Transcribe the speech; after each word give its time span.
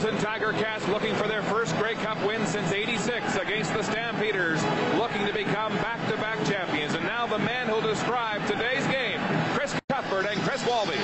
Hamilton 0.00 0.24
Tiger 0.24 0.52
Cats 0.52 0.88
looking 0.88 1.14
for 1.14 1.28
their 1.28 1.42
first 1.42 1.76
Grey 1.76 1.92
Cup 1.92 2.16
win 2.24 2.46
since 2.46 2.72
86 2.72 3.36
against 3.36 3.74
the 3.74 3.82
Stampeders, 3.82 4.64
looking 4.96 5.26
to 5.26 5.32
become 5.34 5.74
back-to-back 5.74 6.42
champions. 6.46 6.94
And 6.94 7.04
now 7.04 7.26
the 7.26 7.38
man 7.38 7.68
who'll 7.68 7.82
describe 7.82 8.40
today's 8.46 8.86
game, 8.86 9.20
Chris 9.52 9.78
Cuthbert 9.90 10.24
and 10.24 10.40
Chris 10.40 10.66
Walby. 10.66 10.96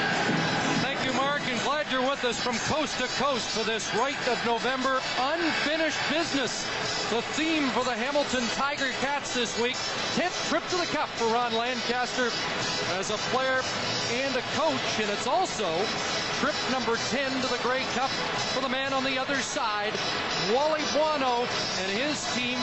Thank 0.80 1.04
you, 1.04 1.12
Mark, 1.12 1.42
and 1.46 1.60
glad 1.60 1.92
you're 1.92 2.08
with 2.08 2.24
us 2.24 2.40
from 2.42 2.56
coast 2.72 2.98
to 2.98 3.06
coast 3.22 3.50
for 3.50 3.64
this 3.64 3.94
right 3.96 4.16
of 4.28 4.42
November 4.46 4.98
unfinished 5.18 6.00
business. 6.08 6.64
The 7.10 7.20
theme 7.36 7.68
for 7.70 7.84
the 7.84 7.92
Hamilton 7.92 8.44
Tiger 8.54 8.92
Cats 9.02 9.34
this 9.34 9.60
week, 9.60 9.76
10th 10.16 10.48
trip 10.48 10.66
to 10.68 10.76
the 10.76 10.86
Cup 10.86 11.10
for 11.10 11.26
Ron 11.26 11.52
Lancaster 11.52 12.30
as 12.96 13.10
a 13.10 13.18
player 13.28 13.60
and 14.12 14.34
a 14.36 14.42
coach, 14.56 15.00
and 15.00 15.10
it's 15.10 15.26
also 15.26 15.68
trip 16.40 16.54
number 16.70 16.96
10 17.08 17.32
to 17.40 17.48
the 17.48 17.56
Grey 17.62 17.84
Cup 17.96 18.10
for 18.52 18.60
the 18.60 18.68
man 18.68 18.92
on 18.92 19.04
the 19.04 19.18
other 19.18 19.40
side, 19.40 19.92
Wally 20.52 20.84
Buono 20.92 21.48
and 21.80 21.90
his 21.92 22.20
team 22.36 22.60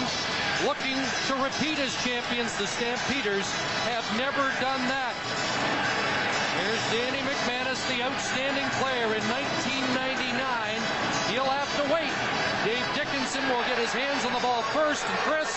looking 0.62 0.98
to 1.26 1.34
repeat 1.42 1.80
as 1.82 1.90
champions. 2.06 2.54
The 2.58 2.68
Stampeders 2.68 3.50
have 3.90 4.06
never 4.18 4.46
done 4.62 4.82
that. 4.94 5.18
Here's 6.62 6.86
Danny 6.94 7.26
McManus, 7.26 7.82
the 7.90 8.06
outstanding 8.06 8.70
player 8.78 9.10
in 9.18 9.26
1999. 9.26 10.38
He'll 11.34 11.50
have 11.50 11.72
to 11.82 11.86
wait. 11.90 12.14
Dave 12.62 12.86
Dickenson 12.94 13.42
will 13.50 13.66
get 13.66 13.82
his 13.82 13.92
hands 13.92 14.24
on 14.24 14.34
the 14.34 14.44
ball 14.46 14.62
first. 14.70 15.02
And 15.04 15.18
Chris, 15.26 15.50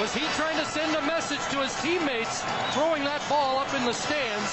was 0.00 0.12
he 0.12 0.26
trying 0.34 0.58
to 0.58 0.66
send 0.66 0.94
a 0.96 1.02
message 1.02 1.38
to 1.54 1.62
his 1.62 1.74
teammates 1.80 2.42
throwing 2.74 3.04
that 3.04 3.22
ball 3.28 3.58
up 3.58 3.72
in 3.74 3.84
the 3.84 3.94
stands 3.94 4.50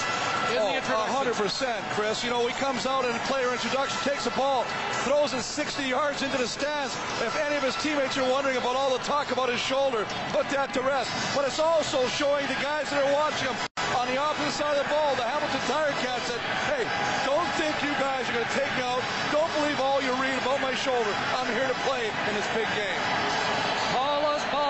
in 0.54 0.58
oh, 0.62 0.70
the 0.70 0.76
introduction? 0.78 1.34
100%, 1.34 1.82
Chris. 1.98 2.22
You 2.22 2.30
know, 2.30 2.46
he 2.46 2.54
comes 2.54 2.86
out 2.86 3.04
in 3.04 3.10
a 3.10 3.18
player 3.26 3.50
introduction, 3.50 3.98
takes 4.06 4.24
the 4.24 4.30
ball, 4.38 4.62
throws 5.02 5.34
it 5.34 5.42
60 5.42 5.82
yards 5.82 6.22
into 6.22 6.38
the 6.38 6.46
stands. 6.46 6.94
If 7.26 7.34
any 7.42 7.56
of 7.56 7.62
his 7.62 7.74
teammates 7.82 8.16
are 8.18 8.28
wondering 8.30 8.56
about 8.56 8.76
all 8.76 8.96
the 8.96 9.02
talk 9.02 9.32
about 9.32 9.48
his 9.48 9.58
shoulder, 9.58 10.06
put 10.30 10.48
that 10.50 10.72
to 10.74 10.80
rest. 10.80 11.10
But 11.34 11.44
it's 11.44 11.58
also 11.58 12.06
showing 12.06 12.46
the 12.46 12.58
guys 12.62 12.90
that 12.90 13.02
are 13.02 13.12
watching 13.12 13.48
him 13.48 13.56
on 13.98 14.06
the 14.08 14.18
opposite 14.18 14.54
side 14.54 14.78
of 14.78 14.86
the 14.86 14.90
ball, 14.94 15.14
the 15.16 15.26
Hamilton 15.26 15.60
Tiger 15.66 15.94
Cats 16.06 16.30
said, 16.30 16.40
hey, 16.70 16.86
don't 17.26 17.50
think 17.58 17.74
you 17.82 17.90
guys 17.98 18.30
are 18.30 18.32
going 18.32 18.46
to 18.46 18.54
take 18.54 18.70
me 18.78 18.82
out. 18.86 19.02
Don't 19.34 19.50
believe 19.58 19.80
all 19.82 20.00
you 20.00 20.14
read 20.22 20.38
about 20.38 20.62
my 20.62 20.74
shoulder. 20.74 21.10
I'm 21.34 21.50
here 21.50 21.66
to 21.66 21.78
play 21.82 22.06
in 22.30 22.32
this 22.34 22.46
big 22.54 22.70
game. 22.78 23.31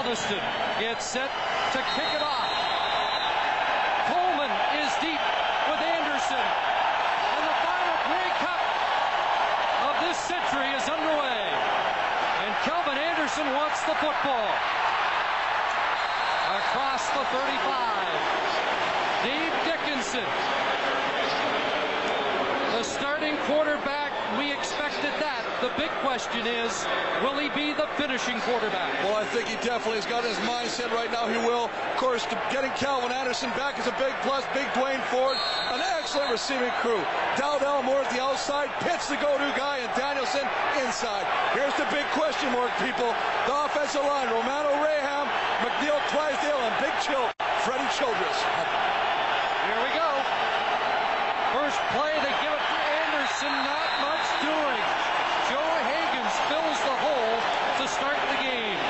Baldiston 0.02 0.42
gets 0.80 1.04
set 1.04 1.30
to 1.70 1.78
kick 1.94 2.10
it 2.10 2.22
off. 2.22 2.50
Coleman 4.10 4.50
is 4.82 4.90
deep 4.98 5.22
with 5.70 5.78
Anderson. 5.78 6.42
And 6.42 7.44
the 7.46 7.56
final 7.62 7.96
Grey 8.10 8.30
Cup 8.42 8.62
of 9.86 9.94
this 10.02 10.18
century 10.18 10.74
is 10.74 10.82
underway. 10.90 11.46
And 12.42 12.50
Kelvin 12.66 12.98
Anderson 12.98 13.46
wants 13.54 13.78
the 13.86 13.94
football. 14.02 14.50
Across 16.50 17.06
the 17.14 17.22
35. 17.22 18.02
Dave 19.22 19.54
Dickenson, 19.70 20.26
The 22.74 22.82
starting 22.82 23.36
quarterback, 23.46 24.11
we 24.38 24.52
expected 24.52 25.12
that. 25.20 25.40
The 25.60 25.70
big 25.78 25.90
question 26.02 26.46
is, 26.46 26.72
will 27.22 27.38
he 27.38 27.48
be 27.54 27.72
the 27.72 27.86
finishing 27.96 28.40
quarterback? 28.42 28.90
Well, 29.04 29.16
I 29.16 29.24
think 29.30 29.48
he 29.48 29.56
definitely 29.62 30.02
has 30.02 30.06
got 30.06 30.24
his 30.24 30.36
mindset 30.42 30.90
right 30.90 31.10
now. 31.10 31.26
He 31.30 31.38
will. 31.38 31.70
Of 31.70 31.96
course, 31.96 32.26
getting 32.50 32.70
Kelvin 32.74 33.12
Anderson 33.12 33.50
back 33.54 33.78
is 33.78 33.86
a 33.86 33.96
big 33.96 34.12
plus. 34.26 34.42
Big 34.54 34.66
Dwayne 34.74 35.02
Ford, 35.08 35.38
an 35.70 35.80
excellent 35.98 36.30
receiving 36.30 36.72
crew. 36.82 37.00
Dowd 37.38 37.62
Elmore 37.62 38.02
at 38.02 38.10
the 38.10 38.20
outside, 38.20 38.68
Pitts 38.82 39.08
the 39.08 39.16
go-to 39.16 39.50
guy, 39.56 39.78
and 39.78 39.92
Danielson 39.94 40.44
inside. 40.82 41.24
Here's 41.54 41.74
the 41.78 41.86
big 41.94 42.04
question 42.12 42.50
mark, 42.52 42.74
people. 42.82 43.14
The 43.46 43.54
offensive 43.64 44.02
line, 44.02 44.28
Romano 44.28 44.74
Raham, 44.82 45.30
McNeil 45.62 46.00
Twisdale, 46.10 46.58
and 46.58 46.74
Big 46.82 46.94
Chill, 47.00 47.30
Freddie 47.62 47.88
Childress. 47.94 48.38
Here 49.62 49.78
we 49.78 49.90
go. 49.94 50.10
First 51.54 51.78
play, 51.94 52.12
they 52.18 52.34
give 52.42 52.50
it 52.50 52.64
to 52.66 52.78
Anderson. 53.06 53.52
Not 53.62 53.88
much 54.02 54.26
doing. 54.42 54.82
Joe 55.48 55.70
Hagens 55.86 56.34
fills 56.50 56.78
the 56.82 56.96
hole 56.98 57.36
to 57.78 57.84
start 57.86 58.18
the 58.32 58.38
game. 58.42 58.80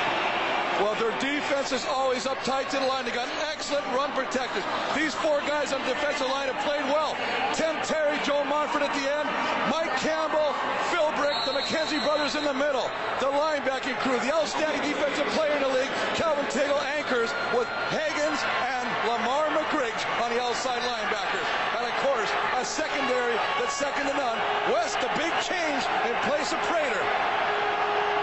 Well, 0.83 0.99
their 0.99 1.15
defense 1.23 1.71
is 1.71 1.85
always 1.87 2.27
up 2.27 2.43
tight 2.43 2.69
to 2.71 2.77
the 2.77 2.85
line. 2.85 3.07
They 3.07 3.15
got 3.15 3.31
excellent 3.47 3.87
run 3.95 4.11
protectors. 4.11 4.67
These 4.91 5.15
four 5.15 5.39
guys 5.47 5.71
on 5.71 5.79
the 5.87 5.95
defensive 5.95 6.27
line 6.27 6.51
have 6.51 6.59
played 6.67 6.83
well. 6.91 7.15
Tim 7.55 7.79
Terry, 7.87 8.19
Joe 8.27 8.43
Montford 8.43 8.83
at 8.83 8.91
the 8.91 9.07
end, 9.07 9.31
Mike 9.71 9.95
Campbell, 10.03 10.51
Phil 10.91 11.07
Brick, 11.15 11.39
the 11.47 11.55
McKenzie 11.55 12.03
brothers 12.03 12.35
in 12.35 12.43
the 12.43 12.51
middle. 12.51 12.91
The 13.23 13.31
linebacking 13.31 13.95
crew, 14.03 14.19
the 14.27 14.35
outstanding 14.35 14.83
defensive 14.83 15.23
player 15.31 15.55
in 15.55 15.63
the 15.63 15.71
league, 15.71 15.93
Calvin 16.19 16.43
Tuggle 16.51 16.83
anchors 16.99 17.31
with 17.55 17.71
Hagens 17.87 18.43
and 18.43 18.83
Lamar 19.07 19.55
McGriggs 19.55 20.03
on 20.19 20.35
the 20.35 20.43
outside 20.43 20.83
linebackers. 20.83 21.47
And 21.79 21.87
of 21.87 21.95
course, 22.03 22.27
a 22.59 22.65
secondary 22.67 23.39
that's 23.55 23.71
second 23.71 24.11
to 24.11 24.15
none. 24.19 24.35
West, 24.67 24.99
the 24.99 25.07
big 25.15 25.31
change 25.47 25.87
in 26.03 26.15
place 26.27 26.51
of 26.51 26.59
Prater. 26.67 26.99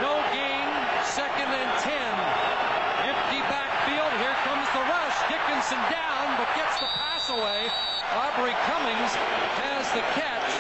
No 0.05 0.21
gain, 0.37 0.69
second 1.05 1.49
and 1.49 1.73
10. 1.81 2.01
Empty 3.01 3.41
backfield. 3.49 4.13
Here 4.21 4.37
comes 4.45 4.69
the 4.73 4.85
rush. 4.89 5.17
Dickenson 5.71 5.95
down, 5.95 6.35
but 6.35 6.51
gets 6.59 6.83
the 6.83 6.91
pass 6.99 7.31
away. 7.31 7.71
Aubrey 8.11 8.51
Cummings 8.67 9.15
has 9.63 9.87
the 9.95 10.03
catch, 10.19 10.51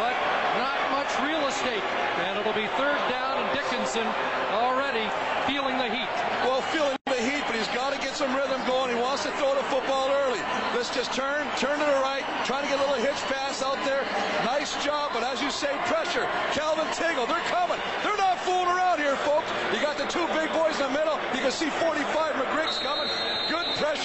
but 0.00 0.16
not 0.56 0.80
much 0.96 1.12
real 1.20 1.44
estate. 1.44 1.84
And 2.24 2.40
it'll 2.40 2.56
be 2.56 2.64
third 2.80 2.96
down, 3.12 3.36
and 3.36 3.48
Dickenson 3.52 4.08
already 4.48 5.04
feeling 5.44 5.76
the 5.76 5.92
heat. 5.92 6.08
Well, 6.48 6.64
feeling 6.72 6.96
the 7.04 7.20
heat, 7.20 7.44
but 7.44 7.52
he's 7.52 7.68
got 7.76 7.92
to 7.92 8.00
get 8.00 8.16
some 8.16 8.32
rhythm 8.32 8.64
going. 8.64 8.96
He 8.96 8.96
wants 8.96 9.28
to 9.28 9.32
throw 9.36 9.52
the 9.52 9.66
football 9.68 10.08
early. 10.08 10.40
Let's 10.72 10.88
just 10.88 11.12
turn, 11.12 11.44
turn 11.60 11.76
to 11.76 11.84
the 11.84 12.00
right, 12.00 12.24
trying 12.48 12.64
to 12.64 12.70
get 12.72 12.80
a 12.80 12.84
little 12.88 13.04
hitch 13.04 13.20
pass 13.28 13.60
out 13.60 13.76
there. 13.84 14.08
Nice 14.48 14.72
job, 14.80 15.12
but 15.12 15.20
as 15.20 15.44
you 15.44 15.52
say, 15.52 15.68
pressure. 15.84 16.24
Calvin 16.56 16.88
Tuggle, 16.96 17.28
they're 17.28 17.44
coming. 17.52 17.76
They're 18.00 18.16
not 18.16 18.40
fooling 18.40 18.72
around 18.72 19.04
here, 19.04 19.20
folks. 19.20 19.52
You 19.68 19.84
got 19.84 20.00
the 20.00 20.08
two 20.08 20.24
big 20.32 20.48
boys 20.56 20.80
in 20.80 20.88
the 20.88 20.96
middle. 20.96 21.20
You 21.36 21.44
can 21.44 21.52
see 21.52 21.68
45 21.68 22.40
McGriggs 22.40 22.80
coming. 22.80 23.04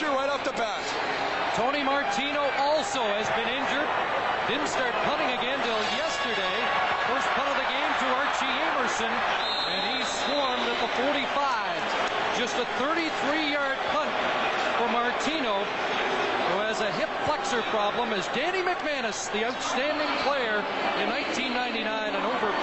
Pressure 0.05 0.17
right 0.17 0.29
off 0.29 0.43
the 0.45 0.53
bat. 0.53 0.85
Tony 1.57 1.81
Martino 1.81 2.45
also 2.61 3.01
has 3.17 3.25
been 3.33 3.49
injured. 3.49 3.89
Didn't 4.45 4.69
start 4.69 4.93
punting 5.09 5.33
again 5.33 5.57
till 5.65 5.81
yesterday. 5.97 6.57
First 7.09 7.25
punt 7.33 7.49
of 7.49 7.57
the 7.57 7.65
game 7.73 7.91
to 8.05 8.07
Archie 8.13 8.53
Amerson, 8.69 9.09
and 9.09 9.81
he 9.89 10.05
swarmed 10.05 10.61
at 10.61 10.77
the 10.77 10.91
45. 11.09 12.37
Just 12.37 12.53
a 12.61 12.69
33-yard 12.77 13.81
punt 13.89 14.13
for 14.77 14.93
Martino, 14.93 15.65
who 16.53 16.61
has 16.61 16.81
a 16.81 16.91
hip 17.01 17.09
flexor 17.25 17.65
problem, 17.73 18.13
as 18.13 18.27
Danny 18.29 18.61
McManus, 18.61 19.31
the 19.33 19.41
outstanding 19.41 20.11
player 20.21 20.61
in 21.01 21.09
1999 21.09 22.13
and 22.13 22.25
over 22.29 22.53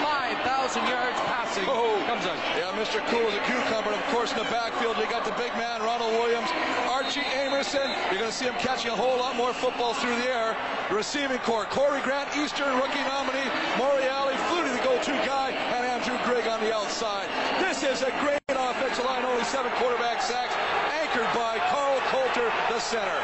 5,000 0.73 0.89
yards 0.89 1.19
passing, 1.29 1.69
Oh. 1.69 2.01
comes 2.07 2.25
out. 2.25 2.37
Yeah, 2.57 2.73
Mr. 2.73 2.97
Cool 3.05 3.21
is 3.29 3.35
a 3.35 3.43
cucumber. 3.45 3.93
And 3.93 4.01
of 4.01 4.07
course, 4.09 4.31
in 4.31 4.39
the 4.39 4.49
backfield, 4.49 4.97
you 4.97 5.05
got 5.05 5.23
the 5.23 5.37
big 5.37 5.53
man, 5.53 5.83
Ronald 5.83 6.13
Williams, 6.13 6.49
Archie 6.89 7.21
Amerson. 7.21 7.93
You're 8.09 8.25
going 8.25 8.33
to 8.33 8.35
see 8.35 8.45
him 8.45 8.55
catching 8.57 8.89
a 8.89 8.95
whole 8.95 9.17
lot 9.19 9.35
more 9.35 9.53
football 9.53 9.93
through 9.93 10.15
the 10.17 10.33
air. 10.33 10.57
The 10.89 10.95
receiving 10.95 11.37
core, 11.45 11.65
Corey 11.65 12.01
Grant, 12.01 12.35
Eastern 12.35 12.73
rookie 12.81 13.05
nominee, 13.05 13.49
Morreale, 13.77 14.33
Flutie, 14.49 14.73
the 14.73 14.81
go-to 14.83 15.13
guy, 15.29 15.51
and 15.53 15.85
Andrew 15.85 16.17
Grigg 16.25 16.47
on 16.47 16.59
the 16.59 16.73
outside. 16.73 17.29
This 17.61 17.83
is 17.83 18.01
a 18.01 18.09
great 18.25 18.41
offensive 18.49 19.05
line, 19.05 19.23
only 19.25 19.43
seven 19.45 19.71
quarterback 19.77 20.23
sacks, 20.23 20.55
anchored 20.89 21.29
by 21.37 21.61
Carl 21.69 22.01
Coulter, 22.09 22.49
the 22.73 22.79
center. 22.81 23.19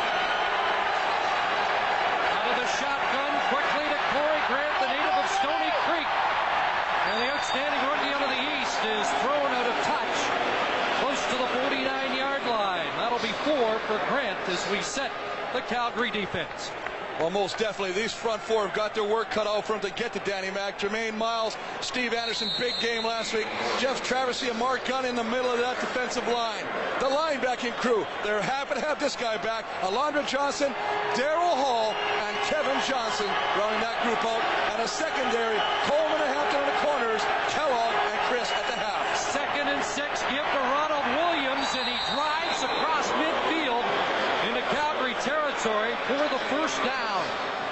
Out 2.29 2.45
of 2.45 2.55
the 2.61 2.69
shotgun, 2.77 3.33
quickly 3.49 3.85
to 3.89 3.99
Corey 4.13 4.41
Grant, 4.53 4.75
the 4.85 4.89
native 4.93 5.17
of 5.17 5.25
Stoney 5.41 5.73
Creek. 5.89 6.05
And 7.08 7.08
the 7.19 7.27
outstanding 7.35 7.81
rookie 7.89 8.13
out 8.15 8.23
of 8.23 8.31
the 8.31 8.41
East 8.55 8.79
is 8.87 9.07
thrown 9.19 9.51
out 9.51 9.67
of 9.67 9.75
touch, 9.83 10.17
close 11.03 11.21
to 11.27 11.37
the 11.37 11.49
49-yard 11.67 12.43
line. 12.47 12.87
That'll 12.95 13.19
be 13.19 13.33
four 13.43 13.77
for 13.87 13.99
Grant 14.07 14.39
as 14.47 14.65
we 14.71 14.81
set 14.81 15.11
the 15.53 15.59
Calgary 15.61 16.11
defense. 16.11 16.71
Well, 17.19 17.29
most 17.29 17.57
definitely, 17.57 17.91
these 17.99 18.13
front 18.13 18.41
four 18.41 18.65
have 18.65 18.73
got 18.73 18.95
their 18.95 19.03
work 19.03 19.29
cut 19.29 19.45
out 19.45 19.65
for 19.65 19.73
them 19.73 19.81
to 19.81 19.91
get 19.91 20.13
to 20.13 20.19
Danny 20.19 20.51
Mac. 20.51 20.79
Jermaine 20.79 21.17
Miles, 21.17 21.57
Steve 21.81 22.13
Anderson, 22.13 22.47
big 22.57 22.71
game 22.79 23.03
last 23.03 23.33
week. 23.33 23.47
Jeff 23.77 23.99
Traversy 24.07 24.49
and 24.49 24.57
Mark 24.57 24.87
Gunn 24.87 25.03
in 25.03 25.17
the 25.17 25.23
middle 25.25 25.51
of 25.51 25.59
that 25.59 25.77
defensive 25.81 26.25
line. 26.29 26.63
The 27.03 27.11
linebacking 27.11 27.75
crew, 27.83 28.07
they're 28.23 28.41
happy 28.41 28.75
to 28.75 28.81
have 28.87 29.01
this 29.01 29.17
guy 29.17 29.35
back. 29.35 29.65
Alondra 29.83 30.25
Johnson, 30.25 30.71
Daryl 31.11 31.59
Hall, 31.59 31.91
and 31.91 32.37
Kevin 32.47 32.79
Johnson 32.87 33.27
running 33.59 33.83
that 33.83 33.99
group 34.07 34.23
out. 34.23 34.39
And 34.71 34.79
a 34.79 34.87
secondary, 34.87 35.59
Coleman 35.91 36.23
and 36.23 36.31
Hampton 36.31 36.63
on 36.63 36.67
the 36.71 36.79
corners, 36.79 37.23
Kellogg 37.51 37.95
and 38.15 38.19
Chris 38.31 38.47
at 38.47 38.63
the 38.71 38.79
half. 38.79 39.03
Second 39.19 39.67
and 39.67 39.83
six, 39.83 40.23
give 40.31 40.47
to 40.47 40.61
Ronald 40.71 41.03
Williams, 41.19 41.67
and 41.75 41.83
he 41.83 41.99
drives 42.15 42.63
across 42.63 43.11
midfield 43.19 43.83
into 44.47 44.63
Calgary 44.71 45.19
territory 45.19 45.91
for 46.07 46.15
the 46.15 46.38
first 46.49 46.81
down. 46.83 47.25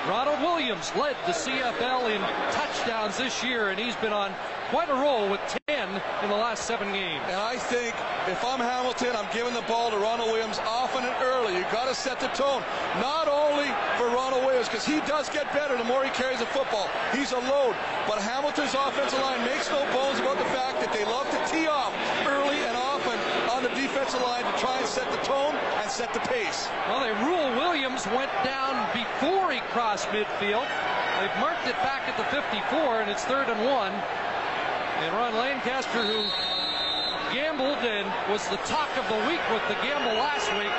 Ronald 0.07 0.39
Williams 0.39 0.94
led 0.95 1.18
the 1.25 1.33
CFL 1.33 2.13
in 2.13 2.21
touchdowns 2.53 3.18
this 3.18 3.44
year, 3.44 3.69
and 3.69 3.79
he's 3.79 3.95
been 3.97 4.13
on 4.13 4.31
quite 4.69 4.89
a 4.89 4.94
roll 4.94 5.29
with 5.29 5.41
10 5.68 5.89
in 5.89 6.29
the 6.29 6.35
last 6.35 6.65
seven 6.65 6.94
games. 6.94 7.24
And 7.27 7.35
I 7.35 7.57
think 7.57 7.95
if 8.27 8.44
I'm 8.45 8.59
Hamilton, 8.59 9.15
I'm 9.15 9.27
giving 9.33 9.53
the 9.53 9.65
ball 9.68 9.89
to 9.91 9.97
Ronald 9.97 10.29
Williams 10.29 10.59
often 10.59 11.03
and 11.03 11.15
early. 11.24 11.57
You've 11.57 11.71
got 11.71 11.89
to 11.89 11.95
set 11.95 12.19
the 12.19 12.27
tone. 12.27 12.63
Not 13.01 13.27
only 13.27 13.68
for 13.97 14.07
Ronald 14.13 14.45
Williams, 14.45 14.69
because 14.69 14.85
he 14.85 15.01
does 15.09 15.27
get 15.30 15.51
better 15.51 15.75
the 15.75 15.83
more 15.83 16.06
he 16.06 16.12
carries 16.12 16.39
the 16.39 16.45
football. 16.45 16.89
He's 17.12 17.31
a 17.31 17.39
load. 17.39 17.75
But 18.07 18.21
Hamilton's 18.21 18.75
offensive 18.75 19.19
line 19.19 19.44
makes 19.44 19.69
no 19.69 19.81
bones 19.91 20.19
about 20.19 20.38
the 20.38 20.50
fact 20.53 20.80
that 20.85 20.94
they 20.94 21.03
love 21.03 21.27
to 21.31 21.39
tee 21.51 21.68
off 21.68 21.91
early 22.27 22.56
the 24.13 24.19
line 24.19 24.45
to 24.45 24.59
try 24.59 24.80
and 24.80 24.88
set 24.88 25.09
the 25.12 25.18
tone 25.27 25.56
and 25.56 25.92
set 25.92 26.13
the 26.13 26.19
pace. 26.31 26.69
Well, 26.88 27.01
they 27.04 27.12
rule 27.25 27.51
Williams 27.59 28.06
went 28.07 28.31
down 28.44 28.88
before 28.95 29.51
he 29.51 29.59
crossed 29.75 30.07
midfield. 30.09 30.68
They've 31.19 31.38
marked 31.44 31.68
it 31.68 31.75
back 31.83 32.07
at 32.07 32.15
the 32.15 32.24
54, 32.31 33.01
and 33.01 33.12
it's 33.12 33.25
third 33.25 33.50
and 33.50 33.59
one. 33.65 33.92
And 33.92 35.13
Ron 35.13 35.36
Lancaster, 35.36 36.06
who 36.06 36.24
gambled 37.36 37.83
and 37.83 38.07
was 38.31 38.48
the 38.48 38.57
talk 38.63 38.89
of 38.95 39.04
the 39.12 39.19
week 39.27 39.44
with 39.51 39.65
the 39.68 39.75
gamble 39.83 40.15
last 40.15 40.48
week, 40.56 40.71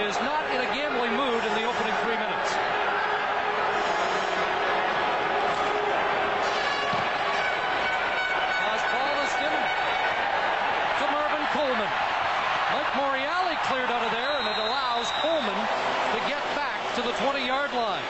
is 0.00 0.16
not 0.24 0.48
in 0.50 0.64
a 0.64 0.70
gambling 0.72 1.12
mood 1.12 1.44
in 1.44 1.52
the 1.60 1.64
opening 1.68 1.94
three 2.02 2.16
minutes. 2.16 2.50
Pass 8.64 8.82
ball 8.88 9.16
is 9.28 9.34
given 9.44 9.62
to 10.98 11.04
Marvin 11.12 11.44
Coleman. 11.52 11.92
Mike 12.72 12.92
Morreale 12.98 13.54
cleared 13.76 13.90
out 13.90 14.06
of 14.06 14.10
there, 14.10 14.32
and 14.40 14.48
it 14.48 14.56
allows 14.56 15.06
Coleman 15.20 15.52
to 15.52 16.18
get 16.30 16.40
back 16.56 16.80
to 16.94 17.02
the 17.02 17.12
20-yard 17.20 17.70
line. 17.74 18.02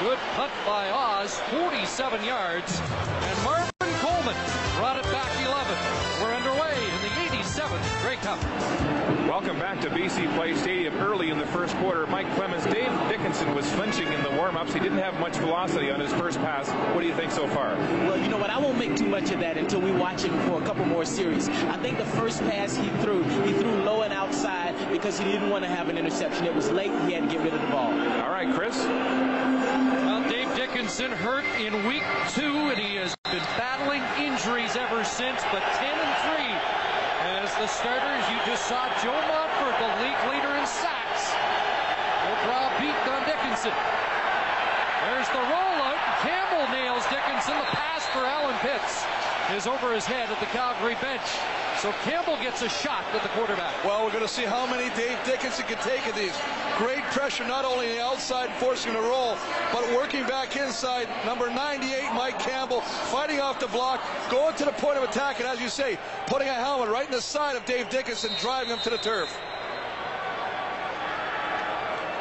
Good 0.00 0.18
punt 0.36 0.52
by 0.66 0.90
Oz, 0.90 1.40
47 1.48 2.22
yards, 2.24 2.78
and 2.78 3.42
Marvin 3.42 3.94
Coleman 4.04 4.36
brought 4.76 4.98
it 4.98 5.04
back 5.04 5.32
11. 5.40 5.76
We're 6.20 6.34
underway 6.34 6.76
in 6.76 7.00
the 7.00 7.38
87th 7.38 8.02
Grey 8.02 8.16
Cup. 8.16 8.93
Welcome 9.34 9.58
back 9.58 9.80
to 9.80 9.90
BC 9.90 10.32
Place 10.36 10.60
Stadium. 10.60 10.94
Early 10.94 11.30
in 11.30 11.38
the 11.38 11.46
first 11.46 11.74
quarter, 11.78 12.06
Mike 12.06 12.32
Clemens, 12.36 12.62
Dave 12.66 12.92
Dickenson 13.08 13.52
was 13.52 13.68
flinching 13.72 14.06
in 14.06 14.22
the 14.22 14.30
warm-ups. 14.30 14.72
He 14.72 14.78
didn't 14.78 14.98
have 14.98 15.18
much 15.18 15.36
velocity 15.38 15.90
on 15.90 15.98
his 15.98 16.12
first 16.12 16.38
pass. 16.38 16.68
What 16.94 17.00
do 17.00 17.08
you 17.08 17.16
think 17.16 17.32
so 17.32 17.48
far? 17.48 17.74
Well, 17.74 18.16
you 18.16 18.28
know 18.28 18.36
what? 18.36 18.50
I 18.50 18.58
won't 18.58 18.78
make 18.78 18.94
too 18.94 19.08
much 19.08 19.32
of 19.32 19.40
that 19.40 19.56
until 19.56 19.80
we 19.80 19.90
watch 19.90 20.22
him 20.22 20.38
for 20.42 20.62
a 20.62 20.64
couple 20.64 20.84
more 20.84 21.04
series. 21.04 21.48
I 21.48 21.76
think 21.78 21.98
the 21.98 22.04
first 22.04 22.42
pass 22.42 22.76
he 22.76 22.88
threw, 23.02 23.24
he 23.24 23.54
threw 23.54 23.74
low 23.82 24.02
and 24.02 24.12
outside 24.12 24.76
because 24.92 25.18
he 25.18 25.24
didn't 25.24 25.50
want 25.50 25.64
to 25.64 25.68
have 25.68 25.88
an 25.88 25.98
interception. 25.98 26.46
It 26.46 26.54
was 26.54 26.70
late. 26.70 26.92
He 27.08 27.14
had 27.14 27.28
to 27.28 27.28
get 27.28 27.42
rid 27.42 27.54
of 27.54 27.60
the 27.60 27.66
ball. 27.66 27.90
All 27.90 28.30
right, 28.30 28.54
Chris. 28.54 28.78
Well, 28.84 30.28
Dave 30.30 30.54
Dickenson 30.54 31.10
hurt 31.10 31.44
in 31.58 31.84
week 31.88 32.04
two, 32.34 32.70
and 32.70 32.78
he 32.78 32.94
has 32.98 33.16
been 33.24 33.42
battling 33.58 34.02
injuries 34.16 34.76
ever 34.76 35.02
since, 35.02 35.42
but 35.50 35.60
10 35.74 35.90
and 35.90 36.04
3 36.04 36.04
as 36.04 36.13
the 37.58 37.66
starters. 37.68 38.24
You 38.30 38.38
just 38.46 38.66
saw 38.66 38.90
Joe 38.98 39.14
Montford, 39.14 39.76
the 39.78 39.90
league 40.02 40.22
leader 40.26 40.50
in 40.58 40.66
sacks. 40.66 41.30
Will 42.26 42.40
draw 42.50 42.66
beat 42.80 42.98
on 43.06 43.22
Dickenson. 43.26 43.70
There's 45.06 45.28
the 45.28 45.44
rollout. 45.46 46.00
Campbell 46.22 46.66
nails 46.74 47.04
Dickenson. 47.06 47.56
The 47.58 47.70
pass 47.78 48.06
for 48.10 48.26
Allen 48.26 48.56
Pitts 48.58 49.04
is 49.54 49.66
over 49.66 49.94
his 49.94 50.04
head 50.04 50.30
at 50.30 50.40
the 50.40 50.46
Calgary 50.46 50.96
bench. 51.00 51.22
So 51.84 51.92
Campbell 52.00 52.38
gets 52.38 52.62
a 52.62 52.68
shot 52.70 53.04
at 53.12 53.22
the 53.22 53.28
quarterback. 53.36 53.84
Well, 53.84 54.06
we're 54.06 54.10
going 54.10 54.24
to 54.24 54.32
see 54.32 54.44
how 54.46 54.64
many 54.64 54.88
Dave 54.96 55.18
Dickenson 55.26 55.66
can 55.66 55.76
take 55.84 56.06
of 56.08 56.16
these. 56.16 56.32
Great 56.78 57.04
pressure, 57.12 57.46
not 57.46 57.66
only 57.66 57.90
on 57.90 57.96
the 57.96 58.02
outside, 58.02 58.48
forcing 58.54 58.94
to 58.94 59.00
roll, 59.02 59.36
but 59.70 59.84
working 59.92 60.26
back 60.26 60.56
inside. 60.56 61.08
Number 61.26 61.50
98, 61.50 62.10
Mike 62.14 62.38
Campbell, 62.38 62.80
fighting 63.12 63.38
off 63.38 63.60
the 63.60 63.66
block, 63.66 64.00
going 64.30 64.56
to 64.56 64.64
the 64.64 64.72
point 64.72 64.96
of 64.96 65.04
attack, 65.04 65.40
and 65.40 65.46
as 65.46 65.60
you 65.60 65.68
say, 65.68 65.98
putting 66.26 66.48
a 66.48 66.54
helmet 66.54 66.88
right 66.88 67.04
in 67.04 67.12
the 67.12 67.20
side 67.20 67.54
of 67.54 67.66
Dave 67.66 67.90
Dickenson, 67.90 68.30
driving 68.40 68.72
him 68.72 68.78
to 68.78 68.88
the 68.88 68.96
turf. 68.96 69.28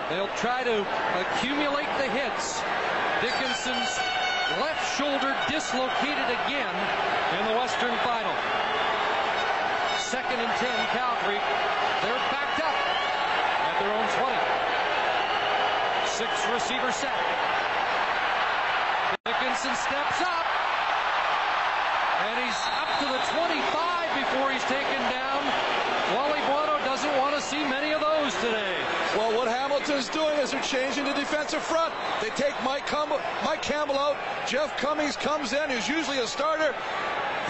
They'll 0.09 0.35
try 0.35 0.65
to 0.65 0.85
accumulate 1.23 1.87
the 2.03 2.11
hits. 2.11 2.59
Dickenson's 3.21 3.95
left 4.59 4.83
shoulder 4.97 5.33
dislocated 5.47 6.27
again 6.43 6.75
in 7.39 7.47
the 7.47 7.55
Western 7.57 7.95
Final. 8.03 8.52
Second 10.13 10.45
and 10.45 10.53
10, 10.61 10.69
Calgary. 10.93 11.41
They're 12.05 12.23
backed 12.29 12.61
up 12.61 12.77
at 13.65 13.75
their 13.81 13.89
own 13.97 14.05
20. 14.13 14.29
Six 16.05 16.29
receiver 16.53 16.91
set. 16.93 17.17
Dickenson 19.25 19.73
steps 19.73 20.21
up. 20.21 20.45
And 22.29 22.45
he's 22.45 22.61
up 22.77 22.93
to 23.01 23.09
the 23.09 23.21
25 23.41 23.57
before 24.21 24.53
he's 24.53 24.61
taken 24.69 25.01
down. 25.09 25.41
Wally 26.13 26.45
Buono 26.45 26.77
doesn't 26.85 27.17
want 27.17 27.33
to 27.33 27.41
see 27.41 27.65
many 27.65 27.91
of 27.91 28.01
those 28.01 28.35
today. 28.35 28.77
Well, 29.17 29.35
what 29.35 29.47
Hamilton's 29.47 30.09
doing 30.09 30.37
is 30.37 30.51
they're 30.51 30.61
changing 30.61 31.05
the 31.05 31.13
defensive 31.13 31.63
front. 31.63 31.91
They 32.21 32.29
take 32.37 32.53
Mike 32.63 32.85
Mike 33.43 33.63
Campbell 33.63 33.97
out. 33.97 34.17
Jeff 34.45 34.77
Cummings 34.77 35.17
comes 35.17 35.53
in, 35.53 35.71
who's 35.71 35.89
usually 35.89 36.19
a 36.19 36.27
starter. 36.27 36.75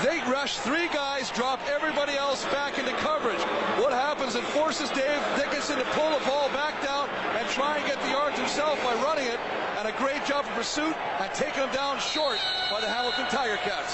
They 0.02 0.20
rush 0.26 0.58
three 0.58 0.88
guys, 0.88 1.30
drop 1.30 1.60
everybody 1.70 2.14
else 2.14 2.44
back 2.46 2.80
into 2.80 2.92
coverage. 2.98 3.40
What 3.78 3.94
happens? 3.94 4.36
It 4.36 4.44
forces 4.46 4.90
Dave 4.90 5.22
Dickenson 5.38 5.78
to 5.78 5.86
pull 5.94 6.18
the 6.18 6.26
ball 6.26 6.50
back 6.50 6.82
down 6.82 7.08
and 7.38 7.48
try 7.50 7.78
and 7.78 7.86
get 7.86 8.02
the 8.02 8.10
yards 8.10 8.38
himself 8.38 8.82
by 8.84 8.96
running 9.06 9.28
it. 9.28 9.40
And 9.78 9.88
a 9.88 9.96
great 10.02 10.26
job 10.26 10.46
of 10.46 10.52
pursuit 10.52 10.96
and 11.20 11.32
taking 11.34 11.62
him 11.62 11.72
down 11.72 12.00
short 12.00 12.40
by 12.72 12.82
the 12.82 12.90
Hamilton 12.90 13.28
Tiger 13.30 13.58
Cats. 13.62 13.94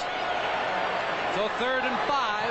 So 1.36 1.50
third 1.60 1.84
and 1.84 1.98
five. 2.07 2.48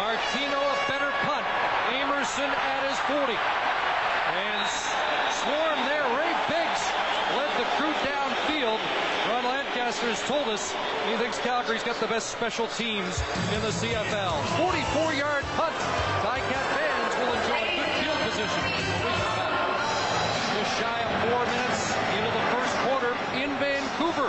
Martino 0.00 0.58
a 0.58 0.76
better 0.88 1.12
punt. 1.28 1.44
Amerson 1.92 2.48
at 2.48 2.80
his 2.88 2.98
40. 3.04 3.36
And 3.36 4.64
swarm 5.44 5.78
there. 5.86 6.08
Ray 6.16 6.32
Biggs 6.48 6.82
led 7.36 7.52
the 7.60 7.68
crew 7.76 7.92
downfield. 8.00 8.80
Has 9.94 10.20
told 10.26 10.48
us 10.48 10.74
he 11.08 11.16
thinks 11.16 11.38
Calgary's 11.38 11.82
got 11.82 11.96
the 11.96 12.06
best 12.06 12.28
special 12.28 12.66
teams 12.76 13.22
in 13.54 13.60
the 13.62 13.70
CFL. 13.72 14.36
44-yard 14.58 15.44
punt. 15.54 15.74
Ticat 16.20 16.66
fans 16.76 17.12
will 17.22 17.32
enjoy 17.32 17.62
good 17.78 17.92
field 18.02 18.18
position. 18.26 18.62
Just 20.50 20.72
shy 20.76 20.98
of 20.98 21.12
four 21.24 21.46
minutes 21.46 21.94
into 22.20 22.26
the 22.26 22.44
first 22.52 22.74
quarter 22.84 23.12
in 23.38 23.48
Vancouver. 23.62 24.28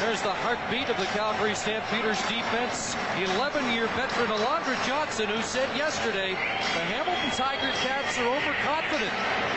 There's 0.00 0.22
the 0.22 0.34
heartbeat 0.42 0.88
of 0.88 0.96
the 0.96 1.06
Calgary 1.12 1.54
Stampeders 1.54 2.18
defense. 2.26 2.96
11-year 3.20 3.86
veteran 3.92 4.32
Alondra 4.34 4.74
Johnson, 4.88 5.28
who 5.28 5.42
said 5.42 5.68
yesterday, 5.76 6.32
the 6.32 6.84
Hamilton 6.90 7.30
Tiger 7.36 7.70
Cats 7.84 8.18
are 8.18 8.26
overconfident. 8.26 9.12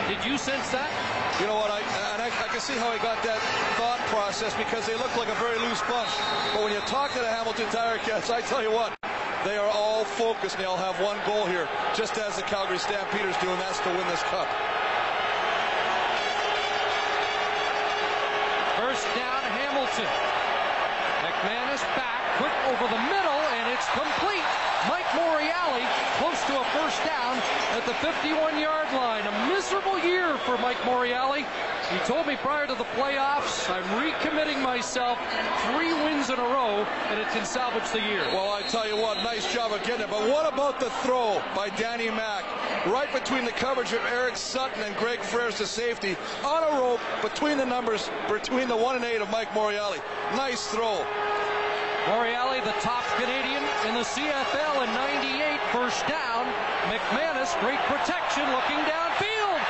Did 0.06 0.22
you 0.28 0.36
sense 0.36 0.68
that? 0.70 0.92
You 1.42 1.48
know 1.50 1.58
what? 1.58 1.74
I, 1.74 1.82
and 2.14 2.22
I, 2.22 2.30
I 2.30 2.46
can 2.54 2.62
see 2.62 2.78
how 2.78 2.94
he 2.94 3.02
got 3.02 3.18
that 3.26 3.42
thought 3.74 3.98
process 4.14 4.54
because 4.54 4.86
they 4.86 4.94
look 4.94 5.10
like 5.18 5.26
a 5.26 5.34
very 5.42 5.58
loose 5.58 5.82
bunch. 5.90 6.14
But 6.54 6.62
when 6.62 6.70
you 6.70 6.78
talk 6.86 7.10
to 7.14 7.18
the 7.18 7.26
Hamilton 7.26 7.66
Tiger 7.74 7.98
Cats, 8.06 8.30
I 8.30 8.46
tell 8.46 8.62
you 8.62 8.70
what, 8.70 8.94
they 9.42 9.58
are 9.58 9.66
all 9.74 10.06
focused 10.06 10.54
they 10.54 10.70
all 10.70 10.78
have 10.78 10.94
one 11.02 11.18
goal 11.26 11.42
here, 11.50 11.66
just 11.98 12.14
as 12.14 12.38
the 12.38 12.46
Calgary 12.46 12.78
Stampeders 12.78 13.34
do, 13.42 13.50
and 13.50 13.58
that's 13.58 13.82
to 13.82 13.90
win 13.90 14.06
this 14.06 14.22
cup. 14.30 14.46
First 18.78 19.02
down, 19.18 19.42
Hamilton. 19.58 20.14
McManus 21.26 21.82
back, 21.98 22.22
quick 22.38 22.54
over 22.70 22.86
the 22.86 23.02
middle, 23.10 23.42
and 23.58 23.66
it's 23.74 23.90
complete. 23.90 24.46
Mike 24.88 25.06
Morreale 25.14 25.86
close 26.18 26.42
to 26.46 26.60
a 26.60 26.64
first 26.74 27.04
down 27.04 27.36
at 27.70 27.86
the 27.86 27.92
51-yard 27.92 28.92
line. 28.92 29.24
A 29.26 29.48
miserable 29.48 29.98
year 29.98 30.36
for 30.38 30.58
Mike 30.58 30.78
Morreale. 30.78 31.46
He 31.90 31.98
told 32.06 32.26
me 32.26 32.36
prior 32.36 32.66
to 32.66 32.74
the 32.74 32.84
playoffs, 32.96 33.70
I'm 33.70 33.84
recommitting 34.02 34.62
myself 34.62 35.18
three 35.70 35.92
wins 35.92 36.30
in 36.30 36.38
a 36.38 36.42
row, 36.42 36.86
and 37.10 37.20
it 37.20 37.28
can 37.28 37.44
salvage 37.44 37.90
the 37.90 38.00
year. 38.00 38.24
Well, 38.32 38.50
I 38.50 38.62
tell 38.62 38.88
you 38.88 38.96
what, 38.96 39.18
nice 39.18 39.52
job 39.52 39.72
of 39.72 39.82
getting 39.84 40.02
it. 40.02 40.10
But 40.10 40.28
what 40.28 40.52
about 40.52 40.80
the 40.80 40.90
throw 41.04 41.42
by 41.54 41.68
Danny 41.70 42.10
Mack? 42.10 42.44
Right 42.86 43.12
between 43.12 43.44
the 43.44 43.52
coverage 43.52 43.92
of 43.92 44.00
Eric 44.06 44.36
Sutton 44.36 44.82
and 44.82 44.96
Greg 44.96 45.20
Freres 45.20 45.58
to 45.58 45.66
safety, 45.66 46.16
on 46.44 46.64
a 46.64 46.80
rope 46.80 47.00
between 47.20 47.56
the 47.56 47.66
numbers, 47.66 48.10
between 48.28 48.68
the 48.68 48.76
one 48.76 48.96
and 48.96 49.04
eight 49.04 49.20
of 49.20 49.30
Mike 49.30 49.50
Morreale. 49.50 50.00
Nice 50.34 50.66
throw. 50.68 51.04
Moriali, 52.06 52.64
the 52.64 52.72
top 52.80 53.04
Canadian 53.16 53.61
in 53.86 53.94
the 53.94 54.06
CFL 54.06 54.86
in 54.86 54.94
98, 54.94 55.60
first 55.72 56.06
down. 56.06 56.46
McManus, 56.86 57.58
great 57.60 57.80
protection, 57.90 58.46
looking 58.50 58.78
downfield. 58.86 59.60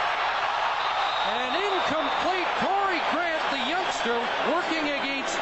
And 1.33 1.57
incomplete. 1.57 2.49
Corey 2.61 3.01
Grant, 3.11 3.43
the 3.51 3.63
youngster, 3.69 4.21
working 4.53 4.85
against 5.01 5.39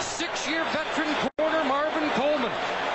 six-year 0.00 0.64
veteran 0.72 1.14
corner 1.38 1.64
Marvin 1.64 2.10
Coleman. 2.10 2.50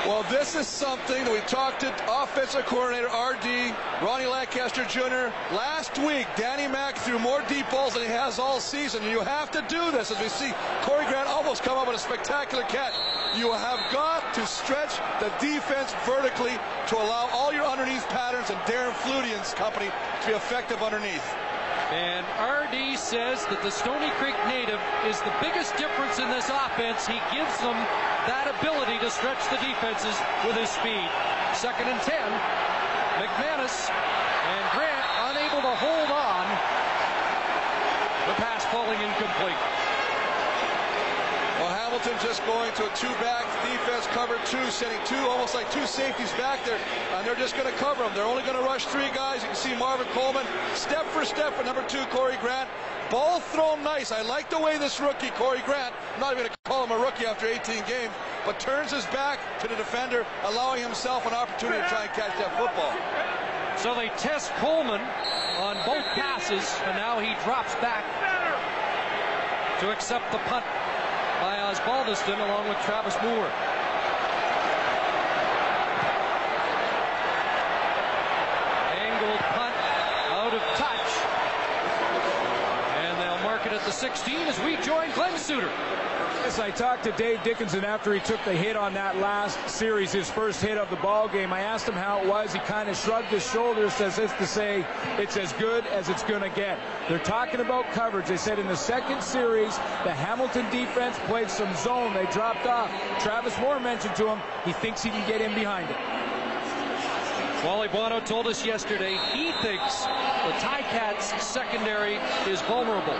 Well, 0.05 0.23
this 0.29 0.46
is 0.57 0.67
something 0.67 1.23
that 1.23 1.31
we 1.31 1.39
talked 1.41 1.81
to 1.81 1.93
offensive 2.09 2.65
coordinator 2.65 3.05
RD, 3.05 3.75
Ronnie 4.01 4.25
Lancaster 4.25 4.83
Jr. 4.85 5.29
Last 5.53 5.99
week, 5.99 6.25
Danny 6.35 6.67
Mack 6.67 6.97
threw 6.97 7.19
more 7.19 7.43
deep 7.47 7.69
balls 7.69 7.93
than 7.93 8.01
he 8.01 8.09
has 8.09 8.39
all 8.39 8.59
season. 8.59 9.03
You 9.03 9.19
have 9.19 9.51
to 9.51 9.63
do 9.69 9.91
this 9.91 10.09
as 10.09 10.19
we 10.19 10.29
see 10.29 10.51
Corey 10.81 11.05
Grant 11.05 11.29
almost 11.29 11.61
come 11.61 11.77
up 11.77 11.85
with 11.85 11.97
a 11.97 11.99
spectacular 11.99 12.63
catch. 12.63 12.93
You 13.37 13.51
have 13.51 13.79
got 13.93 14.33
to 14.33 14.47
stretch 14.47 14.97
the 15.19 15.29
defense 15.39 15.93
vertically 16.05 16.57
to 16.87 16.95
allow 16.95 17.29
all 17.31 17.53
your 17.53 17.65
underneath 17.65 18.07
patterns 18.07 18.49
and 18.49 18.57
Darren 18.61 18.93
Flutie 18.93 19.55
company 19.55 19.91
to 20.21 20.27
be 20.27 20.33
effective 20.33 20.81
underneath. 20.81 21.23
And 21.91 22.27
RD 22.35 22.99
says 22.99 23.47
that 23.47 23.63
the 23.63 23.71
Stoney 23.71 24.11
Creek 24.19 24.35
native 24.43 24.83
is 25.07 25.23
the 25.23 25.31
biggest 25.39 25.71
difference 25.79 26.19
in 26.19 26.27
this 26.27 26.51
offense. 26.51 27.07
He 27.07 27.15
gives 27.31 27.55
them 27.63 27.79
that 28.27 28.51
ability 28.59 28.99
to 28.99 29.07
stretch 29.07 29.39
the 29.47 29.55
defenses 29.63 30.19
with 30.43 30.59
his 30.59 30.67
speed. 30.67 31.07
Second 31.55 31.87
and 31.87 32.01
10. 32.03 32.11
McManus 33.23 33.87
and 33.87 34.63
Grant 34.75 35.07
unable 35.31 35.63
to 35.63 35.73
hold 35.79 36.11
on. 36.11 36.43
The 38.27 38.35
pass 38.35 38.67
falling 38.67 38.99
incomplete. 38.99 39.76
Hamilton 41.97 42.27
just 42.27 42.45
going 42.45 42.71
to 42.75 42.85
a 42.85 42.95
two-back 42.95 43.43
defense, 43.65 44.05
cover 44.13 44.37
two, 44.45 44.63
sending 44.69 45.03
two, 45.07 45.17
almost 45.25 45.55
like 45.55 45.71
two 45.71 45.87
safeties 45.87 46.31
back 46.33 46.63
there, 46.63 46.77
and 47.13 47.25
they're 47.25 47.33
just 47.33 47.57
going 47.57 47.65
to 47.65 47.73
cover 47.79 48.03
them. 48.03 48.11
They're 48.13 48.23
only 48.23 48.43
going 48.43 48.55
to 48.55 48.61
rush 48.61 48.85
three 48.85 49.09
guys. 49.15 49.41
You 49.41 49.47
can 49.47 49.55
see 49.55 49.75
Marvin 49.75 50.05
Coleman 50.13 50.45
step 50.75 51.05
for 51.07 51.25
step 51.25 51.57
with 51.57 51.65
number 51.65 51.81
two, 51.87 52.05
Corey 52.11 52.37
Grant. 52.39 52.69
Ball 53.09 53.39
thrown 53.39 53.83
nice. 53.83 54.11
I 54.11 54.21
like 54.21 54.47
the 54.51 54.59
way 54.59 54.77
this 54.77 54.99
rookie, 54.99 55.31
Corey 55.31 55.63
Grant, 55.65 55.91
I'm 56.13 56.19
not 56.19 56.33
even 56.33 56.43
going 56.43 56.51
to 56.53 56.69
call 56.69 56.85
him 56.85 56.91
a 56.91 57.03
rookie 57.03 57.25
after 57.25 57.47
18 57.47 57.83
games, 57.87 58.13
but 58.45 58.59
turns 58.59 58.91
his 58.91 59.05
back 59.07 59.39
to 59.61 59.67
the 59.67 59.75
defender, 59.75 60.23
allowing 60.43 60.83
himself 60.83 61.25
an 61.25 61.33
opportunity 61.33 61.81
to 61.81 61.89
try 61.89 62.03
and 62.03 62.13
catch 62.13 62.37
that 62.37 62.53
football. 62.61 62.93
So 63.75 63.95
they 63.95 64.09
test 64.21 64.53
Coleman 64.57 65.01
on 65.57 65.77
both 65.83 66.05
passes, 66.13 66.77
and 66.85 66.95
now 66.95 67.19
he 67.19 67.33
drops 67.43 67.73
back 67.81 68.05
to 69.79 69.91
accept 69.91 70.31
the 70.31 70.37
punt 70.49 70.65
by 71.79 72.03
Osbaldiston 72.03 72.39
along 72.39 72.69
with 72.69 72.77
Travis 72.79 73.15
Moore. 73.21 73.49
Angled 78.95 79.39
punt 79.39 79.75
out 80.31 80.53
of 80.53 80.61
touch. 80.77 81.09
And 82.97 83.17
they'll 83.21 83.43
mark 83.43 83.65
it 83.65 83.73
at 83.73 83.81
the 83.81 83.91
16 83.91 84.47
as 84.47 84.59
we 84.61 84.77
join 84.77 85.11
Glenn 85.11 85.37
Suter. 85.37 85.71
Yes, 86.47 86.59
I 86.59 86.71
talked 86.71 87.03
to 87.03 87.11
Dave 87.11 87.43
Dickenson 87.43 87.83
after 87.83 88.13
he 88.13 88.21
took 88.21 88.41
the 88.45 88.53
hit 88.53 88.77
on 88.77 88.93
that 88.93 89.17
last 89.17 89.59
series, 89.67 90.13
his 90.13 90.29
first 90.29 90.61
hit 90.61 90.77
of 90.77 90.89
the 90.89 90.95
ball 90.95 91.27
game. 91.27 91.51
I 91.51 91.59
asked 91.59 91.89
him 91.89 91.93
how 91.93 92.21
it 92.21 92.25
was. 92.25 92.53
He 92.53 92.59
kind 92.59 92.87
of 92.87 92.95
shrugged 92.95 93.27
his 93.27 93.45
shoulders 93.51 93.99
as 93.99 94.17
if 94.17 94.35
to 94.37 94.47
say 94.47 94.85
it's 95.17 95.35
as 95.35 95.51
good 95.51 95.85
as 95.87 96.07
it's 96.07 96.23
going 96.23 96.41
to 96.41 96.49
get. 96.49 96.79
They're 97.09 97.19
talking 97.19 97.59
about 97.59 97.91
coverage. 97.91 98.27
They 98.27 98.37
said 98.37 98.59
in 98.59 98.67
the 98.67 98.77
second 98.77 99.21
series, 99.21 99.75
the 100.05 100.13
Hamilton 100.13 100.63
defense 100.71 101.17
played 101.25 101.49
some 101.49 101.75
zone. 101.75 102.13
They 102.13 102.25
dropped 102.27 102.65
off. 102.65 102.89
Travis 103.21 103.57
Moore 103.59 103.81
mentioned 103.81 104.15
to 104.15 104.29
him 104.29 104.41
he 104.63 104.71
thinks 104.71 105.03
he 105.03 105.09
can 105.09 105.27
get 105.27 105.41
in 105.41 105.53
behind 105.53 105.89
it. 105.89 105.97
Wally 107.65 107.89
Buono 107.89 108.21
told 108.21 108.47
us 108.47 108.65
yesterday 108.65 109.17
he 109.33 109.51
thinks 109.61 110.05
the 110.05 110.53
Ticats 110.63 111.41
secondary 111.41 112.15
is 112.47 112.61
vulnerable. 112.61 113.19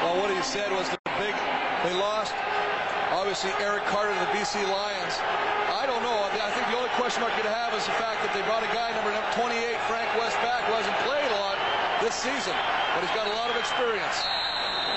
Well, 0.00 0.22
what 0.22 0.34
he 0.34 0.42
said 0.42 0.72
was 0.72 0.88
the 0.88 0.98
big, 1.18 1.34
they 1.84 1.92
lost 1.92 2.32
obviously 3.12 3.52
Eric 3.60 3.84
Carter 3.86 4.10
of 4.10 4.20
the 4.24 4.32
BC 4.32 4.56
Lions. 4.64 5.14
I 5.68 5.84
don't 5.84 6.02
know. 6.02 6.16
I 6.32 6.50
think 6.56 6.66
the 6.72 6.76
only 6.76 6.90
question 6.96 7.20
mark 7.20 7.36
you'd 7.36 7.46
have 7.46 7.76
is 7.76 7.84
the 7.84 7.96
fact 8.00 8.24
that 8.24 8.32
they 8.32 8.40
brought 8.48 8.64
a 8.64 8.72
guy 8.72 8.92
number 8.96 9.12
28, 9.36 9.52
Frank 9.88 10.08
West, 10.20 10.36
back, 10.44 10.64
who 10.68 10.72
hasn't 10.76 10.96
played 11.08 11.24
a 11.32 11.38
lot 11.40 11.56
this 12.00 12.16
season, 12.16 12.52
but 12.92 13.00
he's 13.00 13.16
got 13.16 13.28
a 13.28 13.34
lot 13.36 13.48
of 13.48 13.56
experience. 13.56 14.20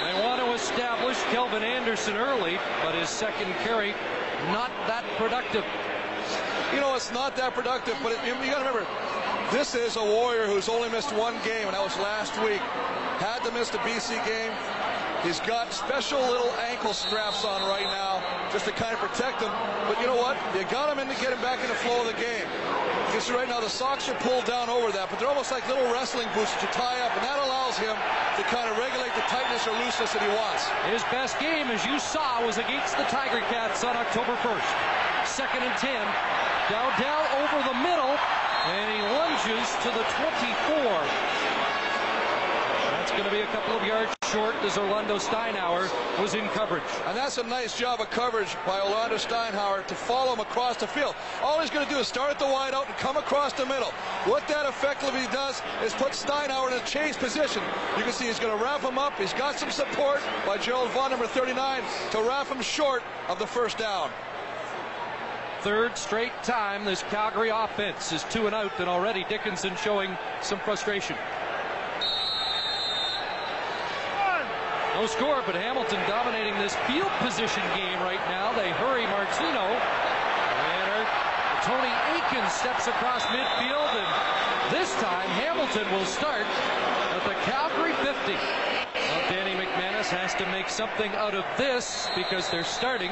They 0.04 0.16
want 0.20 0.44
to 0.44 0.52
establish 0.52 1.16
Kelvin 1.32 1.64
Anderson 1.64 2.16
early, 2.16 2.60
but 2.84 2.96
his 2.96 3.08
second 3.08 3.52
carry 3.64 3.92
not 4.52 4.72
that 4.88 5.04
productive. 5.18 5.64
You 6.74 6.80
know, 6.82 6.96
it's 6.96 7.12
not 7.12 7.36
that 7.38 7.54
productive, 7.54 7.96
but 8.04 8.12
it, 8.12 8.20
you 8.28 8.52
got 8.52 8.60
to 8.60 8.68
remember, 8.68 8.88
this 9.52 9.76
is 9.76 9.96
a 9.96 10.04
Warrior 10.04 10.48
who's 10.48 10.68
only 10.68 10.90
missed 10.90 11.14
one 11.16 11.36
game, 11.46 11.68
and 11.68 11.74
that 11.74 11.84
was 11.84 11.96
last 11.98 12.36
week. 12.44 12.60
Had 13.24 13.44
to 13.44 13.52
miss 13.52 13.70
the 13.70 13.78
BC 13.80 14.20
game. 14.26 14.52
He's 15.26 15.42
got 15.42 15.74
special 15.74 16.22
little 16.22 16.54
ankle 16.70 16.94
straps 16.94 17.42
on 17.42 17.66
right 17.66 17.90
now 17.90 18.22
just 18.54 18.70
to 18.70 18.72
kind 18.78 18.94
of 18.94 19.02
protect 19.02 19.42
him. 19.42 19.50
But 19.90 19.98
you 19.98 20.06
know 20.06 20.22
what? 20.22 20.38
You 20.54 20.62
got 20.70 20.86
him 20.94 21.02
in 21.02 21.10
to 21.10 21.18
get 21.18 21.34
him 21.34 21.42
back 21.42 21.66
in 21.66 21.68
the 21.68 21.82
flow 21.82 22.06
of 22.06 22.14
the 22.14 22.14
game. 22.14 22.46
You 22.46 23.18
can 23.18 23.22
see 23.26 23.34
right 23.34 23.50
now 23.50 23.58
the 23.58 23.66
socks 23.66 24.06
are 24.06 24.14
pulled 24.22 24.46
down 24.46 24.70
over 24.70 24.94
that, 24.94 25.10
but 25.10 25.18
they're 25.18 25.34
almost 25.34 25.50
like 25.50 25.66
little 25.66 25.90
wrestling 25.90 26.30
boots 26.38 26.54
that 26.54 26.62
you 26.62 26.70
tie 26.78 27.02
up, 27.02 27.10
and 27.18 27.26
that 27.26 27.42
allows 27.42 27.74
him 27.74 27.98
to 27.98 28.44
kind 28.54 28.70
of 28.70 28.78
regulate 28.78 29.18
the 29.18 29.26
tightness 29.26 29.66
or 29.66 29.74
looseness 29.82 30.14
that 30.14 30.22
he 30.22 30.30
wants. 30.30 30.70
His 30.94 31.02
best 31.10 31.42
game, 31.42 31.74
as 31.74 31.82
you 31.90 31.98
saw, 31.98 32.46
was 32.46 32.62
against 32.62 32.94
the 32.94 33.10
Tiger 33.10 33.42
Cats 33.50 33.82
on 33.82 33.98
October 33.98 34.38
1st. 34.46 34.70
Second 35.26 35.66
and 35.66 35.74
10. 35.82 35.90
Dowdell 36.70 37.26
over 37.42 37.58
the 37.66 37.78
middle, 37.82 38.14
and 38.14 38.86
he 38.94 39.02
lunges 39.10 39.74
to 39.82 39.90
the 39.90 40.06
24 40.22 41.35
going 43.12 43.24
to 43.24 43.32
be 43.32 43.42
a 43.42 43.46
couple 43.48 43.76
of 43.78 43.86
yards 43.86 44.16
short 44.32 44.56
as 44.64 44.78
Orlando 44.78 45.18
Steinauer 45.18 45.90
was 46.22 46.34
in 46.34 46.48
coverage. 46.50 46.84
And 47.06 47.16
that's 47.16 47.38
a 47.38 47.44
nice 47.44 47.78
job 47.78 48.02
of 48.02 48.10
coverage 48.10 48.56
by 48.66 48.82
Orlando 48.82 49.18
Steinauer 49.18 49.86
to 49.88 49.96
follow 49.96 50.34
him 50.34 50.40
across 50.40 50.78
the 50.78 50.88
field. 50.88 51.16
All 51.42 51.60
he's 51.62 51.70
going 51.70 51.86
to 51.86 51.94
do 51.94 52.00
is 52.00 52.08
start 52.08 52.32
at 52.32 52.40
the 52.40 52.46
wide 52.46 52.74
out 52.74 52.88
and 52.88 52.96
come 52.98 53.18
across 53.18 53.54
the 53.54 53.66
middle. 53.66 53.92
What 54.26 54.48
that 54.48 54.66
effectively 54.66 55.26
does 55.32 55.62
is 55.84 55.94
put 55.94 56.12
Steinauer 56.12 56.72
in 56.72 56.82
a 56.82 56.86
chase 56.86 57.16
position. 57.16 57.64
You 57.98 58.04
can 58.04 58.14
see 58.14 58.26
he's 58.26 58.40
going 58.40 58.58
to 58.58 58.64
wrap 58.64 58.82
him 58.82 58.98
up. 58.98 59.14
He's 59.18 59.34
got 59.34 59.60
some 59.60 59.72
support 59.72 60.22
by 60.46 60.58
Gerald 60.58 60.90
Vaughn, 60.92 61.12
number 61.12 61.28
39, 61.28 61.84
to 62.12 62.22
wrap 62.22 62.48
him 62.48 62.62
short 62.62 63.04
of 63.30 63.40
the 63.40 63.48
first 63.48 63.78
down 63.78 64.10
third 65.62 65.98
straight 65.98 66.32
time 66.44 66.86
this 66.86 67.02
Calgary 67.10 67.50
offense 67.50 68.12
is 68.12 68.24
two 68.26 68.46
and 68.46 68.54
out, 68.54 68.72
and 68.80 68.88
already 68.88 69.26
Dickenson 69.28 69.76
showing 69.78 70.16
some 70.40 70.60
frustration. 70.60 71.16
No 74.96 75.06
score, 75.08 75.44
but 75.46 75.56
Hamilton 75.56 76.00
dominating 76.08 76.56
this 76.56 76.74
field 76.88 77.12
position 77.20 77.62
game 77.76 78.00
right 78.00 78.24
now. 78.32 78.56
They 78.56 78.72
hurry 78.80 79.04
Martino. 79.12 79.68
And 79.68 80.88
Tony 81.68 81.92
Aiken 82.16 82.48
steps 82.48 82.88
across 82.88 83.28
midfield, 83.28 83.92
and 83.92 84.08
this 84.72 84.96
time 85.04 85.28
Hamilton 85.44 85.84
will 85.92 86.08
start 86.08 86.48
at 87.12 87.20
the 87.28 87.36
Calgary 87.44 87.92
50. 88.08 88.40
Well, 88.40 89.24
Danny 89.28 89.60
McManus 89.60 90.08
has 90.16 90.34
to 90.36 90.46
make 90.48 90.70
something 90.70 91.12
out 91.16 91.36
of 91.36 91.44
this 91.58 92.08
because 92.16 92.50
they're 92.50 92.64
starting 92.64 93.12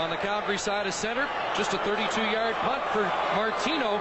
on 0.00 0.08
the 0.08 0.16
Calgary 0.16 0.56
side 0.56 0.86
of 0.86 0.94
center. 0.94 1.28
Just 1.54 1.74
a 1.74 1.78
32-yard 1.84 2.56
punt 2.64 2.82
for 2.96 3.04
Martino. 3.36 4.00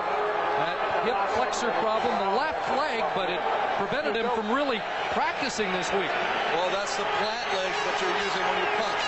That 0.55 0.79
hip 1.03 1.19
flexor 1.35 1.71
problem, 1.83 2.15
the 2.15 2.31
left 2.39 2.63
leg, 2.79 3.03
but 3.13 3.29
it 3.29 3.41
prevented 3.75 4.15
him 4.15 4.31
from 4.31 4.49
really 4.51 4.79
practicing 5.11 5.69
this 5.73 5.91
week. 5.91 6.11
Well, 6.53 6.69
that's 6.73 6.97
the 6.97 7.05
plant 7.21 7.49
leg 7.53 7.69
that 7.69 7.95
you're 8.01 8.17
using 8.25 8.43
when 8.49 8.57
you 8.57 8.69
punch. 8.81 9.03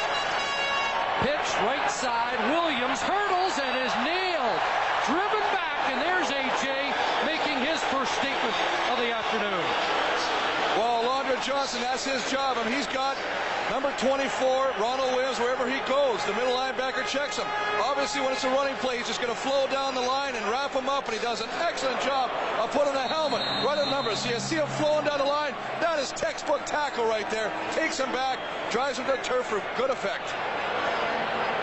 Pitch 1.25 1.49
right 1.65 1.89
side. 1.89 2.37
Williams 2.53 3.01
hurdles 3.01 3.57
and 3.57 3.73
is 3.81 3.93
nailed. 4.05 4.61
Driven 5.09 5.45
back, 5.49 5.89
and 5.89 5.97
there's 5.97 6.29
AJ 6.29 6.93
making 7.25 7.57
his 7.65 7.81
first 7.89 8.13
statement 8.21 8.53
of 8.93 8.97
the 9.01 9.09
afternoon. 9.09 9.65
Well, 10.77 11.01
Alondra 11.01 11.41
Johnson, 11.43 11.81
that's 11.81 12.05
his 12.05 12.21
job. 12.29 12.57
I 12.57 12.63
mean, 12.63 12.77
he's 12.77 12.87
got 12.87 13.17
Number 13.71 13.95
24, 13.99 14.83
Ronald 14.83 15.15
Williams, 15.15 15.39
wherever 15.39 15.63
he 15.63 15.79
goes, 15.87 16.19
the 16.25 16.35
middle 16.35 16.51
linebacker 16.51 17.07
checks 17.07 17.39
him. 17.39 17.47
Obviously, 17.79 18.19
when 18.19 18.33
it's 18.33 18.43
a 18.43 18.49
running 18.49 18.75
play, 18.83 18.97
he's 18.97 19.07
just 19.07 19.21
going 19.21 19.31
to 19.31 19.39
flow 19.39 19.65
down 19.71 19.95
the 19.95 20.03
line 20.03 20.35
and 20.35 20.43
wrap 20.51 20.75
him 20.75 20.89
up, 20.89 21.07
and 21.07 21.15
he 21.15 21.23
does 21.23 21.39
an 21.39 21.47
excellent 21.63 22.01
job 22.01 22.29
of 22.59 22.69
putting 22.71 22.91
a 22.91 23.07
helmet 23.07 23.39
right 23.63 23.79
on 23.79 23.87
the 23.87 23.91
numbers. 23.95 24.19
So 24.19 24.29
you 24.29 24.39
see 24.41 24.57
him 24.57 24.67
flowing 24.75 25.05
down 25.05 25.19
the 25.19 25.23
line. 25.23 25.55
That 25.79 25.99
is 25.99 26.11
textbook 26.11 26.65
tackle 26.65 27.05
right 27.07 27.23
there. 27.31 27.47
Takes 27.71 27.97
him 27.97 28.11
back, 28.11 28.39
drives 28.71 28.99
him 28.99 29.05
to 29.05 29.13
the 29.13 29.23
turf 29.23 29.45
for 29.45 29.63
good 29.79 29.89
effect. 29.89 30.27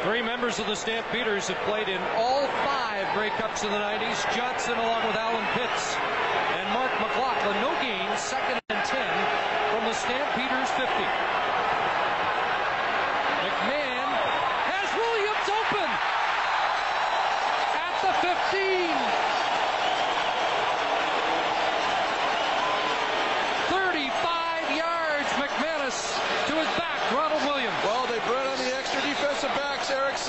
Three 0.00 0.22
members 0.22 0.58
of 0.58 0.64
the 0.64 0.76
Stampeders 0.76 1.48
have 1.48 1.60
played 1.68 1.92
in 1.92 2.00
all 2.16 2.48
five 2.64 3.04
Grey 3.12 3.28
Cups 3.36 3.64
in 3.64 3.70
the 3.70 3.84
90s. 3.84 4.16
Johnson 4.32 4.80
along 4.80 5.04
with 5.04 5.16
Allen 5.20 5.44
Pitts 5.52 5.92
and 6.56 6.72
Mark 6.72 6.88
McLaughlin. 7.04 7.52
No 7.60 7.76
gain, 7.84 8.08
second 8.16 8.64
and 8.72 8.80
10 8.88 8.96
from 9.76 9.84
the 9.84 9.92
Stampeders 9.92 10.72
50. 10.72 10.88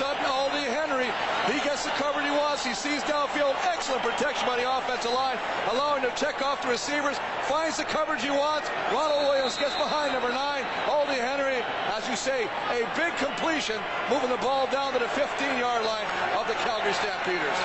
Sutton, 0.00 0.24
Aldi, 0.24 0.64
Henry. 0.64 1.12
He 1.52 1.60
gets 1.60 1.84
the 1.84 1.90
cover 2.00 2.22
he 2.22 2.30
wants. 2.30 2.49
He 2.60 2.74
sees 2.74 3.00
downfield. 3.08 3.56
Excellent 3.64 4.02
protection 4.02 4.46
by 4.46 4.60
the 4.60 4.68
offensive 4.68 5.12
line, 5.12 5.38
allowing 5.72 6.02
to 6.02 6.12
check 6.12 6.42
off 6.42 6.60
the 6.60 6.68
receivers. 6.68 7.16
Finds 7.48 7.78
the 7.78 7.84
coverage 7.84 8.20
he 8.20 8.28
wants. 8.28 8.68
Ronald 8.92 9.32
Williams 9.32 9.56
gets 9.56 9.72
behind 9.80 10.12
number 10.12 10.28
nine. 10.28 10.64
Aldi 10.84 11.16
Henry, 11.16 11.64
as 11.96 12.04
you 12.04 12.16
say, 12.16 12.44
a 12.68 12.84
big 13.00 13.16
completion, 13.16 13.80
moving 14.12 14.28
the 14.28 14.42
ball 14.44 14.68
down 14.68 14.92
to 14.92 14.98
the 14.98 15.08
15-yard 15.16 15.84
line 15.88 16.04
of 16.36 16.44
the 16.48 16.54
Calgary 16.60 16.92
Stampeders. 17.00 17.60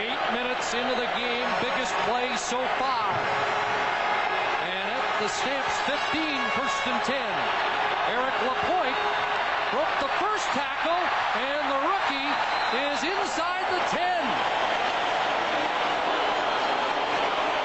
Eight 0.00 0.24
minutes 0.32 0.72
into 0.72 0.96
the 0.96 1.10
game, 1.20 1.44
biggest 1.60 1.92
play 2.08 2.32
so 2.40 2.64
far. 2.80 3.12
And 4.64 4.86
at 4.88 5.04
the 5.20 5.28
Stamps 5.28 5.76
15, 5.84 6.40
first 6.56 6.80
and 6.88 7.00
10. 7.04 7.12
Eric 8.16 8.34
Lapointe 8.48 9.19
broke 9.70 9.94
the 10.02 10.10
first 10.18 10.46
tackle, 10.50 10.98
and 11.38 11.62
the 11.70 11.80
rookie 11.86 12.30
is 12.90 12.98
inside 13.06 13.62
the 13.70 13.78
10. 13.94 14.00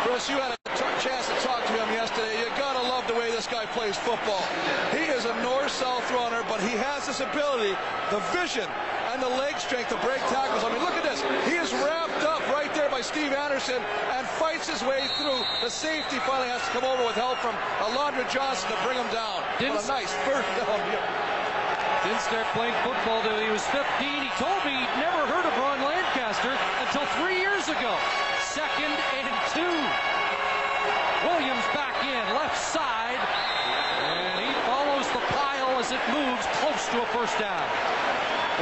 Chris, 0.05 0.29
you 0.29 0.37
had 0.37 0.53
a 0.53 0.57
chance 1.01 1.27
to 1.27 1.35
talk 1.41 1.65
to 1.65 1.73
him 1.73 1.89
yesterday. 1.93 2.39
You 2.39 2.45
gotta 2.57 2.81
love 2.81 3.07
the 3.07 3.15
way 3.15 3.31
this 3.31 3.47
guy 3.47 3.65
plays 3.73 3.97
football. 3.97 4.45
He 4.91 5.09
is 5.09 5.25
a 5.25 5.33
north-south 5.41 6.05
runner, 6.11 6.45
but 6.47 6.61
he 6.61 6.77
has 6.77 7.07
this 7.07 7.21
ability, 7.21 7.75
the 8.11 8.19
vision, 8.29 8.69
and 9.11 9.21
the 9.21 9.29
leg 9.29 9.57
strength 9.57 9.89
to 9.89 9.97
break 10.05 10.21
tackles. 10.29 10.63
I 10.63 10.69
mean, 10.69 10.81
look 10.85 10.93
at 10.93 11.03
this. 11.03 11.21
He 11.49 11.57
is 11.57 11.73
wrapped 11.73 12.21
up 12.21 12.45
right 12.53 12.71
there 12.75 12.89
by 12.89 13.01
Steve 13.01 13.33
Anderson 13.33 13.81
and 14.13 14.27
fights 14.37 14.69
his 14.69 14.83
way 14.83 15.07
through. 15.17 15.41
The 15.63 15.71
safety 15.71 16.17
finally 16.29 16.49
has 16.49 16.61
to 16.69 16.69
come 16.69 16.83
over 16.83 17.03
with 17.03 17.15
help 17.15 17.39
from 17.39 17.55
Alondra 17.81 18.29
Johnson 18.29 18.69
to 18.69 18.77
bring 18.85 18.97
him 18.97 19.09
down. 19.11 19.41
Didn't- 19.57 19.75
What 19.75 19.85
a 19.85 19.87
nice 19.87 20.13
first 20.29 20.47
down. 20.61 21.24
Didn't 22.05 22.21
start 22.21 22.45
playing 22.53 22.77
football 22.85 23.25
till 23.25 23.41
he 23.41 23.49
was 23.49 23.65
15. 23.73 23.81
He 23.81 24.29
told 24.37 24.61
me 24.61 24.77
he'd 24.77 24.97
never 25.01 25.25
heard 25.25 25.41
of 25.41 25.57
Ron 25.57 25.81
Lancaster 25.81 26.53
until 26.85 27.01
three 27.17 27.41
years 27.41 27.65
ago. 27.65 27.97
Second 28.45 28.93
and 28.93 29.25
two. 29.49 29.75
Williams 31.25 31.65
back 31.73 31.97
in, 32.05 32.21
left 32.37 32.61
side, 32.61 33.17
and 33.17 34.37
he 34.37 34.53
follows 34.69 35.09
the 35.17 35.23
pile 35.33 35.81
as 35.81 35.89
it 35.89 36.03
moves 36.13 36.45
close 36.61 36.85
to 36.93 37.01
a 37.01 37.07
first 37.09 37.41
down. 37.41 37.65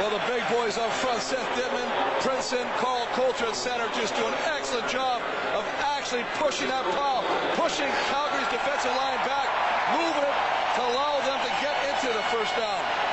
Well, 0.00 0.08
the 0.16 0.24
big 0.24 0.40
boys 0.48 0.80
up 0.80 0.88
front, 1.04 1.20
Seth 1.20 1.44
Dittman, 1.52 1.84
Princeton, 2.24 2.64
Carl 2.80 3.04
Coulter 3.12 3.52
at 3.52 3.56
center, 3.56 3.92
just 3.92 4.16
do 4.16 4.24
an 4.24 4.32
excellent 4.56 4.88
job 4.88 5.20
of 5.52 5.68
actually 5.84 6.24
pushing 6.40 6.72
that 6.72 6.88
pile, 6.96 7.20
pushing 7.60 7.92
Calgary's 8.08 8.48
defensive 8.48 8.96
line 8.96 9.20
back, 9.28 9.52
moving 9.92 10.24
it 10.24 10.36
to 10.76 10.80
allow 10.80 11.20
them 11.28 11.36
to 11.44 11.52
get 11.60 11.76
into 11.92 12.08
the 12.08 12.24
first 12.32 12.56
down. 12.56 13.04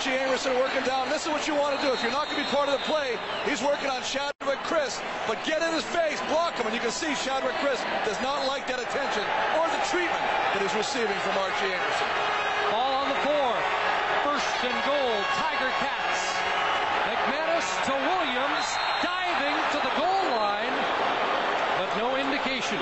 Archie 0.00 0.16
Anderson 0.16 0.56
working 0.56 0.80
down. 0.88 1.12
This 1.12 1.28
is 1.28 1.28
what 1.28 1.44
you 1.44 1.52
want 1.52 1.76
to 1.76 1.80
do. 1.84 1.92
If 1.92 2.00
you're 2.00 2.08
not 2.08 2.24
going 2.24 2.40
to 2.40 2.48
be 2.48 2.48
part 2.48 2.72
of 2.72 2.80
the 2.80 2.84
play, 2.88 3.20
he's 3.44 3.60
working 3.60 3.92
on 3.92 4.00
Shadwick 4.00 4.56
Chris. 4.64 4.96
But 5.28 5.36
get 5.44 5.60
in 5.60 5.76
his 5.76 5.84
face, 5.84 6.16
block 6.32 6.56
him, 6.56 6.64
and 6.64 6.72
you 6.72 6.80
can 6.80 6.88
see 6.88 7.12
Shadwick 7.20 7.52
Chris 7.60 7.76
does 8.08 8.16
not 8.24 8.48
like 8.48 8.64
that 8.72 8.80
attention 8.80 9.20
or 9.60 9.68
the 9.68 9.76
treatment 9.92 10.24
that 10.56 10.64
he's 10.64 10.72
receiving 10.72 11.20
from 11.20 11.36
Archie 11.36 11.68
Anderson. 11.68 12.08
Ball 12.72 12.96
on 12.96 13.12
the 13.12 13.20
floor. 13.28 13.52
First 14.24 14.48
and 14.64 14.78
goal, 14.88 15.12
Tiger 15.36 15.68
Cats. 15.84 16.20
McManus 17.04 17.68
to 17.84 17.92
Williams, 17.92 18.66
diving 19.04 19.58
to 19.76 19.78
the 19.84 19.92
goal 20.00 20.24
line, 20.32 20.76
but 21.76 21.92
no 22.00 22.16
indication. 22.16 22.80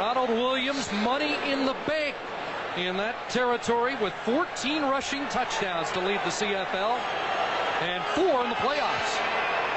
Ronald 0.00 0.32
Williams, 0.32 0.88
money 1.04 1.36
in 1.52 1.68
the 1.68 1.76
bank 1.84 2.16
in 2.76 2.98
that 2.98 3.14
territory 3.30 3.94
with 4.02 4.12
14 4.26 4.82
rushing 4.90 5.22
touchdowns 5.30 5.90
to 5.94 6.02
lead 6.02 6.18
the 6.26 6.34
CFL 6.34 6.98
and 7.86 8.02
four 8.18 8.42
in 8.42 8.50
the 8.50 8.58
playoffs. 8.58 9.14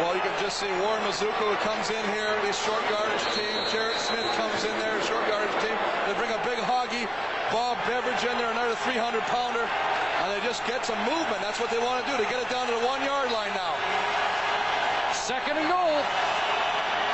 Well, 0.02 0.18
you 0.18 0.22
can 0.22 0.34
just 0.42 0.58
see 0.58 0.70
Warren 0.82 1.02
Muzika 1.06 1.38
who 1.46 1.54
comes 1.62 1.94
in 1.94 2.02
here, 2.14 2.34
the 2.42 2.54
short 2.54 2.82
yardage 2.90 3.22
team. 3.38 3.54
Jarrett 3.70 4.02
Smith 4.02 4.26
comes 4.34 4.66
in 4.66 4.74
there, 4.82 4.98
short 5.06 5.26
yardage 5.30 5.54
team. 5.62 5.78
They 6.10 6.14
bring 6.18 6.34
a 6.34 6.42
big 6.42 6.58
hoggy, 6.66 7.06
Bob 7.54 7.78
Beveridge 7.86 8.26
in 8.26 8.34
there, 8.42 8.50
another 8.50 8.74
300 8.82 9.22
pounder, 9.30 9.66
and 9.66 10.34
they 10.34 10.42
just 10.42 10.66
get 10.66 10.86
some 10.86 10.98
movement. 11.06 11.38
That's 11.46 11.62
what 11.62 11.70
they 11.70 11.82
want 11.82 12.02
to 12.02 12.06
do. 12.10 12.18
They 12.18 12.30
get 12.30 12.42
it 12.42 12.50
down 12.50 12.66
to 12.66 12.74
the 12.74 12.86
one 12.86 13.06
yard 13.06 13.30
line 13.30 13.54
now. 13.54 13.78
Second 15.14 15.62
and 15.62 15.70
goal. 15.70 16.02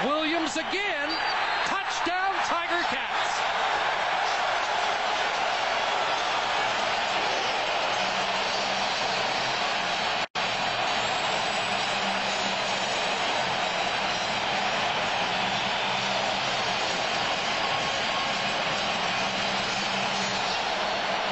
Williams 0.08 0.56
again. 0.56 1.12
Touchdown, 1.68 2.36
Tiger 2.48 2.84
Cats. 2.88 3.24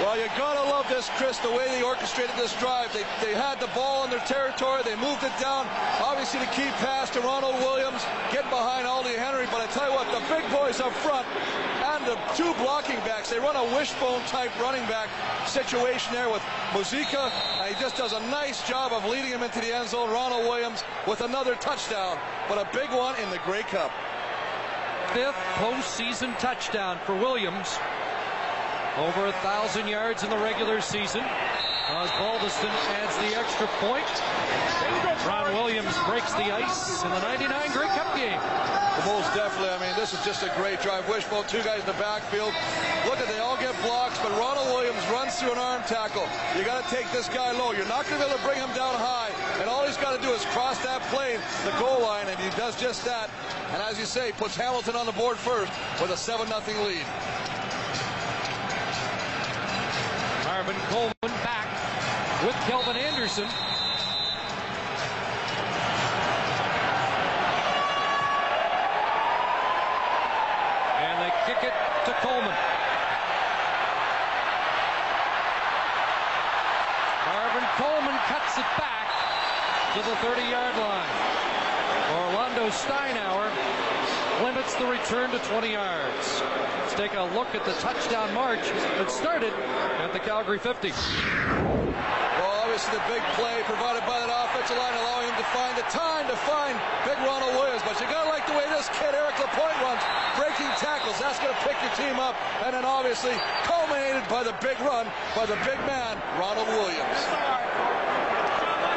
Well, 0.01 0.17
you 0.17 0.25
gotta 0.35 0.67
love 0.67 0.89
this, 0.89 1.10
Chris, 1.21 1.37
the 1.37 1.51
way 1.51 1.67
they 1.67 1.83
orchestrated 1.83 2.35
this 2.35 2.57
drive. 2.57 2.91
They, 2.93 3.05
they 3.21 3.35
had 3.35 3.59
the 3.59 3.69
ball 3.77 4.03
in 4.05 4.09
their 4.09 4.25
territory. 4.25 4.81
They 4.81 4.95
moved 4.95 5.21
it 5.21 5.31
down. 5.39 5.67
Obviously, 6.01 6.39
the 6.39 6.47
key 6.47 6.65
pass 6.81 7.11
to 7.11 7.21
Ronald 7.21 7.53
Williams, 7.61 8.01
getting 8.31 8.49
behind 8.49 8.87
Aldi 8.87 9.13
Henry. 9.13 9.45
But 9.45 9.61
I 9.61 9.67
tell 9.67 9.85
you 9.85 9.93
what, 9.93 10.09
the 10.09 10.25
big 10.33 10.49
boys 10.49 10.81
up 10.81 10.91
front 11.05 11.27
and 11.93 12.03
the 12.07 12.17
two 12.33 12.51
blocking 12.55 12.97
backs, 13.05 13.29
they 13.29 13.37
run 13.37 13.55
a 13.55 13.63
wishbone 13.77 14.21
type 14.33 14.49
running 14.59 14.81
back 14.89 15.09
situation 15.45 16.11
there 16.11 16.27
with 16.27 16.41
Muzika. 16.73 17.29
And 17.61 17.75
he 17.75 17.79
just 17.79 17.97
does 17.97 18.13
a 18.13 18.21
nice 18.31 18.67
job 18.67 18.91
of 18.91 19.05
leading 19.05 19.29
him 19.29 19.43
into 19.43 19.59
the 19.59 19.75
end 19.75 19.89
zone. 19.89 20.09
Ronald 20.09 20.49
Williams 20.49 20.83
with 21.05 21.21
another 21.21 21.53
touchdown, 21.53 22.17
but 22.49 22.57
a 22.57 22.67
big 22.75 22.89
one 22.89 23.15
in 23.21 23.29
the 23.29 23.37
Grey 23.45 23.61
Cup. 23.61 23.91
Fifth 25.13 25.37
postseason 25.61 26.35
touchdown 26.39 26.97
for 27.05 27.13
Williams. 27.13 27.77
Over 28.97 29.27
a 29.27 29.31
thousand 29.39 29.87
yards 29.87 30.23
in 30.23 30.29
the 30.29 30.37
regular 30.37 30.81
season. 30.81 31.23
Osbaldiston 31.91 32.71
adds 32.99 33.15
the 33.23 33.39
extra 33.39 33.67
point. 33.79 34.07
Ron 35.27 35.53
Williams 35.55 35.95
breaks 36.07 36.31
the 36.33 36.51
ice 36.51 37.03
in 37.03 37.09
the 37.09 37.19
99 37.19 37.71
Grey 37.71 37.87
Cup 37.87 38.15
game. 38.15 38.39
Most 39.07 39.31
definitely. 39.33 39.71
I 39.71 39.79
mean, 39.79 39.95
this 39.95 40.13
is 40.13 40.23
just 40.23 40.43
a 40.43 40.51
great 40.55 40.81
drive. 40.81 41.07
Wishbone, 41.07 41.47
two 41.47 41.63
guys 41.63 41.79
in 41.79 41.87
the 41.87 41.99
backfield. 41.99 42.53
Look 43.07 43.19
at 43.19 43.27
they 43.27 43.39
all 43.39 43.55
get 43.57 43.75
blocks, 43.81 44.19
but 44.19 44.31
Ronald 44.39 44.67
Williams 44.75 45.03
runs 45.07 45.39
through 45.39 45.53
an 45.53 45.57
arm 45.57 45.83
tackle. 45.83 46.27
You 46.57 46.63
got 46.63 46.83
to 46.83 46.95
take 46.95 47.09
this 47.11 47.29
guy 47.29 47.51
low. 47.51 47.71
You're 47.71 47.87
not 47.87 48.07
going 48.07 48.19
to 48.19 48.27
be 48.27 48.31
able 48.31 48.39
to 48.39 48.43
bring 48.43 48.59
him 48.59 48.71
down 48.75 48.95
high, 48.95 49.31
and 49.59 49.69
all 49.69 49.87
he's 49.87 49.97
got 49.97 50.15
to 50.15 50.21
do 50.21 50.31
is 50.31 50.43
cross 50.51 50.77
that 50.83 51.01
plane, 51.11 51.39
the 51.63 51.71
goal 51.79 52.01
line, 52.01 52.27
and 52.27 52.39
he 52.39 52.49
does 52.59 52.79
just 52.79 53.05
that. 53.05 53.29
And 53.71 53.81
as 53.83 53.97
you 53.99 54.05
say, 54.05 54.31
puts 54.33 54.55
Hamilton 54.55 54.95
on 54.95 55.05
the 55.05 55.15
board 55.15 55.37
first 55.37 55.71
with 55.99 56.11
a 56.11 56.19
7-0 56.19 56.47
lead. 56.85 57.05
Marvin 60.61 60.81
Coleman 60.89 61.41
back 61.41 61.65
with 62.45 62.55
Kelvin 62.69 62.95
Anderson. 62.95 63.45
And 71.01 71.17
they 71.17 71.33
kick 71.49 71.63
it 71.63 71.73
to 72.05 72.13
Coleman. 72.21 72.53
Marvin 77.25 77.65
Coleman 77.81 78.17
cuts 78.29 78.53
it 78.59 78.69
back 78.77 79.09
to 79.95 79.99
the 80.07 80.15
30-yard 80.21 80.77
line. 80.77 81.09
Orlando 82.21 82.69
Steinauer 82.69 83.20
limits 84.51 84.75
the 84.75 84.85
return 84.85 85.31
to 85.31 85.39
20 85.47 85.71
yards. 85.71 86.43
Let's 86.83 86.95
take 86.99 87.15
a 87.15 87.23
look 87.31 87.55
at 87.55 87.63
the 87.63 87.71
touchdown 87.79 88.33
march 88.35 88.67
that 88.99 89.07
started 89.07 89.55
at 90.03 90.11
the 90.11 90.19
Calgary 90.19 90.59
50. 90.59 90.91
Well, 90.91 92.51
obviously 92.59 92.91
the 92.99 93.05
big 93.07 93.23
play 93.39 93.63
provided 93.63 94.03
by 94.03 94.19
that 94.19 94.27
offensive 94.27 94.75
line, 94.75 94.91
allowing 94.99 95.31
him 95.31 95.39
to 95.39 95.47
find 95.55 95.71
the 95.79 95.87
time 95.87 96.27
to 96.27 96.35
find 96.43 96.75
big 97.07 97.15
Ronald 97.23 97.55
Williams. 97.55 97.79
But 97.87 97.95
you 98.03 98.11
gotta 98.11 98.27
like 98.27 98.43
the 98.43 98.51
way 98.51 98.67
this 98.67 98.91
kid, 98.99 99.15
Eric 99.15 99.39
Lapointe, 99.39 99.79
runs, 99.87 100.03
breaking 100.35 100.67
tackles. 100.83 101.15
That's 101.15 101.39
gonna 101.39 101.55
pick 101.63 101.79
your 101.79 101.95
team 101.95 102.19
up. 102.19 102.35
And 102.67 102.75
then 102.75 102.83
obviously 102.83 103.31
culminated 103.63 104.27
by 104.27 104.43
the 104.43 104.55
big 104.59 104.75
run 104.83 105.07
by 105.31 105.47
the 105.47 105.55
big 105.63 105.79
man, 105.87 106.19
Ronald 106.35 106.67
Williams. 106.67 107.19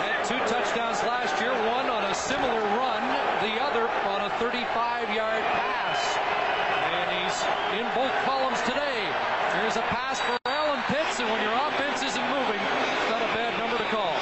Had 0.02 0.18
two 0.26 0.42
touchdowns 0.50 0.98
last 1.06 1.38
year, 1.38 1.54
one 1.70 1.86
on 1.86 2.02
a 2.10 2.14
similar 2.14 2.58
run, 2.74 3.23
the 3.44 3.60
other 3.60 3.84
on 4.08 4.24
a 4.24 4.30
35-yard 4.40 5.44
pass. 5.52 6.00
And 6.96 7.06
he's 7.12 7.36
in 7.76 7.84
both 7.92 8.08
columns 8.24 8.56
today. 8.64 9.04
There's 9.60 9.76
a 9.76 9.84
pass 9.92 10.16
for 10.16 10.40
Allen 10.48 10.80
Pitts, 10.88 11.20
and 11.20 11.28
when 11.28 11.44
your 11.44 11.52
offense 11.52 12.00
isn't 12.00 12.26
moving, 12.32 12.56
it's 12.56 13.10
not 13.12 13.20
a 13.20 13.28
bad 13.36 13.52
number 13.60 13.76
to 13.76 13.84
call. 13.92 14.16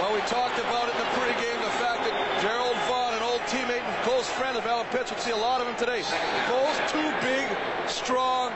Well, 0.00 0.16
we 0.16 0.24
talked 0.24 0.56
about 0.56 0.88
it 0.88 0.96
in 0.96 1.00
the 1.04 1.12
pregame, 1.12 1.60
the 1.60 1.76
fact 1.76 2.08
that 2.08 2.16
Gerald 2.40 2.80
Vaughn, 2.88 3.12
an 3.12 3.20
old 3.20 3.44
teammate 3.52 3.84
and 3.84 3.96
close 4.00 4.32
friend 4.32 4.56
of 4.56 4.64
Allen 4.64 4.88
Pitts, 4.88 5.12
would 5.12 5.20
see 5.20 5.36
a 5.36 5.36
lot 5.36 5.60
of 5.60 5.68
him 5.68 5.76
today. 5.76 6.00
Cole's 6.48 6.80
too 6.88 7.04
big, 7.20 7.44
strong, 7.84 8.48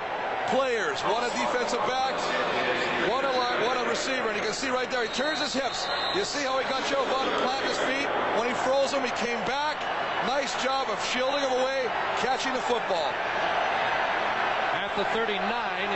players, 0.48 1.00
one 1.04 1.24
a 1.24 1.30
defensive 1.36 1.80
back, 1.84 2.16
one 3.08 3.24
a, 3.24 3.32
one 3.68 3.76
a 3.76 3.84
receiver, 3.88 4.28
and 4.28 4.36
you 4.36 4.42
can 4.42 4.52
see 4.52 4.68
right 4.68 4.90
there, 4.90 5.04
he 5.04 5.12
turns 5.12 5.40
his 5.40 5.52
hips. 5.52 5.86
You 6.16 6.24
see 6.24 6.44
how 6.44 6.56
he 6.58 6.64
got 6.72 6.86
Joe 6.88 7.04
Vaughn 7.12 7.28
to 7.28 7.36
plant 7.44 7.64
his 7.68 7.76
feet? 7.84 8.08
When 8.40 8.48
he 8.48 8.54
froze 8.64 8.92
him, 8.92 9.04
he 9.04 9.12
came 9.20 9.40
back. 9.44 9.76
Nice 10.24 10.56
job 10.64 10.88
of 10.88 10.96
shielding 11.12 11.44
him 11.44 11.52
away, 11.52 11.84
catching 12.24 12.52
the 12.56 12.64
football. 12.64 13.12
At 14.72 14.92
the 14.96 15.04
39, 15.12 15.36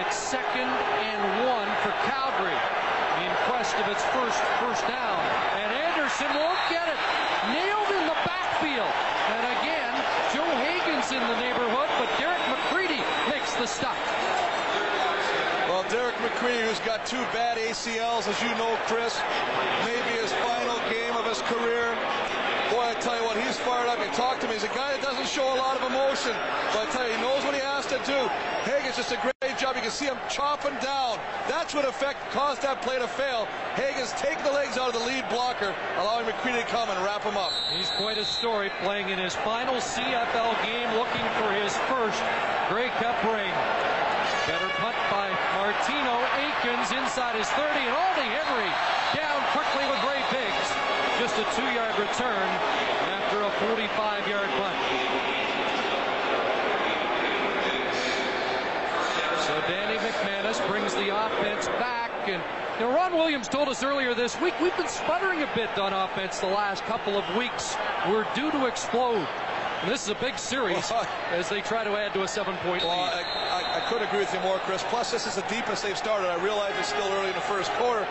it's 0.04 0.16
second 0.16 0.68
and 0.68 1.22
one 1.48 1.68
for 1.80 1.92
Calgary 2.04 2.60
in 3.24 3.30
quest 3.48 3.72
of 3.80 3.88
its 3.88 4.04
first 4.12 4.40
first 4.60 4.84
down. 4.84 5.20
And 5.64 5.72
Anderson 5.72 6.28
won't 6.36 6.60
get 6.68 6.92
it. 6.92 7.00
Nailed 7.56 7.88
in 7.88 8.04
the 8.04 8.18
backfield. 8.28 8.92
And 9.32 9.44
again, 9.58 9.92
Joe 10.36 10.50
Hagan's 10.60 11.08
in 11.08 11.24
the 11.24 11.38
neighborhood, 11.40 11.88
but 11.96 12.08
Derek 12.20 12.42
McCready 12.52 13.00
makes 13.32 13.54
the 13.56 13.66
stop. 13.66 13.96
Derek 15.92 16.18
McCready, 16.22 16.64
who's 16.64 16.80
got 16.88 17.04
two 17.04 17.20
bad 17.36 17.58
ACLs, 17.58 18.24
as 18.24 18.40
you 18.40 18.48
know, 18.56 18.80
Chris, 18.88 19.20
maybe 19.84 20.16
his 20.24 20.32
final 20.40 20.80
game 20.88 21.12
of 21.12 21.28
his 21.28 21.44
career. 21.44 21.92
Boy, 22.72 22.80
I 22.80 22.96
tell 22.96 23.20
you 23.20 23.28
what, 23.28 23.36
he's 23.36 23.60
fired 23.60 23.92
up. 23.92 24.00
You 24.00 24.08
talk 24.16 24.40
to 24.40 24.48
me, 24.48 24.54
he's 24.54 24.64
a 24.64 24.72
guy 24.72 24.96
that 24.96 25.02
doesn't 25.02 25.28
show 25.28 25.44
a 25.44 25.58
lot 25.60 25.76
of 25.76 25.84
emotion, 25.84 26.32
but 26.72 26.88
I 26.88 26.92
tell 26.96 27.04
you, 27.04 27.12
he 27.12 27.20
knows 27.20 27.44
what 27.44 27.52
he 27.52 27.60
has 27.60 27.84
to 27.92 28.00
do. 28.08 28.16
Hagan's 28.64 28.96
just 28.96 29.12
a 29.12 29.20
great 29.20 29.58
job. 29.60 29.76
You 29.76 29.84
can 29.84 29.90
see 29.90 30.08
him 30.08 30.16
chopping 30.32 30.72
down. 30.80 31.20
That's 31.44 31.74
what 31.74 31.84
effect 31.84 32.24
caused 32.32 32.62
that 32.62 32.80
play 32.80 32.96
to 32.96 33.06
fail. 33.06 33.44
Hagan's 33.76 34.16
taking 34.16 34.48
the 34.48 34.52
legs 34.56 34.80
out 34.80 34.88
of 34.88 34.96
the 34.96 35.04
lead 35.04 35.28
blocker, 35.28 35.76
allowing 36.00 36.24
McCready 36.24 36.64
to 36.64 36.68
come 36.72 36.88
and 36.88 36.96
wrap 37.04 37.20
him 37.20 37.36
up. 37.36 37.52
He's 37.76 37.92
quite 38.00 38.16
a 38.16 38.24
story 38.24 38.72
playing 38.80 39.10
in 39.10 39.18
his 39.18 39.36
final 39.44 39.76
CFL 39.76 40.56
game, 40.64 40.88
looking 40.96 41.28
for 41.36 41.52
his 41.52 41.76
first 41.92 42.16
Grey 42.72 42.88
Cup 42.96 43.20
ring. 43.28 43.52
Punt 45.82 46.30
Aikens 46.38 46.92
inside 46.92 47.34
his 47.34 47.48
30, 47.48 47.80
and 47.80 47.96
Aldi 47.96 48.28
Henry 48.30 48.70
down 49.18 49.42
quickly 49.50 49.82
with 49.90 49.98
Ray 50.06 50.22
Biggs. 50.30 50.68
Just 51.18 51.34
a 51.38 51.46
two-yard 51.58 51.98
return 51.98 52.48
after 53.10 53.42
a 53.42 53.50
45-yard 53.66 54.48
punt. 54.48 54.78
So 59.42 59.60
Danny 59.66 59.98
McManus 59.98 60.66
brings 60.68 60.94
the 60.94 61.08
offense 61.10 61.66
back, 61.80 62.12
and 62.28 62.42
you 62.78 62.86
know, 62.86 62.94
Ron 62.94 63.14
Williams 63.14 63.48
told 63.48 63.68
us 63.68 63.82
earlier 63.82 64.14
this 64.14 64.40
week 64.40 64.54
we've 64.60 64.76
been 64.76 64.88
sputtering 64.88 65.42
a 65.42 65.50
bit 65.54 65.76
on 65.78 65.92
offense 65.92 66.38
the 66.38 66.46
last 66.46 66.84
couple 66.84 67.18
of 67.18 67.36
weeks. 67.36 67.76
We're 68.08 68.26
due 68.34 68.52
to 68.52 68.66
explode. 68.66 69.26
And 69.82 69.90
this 69.90 70.06
is 70.06 70.14
a 70.14 70.20
big 70.22 70.38
series 70.38 70.86
Well, 70.94 71.02
as 71.34 71.50
they 71.50 71.58
try 71.58 71.82
to 71.82 71.90
add 71.98 72.14
to 72.14 72.22
a 72.22 72.28
seven-point 72.30 72.86
Well, 72.86 73.02
lead. 73.02 73.18
I, 73.18 73.26
I, 73.26 73.82
I 73.82 73.90
couldn't 73.90 74.06
agree 74.06 74.22
with 74.22 74.30
you 74.30 74.38
more, 74.46 74.62
Chris. 74.62 74.86
Plus, 74.86 75.10
this 75.10 75.26
is 75.26 75.34
the 75.34 75.42
deepest 75.50 75.82
they've 75.82 75.98
started. 75.98 76.30
I 76.30 76.38
realize 76.38 76.70
it's 76.78 76.94
still 76.94 77.10
early 77.18 77.34
in 77.34 77.38
the 77.38 77.50
first 77.50 77.74
quarter, 77.82 78.06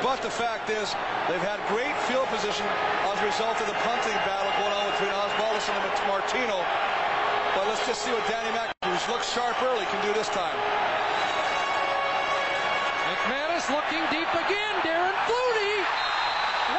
but 0.00 0.24
the 0.24 0.32
fact 0.32 0.72
is 0.72 0.96
they've 1.28 1.44
had 1.44 1.60
great 1.68 1.92
field 2.08 2.24
position 2.32 2.64
as 3.04 3.20
a 3.20 3.26
result 3.28 3.60
of 3.60 3.68
the 3.68 3.76
punting 3.84 4.16
battle 4.24 4.48
going 4.64 4.72
on 4.72 4.88
between 4.96 5.12
Osbaldiston 5.12 5.76
and 5.76 6.08
Martino. 6.08 6.56
But 7.52 7.68
let's 7.68 7.84
just 7.84 8.00
see 8.00 8.16
what 8.16 8.24
Danny 8.24 8.48
Mack, 8.56 8.72
who's 8.80 9.04
looked 9.12 9.28
sharp 9.28 9.60
early, 9.60 9.84
can 9.92 10.00
do 10.00 10.16
this 10.16 10.32
time. 10.32 10.56
McManus 13.12 13.68
looking 13.68 14.00
deep 14.08 14.30
again. 14.40 14.72
Darren 14.88 15.12
Flutie. 15.28 15.84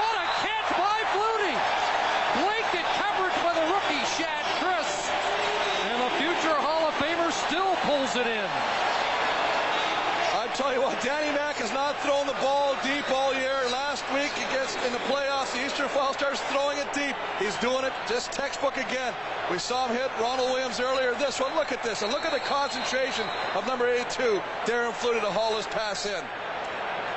What 0.01 0.15
a 0.17 0.25
catch 0.41 0.69
by 0.73 0.97
Flutie. 1.13 1.59
Blanket 2.41 2.87
coverage 2.97 3.37
by 3.45 3.53
the 3.53 3.60
rookie 3.71 4.03
Shad 4.19 4.43
Chris. 4.59 5.07
And 5.87 5.97
the 6.03 6.11
future 6.19 6.55
Hall 6.59 6.91
of 6.91 6.93
Famer 6.99 7.31
still 7.47 7.73
pulls 7.87 8.19
it 8.19 8.27
in. 8.27 8.49
I 10.35 10.47
tell 10.55 10.73
you 10.73 10.81
what, 10.81 10.99
Danny 10.99 11.31
Mack 11.31 11.55
has 11.63 11.71
not 11.71 11.95
thrown 12.03 12.27
the 12.27 12.35
ball 12.43 12.75
deep 12.83 13.07
all 13.11 13.33
year. 13.33 13.55
Last 13.71 14.03
week 14.11 14.31
against 14.51 14.75
in 14.83 14.91
the 14.91 15.03
playoffs, 15.07 15.53
the 15.55 15.63
Eastern 15.65 15.87
Fall 15.87 16.13
starts 16.13 16.41
throwing 16.51 16.77
it 16.77 16.91
deep. 16.91 17.15
He's 17.39 17.55
doing 17.63 17.85
it 17.85 17.93
just 18.07 18.31
textbook 18.31 18.75
again. 18.75 19.13
We 19.49 19.59
saw 19.59 19.87
him 19.87 19.95
hit 19.95 20.11
Ronald 20.19 20.51
Williams 20.51 20.79
earlier. 20.79 21.15
This 21.15 21.39
one, 21.39 21.55
look 21.55 21.71
at 21.71 21.83
this, 21.83 22.01
and 22.01 22.11
look 22.11 22.25
at 22.25 22.33
the 22.33 22.43
concentration 22.43 23.25
of 23.55 23.67
number 23.67 23.87
82, 23.87 24.41
Darren 24.67 24.91
Flutie, 24.91 25.21
to 25.21 25.31
haul 25.31 25.55
his 25.55 25.67
pass 25.67 26.05
in. 26.05 26.23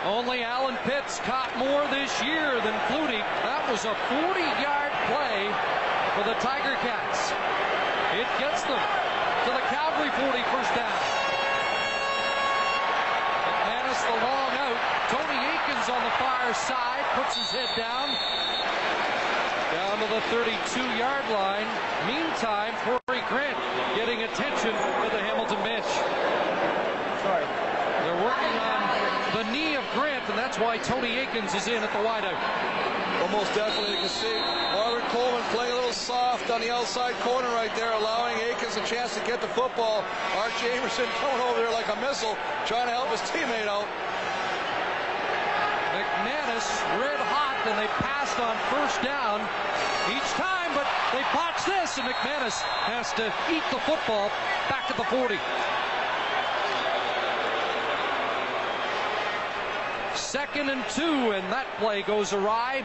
Only 0.05 0.43
Allen 0.45 0.77
Pitts 0.85 1.19
caught 1.21 1.51
more 1.57 1.83
this 1.89 2.13
year 2.23 2.61
than 2.61 2.75
Flutie. 2.93 3.25
That 3.43 3.67
was 3.71 3.87
a 3.87 3.95
40-yard 4.13 4.93
play 5.09 5.49
for 6.15 6.23
the 6.23 6.35
Tiger 6.39 6.79
Cats. 6.79 7.35
It 8.15 8.31
gets 8.39 8.63
them 8.63 8.79
to 8.79 9.51
the 9.51 9.65
Calgary 9.67 10.11
40 10.15 10.47
first 10.55 10.71
down. 10.79 10.95
McManus 13.43 13.99
the 14.07 14.15
long 14.23 14.53
out. 14.63 14.79
Tony 15.11 15.39
Aikens 15.43 15.89
on 15.91 15.99
the 16.07 16.15
far 16.23 16.55
side 16.55 17.03
puts 17.19 17.35
his 17.35 17.51
head 17.51 17.67
down. 17.75 18.15
Down 19.75 19.99
to 19.99 20.07
the 20.15 20.23
32-yard 20.31 21.27
line. 21.35 21.67
Meantime, 22.07 22.75
Corey 22.87 23.23
Grant 23.29 23.59
getting 23.97 24.23
attention 24.23 24.71
at 24.71 25.11
the 25.11 25.19
Hamilton 25.19 25.59
bench. 25.67 25.91
Sorry. 27.23 27.64
They're 28.15 28.23
working 28.23 28.59
on 28.63 28.79
the 29.35 29.43
knee 29.51 29.75
of 29.75 29.83
Grant, 29.91 30.23
and 30.31 30.39
that's 30.39 30.57
why 30.57 30.79
Tony 30.79 31.19
Aikens 31.19 31.53
is 31.53 31.67
in 31.67 31.83
at 31.83 31.91
the 31.91 31.99
wideout. 31.99 32.39
Well, 33.19 33.43
most 33.43 33.51
definitely, 33.59 33.99
you 33.99 34.07
can 34.07 34.15
see 34.23 34.39
Marvin 34.71 35.03
Coleman 35.11 35.43
playing 35.51 35.73
a 35.73 35.75
little 35.75 35.91
soft 35.91 36.49
on 36.49 36.61
the 36.61 36.71
outside 36.71 37.19
corner 37.27 37.49
right 37.59 37.75
there, 37.75 37.91
allowing 37.91 38.39
Aikens 38.39 38.77
a 38.77 38.87
chance 38.87 39.19
to 39.19 39.23
get 39.27 39.41
the 39.41 39.51
football. 39.51 40.07
Art 40.39 40.55
Jamerson 40.63 41.11
coming 41.19 41.43
over 41.43 41.59
there 41.59 41.75
like 41.75 41.91
a 41.91 41.99
missile, 42.07 42.39
trying 42.71 42.87
to 42.87 42.95
help 42.95 43.11
his 43.11 43.19
teammate 43.35 43.67
out. 43.67 43.91
McManus 45.91 46.71
red 47.03 47.19
hot, 47.35 47.59
and 47.67 47.75
they 47.75 47.91
passed 47.99 48.39
on 48.39 48.55
first 48.71 49.03
down 49.03 49.43
each 50.15 50.31
time, 50.39 50.71
but 50.71 50.87
they 51.11 51.27
botched 51.35 51.67
this, 51.67 51.99
and 51.99 52.07
McManus 52.07 52.63
has 52.87 53.11
to 53.19 53.27
eat 53.51 53.67
the 53.75 53.83
football 53.83 54.31
back 54.71 54.87
at 54.87 54.97
the 54.97 55.05
40. 55.11 55.35
Second 60.35 60.69
and 60.69 60.83
two, 60.91 61.31
and 61.31 61.47
that 61.55 61.63
play 61.79 62.03
goes 62.03 62.33
awry. 62.33 62.83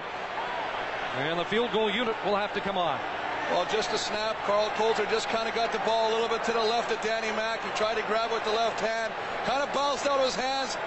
And 1.18 1.40
the 1.40 1.46
field 1.50 1.74
goal 1.74 1.90
unit 1.90 2.14
will 2.22 2.38
have 2.38 2.54
to 2.54 2.62
come 2.62 2.78
on. 2.78 3.02
Well, 3.50 3.66
just 3.74 3.90
a 3.90 3.98
snap. 3.98 4.38
Carl 4.46 4.70
Coulter 4.78 5.10
just 5.10 5.34
kind 5.34 5.50
of 5.50 5.56
got 5.56 5.74
the 5.74 5.82
ball 5.82 6.12
a 6.12 6.14
little 6.14 6.30
bit 6.30 6.44
to 6.46 6.54
the 6.54 6.62
left 6.62 6.94
of 6.94 7.02
Danny 7.02 7.34
Mack. 7.34 7.66
He 7.66 7.74
tried 7.74 7.98
to 7.98 8.06
grab 8.06 8.30
it 8.30 8.36
with 8.36 8.46
the 8.46 8.54
left 8.54 8.80
hand. 8.80 9.12
Kind 9.50 9.66
of 9.66 9.74
bounced 9.74 10.06
out 10.06 10.22
of 10.22 10.30
his 10.30 10.38
hands. 10.38 10.78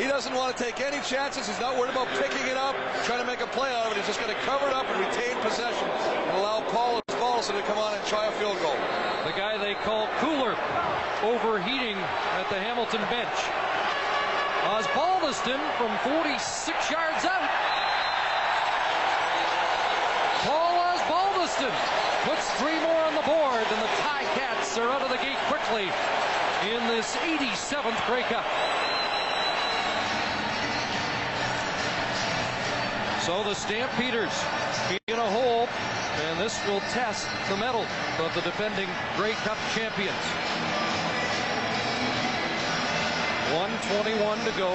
He 0.00 0.08
doesn't 0.08 0.32
want 0.32 0.56
to 0.56 0.64
take 0.64 0.80
any 0.80 1.04
chances. 1.04 1.44
He's 1.44 1.60
not 1.60 1.76
worried 1.76 1.92
about 1.92 2.08
picking 2.16 2.48
it 2.48 2.56
up, 2.56 2.72
trying 3.04 3.20
to 3.20 3.28
make 3.28 3.44
a 3.44 3.50
play 3.52 3.68
out 3.76 3.84
of 3.84 3.92
it. 3.92 4.00
He's 4.00 4.08
just 4.08 4.18
going 4.24 4.32
to 4.32 4.40
cover 4.48 4.64
it 4.64 4.72
up 4.72 4.88
and 4.88 5.04
retain 5.04 5.36
possession 5.44 5.84
and 5.92 6.40
allow 6.40 6.64
Paul 6.72 7.04
Osbaldiston 7.04 7.60
to 7.60 7.66
come 7.68 7.76
on 7.76 7.92
and 7.92 8.00
try 8.08 8.24
a 8.24 8.32
field 8.40 8.56
goal. 8.64 8.80
The 9.28 9.36
guy 9.36 9.60
they 9.60 9.76
call 9.84 10.08
Cooler 10.24 10.56
overheating 11.20 12.00
at 12.40 12.48
the 12.48 12.56
Hamilton 12.56 13.04
bench. 13.12 13.67
Osbaldiston 14.68 15.58
from 15.78 15.96
46 16.04 16.90
yards 16.90 17.24
out. 17.24 17.48
Paul 20.44 20.76
Osbaldiston 20.92 21.72
puts 22.28 22.50
three 22.60 22.78
more 22.80 23.00
on 23.00 23.14
the 23.14 23.22
board, 23.22 23.64
and 23.64 23.80
the 23.80 23.88
Ticats 24.04 24.76
are 24.76 24.90
out 24.90 25.00
of 25.00 25.08
the 25.08 25.16
gate 25.24 25.38
quickly 25.48 25.84
in 26.68 26.86
this 26.86 27.16
87th 27.16 27.96
Grey 28.06 28.24
Cup. 28.24 28.44
So 33.22 33.42
the 33.44 33.54
Stampeders 33.54 34.44
in 35.06 35.18
a 35.18 35.30
hole, 35.30 35.66
and 36.28 36.38
this 36.38 36.62
will 36.66 36.80
test 36.92 37.26
the 37.48 37.56
mettle 37.56 37.86
of 38.18 38.34
the 38.34 38.42
defending 38.42 38.90
Grey 39.16 39.32
Cup 39.32 39.56
champions. 39.74 40.14
121 43.58 44.38
to 44.46 44.52
go 44.54 44.70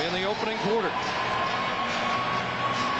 in 0.00 0.10
the 0.16 0.24
opening 0.24 0.56
quarter. 0.64 0.88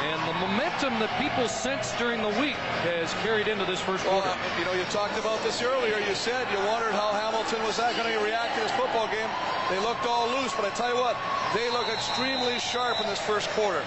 And 0.05 0.21
the 0.29 0.37
momentum 0.45 1.01
that 1.01 1.09
people 1.17 1.49
sensed 1.49 1.97
during 1.97 2.21
the 2.21 2.29
week 2.37 2.61
has 2.85 3.09
carried 3.25 3.49
into 3.49 3.65
this 3.65 3.81
first 3.81 4.05
Well, 4.05 4.21
quarter. 4.21 4.37
you 4.61 4.69
know, 4.69 4.77
you 4.77 4.85
talked 4.93 5.17
about 5.17 5.41
this 5.41 5.63
earlier. 5.65 5.97
You 6.05 6.15
said 6.15 6.45
you 6.53 6.61
wondered 6.69 6.93
how 6.93 7.17
Hamilton 7.17 7.65
was 7.65 7.81
that 7.81 7.97
going 7.97 8.13
to 8.13 8.21
react 8.21 8.61
to 8.61 8.69
this 8.69 8.77
football 8.77 9.09
game. 9.09 9.31
They 9.73 9.81
looked 9.81 10.05
all 10.05 10.29
loose, 10.29 10.53
but 10.53 10.69
I 10.69 10.71
tell 10.77 10.93
you 10.93 11.01
what, 11.01 11.17
they 11.57 11.73
look 11.73 11.89
extremely 11.89 12.61
sharp 12.61 13.01
in 13.01 13.09
this 13.09 13.19
first 13.19 13.49
quarter. 13.57 13.81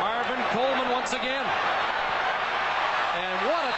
Marvin 0.00 0.40
Coleman 0.52 0.88
once 0.92 1.12
again. 1.12 1.46
And 3.18 3.36
what 3.50 3.64
a 3.66 3.74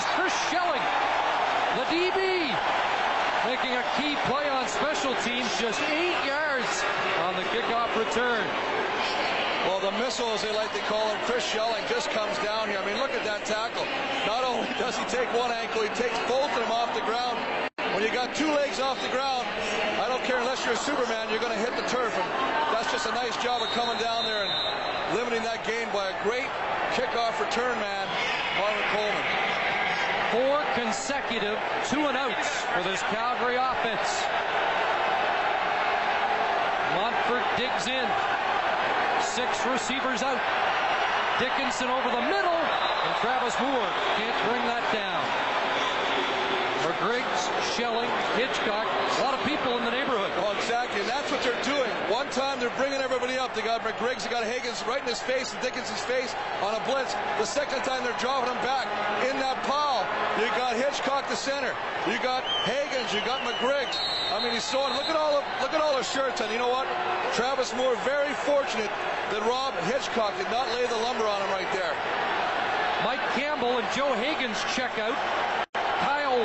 was. 0.00 0.08
Chris 0.16 0.32
Schelling, 0.48 0.82
the 1.76 1.84
DB, 1.92 2.48
making 3.44 3.72
a 3.76 3.84
key 3.96 4.16
play 4.28 4.48
on 4.48 4.66
special 4.68 5.14
teams, 5.22 5.48
just 5.60 5.80
eight 5.92 6.16
yards 6.24 6.84
on 7.24 7.36
the 7.36 7.44
kickoff 7.52 7.92
return. 7.96 8.44
Well, 9.68 9.80
the 9.80 9.92
missile, 9.98 10.32
as 10.32 10.42
they 10.42 10.52
like 10.52 10.72
to 10.72 10.80
call 10.88 11.08
him, 11.08 11.18
Chris 11.24 11.44
Schelling, 11.44 11.84
just 11.88 12.10
comes 12.10 12.36
down 12.38 12.68
here. 12.68 12.78
I 12.78 12.86
mean, 12.86 12.96
look 12.96 13.12
at 13.12 13.24
that 13.24 13.44
tackle. 13.44 13.84
Not 14.24 14.42
only 14.44 14.68
does 14.80 14.96
he 14.96 15.04
take 15.04 15.28
one 15.36 15.52
ankle, 15.52 15.82
he 15.82 15.92
takes 15.92 16.16
both 16.24 16.48
of 16.48 16.60
them 16.64 16.72
off 16.72 16.94
the 16.94 17.04
ground. 17.04 17.36
When 17.92 18.02
you 18.02 18.08
got 18.12 18.34
two 18.34 18.48
legs 18.48 18.80
off 18.80 18.96
the 19.02 19.12
ground, 19.12 19.44
I 20.00 20.08
don't 20.08 20.24
care 20.24 20.40
unless 20.40 20.64
you're 20.64 20.74
a 20.74 20.84
Superman, 20.88 21.28
you're 21.28 21.44
going 21.44 21.52
to 21.52 21.60
hit 21.60 21.76
the 21.76 21.84
turf. 21.92 22.16
And 22.16 22.28
that's 22.72 22.90
just 22.90 23.04
a 23.04 23.12
nice 23.12 23.36
job 23.44 23.60
of 23.60 23.68
coming 23.76 24.00
down 24.00 24.24
there 24.24 24.48
and 24.48 24.52
limiting 25.12 25.44
that 25.44 25.60
gain 25.66 25.92
by 25.92 26.08
a 26.08 26.16
great 26.24 26.48
kickoff 26.96 27.36
return 27.36 27.76
man, 27.76 28.08
Marvin 28.56 28.84
Coleman. 28.96 29.19
Four 30.30 30.62
consecutive 30.74 31.58
two 31.90 32.06
and 32.06 32.16
outs 32.16 32.48
for 32.70 32.82
this 32.84 33.02
Calgary 33.10 33.56
offense. 33.56 34.22
Montford 36.94 37.42
digs 37.56 37.88
in. 37.88 38.06
Six 39.20 39.66
receivers 39.66 40.22
out. 40.22 40.40
Dickenson 41.40 41.88
over 41.88 42.10
the 42.10 42.20
middle, 42.20 42.60
and 42.62 43.16
Travis 43.18 43.58
Moore 43.58 43.90
can't 44.16 44.48
bring 44.48 44.62
that 44.66 44.86
down. 44.92 45.49
For 46.80 46.96
Griggs, 47.04 47.40
Schelling, 47.76 48.08
Hitchcock, 48.40 48.88
a 48.88 49.22
lot 49.22 49.36
of 49.36 49.44
people 49.44 49.76
in 49.76 49.84
the 49.84 49.90
neighborhood. 49.90 50.32
Oh, 50.40 50.56
exactly, 50.56 51.00
and 51.00 51.08
that's 51.08 51.30
what 51.30 51.42
they're 51.44 51.60
doing. 51.60 51.90
One 52.08 52.24
time 52.30 52.58
they're 52.58 52.72
bringing 52.80 53.04
everybody 53.04 53.36
up. 53.36 53.54
They 53.54 53.60
got 53.60 53.84
McGriggs, 53.84 54.24
they 54.24 54.30
got 54.30 54.44
Higgins 54.44 54.82
right 54.88 55.02
in 55.02 55.08
his 55.08 55.20
face 55.20 55.52
and 55.52 55.60
Dickenson's 55.60 56.00
face 56.00 56.34
on 56.64 56.72
a 56.74 56.80
blitz. 56.88 57.12
The 57.36 57.44
second 57.44 57.84
time 57.84 58.02
they're 58.02 58.16
dropping 58.16 58.56
him 58.56 58.62
back 58.64 58.88
in 59.28 59.36
that 59.44 59.60
pile. 59.68 60.08
You 60.40 60.48
got 60.56 60.72
Hitchcock 60.72 61.28
the 61.28 61.36
center. 61.36 61.76
You 62.08 62.16
got 62.24 62.48
Higgins. 62.64 63.12
You 63.12 63.20
got 63.28 63.44
McGriggs. 63.44 64.00
I 64.32 64.40
mean, 64.42 64.56
he's 64.56 64.64
showing. 64.64 64.96
Look 64.96 65.12
at 65.12 65.16
all 65.16 65.36
the 65.36 65.44
look 65.60 65.76
at 65.76 65.82
all 65.84 65.96
the 65.96 66.04
shirts, 66.04 66.40
and 66.40 66.50
you 66.50 66.58
know 66.58 66.72
what? 66.72 66.88
Travis 67.36 67.76
Moore 67.76 67.96
very 68.08 68.32
fortunate 68.48 68.88
that 69.28 69.44
Rob 69.44 69.76
Hitchcock 69.84 70.32
did 70.40 70.48
not 70.48 70.64
lay 70.72 70.86
the 70.88 70.96
lumber 71.04 71.28
on 71.28 71.44
him 71.44 71.50
right 71.52 71.68
there. 71.76 71.92
Mike 73.04 73.20
Campbell 73.36 73.76
and 73.76 73.86
Joe 73.92 74.14
Higgins 74.16 74.56
check 74.72 74.96
out. 74.98 75.16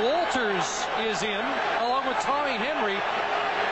Walters 0.04 0.84
is 1.08 1.24
in, 1.24 1.40
along 1.80 2.08
with 2.08 2.18
Tommy 2.20 2.60
Henry. 2.60 3.00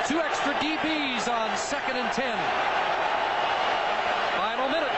Two 0.08 0.22
extra 0.22 0.54
DBs 0.56 1.28
on 1.28 1.52
second 1.58 1.98
and 1.98 2.08
ten. 2.14 2.38
Final 4.40 4.70
minute. 4.70 4.94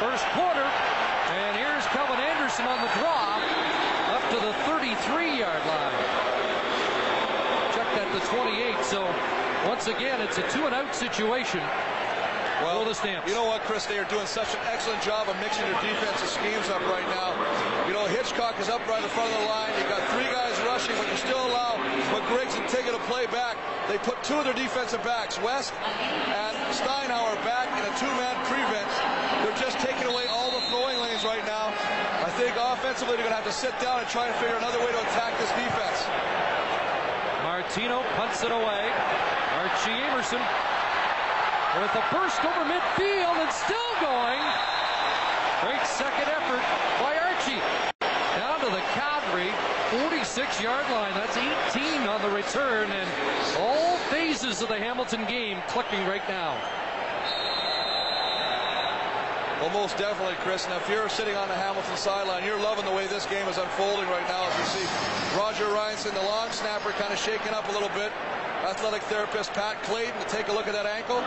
First 0.00 0.24
quarter. 0.32 0.64
And 0.64 1.56
here's 1.56 1.84
Kelvin 1.92 2.16
Anderson 2.16 2.66
on 2.66 2.80
the 2.80 2.88
draw 2.96 3.36
up 4.16 4.24
to 4.32 4.36
the 4.36 4.52
33-yard 4.64 5.62
line. 5.68 5.98
Checked 7.76 7.96
at 8.00 8.08
the 8.12 8.20
28. 8.32 8.84
So 8.84 9.04
once 9.68 9.86
again, 9.86 10.20
it's 10.20 10.38
a 10.38 10.48
two 10.48 10.64
and 10.64 10.74
out 10.74 10.94
situation. 10.94 11.60
Well, 12.62 12.86
the 12.86 12.94
Stamps. 12.94 13.26
You 13.26 13.34
know 13.34 13.42
what, 13.42 13.66
Chris? 13.66 13.90
They 13.90 13.98
are 13.98 14.06
doing 14.06 14.26
such 14.30 14.54
an 14.54 14.62
excellent 14.70 15.02
job 15.02 15.26
of 15.26 15.34
mixing 15.42 15.66
their 15.66 15.74
defensive 15.82 16.30
schemes 16.30 16.70
up 16.70 16.78
right 16.86 17.02
now. 17.10 17.34
You 17.90 17.92
know, 17.92 18.06
Hitchcock 18.06 18.54
is 18.62 18.70
up 18.70 18.86
right 18.86 19.02
in 19.02 19.10
front 19.10 19.34
of 19.34 19.42
the 19.42 19.46
line. 19.50 19.74
You've 19.74 19.90
got 19.90 19.98
three 20.14 20.30
guys 20.30 20.54
rushing, 20.62 20.94
but 20.94 21.10
you 21.10 21.18
still 21.18 21.42
allow 21.42 21.74
McGriggs 22.14 22.54
and 22.54 22.62
Tigger 22.70 22.94
to 22.94 23.02
play 23.10 23.26
back. 23.34 23.58
They 23.90 23.98
put 23.98 24.22
two 24.22 24.38
of 24.38 24.46
their 24.46 24.54
defensive 24.54 25.02
backs, 25.02 25.42
West 25.42 25.74
and 25.74 26.54
Steinauer, 26.70 27.34
back 27.42 27.66
in 27.74 27.82
a 27.82 27.92
two-man 27.98 28.38
prevent. 28.46 28.86
They're 29.42 29.58
just 29.58 29.82
taking 29.82 30.06
away 30.06 30.30
all 30.30 30.54
the 30.54 30.62
throwing 30.70 31.02
lanes 31.02 31.26
right 31.26 31.42
now. 31.42 31.74
I 32.22 32.30
think 32.38 32.54
offensively 32.54 33.18
they're 33.18 33.26
going 33.26 33.34
to 33.34 33.42
have 33.42 33.50
to 33.50 33.58
sit 33.58 33.74
down 33.82 33.98
and 33.98 34.06
try 34.06 34.30
and 34.30 34.36
figure 34.38 34.54
another 34.54 34.78
way 34.78 34.94
to 34.94 35.02
attack 35.10 35.34
this 35.42 35.50
defense. 35.58 36.06
Martino 37.42 38.06
punts 38.14 38.46
it 38.46 38.54
away. 38.54 38.86
Archie 39.58 39.98
Emerson 40.06 40.38
with 41.80 41.94
a 41.96 42.04
burst 42.12 42.44
over 42.44 42.64
midfield 42.68 43.36
and 43.40 43.50
still 43.52 43.92
going. 44.00 44.42
Great 45.64 45.86
second 45.86 46.28
effort 46.28 46.60
by 47.00 47.16
Archie. 47.16 47.62
Down 48.36 48.60
to 48.60 48.66
the 48.66 48.82
Calgary 48.92 49.48
46-yard 49.88 50.84
line. 50.90 51.14
That's 51.14 51.36
18 51.36 52.06
on 52.08 52.20
the 52.20 52.28
return, 52.28 52.90
and 52.90 53.08
all 53.58 53.96
phases 54.10 54.60
of 54.60 54.68
the 54.68 54.78
Hamilton 54.78 55.24
game 55.24 55.62
clicking 55.68 56.04
right 56.06 56.26
now. 56.28 56.60
Well, 59.60 59.70
most 59.70 59.96
definitely, 59.96 60.34
Chris. 60.40 60.68
Now, 60.68 60.76
if 60.76 60.88
you're 60.90 61.08
sitting 61.08 61.36
on 61.36 61.48
the 61.48 61.54
Hamilton 61.54 61.96
sideline, 61.96 62.44
you're 62.44 62.60
loving 62.60 62.84
the 62.84 62.90
way 62.90 63.06
this 63.06 63.24
game 63.26 63.46
is 63.48 63.56
unfolding 63.56 64.08
right 64.10 64.26
now. 64.28 64.44
As 64.44 64.58
you 64.58 64.80
see 64.80 65.38
Roger 65.38 65.66
Ryanson, 65.66 66.12
the 66.12 66.22
long 66.22 66.50
snapper, 66.50 66.90
kind 66.92 67.12
of 67.12 67.18
shaking 67.18 67.54
up 67.54 67.68
a 67.68 67.72
little 67.72 67.88
bit. 67.90 68.12
Athletic 68.62 69.02
therapist 69.02 69.52
Pat 69.54 69.82
Clayton 69.82 70.18
to 70.22 70.28
take 70.28 70.46
a 70.46 70.52
look 70.52 70.68
at 70.68 70.72
that 70.72 70.86
ankle. 70.86 71.18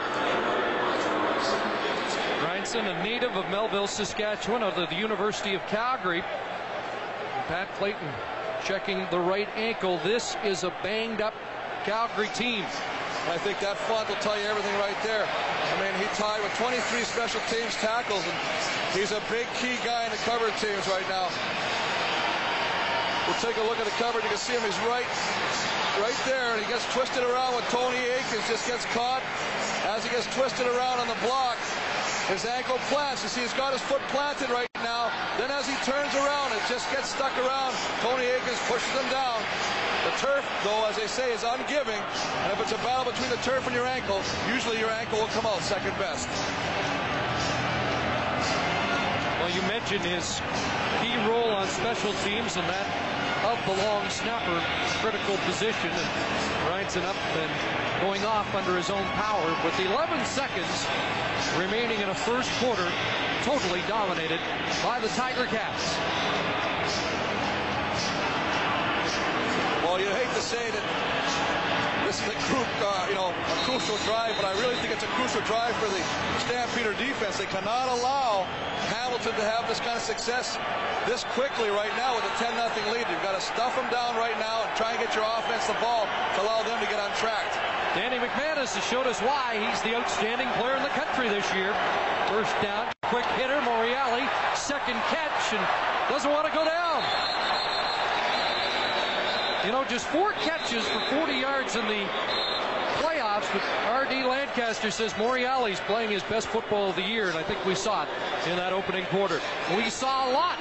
Ryanson, 2.47 2.87
a 2.87 3.03
native 3.03 3.35
of 3.35 3.49
Melville, 3.49 3.87
Saskatchewan, 3.87 4.63
out 4.63 4.77
of 4.77 4.89
the 4.89 4.95
University 4.95 5.53
of 5.53 5.61
Calgary. 5.67 6.21
Pat 7.47 7.67
Clayton 7.75 8.07
checking 8.63 9.05
the 9.11 9.19
right 9.19 9.49
ankle. 9.55 9.99
This 9.99 10.37
is 10.45 10.63
a 10.63 10.69
banged 10.81 11.19
up 11.19 11.33
Calgary 11.83 12.29
team. 12.29 12.63
I 13.27 13.37
think 13.37 13.59
that 13.59 13.75
font 13.83 14.07
will 14.07 14.15
tell 14.23 14.39
you 14.39 14.45
everything 14.45 14.73
right 14.79 14.95
there. 15.03 15.27
I 15.27 15.75
mean, 15.81 15.93
he 15.99 16.07
tied 16.15 16.41
with 16.41 16.53
23 16.55 17.03
special 17.03 17.41
teams 17.51 17.75
tackles, 17.83 18.23
and 18.23 18.37
he's 18.95 19.11
a 19.11 19.21
big 19.29 19.45
key 19.59 19.75
guy 19.83 20.05
in 20.05 20.11
the 20.11 20.21
cover 20.23 20.47
teams 20.63 20.87
right 20.87 21.05
now. 21.09 21.27
We'll 23.27 23.41
take 23.41 23.57
a 23.57 23.65
look 23.65 23.81
at 23.81 23.85
the 23.85 23.97
cover. 23.97 24.21
You 24.21 24.29
can 24.29 24.37
see 24.37 24.53
him. 24.53 24.61
He's 24.61 24.77
right, 24.85 25.09
right 26.01 26.17
there, 26.25 26.55
and 26.55 26.63
he 26.63 26.67
gets 26.71 26.85
twisted 26.93 27.23
around 27.23 27.55
with 27.55 27.65
Tony 27.69 27.99
Akins. 27.99 28.47
Just 28.47 28.67
gets 28.67 28.85
caught 28.91 29.23
as 29.85 30.03
he 30.03 30.09
gets 30.09 30.27
twisted 30.35 30.67
around 30.67 30.99
on 30.99 31.07
the 31.07 31.19
block. 31.23 31.57
His 32.27 32.45
ankle 32.45 32.77
plants. 32.89 33.23
You 33.23 33.29
see, 33.29 33.41
he's 33.41 33.53
got 33.53 33.71
his 33.71 33.81
foot 33.81 34.01
planted 34.09 34.49
right 34.49 34.67
now. 34.81 35.11
Then 35.37 35.51
as 35.51 35.67
he 35.67 35.75
turns 35.85 36.13
around, 36.15 36.51
it 36.53 36.61
just 36.67 36.89
gets 36.91 37.13
stuck 37.13 37.31
around. 37.37 37.73
Tony 38.01 38.25
Akins 38.25 38.59
pushes 38.67 38.91
him 38.97 39.07
down. 39.11 39.39
The 40.05 40.11
turf, 40.17 40.45
though, 40.63 40.85
as 40.89 40.97
they 40.97 41.07
say, 41.07 41.31
is 41.33 41.41
ungiving. 41.41 42.01
And 42.43 42.51
if 42.51 42.59
it's 42.61 42.71
a 42.71 42.81
battle 42.81 43.11
between 43.11 43.29
the 43.29 43.41
turf 43.45 43.65
and 43.65 43.75
your 43.75 43.87
ankle, 43.87 44.21
usually 44.49 44.79
your 44.79 44.89
ankle 44.89 45.19
will 45.19 45.33
come 45.37 45.45
out 45.45 45.61
second 45.61 45.93
best. 45.97 46.27
Well, 49.39 49.53
you 49.53 49.61
mentioned 49.69 50.03
his 50.03 50.41
key 51.01 51.15
role 51.29 51.49
on 51.49 51.67
special 51.67 52.13
teams 52.25 52.57
and 52.57 52.67
that 52.69 53.14
of 53.43 53.59
the 53.65 53.73
long 53.83 54.09
snapper, 54.09 54.63
critical 55.01 55.37
position. 55.45 55.89
And 55.91 56.09
Ryanson 56.69 57.03
up 57.03 57.15
and 57.35 58.01
going 58.01 58.23
off 58.23 58.53
under 58.55 58.75
his 58.75 58.89
own 58.89 59.05
power 59.19 59.55
with 59.63 59.79
11 59.79 60.25
seconds 60.25 60.87
remaining 61.57 61.99
in 62.01 62.09
a 62.09 62.15
first 62.15 62.49
quarter, 62.59 62.91
totally 63.43 63.81
dominated 63.87 64.39
by 64.83 64.99
the 64.99 65.09
Tiger 65.09 65.45
Cats. 65.45 65.95
Well, 69.83 69.99
you 69.99 70.09
hate 70.09 70.33
to 70.33 70.41
say 70.41 70.71
that 70.71 71.04
this 72.15 72.23
is 72.23 72.31
a 72.31 72.47
group, 72.47 72.67
uh, 72.79 73.05
you 73.09 73.15
know, 73.15 73.35
a 73.35 73.55
crucial 73.67 73.97
drive, 74.07 74.31
but 74.39 74.45
I 74.47 74.53
really 74.63 74.75
think 74.79 74.93
it's 74.93 75.03
a 75.03 75.11
crucial 75.19 75.41
drive 75.43 75.75
for 75.83 75.91
the 75.91 75.99
Stampeder 76.47 76.93
defense. 76.95 77.37
They 77.37 77.49
cannot 77.51 77.91
allow 77.91 78.47
Hamilton 78.87 79.35
to 79.35 79.43
have 79.43 79.67
this 79.67 79.79
kind 79.83 79.99
of 79.99 80.03
success 80.03 80.55
this 81.03 81.25
quickly 81.35 81.67
right 81.69 81.91
now 81.99 82.15
with 82.15 82.23
a 82.23 82.33
10 82.39 82.55
0 82.55 82.93
lead. 82.93 83.03
You've 83.11 83.25
got 83.25 83.35
to 83.35 83.43
stuff 83.43 83.75
them 83.75 83.89
down 83.91 84.15
right 84.15 84.37
now 84.39 84.63
and 84.63 84.71
try 84.79 84.95
and 84.95 84.99
get 84.99 85.11
your 85.11 85.27
offense 85.27 85.67
the 85.67 85.75
ball 85.83 86.07
to 86.07 86.41
allow 86.43 86.63
them 86.63 86.79
to 86.79 86.87
get 86.87 87.03
on 87.03 87.11
track. 87.19 87.51
Danny 87.91 88.15
McManus 88.15 88.79
has 88.79 88.85
showed 88.87 89.07
us 89.07 89.19
why 89.19 89.59
he's 89.59 89.81
the 89.83 89.95
outstanding 89.95 90.47
player 90.55 90.79
in 90.79 90.83
the 90.83 90.95
country 90.95 91.27
this 91.27 91.47
year. 91.51 91.75
First 92.31 92.55
down, 92.63 92.95
quick 93.11 93.27
hitter, 93.35 93.59
Morreale, 93.67 94.23
second 94.55 94.99
catch, 95.11 95.51
and 95.51 95.63
doesn't 96.07 96.31
want 96.31 96.47
to 96.47 96.53
go 96.55 96.63
down. 96.63 97.34
You 99.65 99.71
know, 99.71 99.83
just 99.83 100.05
four 100.09 100.31
catches 100.33 100.85
for 100.85 100.99
40 101.17 101.33
yards 101.33 101.75
in 101.75 101.87
the 101.87 102.05
playoffs, 103.01 103.51
but 103.51 103.63
R.D. 103.89 104.23
Lancaster 104.23 104.91
says 104.91 105.11
Morreale's 105.13 105.79
playing 105.87 106.11
his 106.11 106.21
best 106.21 106.47
football 106.49 106.91
of 106.91 106.95
the 106.95 107.01
year, 107.01 107.29
and 107.29 107.37
I 107.37 107.41
think 107.41 107.65
we 107.65 107.73
saw 107.73 108.03
it 108.03 108.09
in 108.47 108.57
that 108.57 108.73
opening 108.73 109.05
quarter. 109.05 109.41
We 109.75 109.89
saw 109.89 110.29
a 110.29 110.31
lot 110.31 110.59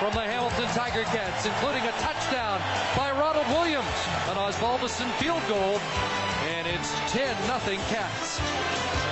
from 0.00 0.14
the 0.14 0.22
Hamilton 0.22 0.66
Tiger 0.74 1.04
Cats, 1.04 1.46
including 1.46 1.82
a 1.84 1.92
touchdown 2.02 2.60
by 2.96 3.12
Ronald 3.12 3.46
Williams, 3.54 3.86
an 4.26 4.36
Osbaldiston 4.36 5.12
field 5.12 5.42
goal, 5.46 5.78
and 6.42 6.66
it's 6.66 6.90
10-0 7.14 7.78
Cats. 7.86 9.03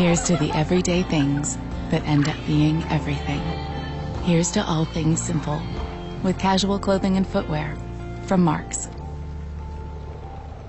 Here's 0.00 0.22
to 0.22 0.36
the 0.38 0.50
everyday 0.52 1.02
things 1.02 1.58
that 1.90 2.02
end 2.06 2.26
up 2.26 2.36
being 2.46 2.82
everything. 2.84 3.42
Here's 4.22 4.50
to 4.52 4.64
all 4.64 4.86
things 4.86 5.20
simple. 5.20 5.60
with 6.22 6.38
casual 6.38 6.78
clothing 6.78 7.16
and 7.16 7.26
footwear 7.26 7.76
from 8.22 8.42
Marks. 8.42 8.88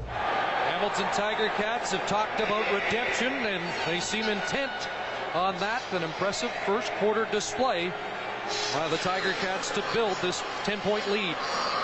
Hamilton 0.08 1.08
Tiger 1.14 1.50
Cats 1.56 1.92
have 1.92 2.06
talked 2.08 2.40
about 2.40 2.66
redemption, 2.74 3.32
and 3.32 3.64
they 3.86 4.00
seem 4.00 4.26
intent 4.26 4.72
on 5.34 5.58
that. 5.60 5.82
An 5.94 6.04
impressive 6.04 6.52
first 6.66 6.92
quarter 6.94 7.26
display 7.32 7.92
by 8.74 8.88
the 8.88 8.98
Tiger 8.98 9.34
Cats 9.34 9.72
to 9.72 9.84
build 9.94 10.16
this 10.18 10.42
10-point 10.64 11.10
lead. 11.10 11.36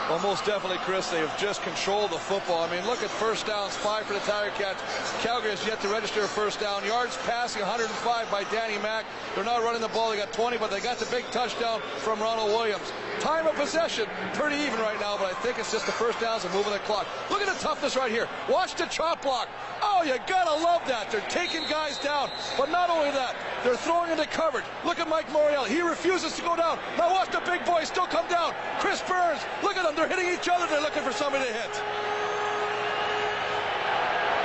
Well, 0.10 0.20
most 0.20 0.46
definitely, 0.46 0.78
Chris. 0.78 1.10
They 1.10 1.20
have 1.20 1.38
just 1.38 1.62
controlled 1.64 2.12
the 2.12 2.18
football. 2.18 2.64
I 2.64 2.72
mean, 2.72 2.86
look 2.86 3.04
at 3.04 3.10
first 3.10 3.46
downs, 3.46 3.76
five 3.76 4.06
for 4.06 4.14
the 4.14 4.22
Tiger 4.22 4.52
Cats. 4.56 4.82
Calgary 5.22 5.52
has 5.52 5.68
yet 5.68 5.82
to 5.82 5.90
register 5.90 6.22
a 6.24 6.28
first 6.30 6.62
down. 6.62 6.86
Yards 6.86 7.18
passing, 7.26 7.62
105 7.62 8.32
by 8.32 8.46
Danny 8.46 8.78
Mack. 8.82 9.04
They're 9.36 9.44
not 9.44 9.64
running 9.64 9.82
the 9.82 9.90
ball. 9.90 10.12
They 10.12 10.16
got 10.16 10.32
20, 10.32 10.60
but 10.60 10.72
they 10.72 10.80
got 10.80 10.98
the 10.98 11.12
big 11.12 11.26
touchdown 11.32 11.82
from 11.98 12.22
Ronald 12.22 12.52
Williams. 12.52 12.90
Time 13.20 13.48
of 13.48 13.56
possession, 13.56 14.08
pretty 14.32 14.56
even 14.64 14.80
right 14.80 14.98
now, 15.02 15.18
but 15.18 15.28
I 15.28 15.34
think 15.42 15.60
it's 15.60 15.74
just 15.74 15.86
the 15.86 15.92
first 15.92 16.22
downs 16.22 16.46
and 16.46 16.54
moving 16.54 16.72
the 16.72 16.80
clock. 16.80 17.06
Look 17.30 17.42
at 17.42 17.54
the 17.54 17.60
toughness 17.60 17.98
right 17.98 18.12
here. 18.12 18.30
Watch 18.48 18.76
the 18.76 18.86
chop 18.86 19.22
block. 19.24 19.50
Oh, 19.82 20.04
you 20.04 20.16
gotta 20.26 20.64
love 20.64 20.88
that. 20.88 21.12
They're 21.12 21.28
taking 21.28 21.64
guys 21.68 22.00
down. 22.00 22.30
But 22.58 22.72
not 22.72 22.90
only 22.90 23.12
that, 23.12 23.36
they're 23.62 23.76
throwing 23.76 24.12
into 24.12 24.26
coverage. 24.26 24.66
Look 24.86 25.00
at 25.00 25.10
Mike 25.10 25.28
Morreale. 25.32 25.68
He 25.68 25.82
refuses 25.82 26.34
to 26.38 26.42
go 26.44 26.56
down. 26.56 26.80
Now 26.98 27.12
watch 27.12 27.30
the 27.30 27.42
big 27.42 27.66
boy 27.66 27.84
still 27.84 28.08
come 28.08 28.28
down. 28.30 28.54
Chris 28.80 29.02
Burns. 29.02 29.42
Look 29.62 29.76
at 29.76 29.84
them. 29.84 29.97
They're 29.98 30.08
hitting 30.08 30.30
each 30.30 30.48
other. 30.48 30.68
They're 30.68 30.80
looking 30.80 31.02
for 31.02 31.12
somebody 31.12 31.46
to 31.46 31.52
hit. 31.52 31.74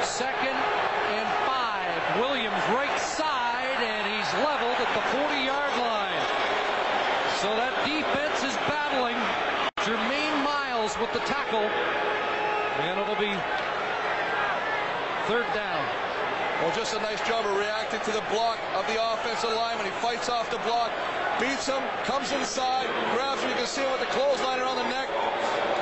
Second 0.01 0.57
and 0.57 1.29
five. 1.45 1.93
Williams 2.17 2.57
right 2.73 2.99
side, 2.99 3.77
and 3.85 4.09
he's 4.09 4.33
leveled 4.41 4.81
at 4.81 4.89
the 4.97 5.05
40-yard 5.13 5.77
line. 5.77 6.25
So 7.45 7.53
that 7.61 7.77
defense 7.85 8.41
is 8.49 8.57
battling. 8.65 9.21
Jermaine 9.85 10.43
Miles 10.43 10.97
with 10.97 11.13
the 11.13 11.21
tackle. 11.29 11.69
And 12.81 12.99
it'll 12.99 13.21
be 13.21 13.37
third 15.29 15.45
down. 15.53 16.12
Well, 16.63 16.71
just 16.79 16.95
a 16.95 17.03
nice 17.03 17.19
job 17.27 17.43
of 17.43 17.59
reacting 17.59 17.99
to 18.07 18.13
the 18.15 18.23
block 18.31 18.55
of 18.79 18.87
the 18.87 18.95
offensive 18.95 19.51
lineman. 19.51 19.83
He 19.83 19.91
fights 19.99 20.31
off 20.31 20.47
the 20.47 20.63
block, 20.63 20.95
beats 21.43 21.67
him, 21.67 21.83
comes 22.07 22.31
inside, 22.31 22.87
grabs 23.19 23.43
him. 23.43 23.51
You 23.51 23.59
can 23.59 23.67
see 23.67 23.83
him 23.83 23.91
with 23.91 23.99
the 23.99 24.13
clothesline 24.15 24.63
around 24.63 24.79
the 24.79 24.87
neck. 24.87 25.11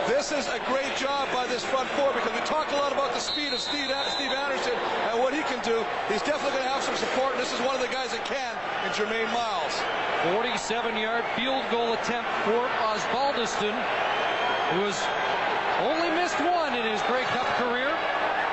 This 0.09 0.33
is 0.33 0.49
a 0.49 0.57
great 0.65 0.97
job 0.97 1.29
by 1.37 1.45
this 1.53 1.61
front 1.69 1.85
four 2.01 2.17
because 2.17 2.33
we 2.33 2.41
talked 2.49 2.73
a 2.73 2.81
lot 2.81 2.97
about 2.97 3.13
the 3.13 3.21
speed 3.21 3.53
of 3.53 3.61
Steve, 3.61 3.93
Steve 4.17 4.33
Anderson 4.33 4.73
and 5.13 5.21
what 5.21 5.37
he 5.37 5.45
can 5.53 5.61
do. 5.61 5.85
He's 6.09 6.25
definitely 6.25 6.57
going 6.57 6.65
to 6.65 6.73
have 6.73 6.83
some 6.83 6.97
support, 6.97 7.37
and 7.37 7.41
this 7.45 7.53
is 7.53 7.61
one 7.61 7.77
of 7.77 7.85
the 7.85 7.93
guys 7.93 8.17
that 8.17 8.25
can 8.25 8.57
in 8.89 8.91
Jermaine 8.97 9.29
Miles. 9.37 9.77
47-yard 10.33 11.29
field 11.37 11.61
goal 11.69 11.93
attempt 11.93 12.33
for 12.49 12.65
Osbaldiston, 12.89 13.77
who 14.73 14.89
has 14.89 14.97
only 15.85 16.09
missed 16.17 16.41
one 16.41 16.73
in 16.73 16.89
his 16.89 17.05
Grey 17.05 17.29
Cup 17.37 17.45
career, 17.61 17.93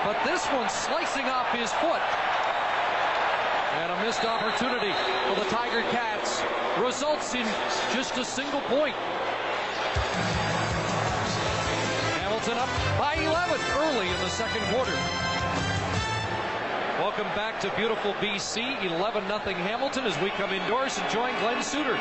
but 0.03 0.17
this 0.23 0.45
one 0.47 0.69
slicing 0.69 1.25
off 1.25 1.51
his 1.51 1.71
foot. 1.73 2.01
And 3.81 3.91
a 3.91 4.05
missed 4.05 4.25
opportunity 4.25 4.93
for 5.27 5.35
the 5.35 5.49
Tiger 5.49 5.81
Cats 5.91 6.41
results 6.79 7.35
in 7.35 7.45
just 7.93 8.17
a 8.17 8.25
single 8.25 8.61
point. 8.61 8.95
Hamilton 12.19 12.57
up 12.57 12.69
by 12.97 13.15
11 13.15 13.59
early 13.77 14.07
in 14.09 14.19
the 14.19 14.29
second 14.29 14.61
quarter. 14.73 15.26
Welcome 17.07 17.33
back 17.35 17.61
to 17.61 17.73
beautiful 17.77 18.11
BC. 18.15 18.83
11 18.83 19.27
0 19.27 19.39
Hamilton 19.39 20.03
as 20.03 20.19
we 20.19 20.29
come 20.31 20.51
indoors 20.51 20.97
and 20.97 21.09
join 21.09 21.33
Glenn 21.39 21.63
Suter. 21.63 21.97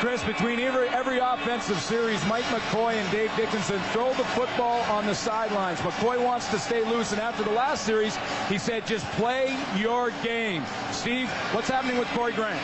Chris, 0.00 0.24
between 0.24 0.58
every, 0.58 0.88
every 0.88 1.18
offensive 1.18 1.78
series, 1.78 2.20
Mike 2.26 2.42
McCoy 2.46 2.94
and 2.94 3.08
Dave 3.12 3.30
Dickenson 3.36 3.78
throw 3.92 4.12
the 4.14 4.24
football 4.24 4.80
on 4.90 5.06
the 5.06 5.14
sidelines. 5.14 5.78
McCoy 5.78 6.20
wants 6.20 6.50
to 6.50 6.58
stay 6.58 6.82
loose, 6.82 7.12
and 7.12 7.20
after 7.20 7.44
the 7.44 7.52
last 7.52 7.84
series, 7.86 8.18
he 8.48 8.58
said, 8.58 8.84
just 8.84 9.06
play 9.12 9.56
your 9.76 10.10
game. 10.24 10.64
Steve, 10.90 11.30
what's 11.52 11.68
happening 11.68 11.98
with 11.98 12.08
Corey 12.08 12.32
Grant? 12.32 12.58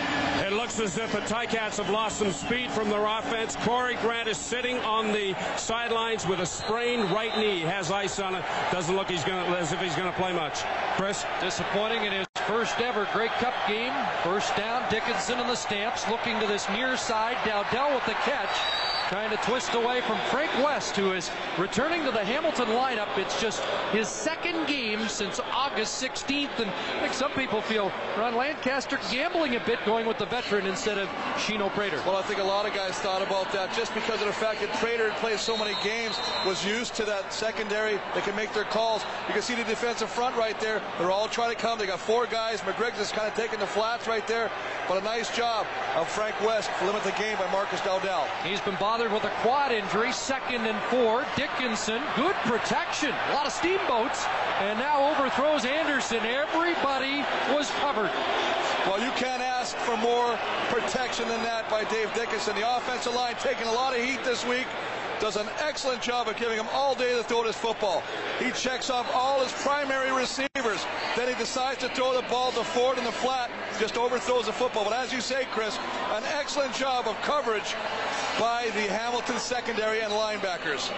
It 0.44 0.52
looks 0.52 0.80
as 0.80 0.98
if 0.98 1.12
the 1.12 1.20
Ticats 1.20 1.76
have 1.76 1.90
lost 1.90 2.18
some 2.18 2.32
speed 2.32 2.72
from 2.72 2.90
their 2.90 3.06
offense. 3.06 3.54
Corey 3.60 3.94
Grant 4.02 4.26
is 4.26 4.36
sitting 4.36 4.78
on 4.78 5.12
the 5.12 5.36
sidelines 5.56 6.26
with 6.26 6.40
a 6.40 6.46
sprained 6.46 7.08
right 7.12 7.36
knee. 7.38 7.60
Has 7.60 7.92
ice 7.92 8.18
on 8.18 8.34
it. 8.34 8.44
Doesn't 8.72 8.96
look 8.96 9.08
he's 9.08 9.22
gonna, 9.22 9.44
as 9.56 9.72
if 9.72 9.80
he's 9.80 9.94
going 9.94 10.10
to 10.10 10.18
play 10.18 10.32
much. 10.32 10.62
Chris? 10.96 11.24
Disappointing 11.68 12.04
in 12.06 12.12
his 12.12 12.26
first 12.46 12.80
ever 12.80 13.06
Grey 13.12 13.28
Cup 13.28 13.52
game. 13.68 13.92
First 14.22 14.56
down, 14.56 14.90
Dickenson 14.90 15.38
in 15.38 15.46
the 15.48 15.54
stamps, 15.54 16.08
looking 16.08 16.40
to 16.40 16.46
this 16.46 16.66
near 16.70 16.96
side. 16.96 17.36
Dowdell 17.44 17.94
with 17.94 18.06
the 18.06 18.14
catch. 18.24 18.87
Trying 19.08 19.30
to 19.30 19.38
twist 19.38 19.72
away 19.72 20.02
from 20.02 20.18
Frank 20.30 20.50
West, 20.62 20.94
who 20.94 21.12
is 21.12 21.30
returning 21.56 22.04
to 22.04 22.10
the 22.10 22.22
Hamilton 22.22 22.66
lineup. 22.68 23.16
It's 23.16 23.40
just 23.40 23.64
his 23.90 24.06
second 24.06 24.66
game 24.66 25.08
since 25.08 25.40
August 25.50 26.02
16th, 26.02 26.58
and 26.58 26.70
I 26.70 27.00
think 27.00 27.14
some 27.14 27.32
people 27.32 27.62
feel 27.62 27.90
Ron 28.18 28.34
Lancaster 28.34 28.98
gambling 29.10 29.56
a 29.56 29.60
bit 29.60 29.78
going 29.86 30.06
with 30.06 30.18
the 30.18 30.26
veteran 30.26 30.66
instead 30.66 30.98
of 30.98 31.08
Shino 31.36 31.72
Prater. 31.72 31.96
Well, 32.04 32.16
I 32.16 32.22
think 32.22 32.38
a 32.38 32.44
lot 32.44 32.66
of 32.66 32.74
guys 32.74 32.96
thought 32.98 33.22
about 33.22 33.50
that 33.52 33.72
just 33.72 33.94
because 33.94 34.20
of 34.20 34.26
the 34.26 34.32
fact 34.34 34.60
that 34.60 34.70
Prater 34.74 35.08
had 35.08 35.18
played 35.20 35.38
so 35.38 35.56
many 35.56 35.74
games, 35.82 36.18
was 36.44 36.62
used 36.62 36.94
to 36.96 37.06
that 37.06 37.32
secondary. 37.32 37.98
They 38.14 38.20
can 38.20 38.36
make 38.36 38.52
their 38.52 38.64
calls. 38.64 39.04
You 39.26 39.32
can 39.32 39.42
see 39.42 39.54
the 39.54 39.64
defensive 39.64 40.10
front 40.10 40.36
right 40.36 40.60
there. 40.60 40.82
They're 40.98 41.10
all 41.10 41.28
trying 41.28 41.56
to 41.56 41.56
come. 41.56 41.78
They 41.78 41.86
got 41.86 41.98
four 41.98 42.26
guys. 42.26 42.60
McGriggs 42.60 43.00
is 43.00 43.10
kind 43.10 43.26
of 43.26 43.34
taking 43.34 43.58
the 43.58 43.66
flats 43.66 44.06
right 44.06 44.26
there. 44.26 44.50
But 44.86 44.98
a 44.98 45.04
nice 45.04 45.34
job 45.34 45.66
of 45.96 46.08
Frank 46.08 46.38
West 46.42 46.70
to 46.78 46.86
limit 46.86 47.04
the 47.04 47.12
game 47.12 47.38
by 47.38 47.50
Marcus 47.50 47.80
Dowdell. 47.80 48.26
He's 48.44 48.60
been 48.60 48.76
bothered 48.76 48.97
with 49.06 49.22
a 49.22 49.30
quad 49.42 49.70
injury, 49.70 50.10
second 50.10 50.66
and 50.66 50.76
four. 50.90 51.24
Dickenson, 51.36 52.02
good 52.16 52.34
protection, 52.42 53.14
a 53.30 53.32
lot 53.32 53.46
of 53.46 53.52
steamboats, 53.52 54.26
and 54.58 54.76
now 54.76 55.12
overthrows 55.12 55.64
Anderson. 55.64 56.18
Everybody 56.26 57.24
was 57.54 57.70
covered. 57.78 58.10
Well, 58.86 59.00
you 59.00 59.12
can't 59.12 59.40
ask 59.40 59.76
for 59.76 59.96
more 59.98 60.36
protection 60.68 61.28
than 61.28 61.42
that 61.44 61.70
by 61.70 61.84
Dave 61.84 62.12
Dickenson. 62.12 62.56
The 62.56 62.76
offensive 62.76 63.14
line 63.14 63.36
taking 63.38 63.68
a 63.68 63.72
lot 63.72 63.96
of 63.96 64.02
heat 64.02 64.24
this 64.24 64.44
week 64.44 64.66
does 65.20 65.36
an 65.36 65.48
excellent 65.60 66.00
job 66.00 66.28
of 66.28 66.36
giving 66.36 66.58
him 66.58 66.66
all 66.72 66.94
day 66.94 67.16
to 67.16 67.22
throw 67.22 67.42
this 67.42 67.56
football. 67.56 68.02
He 68.38 68.50
checks 68.52 68.90
off 68.90 69.10
all 69.14 69.42
his 69.42 69.52
primary 69.62 70.12
receivers. 70.12 70.84
Then 71.16 71.28
he 71.28 71.34
decides 71.34 71.80
to 71.80 71.88
throw 71.90 72.14
the 72.14 72.26
ball 72.28 72.52
to 72.52 72.64
Ford 72.64 72.98
in 72.98 73.04
the 73.04 73.12
flat, 73.12 73.50
just 73.78 73.96
overthrows 73.96 74.46
the 74.46 74.52
football. 74.52 74.84
But 74.84 74.94
as 74.94 75.12
you 75.12 75.20
say, 75.20 75.46
Chris, 75.50 75.76
an 76.12 76.24
excellent 76.24 76.74
job 76.74 77.06
of 77.06 77.20
coverage 77.22 77.74
by 78.38 78.70
the 78.74 78.92
Hamilton 78.92 79.38
secondary 79.38 80.00
and 80.00 80.12
linebackers. 80.12 80.92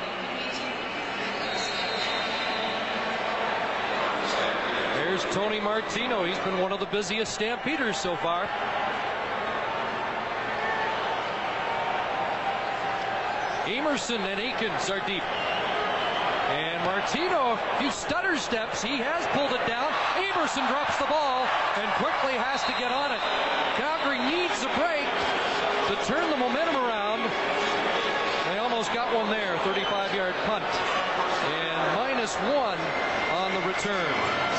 There's 4.95 5.25
Tony 5.35 5.61
Martino. 5.61 6.25
He's 6.25 6.39
been 6.41 6.59
one 6.59 6.73
of 6.73 6.81
the 6.81 6.87
busiest 6.87 7.35
Stampeders 7.35 7.97
so 7.97 8.17
far. 8.17 8.49
Amerson 13.71 14.21
and 14.23 14.41
Akins 14.41 14.91
are 14.91 14.99
deep. 15.07 15.23
And 16.51 16.83
Martino, 16.83 17.55
a 17.55 17.79
few 17.79 17.89
stutter 17.93 18.37
steps. 18.37 18.83
He 18.83 18.99
has 18.99 19.23
pulled 19.31 19.53
it 19.55 19.65
down. 19.71 19.87
Amerson 20.19 20.67
drops 20.67 20.99
the 20.99 21.07
ball 21.07 21.47
and 21.79 21.87
quickly 22.03 22.35
has 22.35 22.67
to 22.67 22.75
get 22.83 22.91
on 22.91 23.15
it. 23.15 23.23
Calgary 23.79 24.19
needs 24.27 24.59
a 24.67 24.71
break 24.75 25.07
to 25.87 25.95
turn 26.03 26.27
the 26.35 26.37
momentum 26.37 26.83
around. 26.83 27.23
They 28.51 28.59
almost 28.59 28.93
got 28.93 29.15
one 29.15 29.31
there, 29.31 29.55
35-yard 29.63 30.35
punt. 30.51 30.67
And 30.67 31.95
minus 31.95 32.35
one 32.51 32.79
on 33.39 33.55
the 33.55 33.63
return. 33.71 34.50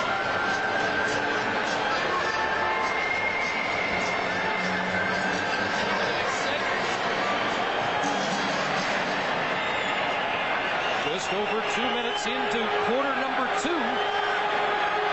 Just 11.22 11.34
over 11.38 11.62
two 11.78 11.86
minutes 11.94 12.26
into 12.26 12.58
quarter 12.90 13.14
number 13.22 13.46
two. 13.62 13.78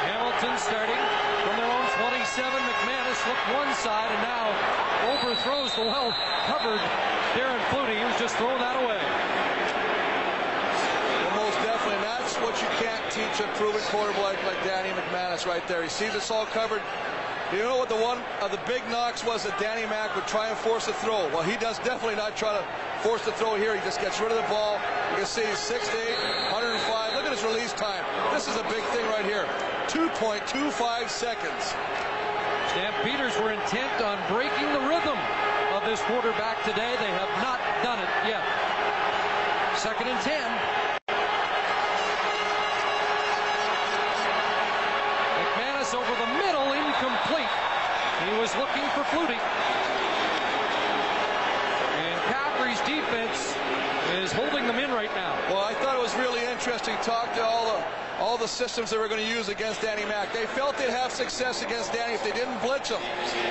Hamilton 0.09 0.57
starting 0.57 0.97
from 1.45 1.61
their 1.61 1.69
own 1.69 1.85
27. 2.01 2.49
McManus 2.49 3.21
looked 3.29 3.45
one 3.53 3.69
side 3.77 4.09
and 4.09 4.23
now 4.25 4.49
overthrows 5.13 5.75
the 5.77 5.83
well 5.85 6.09
covered 6.49 6.81
Darren 7.37 7.61
Flutie, 7.69 8.01
who's 8.01 8.19
just 8.19 8.37
thrown 8.37 8.57
that 8.57 8.81
away. 8.81 8.97
Well, 11.29 11.45
most 11.45 11.61
definitely. 11.61 12.01
And 12.01 12.05
that's 12.05 12.37
what 12.41 12.57
you 12.57 12.69
can't 12.81 13.05
teach 13.13 13.45
a 13.45 13.49
proven 13.61 13.83
quarterback 13.93 14.43
like 14.49 14.65
Danny 14.65 14.89
McManus 14.97 15.45
right 15.45 15.69
there. 15.69 15.83
He 15.83 15.91
sees 15.91 16.15
us 16.15 16.31
all 16.31 16.47
covered. 16.47 16.81
You 17.49 17.65
know 17.65 17.79
what 17.79 17.89
the 17.89 17.97
one 17.97 18.21
of 18.43 18.53
the 18.53 18.61
big 18.69 18.85
knocks 18.91 19.25
was 19.25 19.43
that 19.45 19.57
Danny 19.57 19.89
Mack 19.89 20.13
would 20.15 20.29
try 20.29 20.53
and 20.53 20.59
force 20.59 20.87
a 20.87 20.93
throw. 21.01 21.33
Well, 21.33 21.41
he 21.41 21.57
does 21.57 21.81
definitely 21.81 22.21
not 22.21 22.37
try 22.37 22.53
to 22.53 22.61
force 23.01 23.25
the 23.25 23.33
throw 23.41 23.57
here. 23.57 23.73
He 23.73 23.81
just 23.81 24.05
gets 24.05 24.21
rid 24.21 24.29
of 24.31 24.37
the 24.37 24.49
ball. 24.53 24.77
You 25.17 25.25
can 25.25 25.27
see 25.27 25.49
he's 25.49 25.57
6'8", 25.65 26.53
105. 26.53 27.17
Look 27.17 27.25
at 27.25 27.33
his 27.33 27.41
release 27.49 27.73
time. 27.73 28.05
This 28.37 28.53
is 28.53 28.57
a 28.61 28.69
big 28.69 28.85
thing 28.93 29.01
right 29.09 29.25
here. 29.25 29.49
2.25 29.89 31.09
seconds. 31.09 31.73
Stampeders 32.77 33.33
were 33.41 33.57
intent 33.57 33.97
on 34.05 34.21
breaking 34.29 34.69
the 34.77 34.85
rhythm 34.85 35.17
of 35.73 35.81
this 35.89 36.05
quarterback 36.05 36.61
today. 36.69 37.01
They 37.01 37.13
have 37.17 37.33
not 37.41 37.65
done 37.81 37.97
it 37.97 38.13
yet. 38.29 38.45
Second 39.73 40.13
and 40.13 40.21
10. 40.21 40.37
McManus 45.41 45.97
over 45.97 46.13
the 46.21 46.28
middle, 47.29 47.41
incomplete. 47.41 47.49
He 48.25 48.41
was 48.41 48.55
looking 48.57 48.83
for 48.95 49.03
Flutie. 49.05 49.41
And 51.99 52.21
Calgary's 52.33 52.81
defense 52.81 53.55
is 54.23 54.33
holding 54.33 54.67
them 54.67 54.79
in 54.79 54.91
right 54.91 55.15
now. 55.15 55.37
Well, 55.49 55.65
I 55.65 55.75
thought 55.75 55.97
it 55.97 56.03
was 56.03 56.15
really 56.17 56.45
interesting. 56.47 56.97
Talk 57.03 57.35
to 57.35 57.45
all 57.45 57.77
the 57.77 57.85
all 58.19 58.37
the 58.37 58.49
systems 58.49 58.91
they 58.91 58.99
were 58.99 59.09
going 59.09 59.25
to 59.25 59.33
use 59.33 59.49
against 59.49 59.81
Danny 59.81 60.05
Mac. 60.05 60.33
They 60.33 60.47
felt 60.47 60.77
they'd 60.77 60.91
have 60.91 61.13
success 61.13 61.63
against 61.63 61.93
Danny 61.93 62.15
if 62.15 62.25
they 62.25 62.33
didn't 62.33 62.61
blitz 62.61 62.91
him. 62.91 63.01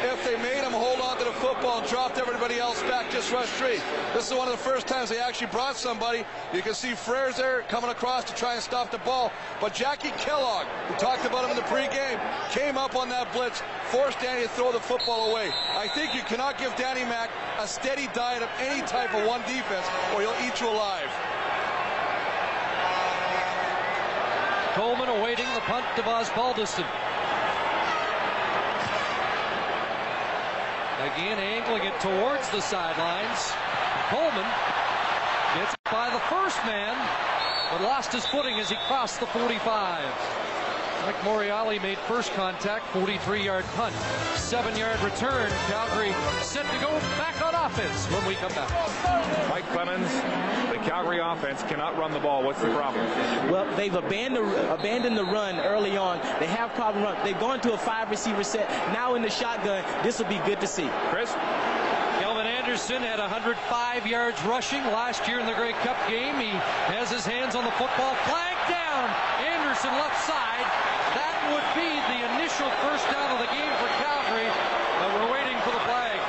If 0.03 0.23
they 0.25 0.35
made 0.37 0.63
him 0.63 0.73
hold 0.73 0.99
on 0.99 1.17
to 1.19 1.23
the 1.23 1.31
football 1.31 1.79
and 1.79 1.87
dropped 1.87 2.17
everybody 2.17 2.59
else 2.59 2.81
back, 2.83 3.09
just 3.09 3.31
rush 3.31 3.47
three. 3.51 3.79
This 4.13 4.27
is 4.27 4.33
one 4.33 4.47
of 4.47 4.51
the 4.51 4.63
first 4.63 4.87
times 4.87 5.09
they 5.09 5.19
actually 5.19 5.47
brought 5.47 5.77
somebody. 5.77 6.25
You 6.53 6.61
can 6.61 6.73
see 6.73 6.91
Frers 6.91 7.37
there 7.37 7.61
coming 7.63 7.89
across 7.89 8.25
to 8.25 8.35
try 8.35 8.55
and 8.55 8.63
stop 8.63 8.91
the 8.91 8.97
ball. 8.99 9.31
But 9.61 9.73
Jackie 9.73 10.11
Kellogg, 10.17 10.67
we 10.89 10.95
talked 10.97 11.25
about 11.25 11.45
him 11.45 11.51
in 11.51 11.57
the 11.57 11.63
pregame, 11.63 12.19
came 12.51 12.77
up 12.77 12.95
on 12.95 13.09
that 13.09 13.31
blitz, 13.31 13.61
forced 13.85 14.19
Danny 14.19 14.43
to 14.43 14.49
throw 14.49 14.71
the 14.71 14.79
football 14.79 15.31
away. 15.31 15.51
I 15.75 15.87
think 15.87 16.13
you 16.13 16.21
cannot 16.23 16.57
give 16.57 16.75
Danny 16.75 17.05
Mac 17.05 17.29
a 17.59 17.67
steady 17.67 18.07
diet 18.13 18.43
of 18.43 18.49
any 18.59 18.81
type 18.85 19.13
of 19.13 19.25
one 19.25 19.41
defense 19.41 19.87
or 20.13 20.21
he'll 20.21 20.35
eat 20.45 20.59
you 20.59 20.67
alive. 20.67 21.09
Coleman 24.77 25.09
awaiting 25.09 25.51
the 25.55 25.61
punt 25.61 25.83
to 25.95 26.03
Osbaldiston. 26.03 26.85
Again, 31.01 31.39
angling 31.39 31.83
it 31.85 31.99
towards 31.99 32.47
the 32.51 32.61
sidelines. 32.61 33.53
Coleman 34.11 34.45
gets 35.55 35.73
by 35.91 36.11
the 36.11 36.19
first 36.29 36.63
man, 36.63 36.95
but 37.71 37.81
lost 37.81 38.13
his 38.13 38.27
footing 38.27 38.59
as 38.59 38.69
he 38.69 38.75
crossed 38.87 39.19
the 39.19 39.25
45. 39.25 40.36
Mike 41.03 41.15
Morreale 41.21 41.81
made 41.81 41.97
first 41.99 42.33
contact, 42.33 42.85
43-yard 42.87 43.63
punt, 43.75 43.95
seven-yard 44.35 44.99
return. 45.01 45.49
Calgary 45.67 46.13
set 46.41 46.65
to 46.71 46.79
go 46.79 46.91
back 47.17 47.41
on 47.41 47.55
offense 47.55 48.05
when 48.11 48.25
we 48.25 48.35
come 48.35 48.51
back. 48.53 48.69
Mike 49.49 49.65
Clemens, 49.69 50.11
the 50.71 50.77
Calgary 50.89 51.19
offense 51.19 51.63
cannot 51.63 51.97
run 51.97 52.11
the 52.11 52.19
ball. 52.19 52.43
What's 52.43 52.61
the 52.61 52.73
problem? 52.73 53.05
Well, 53.51 53.65
they've 53.75 53.93
abandoned 53.93 54.53
abandoned 54.69 55.17
the 55.17 55.25
run 55.25 55.59
early 55.59 55.95
on. 55.97 56.19
They 56.39 56.47
have 56.47 56.73
problem 56.73 57.03
run. 57.03 57.17
They've 57.23 57.39
gone 57.39 57.61
to 57.61 57.73
a 57.73 57.77
five 57.77 58.09
receiver 58.09 58.43
set. 58.43 58.69
Now 58.91 59.15
in 59.15 59.21
the 59.21 59.29
shotgun, 59.29 59.83
this 60.03 60.19
will 60.19 60.27
be 60.27 60.39
good 60.45 60.59
to 60.61 60.67
see. 60.67 60.89
Chris? 61.09 61.31
Kelvin 62.19 62.47
Anderson 62.47 63.01
had 63.01 63.19
105 63.19 64.07
yards 64.07 64.43
rushing 64.43 64.83
last 64.85 65.27
year 65.27 65.39
in 65.39 65.45
the 65.45 65.53
Grey 65.53 65.73
Cup 65.73 65.97
game. 66.09 66.35
He 66.39 66.49
has 66.91 67.09
his 67.09 67.25
hands 67.25 67.55
on 67.55 67.63
the 67.63 67.71
football. 67.71 68.15
Flag 68.25 68.57
down. 68.67 69.09
Anderson 69.39 69.91
left 69.91 70.25
side. 70.25 70.86
That 71.47 71.55
would 71.55 71.79
be 71.79 71.87
the 72.11 72.19
initial 72.35 72.67
first 72.83 73.07
down 73.07 73.31
of 73.31 73.39
the 73.39 73.47
game 73.55 73.71
for 73.79 73.87
Calgary. 74.03 74.51
But 74.99 75.15
we're 75.15 75.31
waiting 75.31 75.55
for 75.63 75.71
the 75.71 75.79
flag. 75.87 76.19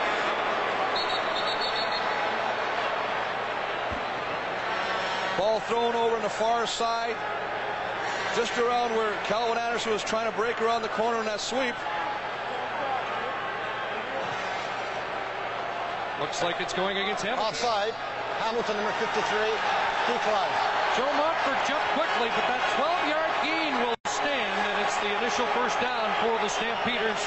Ball 5.36 5.58
thrown 5.66 5.96
over 5.96 6.14
on 6.14 6.22
the 6.22 6.28
far 6.28 6.68
side, 6.68 7.16
just 8.36 8.56
around 8.58 8.94
where 8.94 9.12
Kelvin 9.24 9.58
Anderson 9.58 9.90
was 9.90 10.04
trying 10.04 10.30
to 10.30 10.36
break 10.38 10.62
around 10.62 10.82
the 10.82 10.94
corner 10.94 11.18
in 11.18 11.26
that 11.26 11.40
sweep. 11.40 11.74
Looks 16.20 16.44
like 16.44 16.60
it's 16.60 16.74
going 16.74 16.98
against 16.98 17.24
Hamilton. 17.24 17.48
Offside. 17.48 17.94
Hamilton, 18.46 18.76
number 18.76 18.94
53, 19.02 19.18
declines. 20.06 20.58
Joe 20.94 21.10
Montford 21.18 21.58
jumped 21.66 21.90
quickly, 21.98 22.30
but 22.38 22.46
that 22.46 22.62
12-yard 22.78 23.34
gain 23.42 23.74
will 23.82 23.98
stand, 24.06 24.58
and 24.66 24.78
first 25.36 25.76
down 25.80 26.08
for 26.24 26.40
the 26.40 26.48
Stampeders, 26.48 27.20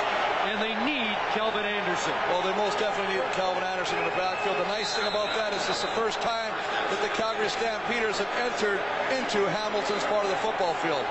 and 0.49 0.58
they 0.58 0.74
need 0.82 1.14
Kelvin 1.38 1.66
Anderson. 1.66 2.14
Well, 2.34 2.41
they 2.41 2.56
most 2.58 2.80
definitely 2.80 3.14
need 3.14 3.24
Kelvin 3.38 3.62
Anderson 3.62 3.99
in 3.99 4.06
the 4.06 4.18
backfield. 4.18 4.58
The 4.58 4.66
nice 4.74 4.95
thing 4.97 5.06
about 5.06 5.30
that 5.38 5.54
is 5.54 5.62
it's 5.70 5.86
the 5.86 5.93
first 5.93 6.18
time 6.22 6.49
that 6.89 6.97
the 7.06 7.14
Calgary 7.14 7.49
Stampeders 7.49 8.18
have 8.18 8.32
entered 8.41 8.82
into 9.14 9.45
Hamilton's 9.54 10.04
part 10.10 10.26
of 10.26 10.32
the 10.34 10.41
football 10.41 10.74
field. 10.82 11.06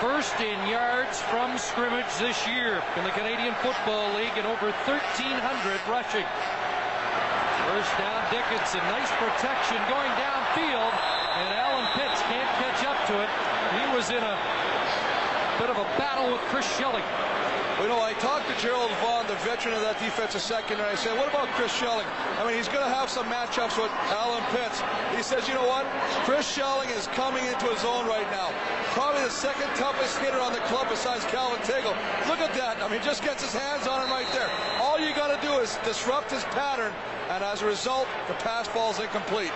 First 0.00 0.40
in 0.40 0.56
yards 0.64 1.20
from 1.28 1.58
scrimmage 1.60 2.08
this 2.16 2.40
year 2.48 2.80
in 2.96 3.04
the 3.04 3.12
Canadian 3.12 3.52
Football 3.60 4.08
League 4.16 4.34
and 4.40 4.48
over 4.48 4.72
1,300 4.88 5.36
rushing. 5.84 6.24
First 7.68 7.92
down 8.00 8.24
Dickenson, 8.32 8.80
nice 8.88 9.12
protection 9.20 9.76
going 9.92 10.12
downfield, 10.16 10.92
and 10.92 11.48
Allen 11.60 11.88
Pitts 11.92 12.20
can't 12.24 12.52
catch 12.56 12.84
up 12.88 12.98
to 13.12 13.20
it. 13.20 13.28
He 13.76 13.84
was 13.96 14.08
in 14.08 14.22
a 14.24 14.63
bit 15.58 15.70
of 15.70 15.76
a 15.76 15.84
battle 15.96 16.32
with 16.32 16.40
Chris 16.50 16.66
Schelling. 16.66 17.04
You 17.80 17.88
know, 17.90 18.00
I 18.00 18.14
talked 18.14 18.48
to 18.48 18.56
Gerald 18.62 18.90
Vaughn, 19.02 19.26
the 19.26 19.34
veteran 19.42 19.74
of 19.74 19.82
that 19.82 19.98
defensive 19.98 20.40
secondary. 20.40 20.88
I 20.88 20.94
said, 20.94 21.18
what 21.18 21.28
about 21.28 21.48
Chris 21.58 21.70
Schelling? 21.70 22.06
I 22.38 22.46
mean, 22.46 22.56
he's 22.56 22.70
going 22.70 22.86
to 22.86 22.88
have 22.88 23.10
some 23.10 23.26
matchups 23.26 23.76
with 23.76 23.90
Allen 24.14 24.42
Pitts. 24.54 24.80
He 25.14 25.22
says, 25.22 25.46
you 25.46 25.54
know 25.54 25.66
what? 25.66 25.84
Chris 26.22 26.46
Schelling 26.46 26.88
is 26.90 27.06
coming 27.18 27.44
into 27.44 27.66
his 27.66 27.84
own 27.84 28.06
right 28.06 28.26
now. 28.30 28.54
Probably 28.94 29.22
the 29.22 29.30
second 29.30 29.68
toughest 29.74 30.18
hitter 30.18 30.38
on 30.38 30.54
the 30.54 30.62
club 30.70 30.88
besides 30.88 31.26
Calvin 31.26 31.60
Tuggle. 31.66 31.94
Look 32.30 32.38
at 32.38 32.54
that. 32.54 32.78
I 32.80 32.88
mean, 32.88 33.02
just 33.02 33.22
gets 33.22 33.42
his 33.42 33.52
hands 33.52 33.86
on 33.86 34.06
him 34.06 34.10
right 34.10 34.30
there. 34.32 34.48
All 34.80 34.98
you 34.98 35.14
got 35.14 35.34
to 35.34 35.38
do 35.46 35.58
is 35.58 35.78
disrupt 35.84 36.30
his 36.30 36.44
pattern, 36.54 36.92
and 37.28 37.44
as 37.44 37.62
a 37.62 37.66
result, 37.66 38.06
the 38.28 38.34
pass 38.40 38.66
ball's 38.68 38.98
incomplete. 38.98 39.52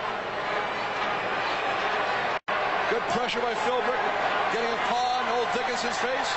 Good 2.91 3.05
pressure 3.15 3.39
by 3.39 3.53
Philbrick, 3.65 4.03
getting 4.53 4.69
a 4.69 4.79
old 4.91 5.08
Dickenson's 5.53 5.97
face. 5.97 6.29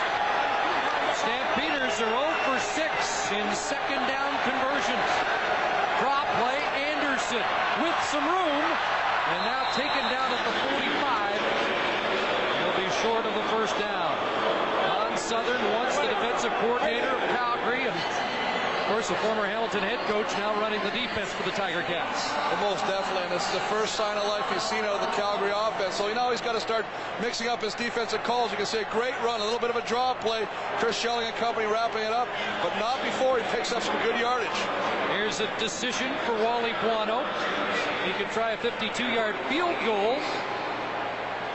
Stampeders 1.21 2.01
are 2.01 2.09
0 2.09 2.33
for 2.49 2.57
6 2.57 3.33
in 3.37 3.45
second 3.55 4.01
down 4.09 4.33
conversions. 4.41 5.09
Drop 6.01 6.25
play, 6.41 6.57
Anderson 6.81 7.45
with 7.85 7.99
some 8.09 8.25
room, 8.25 8.65
and 8.65 9.41
now 9.45 9.69
taken 9.77 10.01
down 10.09 10.33
at 10.33 10.41
the 10.49 10.55
45. 10.81 11.37
He'll 12.57 12.79
be 12.81 12.89
short 13.05 13.27
of 13.29 13.35
the 13.37 13.45
first 13.53 13.77
down. 13.79 14.17
Don 14.89 15.13
Sutherin, 15.21 15.61
once 15.77 15.97
the 15.97 16.09
defensive 16.09 16.53
coordinator 16.65 17.13
of 17.13 17.21
Calgary, 17.37 17.85
of 18.83 18.89
course 18.89 19.11
a 19.11 19.15
former 19.23 19.47
Hamilton 19.47 19.81
head 19.81 20.01
coach, 20.11 20.27
now 20.39 20.59
running 20.61 20.83
the 20.83 20.91
defense 20.91 21.31
for 21.33 21.45
the 21.45 21.55
Tiger 21.55 21.83
Cats. 21.83 22.27
Well, 22.59 22.75
most 22.75 22.83
definitely, 22.91 23.23
and 23.23 23.33
this 23.33 23.47
is 23.47 23.55
the 23.55 23.67
first 23.71 23.95
sign 23.95 24.19
of 24.19 24.27
life 24.27 24.43
he's 24.53 24.63
seen 24.63 24.83
out 24.83 24.99
of 24.99 25.07
the 25.07 25.15
Calgary 25.15 25.53
offense. 25.55 25.95
So 25.95 26.13
now 26.13 26.33
he's 26.33 26.41
got 26.41 26.55
to 26.55 26.61
start 26.61 26.85
mixing 27.21 27.47
up 27.47 27.63
his 27.63 27.75
defensive 27.75 28.25
calls. 28.25 28.51
You 28.51 28.57
can 28.57 28.67
see 28.67 28.79
a 28.79 28.91
great 28.91 29.15
run, 29.23 29.41
a 29.41 29.45
little 29.45 29.61
bit 29.61 29.71
of 29.71 29.77
a 29.77 29.87
draw 29.87 30.15
play. 30.15 30.49
Chris 30.79 30.97
Schelling 30.97 31.27
and 31.27 31.37
company 31.37 31.67
wrapping 31.67 32.03
it 32.03 32.13
up, 32.13 32.27
but 32.61 32.75
not 32.81 33.01
before 33.05 33.39
he 33.39 33.45
picks 33.55 33.71
up 33.71 33.83
some 33.83 33.97
good 34.03 34.19
yardage. 34.19 34.51
Here's 35.15 35.39
a 35.39 35.49
decision 35.59 36.11
for 36.27 36.35
Wally 36.43 36.75
Buono. 36.83 37.23
He 38.05 38.13
could 38.19 38.33
try 38.35 38.51
a 38.51 38.57
52-yard 38.57 39.37
field 39.49 39.77
goal, 39.87 40.19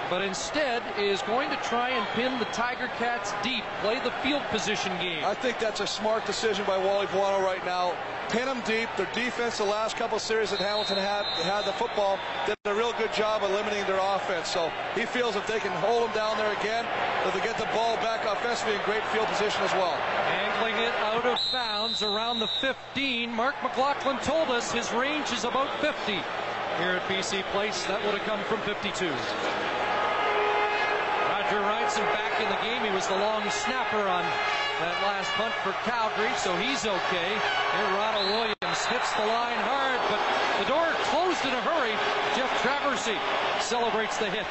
but 0.10 0.22
instead 0.22 0.82
is 0.98 1.22
going 1.24 1.50
to 1.50 1.58
try 1.58 1.90
and 1.90 2.08
pin 2.10 2.40
the 2.40 2.46
Tiger 2.46 2.88
Cats 2.98 3.34
deep, 3.44 3.64
play 3.82 4.00
the 4.00 4.12
field 4.24 4.42
position 4.50 4.92
game. 5.00 5.24
I 5.26 5.34
think 5.34 5.60
that's 5.60 5.80
a 5.80 5.88
smart 5.88 6.26
decision 6.26 6.66
by 6.66 6.78
Wally 6.78 7.08
Buono 7.08 7.44
right 7.44 7.64
now. 7.66 7.96
Pin 8.30 8.46
them 8.46 8.62
deep. 8.66 8.90
Their 8.98 9.08
defense 9.14 9.58
the 9.58 9.64
last 9.64 9.96
couple 9.96 10.20
series 10.20 10.52
that 10.52 10.60
Hamilton 10.60 10.98
had 10.98 11.24
had 11.44 11.66
the 11.66 11.72
football 11.74 12.20
did 12.46 12.56
a 12.66 12.76
real 12.76 12.94
good 12.98 13.14
job 13.14 13.44
of 13.44 13.52
limiting 13.52 13.86
their 13.86 14.00
offense. 14.02 14.50
So 14.50 14.72
he 14.96 15.06
feels 15.06 15.36
if 15.36 15.48
they 15.48 15.60
can 15.60 15.72
hold 15.80 16.04
them 16.04 16.16
down 16.16 16.38
there 16.38 16.52
again, 16.60 16.84
that 17.24 17.34
they 17.34 17.40
get 17.40 17.58
the 17.58 17.70
ball 17.74 17.96
back 17.98 18.26
offensively 18.26 18.76
in 18.76 18.82
great 18.84 19.04
field 19.08 19.28
position 19.28 19.62
as 19.64 19.72
well. 19.74 19.96
Angling 20.28 20.76
it 20.76 20.94
out 20.96 21.26
of 21.26 21.40
bounds 21.54 22.02
around 22.02 22.40
the 22.40 22.48
15. 22.60 23.32
Mark 23.32 23.56
McLoughlin 23.64 24.18
told 24.20 24.50
us 24.50 24.72
his 24.72 24.92
range 24.92 25.32
is 25.32 25.46
about 25.46 25.70
50 25.80 26.12
here 26.12 27.00
at 27.00 27.08
BC 27.08 27.44
Place. 27.52 27.86
That 27.86 28.04
would 28.06 28.20
have 28.20 28.28
come 28.28 28.44
from 28.46 28.60
52. 28.62 29.67
Back 31.96 32.42
in 32.44 32.50
the 32.52 32.60
game. 32.68 32.84
He 32.84 32.92
was 32.94 33.08
the 33.08 33.16
long 33.16 33.50
snapper 33.50 34.04
on 34.12 34.22
that 34.84 35.00
last 35.08 35.32
punt 35.40 35.56
for 35.64 35.72
Calgary, 35.88 36.36
so 36.36 36.52
he's 36.60 36.84
okay. 36.84 37.32
Here 37.32 37.90
Ronald 37.96 38.28
Williams 38.28 38.82
hits 38.92 39.08
the 39.16 39.24
line 39.24 39.56
hard, 39.64 39.96
but 40.12 40.20
the 40.60 40.68
door 40.68 40.84
closed 41.08 41.40
in 41.48 41.56
a 41.56 41.62
hurry. 41.64 41.96
Jeff 42.36 42.52
Traversy 42.60 43.16
celebrates 43.64 44.20
the 44.20 44.28
hit. 44.28 44.44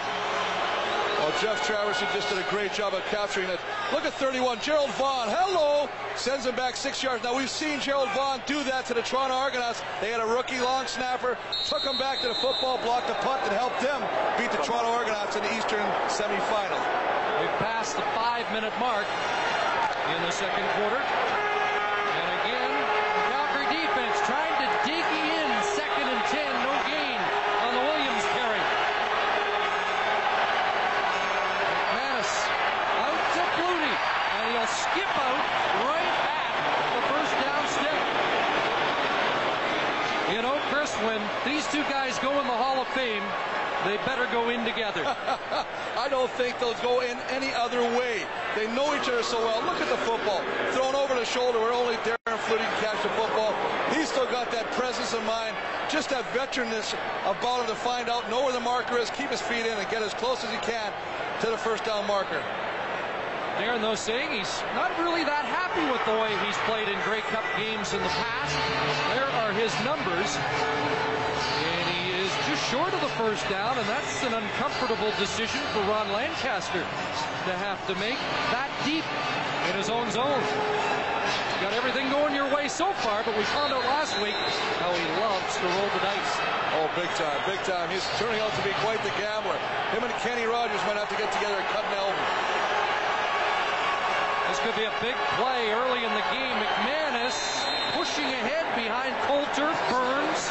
Well, 1.21 1.31
Jeff 1.39 1.61
Traversy 1.69 2.11
just 2.17 2.31
did 2.33 2.39
a 2.39 2.49
great 2.49 2.73
job 2.73 2.95
of 2.95 3.05
capturing 3.13 3.51
it. 3.51 3.61
Look 3.93 4.07
at 4.07 4.15
31, 4.15 4.61
Gerald 4.61 4.91
Vaughn. 4.97 5.29
Hello! 5.29 5.91
Sends 6.17 6.47
him 6.47 6.57
back 6.57 6.75
six 6.75 7.03
yards. 7.03 7.23
Now, 7.23 7.37
we've 7.37 7.51
seen 7.51 7.81
Gerald 7.81 8.09
Vaughn 8.17 8.41
do 8.47 8.65
that 8.65 8.87
to 8.87 8.95
the 8.95 9.03
Toronto 9.03 9.37
Argonauts. 9.37 9.83
They 10.01 10.11
had 10.11 10.21
a 10.21 10.27
rookie 10.27 10.59
long 10.59 10.87
snapper, 10.87 11.37
took 11.69 11.85
him 11.85 11.99
back 11.99 12.23
to 12.23 12.29
the 12.29 12.35
football, 12.41 12.81
blocked 12.81 13.09
the 13.09 13.15
punt, 13.21 13.43
and 13.45 13.53
helped 13.53 13.83
them 13.85 14.01
beat 14.41 14.51
the 14.51 14.65
Toronto 14.65 14.89
Argonauts 14.89 15.37
in 15.37 15.43
the 15.45 15.55
Eastern 15.55 15.85
semifinal 16.09 17.16
past 17.59 17.97
the 17.97 18.03
five-minute 18.13 18.73
mark 18.79 19.07
in 20.15 20.23
the 20.23 20.31
second 20.31 20.67
quarter. 20.77 21.01
And 21.01 22.29
again, 22.45 22.73
Calgary 23.33 23.69
defense 23.73 24.17
trying 24.29 24.57
to 24.61 24.69
dig 24.85 25.01
in 25.01 25.47
second 25.73 26.07
and 26.09 26.23
ten. 26.29 26.53
No 26.63 26.75
gain 26.85 27.21
on 27.65 27.73
the 27.73 27.83
Williams 27.87 28.27
carry. 28.37 28.63
McManus 31.97 32.33
out 33.01 33.21
to 33.37 33.43
Booty, 33.57 33.97
and 33.97 34.45
he'll 34.53 34.69
skip 34.69 35.13
out 35.17 35.43
right 35.89 36.13
at 36.13 36.53
the 36.93 37.03
first 37.09 37.33
down 37.41 37.65
step. 37.73 38.01
You 40.35 40.43
know, 40.43 40.61
Chris, 40.69 40.93
when 41.07 41.21
these 41.45 41.65
two 41.73 41.85
guys 41.89 42.19
go 42.19 42.37
in 42.41 42.47
the 42.47 42.59
Hall 42.59 42.83
of 42.83 42.89
Fame, 42.89 43.23
they 43.87 43.97
better 43.99 44.27
go 44.33 44.51
in 44.51 44.65
together. 44.65 45.05
I 45.97 46.09
don't 46.11 46.31
think 46.33 46.59
they'll 46.59 46.75
go 46.83 47.01
in 47.01 47.17
any 47.31 47.55
other 47.55 47.81
way. 47.81 48.27
They 48.57 48.67
know 48.75 48.97
each 48.97 49.09
other 49.09 49.23
so 49.23 49.39
well. 49.39 49.63
Look 49.63 49.81
at 49.81 49.89
the 49.89 50.03
football. 50.03 50.43
Thrown 50.73 50.97
over 50.97 51.15
the 51.15 51.25
shoulder 51.25 51.61
where 51.61 51.73
only 51.73 51.95
Darren 52.03 52.39
Flutie 52.51 52.67
can 52.67 52.91
catch 52.91 53.03
the 53.03 53.11
football. 53.11 53.55
He's 53.95 54.09
still 54.11 54.27
got 54.27 54.51
that 54.51 54.71
presence 54.73 55.15
of 55.15 55.23
mind, 55.25 55.55
just 55.89 56.11
that 56.11 56.25
veteranness 56.35 56.95
about 57.23 57.63
him 57.63 57.67
to 57.69 57.77
find 57.77 58.11
out, 58.11 58.29
know 58.29 58.43
where 58.43 58.53
the 58.53 58.61
marker 58.61 58.99
is, 58.99 59.09
keep 59.11 59.31
his 59.31 59.41
feet 59.41 59.65
in, 59.65 59.79
and 59.79 59.89
get 59.89 60.03
as 60.03 60.13
close 60.15 60.43
as 60.43 60.51
he 60.51 60.59
can 60.59 60.93
to 61.41 61.47
the 61.47 61.59
first 61.59 61.85
down 61.85 62.07
marker. 62.09 62.43
Darren, 63.57 63.81
though, 63.81 63.95
saying 63.95 64.33
he's 64.33 64.61
not 64.75 64.91
really 64.99 65.25
that 65.25 65.47
happy 65.47 65.87
with 65.89 66.03
the 66.05 66.17
way 66.21 66.29
he's 66.45 66.59
played 66.69 66.89
in 66.91 66.99
Grey 67.07 67.23
Cup 67.33 67.45
games 67.57 67.95
in 67.95 68.03
the 68.03 68.13
past. 68.19 68.53
There 69.15 69.31
are 69.41 69.53
his 69.55 69.73
numbers. 69.87 70.37
Short 72.71 72.91
of 72.91 73.01
the 73.01 73.15
first 73.15 73.47
down, 73.49 73.79
and 73.79 73.87
that's 73.87 74.25
an 74.27 74.35
uncomfortable 74.35 75.13
decision 75.23 75.63
for 75.71 75.79
Ron 75.87 76.11
Lancaster 76.11 76.83
to 77.47 77.53
have 77.63 77.79
to 77.87 77.95
make 78.03 78.19
that 78.51 78.67
deep 78.83 79.07
in 79.71 79.75
his 79.79 79.87
own 79.87 80.11
zone. 80.11 80.43
Got 81.63 81.79
everything 81.79 82.11
going 82.11 82.35
your 82.35 82.51
way 82.51 82.67
so 82.67 82.91
far, 83.07 83.23
but 83.23 83.39
we 83.39 83.47
found 83.55 83.71
out 83.71 83.87
last 83.87 84.19
week 84.19 84.35
how 84.83 84.91
he 84.91 85.07
loves 85.23 85.55
to 85.63 85.67
roll 85.79 85.91
the 85.95 86.03
dice. 86.03 86.33
Oh, 86.75 86.91
big 86.99 87.07
time, 87.15 87.39
big 87.47 87.63
time. 87.63 87.87
He's 87.87 88.05
turning 88.19 88.43
out 88.43 88.51
to 88.59 88.63
be 88.67 88.75
quite 88.83 88.99
the 89.07 89.15
gambler. 89.15 89.57
Him 89.95 90.03
and 90.03 90.13
Kenny 90.27 90.51
Rogers 90.51 90.83
might 90.91 90.99
have 90.99 91.11
to 91.15 91.19
get 91.23 91.31
together 91.39 91.55
and 91.55 91.69
cut 91.71 91.87
an 91.87 91.95
elbow. 91.95 92.19
This 94.51 94.59
could 94.67 94.75
be 94.75 94.91
a 94.91 94.97
big 94.99 95.15
play 95.39 95.71
early 95.71 96.03
in 96.03 96.11
the 96.19 96.27
game. 96.35 96.55
McManus 96.59 97.63
pushing 97.95 98.27
ahead 98.27 98.67
behind 98.75 99.15
Coulter, 99.31 99.71
Burns, 99.87 100.51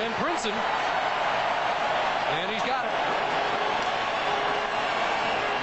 and 0.00 0.08
Brinson. 0.16 0.56
And 2.36 2.50
he's 2.52 2.62
got 2.62 2.84
it. 2.84 2.92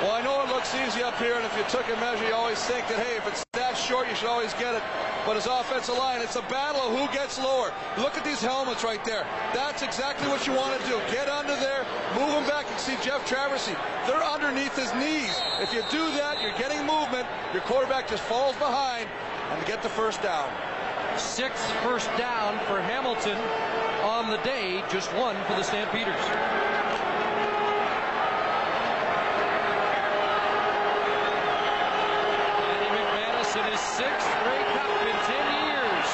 Well, 0.01 0.13
I 0.13 0.21
know 0.21 0.43
it 0.43 0.49
looks 0.49 0.73
easy 0.75 1.01
up 1.01 1.17
here, 1.17 1.35
and 1.35 1.45
if 1.45 1.55
you 1.57 1.63
took 1.69 1.87
a 1.87 1.99
measure, 1.99 2.27
you 2.27 2.33
always 2.33 2.61
think 2.65 2.87
that, 2.89 2.99
hey, 2.99 3.17
if 3.17 3.25
it's 3.27 3.45
that 3.53 3.77
short, 3.77 4.09
you 4.09 4.15
should 4.15 4.27
always 4.27 4.53
get 4.55 4.75
it. 4.75 4.83
But 5.25 5.35
his 5.35 5.47
offensive 5.47 5.97
line, 5.97 6.21
it's 6.21 6.35
a 6.35 6.43
battle 6.43 6.81
of 6.81 6.93
who 6.93 7.11
gets 7.11 7.39
lower. 7.39 7.73
Look 7.97 8.17
at 8.17 8.23
these 8.23 8.41
helmets 8.41 8.83
right 8.83 9.03
there. 9.03 9.25
That's 9.53 9.81
exactly 9.81 10.27
what 10.27 10.45
you 10.45 10.53
want 10.53 10.79
to 10.79 10.87
do. 10.87 10.99
Get 11.09 11.29
under 11.29 11.55
there, 11.55 11.87
move 12.13 12.29
them 12.37 12.45
back. 12.45 12.69
You 12.69 12.77
see 12.77 12.97
Jeff 13.01 13.25
Traversy. 13.25 13.73
They're 14.05 14.21
underneath 14.21 14.75
his 14.75 14.93
knees. 14.93 15.33
If 15.57 15.73
you 15.73 15.81
do 15.89 16.11
that, 16.21 16.41
you're 16.41 16.57
getting 16.59 16.85
movement. 16.85 17.25
Your 17.53 17.63
quarterback 17.63 18.07
just 18.07 18.21
falls 18.23 18.55
behind 18.57 19.09
and 19.49 19.59
to 19.59 19.65
get 19.65 19.81
the 19.81 19.89
first 19.89 20.21
down. 20.21 20.51
Sixth 21.17 21.71
first 21.81 22.09
down 22.17 22.59
for 22.67 22.81
Hamilton 22.81 23.37
on 24.03 24.29
the 24.29 24.37
day, 24.43 24.83
just 24.91 25.07
one 25.15 25.35
for 25.47 25.55
the 25.55 25.63
Stampeders. 25.63 26.19
Danny 32.67 32.89
McManus 32.91 33.51
in 33.55 33.63
his 33.71 33.79
sixth 33.79 34.27
Grey 34.43 34.63
Cup 34.75 34.91
in 35.07 35.15
10 35.23 35.39
years. 35.71 36.07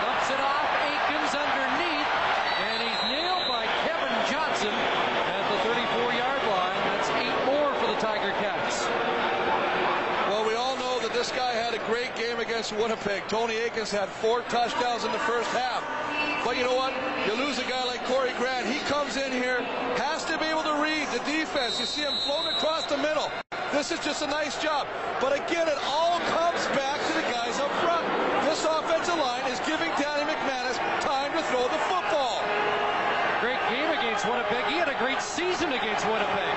Dumps 0.00 0.28
it 0.32 0.40
off, 0.40 0.68
Aikens 0.88 1.32
underneath, 1.36 2.10
and 2.56 2.78
he's 2.88 3.02
nailed 3.12 3.44
by 3.52 3.68
Kevin 3.84 4.16
Johnson 4.32 4.72
at 4.72 5.44
the 5.52 5.58
34-yard 5.68 6.42
line. 6.48 6.80
That's 6.88 7.12
eight 7.20 7.36
more 7.52 7.68
for 7.76 7.86
the 7.92 8.00
Tiger 8.00 8.32
Cats. 8.40 8.88
Well, 10.28 10.48
we 10.48 10.54
all 10.54 10.76
know 10.76 11.00
that 11.00 11.12
this 11.12 11.30
guy 11.30 11.52
had 11.52 11.74
a 11.74 11.78
great 11.86 12.16
game 12.16 12.40
against 12.64 12.80
Winnipeg. 12.80 13.22
Tony 13.28 13.56
Akins 13.56 13.90
had 13.90 14.08
four 14.08 14.40
touchdowns 14.48 15.04
in 15.04 15.12
the 15.12 15.18
first 15.28 15.48
half. 15.50 15.84
But 16.44 16.56
you 16.56 16.62
know 16.62 16.74
what? 16.74 16.94
You 17.26 17.36
lose 17.36 17.58
a 17.58 17.64
guy 17.64 17.84
like 17.84 18.04
Corey 18.04 18.32
Grant. 18.38 18.66
He 18.66 18.78
comes 18.88 19.16
in 19.16 19.32
here, 19.32 19.60
has 20.00 20.24
to 20.26 20.38
be 20.38 20.46
able 20.46 20.62
to 20.62 20.80
read 20.80 21.08
the 21.12 21.20
defense. 21.28 21.78
You 21.80 21.84
see 21.84 22.02
him 22.02 22.14
floating 22.24 22.52
across 22.56 22.86
the 22.86 22.96
middle. 22.96 23.30
This 23.72 23.92
is 23.92 24.00
just 24.00 24.22
a 24.22 24.26
nice 24.26 24.56
job. 24.62 24.86
But 25.20 25.36
again, 25.36 25.68
it 25.68 25.76
all 25.84 26.20
comes 26.32 26.64
back 26.72 27.00
to 27.04 27.12
the 27.12 27.26
guys 27.32 27.60
up 27.60 27.72
front. 27.84 28.06
This 28.48 28.64
offensive 28.64 29.16
line 29.16 29.44
is 29.50 29.60
giving 29.68 29.90
Danny 30.00 30.24
McManus 30.24 30.80
time 31.04 31.32
to 31.36 31.42
throw 31.52 31.68
the 31.68 31.82
football. 31.92 32.40
Great 33.40 33.60
game 33.68 33.90
against 33.92 34.24
Winnipeg. 34.24 34.64
He 34.72 34.80
had 34.80 34.88
a 34.88 34.96
great 34.96 35.20
season 35.20 35.72
against 35.72 36.06
Winnipeg. 36.06 36.54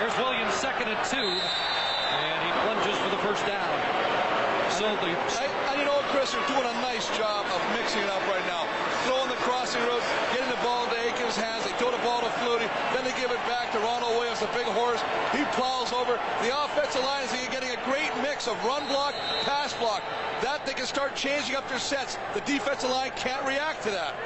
There's 0.00 0.16
Williams 0.16 0.54
second 0.54 0.88
and 0.88 1.00
two. 1.04 1.28
And 1.28 2.38
he 2.40 2.50
plunges 2.64 2.96
for 3.04 3.10
the 3.10 3.20
first 3.20 3.44
down. 3.44 3.92
So 4.72 4.88
the 4.96 5.12
Chris, 6.32 6.48
they're 6.48 6.56
doing 6.56 6.68
a 6.68 6.80
nice 6.80 7.08
job 7.18 7.44
of 7.46 7.60
mixing 7.76 8.00
it 8.00 8.08
up 8.08 8.22
right 8.28 8.44
now. 8.46 8.64
Throwing 9.04 9.28
the 9.28 9.36
crossing 9.44 9.82
route, 9.82 10.02
getting 10.32 10.48
the 10.48 10.62
ball 10.64 10.84
into 10.84 10.96
Aikens' 10.96 11.36
hands. 11.36 11.64
They 11.64 11.72
throw 11.76 11.90
the 11.90 12.00
ball 12.00 12.20
to 12.20 12.32
Flutie. 12.40 12.68
Then 12.94 13.04
they 13.04 13.12
give 13.20 13.30
it 13.30 13.42
back 13.44 13.72
to 13.72 13.78
Ronald 13.80 14.16
Williams, 14.16 14.40
the 14.40 14.48
big 14.56 14.64
horse. 14.64 15.02
He 15.32 15.44
plows 15.52 15.92
over. 15.92 16.18
The 16.40 16.52
offensive 16.64 17.04
line 17.04 17.24
is 17.24 17.32
getting 17.50 17.70
a 17.70 17.80
great 17.84 18.10
mix 18.22 18.48
of 18.48 18.56
run 18.64 18.86
block, 18.88 19.14
pass 19.44 19.74
block. 19.74 20.02
That 20.40 20.64
they 20.64 20.72
can 20.72 20.86
start 20.86 21.14
changing 21.14 21.56
up 21.56 21.68
their 21.68 21.78
sets. 21.78 22.16
The 22.34 22.40
defensive 22.42 22.90
line 22.90 23.12
can't 23.16 23.44
react 23.46 23.82
to 23.84 23.90
that. 23.90 24.16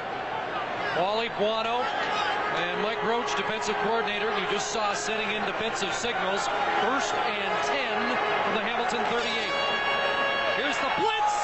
Wally 0.99 1.29
Buono 1.37 1.83
and 2.57 2.81
Mike 2.81 3.03
Roach, 3.03 3.35
defensive 3.35 3.75
coordinator, 3.83 4.31
you 4.39 4.45
just 4.49 4.71
saw 4.71 4.93
setting 4.93 5.29
in 5.29 5.43
defensive 5.45 5.93
signals. 5.93 6.47
First 6.81 7.13
and 7.13 7.53
10 7.67 8.17
from 8.47 8.53
the 8.55 8.63
Hamilton 8.63 9.03
38. 9.11 9.27
Here's 10.57 10.77
the 10.81 10.89
blitz. 10.97 11.37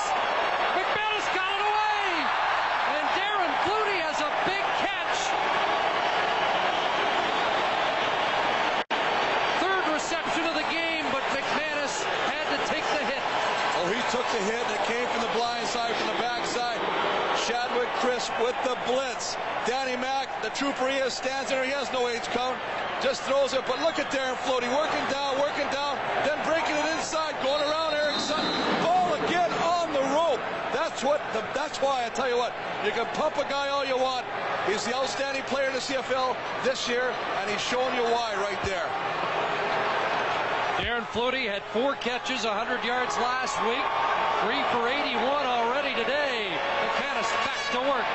McManus 0.73 1.27
got 1.37 1.53
it 1.53 1.61
away. 1.61 2.01
And 2.97 3.05
Darren 3.13 3.53
Flutie 3.61 4.01
has 4.01 4.17
a 4.25 4.31
big 4.49 4.65
catch. 4.81 5.19
Third 9.61 9.85
reception 9.93 10.49
of 10.49 10.57
the 10.57 10.65
game, 10.73 11.05
but 11.13 11.21
McManus 11.29 12.01
had 12.25 12.49
to 12.49 12.59
take 12.65 12.85
the 12.97 13.05
hit. 13.05 13.21
Oh, 13.77 13.85
he 13.85 14.01
took 14.09 14.25
the 14.33 14.41
hit 14.49 14.65
and 14.65 14.73
it 14.73 14.83
came 14.89 15.05
from 15.13 15.21
the 15.21 15.33
blind 15.37 15.67
side, 15.67 15.93
from 15.93 16.07
the 16.09 16.17
backside. 16.17 16.81
With 18.39 18.55
the 18.63 18.77
blitz. 18.87 19.35
Danny 19.67 19.99
Mack, 19.99 20.41
the 20.41 20.49
trooper 20.49 20.87
he 20.87 20.95
is, 20.95 21.13
stands 21.13 21.49
there. 21.49 21.63
He 21.63 21.71
has 21.71 21.91
no 21.91 22.07
age 22.07 22.23
count. 22.31 22.57
Just 23.01 23.21
throws 23.23 23.51
it. 23.51 23.67
But 23.67 23.81
look 23.81 23.99
at 23.99 24.11
Darren 24.11 24.39
Flutie 24.47 24.71
working 24.71 25.03
down, 25.11 25.35
working 25.43 25.67
down, 25.75 25.99
then 26.23 26.39
breaking 26.47 26.71
it 26.71 26.87
inside, 26.95 27.35
going 27.43 27.59
around 27.67 27.93
Eric 27.93 28.15
Sutton. 28.15 28.47
Ball 28.79 29.19
again 29.27 29.51
on 29.59 29.91
the 29.91 29.99
rope. 30.15 30.39
That's 30.71 31.03
what. 31.03 31.19
The, 31.33 31.43
that's 31.53 31.79
why 31.79 32.05
I 32.05 32.09
tell 32.15 32.29
you 32.29 32.37
what. 32.37 32.53
You 32.85 32.91
can 32.91 33.05
pump 33.11 33.35
a 33.37 33.43
guy 33.43 33.67
all 33.67 33.83
you 33.83 33.97
want. 33.97 34.25
He's 34.67 34.85
the 34.85 34.95
outstanding 34.95 35.43
player 35.43 35.67
in 35.67 35.73
the 35.73 35.83
CFL 35.83 36.35
this 36.63 36.87
year, 36.87 37.11
and 37.43 37.49
he's 37.51 37.59
showing 37.59 37.93
you 37.95 38.03
why 38.07 38.35
right 38.39 38.61
there. 38.63 38.87
Darren 40.79 41.03
Flutie 41.11 41.47
had 41.47 41.63
four 41.75 41.95
catches, 41.95 42.43
100 42.43 42.83
yards 42.83 43.15
last 43.17 43.59
week. 43.67 43.83
Three 44.43 44.63
for 44.75 44.87
81 44.87 45.45
already 45.45 45.95
today. 45.95 46.42
To 47.73 47.79
work. 47.79 48.05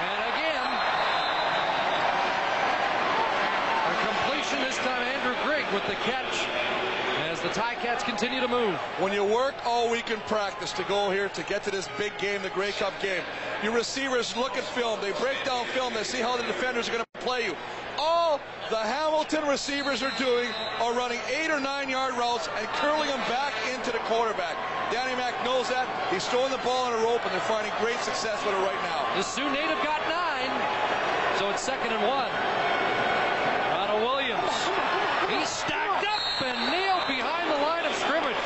And 0.00 0.20
again, 0.28 0.68
a 3.86 3.94
completion 4.04 4.60
this 4.60 4.76
time 4.76 5.00
Andrew 5.04 5.34
Grigg 5.42 5.64
with 5.72 5.86
the 5.86 5.94
catch 6.04 6.46
as 7.30 7.40
the 7.40 7.48
Ticats 7.48 8.04
continue 8.04 8.42
to 8.42 8.48
move. 8.48 8.74
When 8.98 9.14
you 9.14 9.24
work 9.24 9.54
all 9.64 9.90
week 9.90 10.10
in 10.10 10.20
practice 10.20 10.72
to 10.72 10.84
go 10.84 11.10
here 11.10 11.30
to 11.30 11.42
get 11.44 11.62
to 11.62 11.70
this 11.70 11.88
big 11.96 12.12
game, 12.18 12.42
the 12.42 12.50
Grey 12.50 12.72
Cup 12.72 12.92
game, 13.00 13.22
your 13.62 13.72
receivers 13.72 14.36
look 14.36 14.58
at 14.58 14.64
film, 14.64 15.00
they 15.00 15.12
break 15.12 15.42
down 15.46 15.64
film, 15.68 15.94
they 15.94 16.04
see 16.04 16.20
how 16.20 16.36
the 16.36 16.42
defenders 16.42 16.90
are 16.90 16.92
going 16.92 17.04
to 17.14 17.20
play 17.20 17.46
you. 17.46 17.56
All 17.96 18.38
the 18.68 18.76
Hamilton 18.76 19.48
receivers 19.48 20.02
are 20.02 20.12
doing 20.18 20.50
are 20.80 20.92
running 20.92 21.20
eight 21.34 21.50
or 21.50 21.58
nine 21.58 21.88
yard 21.88 22.14
routes 22.18 22.50
and 22.58 22.66
curling 22.68 23.08
them 23.08 23.20
back 23.30 23.54
into 23.72 23.92
the 23.92 23.98
quarterback. 24.00 24.77
Danny 24.90 25.12
Mack 25.20 25.36
knows 25.44 25.68
that. 25.68 25.84
He's 26.08 26.24
throwing 26.28 26.50
the 26.50 26.62
ball 26.64 26.88
on 26.88 26.96
a 26.96 27.02
rope 27.04 27.20
and 27.20 27.32
they're 27.32 27.44
finding 27.44 27.72
great 27.76 28.00
success 28.00 28.40
with 28.40 28.56
it 28.56 28.64
right 28.64 28.80
now. 28.88 29.04
The 29.20 29.22
Sioux 29.22 29.52
native 29.52 29.76
got 29.84 30.00
nine, 30.08 30.48
so 31.36 31.52
it's 31.52 31.60
second 31.60 31.92
and 31.92 32.00
one. 32.08 32.32
Ronald 33.76 34.00
Williams. 34.00 34.56
He's 35.28 35.48
stacked 35.48 36.08
up 36.08 36.40
and 36.40 36.56
nailed 36.72 37.04
behind 37.04 37.52
the 37.52 37.60
line 37.60 37.84
of 37.84 37.92
scrimmage. 38.00 38.40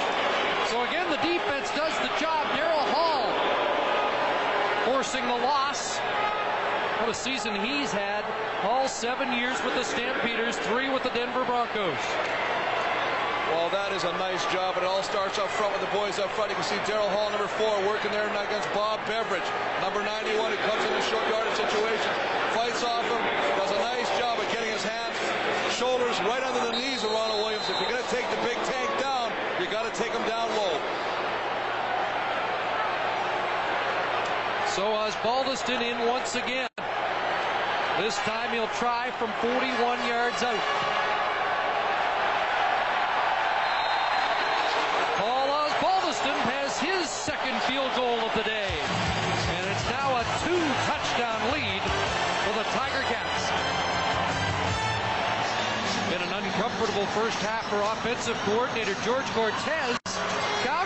So 0.66 0.82
again, 0.90 1.06
the 1.14 1.22
defense 1.22 1.70
does 1.78 1.94
the 2.02 2.10
job. 2.18 2.50
Daryl 2.58 2.90
Hall 2.90 3.30
forcing 4.82 5.22
the 5.30 5.38
loss. 5.46 5.98
What 6.98 7.08
a 7.08 7.14
season 7.14 7.54
he's 7.62 7.94
had. 7.94 8.26
All 8.66 8.88
seven 8.88 9.32
years 9.32 9.62
with 9.62 9.74
the 9.74 9.84
Stampeders, 9.84 10.58
three 10.66 10.90
with 10.90 11.02
the 11.04 11.10
Denver 11.10 11.44
Broncos. 11.44 11.98
Well, 13.52 13.68
that 13.68 13.92
is 13.92 14.08
a 14.08 14.12
nice 14.16 14.40
job. 14.48 14.80
It 14.80 14.84
all 14.88 15.04
starts 15.04 15.36
up 15.36 15.52
front 15.52 15.76
with 15.76 15.84
the 15.84 15.92
boys 15.92 16.16
up 16.16 16.32
front. 16.32 16.48
You 16.48 16.56
can 16.56 16.64
see 16.64 16.80
Daryl 16.88 17.04
Hall, 17.12 17.28
number 17.28 17.44
four, 17.44 17.68
working 17.84 18.08
there 18.08 18.24
against 18.24 18.64
Bob 18.72 18.96
Beveridge, 19.04 19.44
number 19.84 20.00
91, 20.00 20.56
who 20.56 20.56
comes 20.64 20.80
in 20.88 20.92
a 20.96 21.04
short 21.04 21.20
yardage 21.28 21.60
situation, 21.60 22.12
fights 22.56 22.80
off 22.80 23.04
him, 23.04 23.20
does 23.60 23.68
a 23.76 23.80
nice 23.84 24.08
job 24.16 24.40
of 24.40 24.48
getting 24.56 24.72
his 24.72 24.80
hands, 24.80 25.12
shoulders 25.76 26.16
right 26.24 26.40
under 26.40 26.64
the 26.64 26.72
knees 26.80 27.04
of 27.04 27.12
Ronald 27.12 27.44
Williams. 27.44 27.68
If 27.68 27.76
you're 27.76 27.92
going 27.92 28.00
to 28.00 28.08
take 28.08 28.24
the 28.32 28.40
big 28.40 28.56
tank 28.64 28.88
down, 28.96 29.28
you 29.60 29.68
got 29.68 29.84
to 29.84 29.92
take 30.00 30.16
him 30.16 30.24
down 30.24 30.48
low. 30.56 30.80
So 34.72 34.96
Osbaldiston 34.96 35.84
in 35.84 36.08
once 36.08 36.40
again. 36.40 36.72
This 38.00 38.16
time 38.24 38.48
he'll 38.56 38.72
try 38.80 39.12
from 39.20 39.28
41 39.44 40.08
yards 40.08 40.40
out. 40.40 40.56
Paul 45.22 45.46
Osbaldiston 45.46 46.34
has 46.50 46.80
his 46.80 47.01
second 47.12 47.60
field 47.62 47.90
goal 47.94 48.18
of 48.20 48.34
the 48.34 48.42
day. 48.42 48.72
And 49.52 49.66
it's 49.68 49.84
now 49.90 50.16
a 50.16 50.24
two-touchdown 50.44 51.52
lead 51.52 51.82
for 52.44 52.52
the 52.56 52.64
Tiger 52.72 53.04
Cats. 53.04 53.52
In 56.14 56.22
an 56.22 56.32
uncomfortable 56.32 57.06
first 57.12 57.36
half 57.38 57.68
for 57.68 57.82
offensive 57.82 58.36
coordinator 58.44 58.96
George 59.04 59.26
Cortez. 59.36 59.98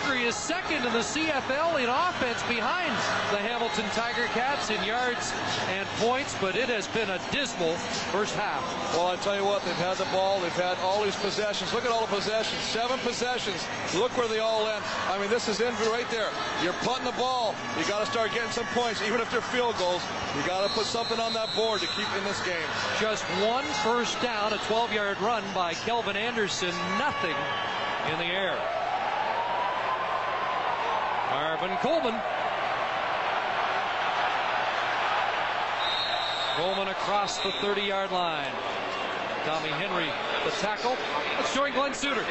Calgary 0.07 0.29
is 0.29 0.37
second 0.37 0.87
in 0.87 0.93
the 0.93 1.03
CFL 1.03 1.83
in 1.83 1.91
offense 1.91 2.41
behind 2.47 2.95
the 3.35 3.43
Hamilton 3.43 3.85
Tiger 3.91 4.27
Cats 4.39 4.71
in 4.71 4.79
yards 4.85 5.33
and 5.67 5.85
points, 5.99 6.37
but 6.41 6.55
it 6.55 6.69
has 6.69 6.87
been 6.87 7.11
a 7.11 7.19
dismal 7.33 7.75
first 8.15 8.37
half. 8.37 8.63
Well, 8.95 9.09
I 9.09 9.17
tell 9.17 9.35
you 9.35 9.45
what, 9.45 9.65
they've 9.65 9.75
had 9.83 9.97
the 9.97 10.07
ball. 10.15 10.39
They've 10.39 10.53
had 10.53 10.79
all 10.79 11.03
these 11.03 11.17
possessions. 11.17 11.75
Look 11.75 11.85
at 11.85 11.91
all 11.91 12.07
the 12.07 12.15
possessions. 12.15 12.63
Seven 12.63 13.01
possessions. 13.01 13.67
Look 13.97 14.17
where 14.17 14.29
they 14.29 14.39
all 14.39 14.69
end. 14.69 14.85
I 15.11 15.19
mean, 15.19 15.29
this 15.29 15.49
is 15.49 15.61
in 15.61 15.75
right 15.91 16.09
there. 16.09 16.31
You're 16.63 16.79
putting 16.87 17.05
the 17.05 17.19
ball. 17.19 17.57
You 17.77 17.83
got 17.89 17.99
to 17.99 18.07
start 18.07 18.31
getting 18.31 18.53
some 18.53 18.67
points, 18.79 19.03
even 19.03 19.21
if 19.21 19.29
they're 19.33 19.41
field 19.41 19.77
goals. 19.77 20.03
You 20.39 20.47
got 20.47 20.63
to 20.63 20.71
put 20.73 20.87
something 20.87 21.19
on 21.19 21.33
that 21.33 21.53
board 21.57 21.81
to 21.81 21.89
keep 21.99 22.07
in 22.15 22.23
this 22.23 22.39
game. 22.47 22.71
Just 23.01 23.25
one 23.43 23.67
first 23.83 24.23
down, 24.23 24.53
a 24.53 24.59
12-yard 24.71 25.21
run 25.21 25.43
by 25.53 25.75
Kelvin 25.75 26.15
Anderson. 26.15 26.71
Nothing 26.97 27.35
in 28.13 28.19
the 28.21 28.31
air. 28.31 28.76
Marvin 31.37 31.77
Coleman. 31.83 32.19
Coleman 36.57 36.89
across 36.89 37.37
the 37.43 37.51
30-yard 37.61 38.11
line. 38.11 38.51
Tommy 39.45 39.69
Henry, 39.69 40.07
the 40.47 40.51
tackle. 40.63 40.97
Let's 41.37 41.55
join 41.55 41.75
Glenn 41.75 41.93
Suter. 41.93 42.25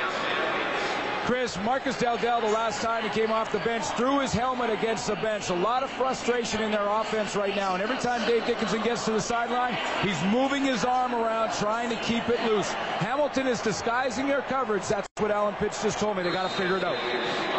Chris, 1.25 1.55
Marcus 1.63 1.99
Dowdell, 1.99 2.41
the 2.41 2.47
last 2.47 2.81
time 2.81 3.03
he 3.03 3.09
came 3.09 3.31
off 3.31 3.51
the 3.51 3.59
bench, 3.59 3.83
threw 3.89 4.21
his 4.21 4.33
helmet 4.33 4.71
against 4.71 5.05
the 5.05 5.15
bench. 5.17 5.51
A 5.51 5.53
lot 5.53 5.83
of 5.83 5.91
frustration 5.91 6.63
in 6.63 6.71
their 6.71 6.87
offense 6.87 7.35
right 7.35 7.55
now. 7.55 7.75
And 7.75 7.83
every 7.83 7.97
time 7.97 8.27
Dave 8.27 8.47
Dickenson 8.47 8.81
gets 8.81 9.05
to 9.05 9.11
the 9.11 9.21
sideline, 9.21 9.77
he's 10.01 10.19
moving 10.33 10.63
his 10.63 10.83
arm 10.83 11.13
around, 11.13 11.53
trying 11.53 11.91
to 11.91 11.95
keep 11.97 12.27
it 12.27 12.43
loose. 12.51 12.71
Hamilton 12.97 13.45
is 13.45 13.61
disguising 13.61 14.27
their 14.27 14.41
coverage. 14.41 14.87
That's 14.87 15.07
what 15.19 15.29
Allen 15.29 15.53
Pitts 15.59 15.83
just 15.83 15.99
told 15.99 16.17
me. 16.17 16.23
They 16.23 16.31
got 16.31 16.49
to 16.49 16.57
figure 16.57 16.77
it 16.77 16.83
out. 16.83 17.54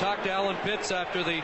Talked 0.00 0.24
to 0.24 0.30
Allen 0.30 0.56
Pitts 0.64 0.90
after 0.92 1.22
the 1.22 1.42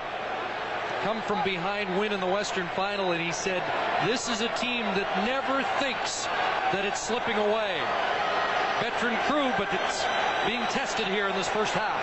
come 1.05 1.21
from 1.29 1.45
behind 1.45 1.93
win 2.01 2.11
in 2.11 2.21
the 2.21 2.27
Western 2.27 2.67
Final, 2.69 3.13
and 3.13 3.21
he 3.21 3.31
said, 3.31 3.63
This 4.09 4.31
is 4.31 4.41
a 4.41 4.49
team 4.57 4.81
that 4.97 5.05
never 5.29 5.61
thinks 5.77 6.25
that 6.73 6.87
it's 6.89 6.99
slipping 6.99 7.37
away. 7.37 7.77
Veteran 8.81 9.13
crew, 9.29 9.53
but 9.61 9.69
it's 9.77 10.09
being 10.49 10.65
tested 10.73 11.05
here 11.05 11.29
in 11.29 11.37
this 11.37 11.47
first 11.53 11.77
half. 11.77 12.01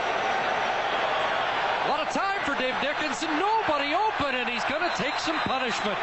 A 1.86 1.90
lot 1.90 2.06
of 2.06 2.14
time 2.14 2.38
for 2.46 2.54
Dave 2.62 2.78
Dickenson. 2.86 3.34
Nobody 3.42 3.98
open, 3.98 4.38
and 4.38 4.46
he's 4.46 4.64
going 4.70 4.86
to 4.86 4.94
take 4.94 5.18
some 5.18 5.42
punishment. 5.50 5.98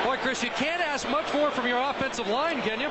Boy, 0.00 0.16
Chris, 0.24 0.42
you 0.42 0.48
can't 0.56 0.80
ask 0.80 1.04
much 1.10 1.28
more 1.34 1.50
from 1.50 1.68
your 1.68 1.76
offensive 1.92 2.26
line, 2.28 2.62
can 2.62 2.80
you? 2.80 2.88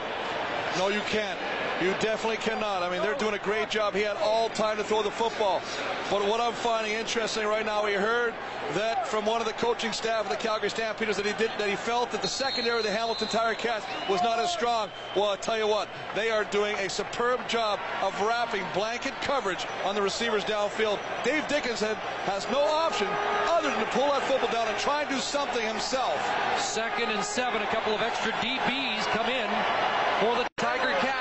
No, 0.77 0.89
you 0.93 1.01
can't. 1.09 1.39
You 1.79 1.93
definitely 1.99 2.37
cannot. 2.37 2.81
I 2.81 2.89
mean, 2.89 3.03
they're 3.03 3.17
doing 3.19 3.35
a 3.35 3.39
great 3.39 3.69
job. 3.69 3.93
He 3.93 4.01
had 4.01 4.17
all 4.17 4.49
time 4.49 4.77
to 4.77 4.83
throw 4.83 5.03
the 5.03 5.11
football. 5.11 5.61
But 6.09 6.27
what 6.27 6.39
I'm 6.39 6.53
finding 6.53 6.93
interesting 6.93 7.45
right 7.45 7.63
now, 7.63 7.85
we 7.85 7.93
heard 7.93 8.33
that 8.73 9.07
from 9.07 9.27
one 9.27 9.41
of 9.41 9.47
the 9.47 9.53
coaching 9.53 9.91
staff 9.91 10.23
of 10.23 10.31
the 10.31 10.37
Calgary 10.37 10.71
Stampeders 10.71 11.17
that 11.17 11.25
he 11.27 11.33
did 11.33 11.51
that 11.59 11.69
he 11.69 11.75
felt 11.75 12.09
that 12.11 12.23
the 12.23 12.27
secondary 12.27 12.79
of 12.79 12.83
the 12.83 12.89
Hamilton 12.89 13.27
Tiger 13.27 13.53
Cats 13.53 13.85
was 14.09 14.23
not 14.23 14.39
as 14.39 14.51
strong. 14.51 14.89
Well, 15.15 15.25
I'll 15.25 15.37
tell 15.37 15.57
you 15.57 15.67
what, 15.67 15.87
they 16.15 16.31
are 16.31 16.45
doing 16.45 16.75
a 16.77 16.89
superb 16.89 17.47
job 17.47 17.79
of 18.01 18.19
wrapping 18.21 18.65
blanket 18.73 19.13
coverage 19.21 19.67
on 19.85 19.93
the 19.93 20.01
receivers 20.01 20.43
downfield. 20.43 20.97
Dave 21.23 21.47
Dickenson 21.47 21.93
has 22.25 22.49
no 22.49 22.61
option 22.61 23.07
other 23.49 23.69
than 23.69 23.79
to 23.79 23.91
pull 23.91 24.07
that 24.07 24.23
football 24.23 24.51
down 24.51 24.67
and 24.67 24.77
try 24.79 25.01
and 25.01 25.09
do 25.11 25.19
something 25.19 25.65
himself. 25.65 26.17
Second 26.59 27.11
and 27.11 27.23
seven, 27.23 27.61
a 27.61 27.67
couple 27.67 27.93
of 27.93 28.01
extra 28.01 28.31
DBs 28.33 29.05
come 29.13 29.27
in 29.27 29.47
for 30.21 30.35
the 30.41 30.47
Tiger 30.57 30.97
Cats. 31.01 31.16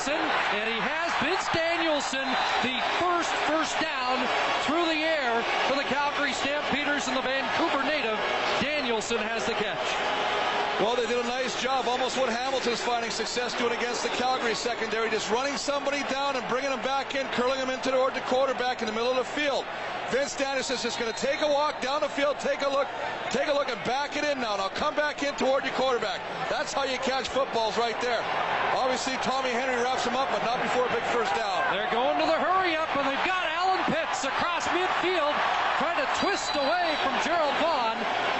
Dickenson, 0.00 0.30
and 0.56 0.68
he 0.68 0.80
has 0.80 1.12
Vince 1.22 1.46
Danielson, 1.52 2.26
the 2.62 2.80
first 2.98 3.30
first 3.44 3.78
down 3.80 4.16
through 4.64 4.86
the 4.86 5.04
air 5.04 5.42
for 5.68 5.76
the 5.76 5.84
Calgary 5.84 6.32
Stampeders 6.32 7.06
and 7.08 7.16
the 7.16 7.22
Vancouver 7.22 7.82
native. 7.84 8.18
Danielson 8.60 9.18
has 9.18 9.44
the 9.44 9.52
catch. 9.52 10.49
Well, 10.80 10.96
they 10.96 11.04
did 11.04 11.22
a 11.22 11.28
nice 11.28 11.60
job, 11.60 11.84
almost 11.86 12.16
what 12.16 12.32
Hamilton's 12.32 12.80
finding 12.80 13.10
success 13.10 13.52
doing 13.52 13.76
against 13.76 14.02
the 14.02 14.08
Calgary 14.16 14.54
secondary, 14.54 15.10
just 15.10 15.30
running 15.30 15.58
somebody 15.58 16.02
down 16.08 16.36
and 16.36 16.48
bringing 16.48 16.70
them 16.70 16.80
back 16.80 17.14
in, 17.14 17.26
curling 17.36 17.60
them 17.60 17.68
into 17.68 17.90
toward 17.90 18.14
the 18.14 18.24
quarterback 18.24 18.80
in 18.80 18.86
the 18.88 18.92
middle 18.92 19.10
of 19.10 19.20
the 19.20 19.28
field. 19.36 19.66
Vince 20.08 20.34
Danielson's 20.34 20.82
just 20.82 20.98
going 20.98 21.12
to 21.12 21.20
take 21.20 21.42
a 21.42 21.46
walk 21.46 21.82
down 21.82 22.00
the 22.00 22.08
field, 22.08 22.40
take 22.40 22.62
a 22.62 22.68
look, 22.68 22.88
take 23.28 23.48
a 23.48 23.52
look, 23.52 23.68
and 23.68 23.76
back 23.84 24.16
it 24.16 24.24
in 24.24 24.40
now. 24.40 24.56
Now 24.56 24.72
come 24.72 24.96
back 24.96 25.22
in 25.22 25.34
toward 25.34 25.68
your 25.68 25.74
quarterback. 25.74 26.22
That's 26.48 26.72
how 26.72 26.84
you 26.84 26.96
catch 27.04 27.28
footballs 27.28 27.76
right 27.76 28.00
there. 28.00 28.24
Obviously, 28.72 29.20
Tommy 29.20 29.50
Henry 29.50 29.76
wraps 29.84 30.06
him 30.06 30.16
up, 30.16 30.32
but 30.32 30.42
not 30.48 30.62
before 30.62 30.88
a 30.88 30.92
big 30.96 31.04
first 31.12 31.36
down. 31.36 31.60
They're 31.76 31.92
going 31.92 32.18
to 32.18 32.24
the 32.24 32.40
hurry 32.40 32.74
up, 32.74 32.88
and 32.96 33.04
they've 33.04 33.28
got 33.28 33.44
Allen 33.52 33.84
Pitts 33.84 34.24
across 34.24 34.64
midfield, 34.72 35.36
trying 35.76 36.00
to 36.00 36.08
twist 36.24 36.56
away 36.56 36.96
from 37.04 37.12
Gerald 37.20 37.52
Vaughn. 37.60 38.39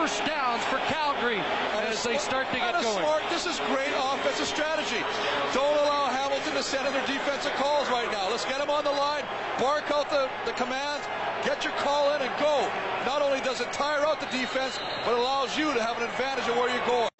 First 0.00 0.24
downs 0.24 0.64
for 0.64 0.78
Calgary 0.88 1.44
as 1.84 2.02
they 2.02 2.16
start 2.16 2.48
to 2.52 2.56
get 2.56 2.72
going. 2.72 3.04
Smart. 3.04 3.22
This 3.28 3.44
is 3.44 3.60
great 3.68 3.92
offensive 3.92 4.46
strategy. 4.46 5.04
Don't 5.52 5.76
allow 5.84 6.08
Hamilton 6.08 6.54
to 6.54 6.62
send 6.62 6.86
in 6.86 6.94
their 6.94 7.06
defensive 7.06 7.52
calls 7.60 7.86
right 7.90 8.10
now. 8.10 8.30
Let's 8.30 8.46
get 8.46 8.56
them 8.60 8.70
on 8.70 8.82
the 8.82 8.90
line, 8.90 9.24
bark 9.58 9.90
out 9.92 10.08
the, 10.08 10.30
the 10.46 10.52
commands, 10.52 11.04
get 11.44 11.64
your 11.64 11.74
call 11.84 12.14
in 12.14 12.22
and 12.22 12.32
go. 12.40 12.64
Not 13.04 13.20
only 13.20 13.42
does 13.42 13.60
it 13.60 13.74
tire 13.74 14.00
out 14.06 14.20
the 14.20 14.32
defense, 14.32 14.80
but 15.04 15.12
it 15.12 15.18
allows 15.18 15.58
you 15.58 15.74
to 15.74 15.82
have 15.84 15.98
an 15.98 16.08
advantage 16.08 16.48
of 16.48 16.56
where 16.56 16.72
you're 16.72 16.88
going. 16.88 17.12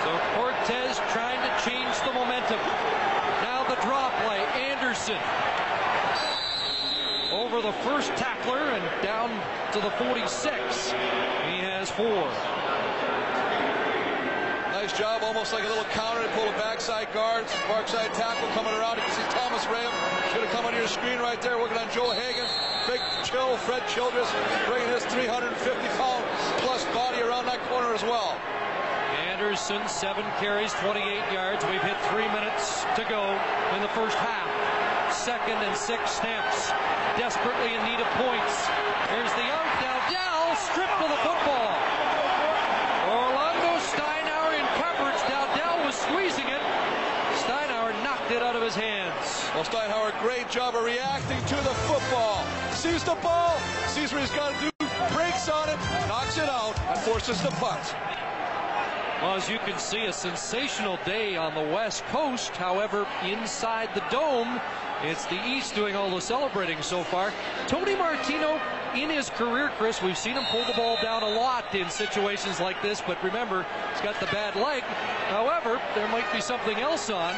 So 0.00 0.16
Cortez 0.32 0.96
trying 1.12 1.44
to 1.44 1.52
change 1.60 1.92
the 2.08 2.12
momentum. 2.16 2.56
Now 3.44 3.68
the 3.68 3.76
draw 3.84 4.08
play. 4.24 4.40
Anderson 4.56 5.20
over 7.32 7.62
the 7.62 7.72
first 7.80 8.14
tackler 8.14 8.60
and 8.60 8.84
down 9.02 9.30
to 9.72 9.80
the 9.80 9.90
46. 9.92 10.92
He 11.48 11.64
has 11.64 11.90
four. 11.90 12.28
Nice 14.76 14.92
job, 14.92 15.22
almost 15.22 15.52
like 15.52 15.64
a 15.64 15.68
little 15.68 15.88
counter 15.96 16.22
to 16.22 16.28
pull 16.34 16.44
a 16.44 16.52
backside 16.60 17.10
guard, 17.14 17.46
backside 17.68 18.12
tackle 18.12 18.46
coming 18.50 18.74
around. 18.74 18.96
You 18.96 19.04
can 19.08 19.16
see 19.16 19.38
Thomas 19.38 19.64
Graham 19.64 19.92
should 20.30 20.44
have 20.44 20.52
come 20.52 20.66
on 20.66 20.74
your 20.74 20.86
screen 20.86 21.20
right 21.20 21.40
there, 21.40 21.56
working 21.56 21.78
on 21.78 21.88
Joe 21.90 22.12
Hagan. 22.12 22.44
Big 22.86 23.00
chill, 23.24 23.56
Fred 23.64 23.86
Childress 23.88 24.28
bringing 24.68 24.88
his 24.92 25.04
350 25.06 25.56
pound 25.96 26.24
plus 26.60 26.84
body 26.92 27.22
around 27.22 27.46
that 27.46 27.60
corner 27.70 27.94
as 27.94 28.02
well. 28.02 28.36
Anderson, 29.30 29.80
seven 29.88 30.24
carries, 30.38 30.72
28 30.84 31.32
yards. 31.32 31.64
We've 31.64 31.80
hit 31.80 31.96
three 32.12 32.28
minutes 32.28 32.84
to 32.96 33.06
go 33.08 33.24
in 33.72 33.80
the 33.80 33.92
first 33.96 34.18
half. 34.18 34.71
Second 35.22 35.62
and 35.62 35.76
six 35.76 36.18
snaps. 36.18 36.72
Desperately 37.16 37.78
in 37.78 37.84
need 37.84 38.00
of 38.00 38.10
points. 38.18 38.66
Here's 39.06 39.30
the 39.38 39.46
out. 39.54 39.70
Dowdell 39.78 40.56
stripped 40.56 40.98
of 40.98 41.10
the 41.10 41.22
football. 41.22 41.78
Orlando 43.06 43.78
Steinauer 43.86 44.58
in 44.58 44.66
coverage. 44.82 45.22
Dowdell 45.30 45.86
was 45.86 45.94
squeezing 45.94 46.48
it. 46.50 46.60
Steinauer 47.38 47.94
knocked 48.02 48.32
it 48.32 48.42
out 48.42 48.56
of 48.56 48.62
his 48.62 48.74
hands. 48.74 49.46
Well, 49.54 49.62
Steinauer, 49.62 50.10
great 50.20 50.50
job 50.50 50.74
of 50.74 50.82
reacting 50.82 51.38
to 51.38 51.54
the 51.54 51.74
football. 51.86 52.44
Sees 52.72 53.04
the 53.04 53.14
ball, 53.22 53.56
sees 53.86 54.12
what 54.12 54.22
he's 54.22 54.32
got 54.32 54.52
to 54.52 54.58
do, 54.60 54.86
breaks 55.14 55.48
on 55.48 55.68
it, 55.68 55.78
knocks 56.08 56.36
it 56.36 56.48
out, 56.48 56.74
and 56.88 56.98
forces 56.98 57.40
the 57.42 57.50
punt. 57.62 57.94
Well, 59.22 59.36
as 59.36 59.48
you 59.48 59.58
can 59.60 59.78
see, 59.78 60.06
a 60.06 60.12
sensational 60.12 60.98
day 61.04 61.36
on 61.36 61.54
the 61.54 61.72
West 61.72 62.04
Coast. 62.06 62.56
However, 62.56 63.06
inside 63.22 63.94
the 63.94 64.02
dome, 64.10 64.60
it's 65.04 65.26
the 65.26 65.40
East 65.46 65.74
doing 65.74 65.96
all 65.96 66.10
the 66.10 66.20
celebrating 66.20 66.80
so 66.82 67.02
far. 67.02 67.32
Tony 67.66 67.94
Martino, 67.94 68.60
in 68.94 69.10
his 69.10 69.30
career, 69.30 69.70
Chris, 69.78 70.02
we've 70.02 70.18
seen 70.18 70.34
him 70.34 70.44
pull 70.50 70.64
the 70.64 70.74
ball 70.74 70.96
down 71.02 71.22
a 71.22 71.28
lot 71.28 71.74
in 71.74 71.88
situations 71.90 72.60
like 72.60 72.80
this, 72.82 73.00
but 73.00 73.22
remember, 73.22 73.66
he's 73.92 74.00
got 74.02 74.18
the 74.20 74.26
bad 74.26 74.54
leg. 74.56 74.82
However, 75.28 75.80
there 75.94 76.08
might 76.08 76.30
be 76.32 76.40
something 76.40 76.78
else 76.78 77.10
on. 77.10 77.34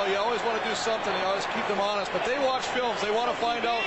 Well, 0.00 0.08
you 0.08 0.16
always 0.16 0.40
want 0.42 0.62
to 0.62 0.68
do 0.68 0.74
something. 0.74 1.12
You 1.12 1.24
always 1.24 1.46
keep 1.52 1.66
them 1.68 1.80
honest. 1.80 2.12
But 2.12 2.24
they 2.24 2.38
watch 2.38 2.64
films. 2.66 3.00
They 3.02 3.10
want 3.10 3.30
to 3.30 3.36
find 3.36 3.66
out 3.66 3.84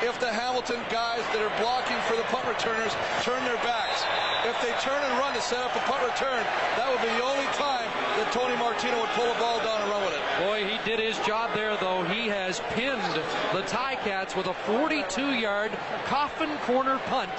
if 0.00 0.18
the 0.20 0.32
Hamilton 0.32 0.80
guys 0.88 1.20
that 1.36 1.42
are 1.44 1.52
blocking 1.60 2.00
for 2.08 2.16
the 2.16 2.24
punt 2.32 2.48
returners 2.48 2.96
turn 3.20 3.44
their 3.44 3.60
backs. 3.60 4.00
If 4.48 4.56
they 4.64 4.72
turn 4.80 4.96
and 4.96 5.12
run 5.20 5.36
to 5.36 5.42
set 5.44 5.60
up 5.60 5.76
a 5.76 5.82
punt 5.84 6.00
return, 6.00 6.40
that 6.80 6.88
would 6.88 7.04
be 7.04 7.12
the 7.12 7.20
only 7.20 7.44
time 7.60 7.84
that 8.16 8.32
Tony 8.32 8.56
Martino 8.56 8.96
would 9.04 9.12
pull 9.12 9.28
a 9.28 9.36
ball 9.36 9.60
down 9.60 9.84
and 9.84 9.90
run 9.92 10.00
with 10.00 10.09
it. 10.09 10.09
Boy, 10.40 10.64
he 10.64 10.78
did 10.88 10.98
his 10.98 11.18
job 11.26 11.50
there, 11.52 11.76
though. 11.76 12.02
He 12.04 12.26
has 12.28 12.60
pinned 12.70 13.02
the 13.52 13.60
Ticats 13.68 14.34
with 14.34 14.46
a 14.46 14.56
42-yard 14.64 15.70
coffin 16.06 16.48
corner 16.64 16.96
punt, 17.12 17.30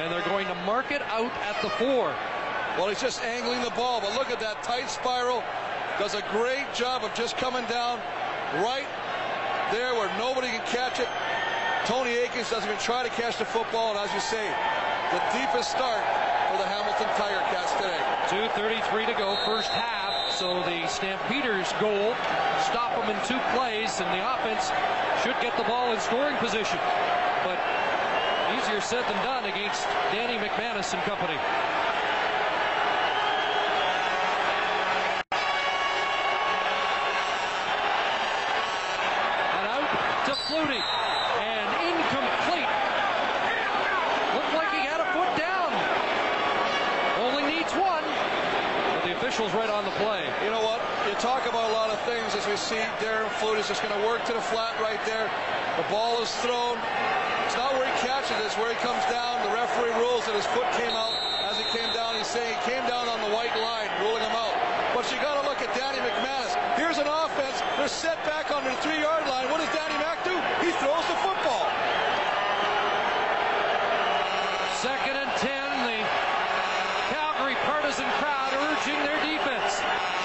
and 0.00 0.10
they're 0.10 0.24
going 0.24 0.46
to 0.46 0.54
mark 0.64 0.90
it 0.90 1.02
out 1.12 1.30
at 1.44 1.60
the 1.60 1.68
four. 1.68 2.08
Well, 2.78 2.88
he's 2.88 3.02
just 3.02 3.22
angling 3.22 3.60
the 3.60 3.76
ball, 3.76 4.00
but 4.00 4.14
look 4.14 4.30
at 4.30 4.40
that 4.40 4.62
tight 4.62 4.88
spiral. 4.88 5.44
Does 5.98 6.14
a 6.14 6.22
great 6.32 6.72
job 6.72 7.04
of 7.04 7.12
just 7.12 7.36
coming 7.36 7.66
down 7.66 8.00
right 8.64 8.88
there 9.70 9.92
where 9.92 10.08
nobody 10.16 10.48
can 10.48 10.64
catch 10.64 11.00
it. 11.00 11.08
Tony 11.84 12.16
Akins 12.16 12.48
doesn't 12.48 12.66
even 12.66 12.80
try 12.80 13.02
to 13.02 13.10
catch 13.10 13.36
the 13.36 13.44
football, 13.44 13.90
and 13.90 13.98
as 13.98 14.14
you 14.14 14.20
say, 14.20 14.48
the 15.12 15.20
deepest 15.36 15.70
start 15.70 16.00
for 16.48 16.56
the 16.56 16.64
Hamilton 16.64 17.12
Tiger 17.20 17.44
Cats 17.52 17.76
today. 17.76 18.00
2.33 18.56 19.04
to 19.04 19.12
go, 19.20 19.36
first 19.44 19.68
half. 19.68 20.07
So 20.38 20.62
the 20.62 20.86
Stampeders' 20.86 21.72
goal, 21.80 22.14
stop 22.62 22.94
them 22.94 23.10
in 23.10 23.16
two 23.26 23.40
plays, 23.58 23.98
and 23.98 24.06
the 24.14 24.22
offense 24.22 24.70
should 25.24 25.34
get 25.42 25.56
the 25.56 25.64
ball 25.64 25.92
in 25.92 25.98
scoring 25.98 26.36
position. 26.36 26.78
But 27.42 27.58
easier 28.54 28.80
said 28.80 29.02
than 29.10 29.16
done 29.24 29.46
against 29.46 29.82
Danny 30.14 30.38
McManus 30.38 30.94
and 30.94 31.02
company. 31.02 31.34
And 39.58 39.66
out 39.66 39.90
to 40.26 40.32
Flutie. 40.46 40.86
And 41.42 41.68
incomplete. 41.82 42.70
Looked 44.38 44.54
like 44.54 44.70
he 44.70 44.86
had 44.86 45.00
a 45.02 45.08
foot 45.12 45.34
down. 45.36 45.74
Only 47.26 47.42
needs 47.56 47.72
one. 47.72 48.04
But 48.94 49.04
the 49.04 49.16
official's 49.16 49.52
right 49.52 49.70
on 49.70 49.84
the 49.84 49.90
play. 49.92 50.24
You 50.44 50.50
know 50.50 50.62
what? 50.62 50.80
You 51.06 51.07
talk 51.18 51.50
about 51.50 51.66
a 51.70 51.74
lot 51.74 51.90
of 51.90 51.98
things 52.06 52.30
as 52.38 52.46
we 52.46 52.54
see 52.54 52.78
Darren 53.02 53.26
Flutie 53.42 53.58
is 53.58 53.66
just 53.66 53.82
going 53.82 53.90
to 53.90 54.06
work 54.06 54.22
to 54.30 54.32
the 54.32 54.44
flat 54.54 54.78
right 54.78 55.02
there. 55.02 55.26
The 55.74 55.82
ball 55.90 56.22
is 56.22 56.30
thrown. 56.46 56.78
It's 57.42 57.58
not 57.58 57.74
where 57.74 57.90
he 57.90 57.94
catches 58.06 58.38
it, 58.38 58.46
it's 58.46 58.54
where 58.54 58.70
he 58.70 58.78
comes 58.78 59.02
down. 59.10 59.42
The 59.42 59.50
referee 59.50 59.98
rules 59.98 60.22
that 60.30 60.38
his 60.38 60.46
foot 60.54 60.70
came 60.78 60.94
out 60.94 61.10
as 61.50 61.58
he 61.58 61.66
came 61.74 61.90
down. 61.90 62.14
He's 62.14 62.30
saying 62.30 62.46
he 62.46 62.60
came 62.70 62.86
down 62.86 63.10
on 63.10 63.18
the 63.18 63.34
white 63.34 63.50
line, 63.58 63.90
ruling 63.98 64.22
him 64.22 64.30
out. 64.30 64.54
But 64.94 65.10
you 65.10 65.18
got 65.18 65.42
to 65.42 65.44
look 65.50 65.58
at 65.58 65.74
Danny 65.74 65.98
McManus. 65.98 66.54
Here's 66.78 67.02
an 67.02 67.10
offense. 67.10 67.66
They're 67.74 67.90
set 67.90 68.22
back 68.22 68.54
on 68.54 68.62
the 68.62 68.70
three-yard 68.78 69.26
line. 69.26 69.50
What 69.50 69.58
does 69.58 69.74
Danny 69.74 69.98
Mac 69.98 70.22
do? 70.22 70.38
He 70.62 70.70
throws 70.78 71.02
the 71.10 71.18
football. 71.18 71.66
Second 74.78 75.18
and 75.18 75.32
10. 75.42 75.50
The 75.82 75.98
Calgary 77.10 77.58
partisan 77.66 78.06
crowd 78.22 78.54
urging 78.54 79.02
their 79.02 79.18
defense. 79.26 79.82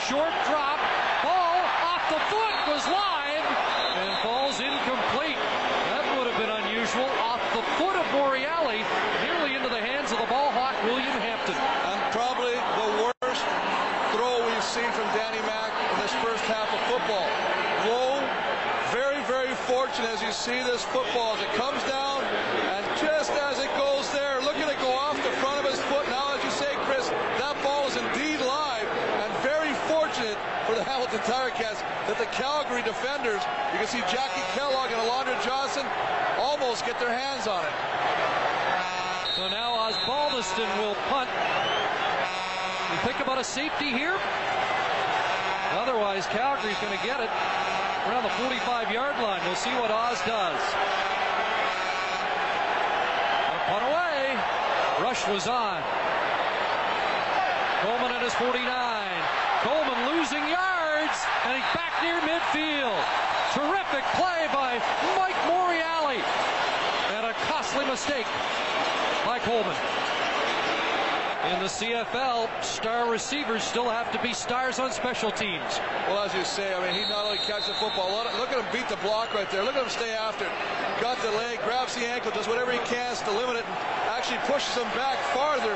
Short 0.10 0.36
drop. 0.46 0.78
Ball 1.24 1.64
off 1.88 2.04
the 2.12 2.20
foot 2.28 2.56
was 2.68 2.84
live 2.91 3.48
and 3.96 4.12
falls 4.20 4.60
incomplete. 4.60 5.39
That 5.96 6.04
would 6.18 6.28
have 6.28 6.36
been 6.36 6.52
unusual. 6.52 7.08
Off 7.24 7.39
the 7.56 7.64
foot 7.80 7.96
of 7.96 8.04
Boreali, 8.12 8.84
nearly 9.24 9.56
into 9.56 9.70
the 9.70 9.80
hands 9.80 10.12
of 10.12 10.20
the 10.20 10.28
ball 10.28 10.52
hawk 10.52 10.76
William 10.84 11.18
Hampton. 11.24 11.56
And 11.56 12.00
probably 12.12 12.54
the 12.54 12.89
worst 13.00 13.46
throw 14.12 14.44
we've 14.44 14.68
seen 14.68 14.91
from 14.91 15.08
Danny 15.16 15.39
Mac 15.48 15.72
in 15.72 15.98
this 16.04 16.14
first 16.20 16.44
half 16.52 16.68
of 16.73 16.73
football. 16.90 17.28
Low, 17.88 18.20
very, 18.92 19.24
very 19.24 19.54
fortunate 19.66 20.10
as 20.12 20.22
you 20.22 20.32
see 20.32 20.62
this 20.64 20.84
football 20.84 21.36
as 21.36 21.42
it 21.42 21.52
comes 21.54 21.82
down, 21.90 22.24
and 22.24 22.84
just 23.00 23.32
as 23.32 23.60
it 23.60 23.72
goes 23.78 24.12
there, 24.12 24.42
look 24.42 24.56
at 24.58 24.70
it 24.70 24.80
go 24.80 24.92
off 24.92 25.16
the 25.18 25.36
front 25.40 25.64
of 25.64 25.72
his 25.72 25.80
foot. 25.92 26.08
Now, 26.10 26.36
as 26.36 26.44
you 26.44 26.52
say, 26.52 26.72
Chris, 26.86 27.10
that 27.10 27.56
ball 27.64 27.88
is 27.88 27.96
indeed 27.96 28.40
live, 28.44 28.88
and 29.24 29.32
very 29.42 29.74
fortunate 29.88 30.38
for 30.66 30.76
the 30.76 30.84
Hamilton 30.90 31.20
Tiger 31.24 31.56
Cats 31.56 31.82
that 32.08 32.18
the 32.18 32.28
Calgary 32.36 32.84
defenders, 32.84 33.42
you 33.72 33.80
can 33.80 33.88
see 33.88 34.04
Jackie 34.12 34.44
Kellogg 34.56 34.92
and 34.92 35.00
Alondra 35.04 35.40
Johnson, 35.44 35.86
almost 36.38 36.86
get 36.86 37.00
their 37.00 37.14
hands 37.14 37.48
on 37.48 37.64
it. 37.64 37.76
So 39.36 39.50
now 39.50 39.90
Osbaldiston 39.90 40.70
will 40.80 40.96
punt. 41.10 41.30
You 42.92 43.00
think 43.08 43.20
about 43.20 43.40
a 43.40 43.44
safety 43.44 43.90
here? 43.90 44.20
Otherwise, 45.74 46.28
Calgary's 46.28 46.78
going 46.78 46.97
to 46.97 47.03
get 47.03 47.19
it 47.19 47.30
around 48.05 48.21
the 48.21 48.36
45-yard 48.45 49.17
line. 49.24 49.41
We'll 49.45 49.55
see 49.55 49.74
what 49.82 49.89
Oz 49.89 50.21
does. 50.21 50.61
A 53.49 53.59
punt 53.65 53.84
away. 53.89 54.38
Rush 55.01 55.28
was 55.28 55.47
on. 55.47 55.82
Coleman 57.82 58.11
at 58.13 58.21
his 58.21 58.34
49. 58.36 58.61
Coleman 59.65 59.99
losing 60.13 60.45
yards, 60.45 61.17
and 61.45 61.57
he's 61.57 61.69
back 61.74 61.97
near 62.05 62.21
midfield. 62.21 63.01
Terrific 63.57 64.05
play 64.13 64.45
by 64.53 64.78
Mike 65.17 65.39
Morreale. 65.49 66.21
And 67.17 67.26
a 67.26 67.34
costly 67.49 67.86
mistake 67.86 68.28
by 69.26 69.39
Coleman. 69.39 69.76
In 71.44 71.60
the 71.60 71.68
CFL, 71.68 72.48
star 72.64 73.12
receivers 73.12 73.68
still 73.68 73.89
have 73.89 74.08
to 74.16 74.20
be 74.24 74.32
stars 74.32 74.80
on 74.80 74.96
special 74.96 75.28
teams. 75.30 75.76
Well, 76.08 76.24
as 76.24 76.32
you 76.32 76.48
say, 76.48 76.72
I 76.72 76.80
mean, 76.80 76.96
he 76.96 77.04
not 77.12 77.26
only 77.28 77.38
catches 77.44 77.68
the 77.68 77.76
football, 77.84 78.16
look 78.16 78.48
at 78.48 78.56
him 78.56 78.64
beat 78.72 78.88
the 78.88 78.96
block 79.04 79.36
right 79.36 79.50
there. 79.52 79.60
Look 79.60 79.76
at 79.76 79.84
him 79.84 79.91
stay 79.91 80.16
after 80.16 80.48
it. 80.48 80.56
Got 81.04 81.20
the 81.20 81.36
leg, 81.36 81.60
grabs 81.68 82.00
the 82.00 82.08
ankle, 82.08 82.32
does 82.32 82.48
whatever 82.48 82.72
he 82.72 82.80
can 82.88 83.12
to 83.12 83.32
limit 83.36 83.60
it, 83.60 83.68
and 83.68 83.76
actually 84.16 84.39
pushes 84.48 84.72
him 84.80 84.88
back 84.96 85.20
farther. 85.36 85.76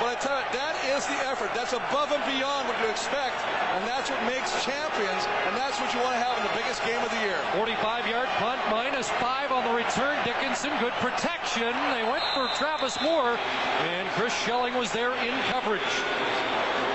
But 0.00 0.16
I 0.16 0.16
tell 0.16 0.32
you, 0.32 0.48
that 0.56 0.74
is 0.96 1.04
the 1.04 1.20
effort. 1.28 1.52
That's 1.52 1.76
above 1.76 2.08
and 2.08 2.24
beyond 2.24 2.66
what 2.66 2.80
you 2.80 2.88
expect, 2.88 3.36
and 3.76 3.84
that's 3.84 4.08
what 4.08 4.18
makes 4.24 4.48
champions, 4.64 5.28
and 5.44 5.52
that's 5.52 5.76
what 5.76 5.92
you 5.92 6.00
want 6.00 6.16
to 6.16 6.22
have 6.24 6.40
in 6.40 6.44
the 6.48 6.56
biggest 6.56 6.80
game 6.88 6.98
of 7.04 7.12
the 7.12 7.20
year. 7.20 7.36
45-yard 7.52 8.32
punt, 8.40 8.58
minus 8.72 9.12
five 9.20 9.52
on 9.52 9.60
the 9.68 9.76
return. 9.76 10.16
Dickenson, 10.24 10.72
good 10.80 10.96
protection. 11.04 11.31
They 11.54 12.08
went 12.08 12.24
for 12.32 12.48
Travis 12.56 12.98
Moore, 13.02 13.36
and 13.80 14.08
Chris 14.12 14.32
Schelling 14.32 14.72
was 14.72 14.90
there 14.90 15.12
in 15.12 15.38
coverage. 15.52 15.82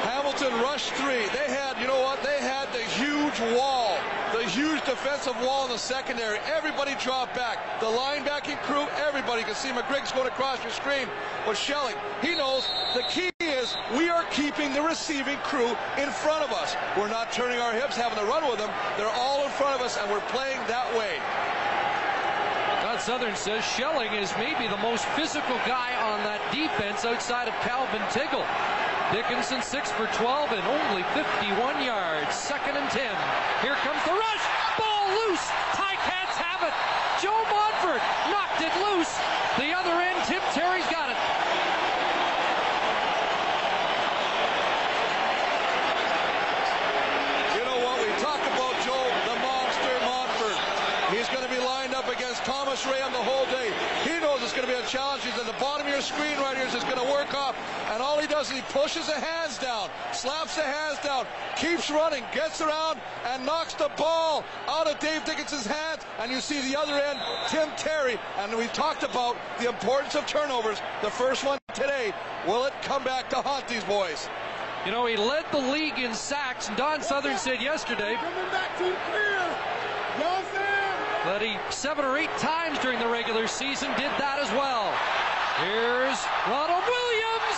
Hamilton 0.01 0.51
rushed 0.62 0.89
three. 0.93 1.28
They 1.30 1.45
had, 1.53 1.80
you 1.80 1.86
know 1.86 2.01
what? 2.01 2.24
They 2.24 2.39
had 2.39 2.66
the 2.74 2.82
huge 2.97 3.39
wall, 3.55 3.99
the 4.34 4.43
huge 4.49 4.84
defensive 4.84 5.36
wall 5.41 5.66
in 5.66 5.72
the 5.72 5.78
secondary. 5.78 6.39
Everybody 6.39 6.95
dropped 6.95 7.36
back. 7.36 7.80
The 7.80 7.86
linebacking 7.86 8.60
crew, 8.64 8.88
everybody. 8.97 9.43
Can 9.43 9.53
see 9.53 9.70
McGriggs 9.70 10.12
going 10.16 10.28
across 10.28 10.62
your 10.64 10.72
screen. 10.72 11.08
But 11.45 11.55
Schelling, 11.55 11.95
he 12.24 12.34
knows 12.36 12.68
the 12.95 13.03
key 13.03 13.30
is 13.39 13.76
we 13.95 14.10
are 14.10 14.24
keeping 14.32 14.74
the 14.74 14.82
receiving 14.82 15.38
crew 15.45 15.70
in 16.01 16.10
front 16.10 16.43
of 16.43 16.51
us. 16.51 16.76
We're 16.97 17.10
not 17.10 17.32
turning 17.32 17.60
our 17.60 17.74
hips, 17.74 17.95
having 17.95 18.18
to 18.18 18.26
run 18.26 18.49
with 18.49 18.58
them. 18.58 18.72
They're 18.97 19.08
all 19.22 19.45
in 19.45 19.51
front 19.51 19.80
of 19.80 19.86
us, 19.86 19.97
and 19.97 20.10
we're 20.12 20.26
playing 20.32 20.58
that 20.68 20.89
way. 20.97 21.20
Sutherin 23.08 23.38
says 23.38 23.64
Schelling 23.64 24.12
is 24.20 24.36
maybe 24.36 24.68
the 24.68 24.84
most 24.84 25.08
physical 25.16 25.55
guy 25.64 25.95
on 26.12 26.20
that 26.28 26.43
defense 26.51 27.08
outside 27.08 27.47
of 27.47 27.55
Calvin 27.64 28.03
Tuggle. 28.12 28.43
Dickenson 29.16 29.64
6 29.64 29.95
for 29.95 30.12
12 30.20 30.51
and 30.51 30.66
only 30.68 31.08
51 31.16 31.88
yards. 31.88 32.36
Second 32.36 32.76
and 32.76 32.84
10. 32.91 33.08
Here 33.64 33.80
comes 33.80 34.03
the 34.03 34.12
rush. 34.12 34.43
Ball 34.76 35.08
loose. 35.24 35.39
Ticats 35.72 36.36
have 36.36 36.68
it. 36.68 36.76
Joe 37.24 37.39
Montford 37.47 38.03
knocked 38.28 38.60
it 38.60 38.76
loose. 38.76 39.16
The 39.55 39.72
other 39.72 39.95
end, 40.03 40.20
Tim 40.28 40.43
Terry's 40.51 40.84
got 40.91 41.08
it. 41.08 41.20
You 47.55 47.64
know 47.64 47.80
what? 47.88 48.03
We 48.03 48.12
talk 48.20 48.43
about 48.51 48.76
Joe, 48.84 49.08
the 49.32 49.39
monster 49.39 49.95
Montford. 50.03 50.60
He's 51.16 51.32
going 51.32 51.47
to 51.47 51.53
be 51.55 51.64
lined 51.64 51.95
up 51.95 52.12
against 52.12 52.36
Thomas 52.47 52.85
Ram 52.85 53.11
the 53.11 53.17
whole 53.17 53.45
day. 53.47 53.73
He 54.05 54.21
knows 54.21 54.41
it's 54.41 54.53
going 54.53 54.65
to 54.65 54.71
be 54.73 54.79
a 54.79 54.87
challenge. 54.87 55.21
He's 55.21 55.37
at 55.37 55.45
the 55.45 55.59
bottom 55.59 55.85
of 55.85 55.91
your 55.91 56.01
screen 56.01 56.37
right 56.39 56.55
here. 56.55 56.65
here. 56.65 56.77
Is 56.77 56.83
going 56.85 56.95
to 56.95 57.11
work 57.11 57.35
off. 57.35 57.57
And 57.91 58.01
all 58.01 58.21
he 58.21 58.25
does 58.25 58.47
is 58.47 58.55
he 58.55 58.61
pushes 58.71 59.05
the 59.07 59.19
hands 59.19 59.57
down, 59.57 59.89
slaps 60.13 60.55
the 60.55 60.61
hands 60.61 60.97
down, 61.03 61.25
keeps 61.57 61.91
running, 61.91 62.23
gets 62.33 62.61
around, 62.61 63.01
and 63.25 63.45
knocks 63.45 63.73
the 63.73 63.91
ball 63.97 64.45
out 64.69 64.87
of 64.87 64.97
Dave 64.99 65.25
Dickenson's 65.25 65.65
hands. 65.67 66.03
And 66.19 66.31
you 66.31 66.39
see 66.39 66.61
the 66.71 66.79
other 66.79 66.93
end, 66.93 67.19
Tim 67.49 67.67
Terry. 67.75 68.17
And 68.37 68.55
we 68.55 68.67
talked 68.67 69.03
about 69.03 69.35
the 69.59 69.67
importance 69.67 70.15
of 70.15 70.25
turnovers. 70.25 70.79
The 71.01 71.11
first 71.11 71.43
one 71.43 71.59
today. 71.73 72.13
Will 72.47 72.63
it 72.63 72.73
come 72.81 73.03
back 73.03 73.29
to 73.31 73.41
haunt 73.41 73.67
these 73.67 73.83
boys? 73.83 74.29
You 74.85 74.93
know, 74.93 75.05
he 75.05 75.17
led 75.17 75.43
the 75.51 75.59
league 75.59 75.99
in 75.99 76.13
sacks. 76.13 76.69
Don 76.77 77.01
Sutherin 77.01 77.37
said 77.37 77.61
yesterday 77.61 78.15
that 81.28 81.41
he 81.41 81.59
seven 81.69 82.05
or 82.05 82.15
eight 82.17 82.32
times 82.39 82.80
during 82.80 82.99
the 82.99 83.07
regular 83.07 83.47
season 83.47 83.91
did 83.99 84.11
that 84.15 84.39
as 84.39 84.47
well. 84.55 84.95
Here's 85.59 86.15
Ronald 86.47 86.88
Williams. 86.88 87.57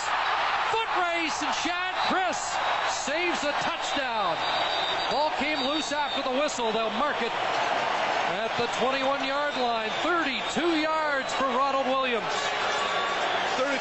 Foot 0.74 0.90
race 0.98 1.38
and 1.38 1.54
Shad 1.54 1.94
Chris 2.10 2.34
saves 2.90 3.46
a 3.46 3.54
touchdown. 3.62 4.34
Ball 5.14 5.30
came 5.38 5.62
loose 5.70 5.94
after 5.94 6.18
the 6.18 6.34
whistle. 6.34 6.74
They'll 6.74 6.90
mark 6.98 7.22
it 7.22 7.30
at 8.34 8.50
the 8.58 8.66
21 8.82 9.22
yard 9.22 9.54
line. 9.62 9.90
32 10.02 10.82
yards 10.82 11.30
for 11.34 11.46
Ronald 11.54 11.86
Williams. 11.86 12.34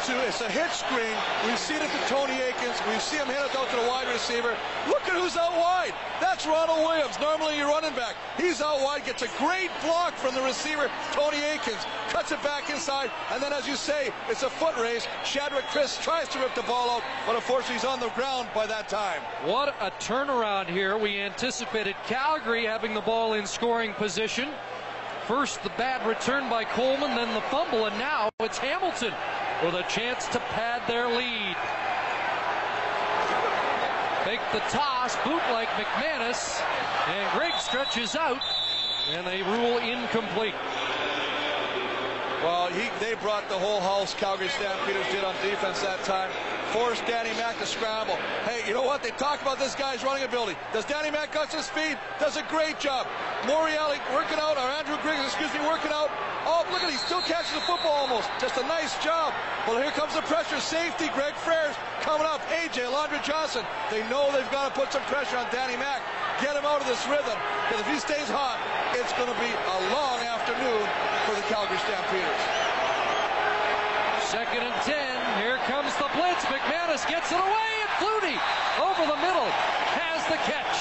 32. 0.03 0.27
It's 0.27 0.41
a 0.41 0.49
hitch 0.49 0.71
screen. 0.71 1.15
We 1.45 1.55
see 1.55 1.75
it 1.75 1.81
to 1.81 2.07
Tony 2.07 2.33
Akins. 2.33 2.79
We 2.87 2.99
see 2.99 3.17
him 3.17 3.27
hand 3.27 3.49
it 3.49 3.55
out 3.55 3.69
to 3.69 3.75
the 3.75 3.87
wide 3.87 4.07
receiver. 4.11 4.55
Look 4.87 5.01
at 5.07 5.13
who's 5.13 5.35
out 5.35 5.57
wide. 5.57 5.93
That's 6.21 6.45
Ronald 6.45 6.79
Williams, 6.79 7.19
normally 7.19 7.57
your 7.57 7.67
running 7.67 7.95
back. 7.95 8.15
He's 8.37 8.61
out 8.61 8.81
wide, 8.81 9.05
gets 9.05 9.23
a 9.23 9.27
great 9.37 9.69
block 9.83 10.15
from 10.15 10.35
the 10.35 10.41
receiver, 10.41 10.89
Tony 11.11 11.37
Akins. 11.43 11.85
Cuts 12.09 12.31
it 12.31 12.41
back 12.43 12.69
inside, 12.69 13.11
and 13.31 13.41
then 13.41 13.53
as 13.53 13.67
you 13.67 13.75
say, 13.75 14.11
it's 14.29 14.43
a 14.43 14.49
foot 14.49 14.75
race. 14.77 15.07
Shadwick 15.23 15.65
Chris 15.65 15.97
tries 16.01 16.27
to 16.29 16.39
rip 16.39 16.53
the 16.55 16.63
ball 16.63 16.89
out, 16.89 17.03
but 17.25 17.35
unfortunately 17.35 17.75
he's 17.75 17.85
on 17.85 17.99
the 17.99 18.09
ground 18.09 18.47
by 18.53 18.67
that 18.67 18.89
time. 18.89 19.21
What 19.45 19.75
a 19.79 19.91
turnaround 19.91 20.67
here. 20.67 20.97
We 20.97 21.19
anticipated 21.19 21.95
Calgary 22.05 22.65
having 22.65 22.93
the 22.93 23.01
ball 23.01 23.33
in 23.33 23.45
scoring 23.45 23.93
position. 23.93 24.49
First, 25.27 25.61
the 25.61 25.69
bad 25.77 26.05
return 26.07 26.49
by 26.49 26.63
Coleman, 26.63 27.15
then 27.15 27.33
the 27.35 27.41
fumble, 27.41 27.85
and 27.85 27.97
now 27.99 28.29
it's 28.39 28.57
Hamilton 28.57 29.13
with 29.63 29.75
a 29.75 29.83
chance 29.83 30.27
to 30.27 30.39
pad 30.39 30.81
their 30.87 31.07
lead. 31.07 31.55
Make 34.25 34.39
the 34.53 34.59
toss, 34.69 35.15
bootleg 35.23 35.67
McManus, 35.69 36.61
and 37.07 37.31
Greg 37.37 37.53
stretches 37.59 38.15
out, 38.15 38.41
and 39.11 39.25
they 39.25 39.41
rule 39.41 39.77
incomplete. 39.79 40.55
Well, 42.43 42.71
he, 42.71 42.87
they 43.03 43.15
brought 43.19 43.49
the 43.49 43.59
whole 43.59 43.81
house, 43.81 44.13
Calgary 44.13 44.47
Stampeders 44.47 45.05
did 45.11 45.25
on 45.25 45.35
defense 45.43 45.81
that 45.81 46.03
time. 46.07 46.31
Forced 46.71 47.03
Danny 47.05 47.35
Mac 47.35 47.59
to 47.59 47.65
scramble. 47.65 48.15
Hey, 48.47 48.63
you 48.63 48.73
know 48.73 48.83
what? 48.83 49.03
They 49.03 49.11
talk 49.19 49.41
about 49.41 49.59
this 49.59 49.75
guy's 49.75 50.03
running 50.03 50.23
ability. 50.23 50.55
Does 50.71 50.85
Danny 50.85 51.11
Mac 51.11 51.33
got 51.33 51.51
some 51.51 51.61
speed? 51.61 51.97
Does 52.19 52.37
a 52.37 52.43
great 52.47 52.79
job. 52.79 53.07
Morreale 53.43 53.99
working 54.15 54.39
out, 54.39 54.55
or 54.55 54.71
Andrew 54.79 54.95
Griggs, 55.03 55.25
excuse 55.25 55.51
me, 55.51 55.59
working 55.67 55.91
out. 55.91 56.07
Oh, 56.47 56.63
look 56.71 56.79
at 56.79 56.89
he 56.89 56.95
still 56.97 57.19
catches 57.27 57.51
the 57.51 57.65
football 57.67 58.07
almost. 58.07 58.29
Just 58.39 58.55
a 58.55 58.63
nice 58.71 58.95
job. 59.03 59.33
Well, 59.67 59.81
here 59.81 59.91
comes 59.91 60.15
the 60.15 60.23
pressure. 60.23 60.61
Safety, 60.63 61.11
Greg 61.11 61.33
Frers 61.43 61.75
coming 61.99 62.25
up. 62.25 62.39
AJ, 62.47 62.87
Alondra 62.87 63.19
Johnson. 63.19 63.65
They 63.91 64.07
know 64.07 64.31
they've 64.31 64.49
got 64.49 64.71
to 64.71 64.79
put 64.79 64.93
some 64.93 65.03
pressure 65.11 65.35
on 65.35 65.51
Danny 65.51 65.75
Mac. 65.75 65.99
Get 66.39 66.55
him 66.55 66.63
out 66.63 66.79
of 66.79 66.87
this 66.87 67.03
rhythm. 67.11 67.35
Because 67.67 67.83
if 67.83 67.89
he 67.91 67.99
stays 67.99 68.31
hot, 68.31 68.55
it's 68.95 69.11
going 69.19 69.27
to 69.27 69.39
be 69.43 69.51
a 69.51 69.75
the 69.83 69.98
Calgary 71.49 71.81
Stampeders. 71.81 72.41
Second 74.29 74.69
and 74.69 74.77
10. 74.85 75.41
Here 75.41 75.57
comes 75.65 75.89
the 75.97 76.05
blitz. 76.13 76.45
McManus 76.45 77.01
gets 77.09 77.33
it 77.33 77.41
away, 77.41 77.69
and 77.81 77.91
Flutie 77.97 78.37
over 78.77 79.01
the 79.09 79.17
middle 79.17 79.49
has 79.97 80.21
the 80.29 80.37
catch. 80.45 80.77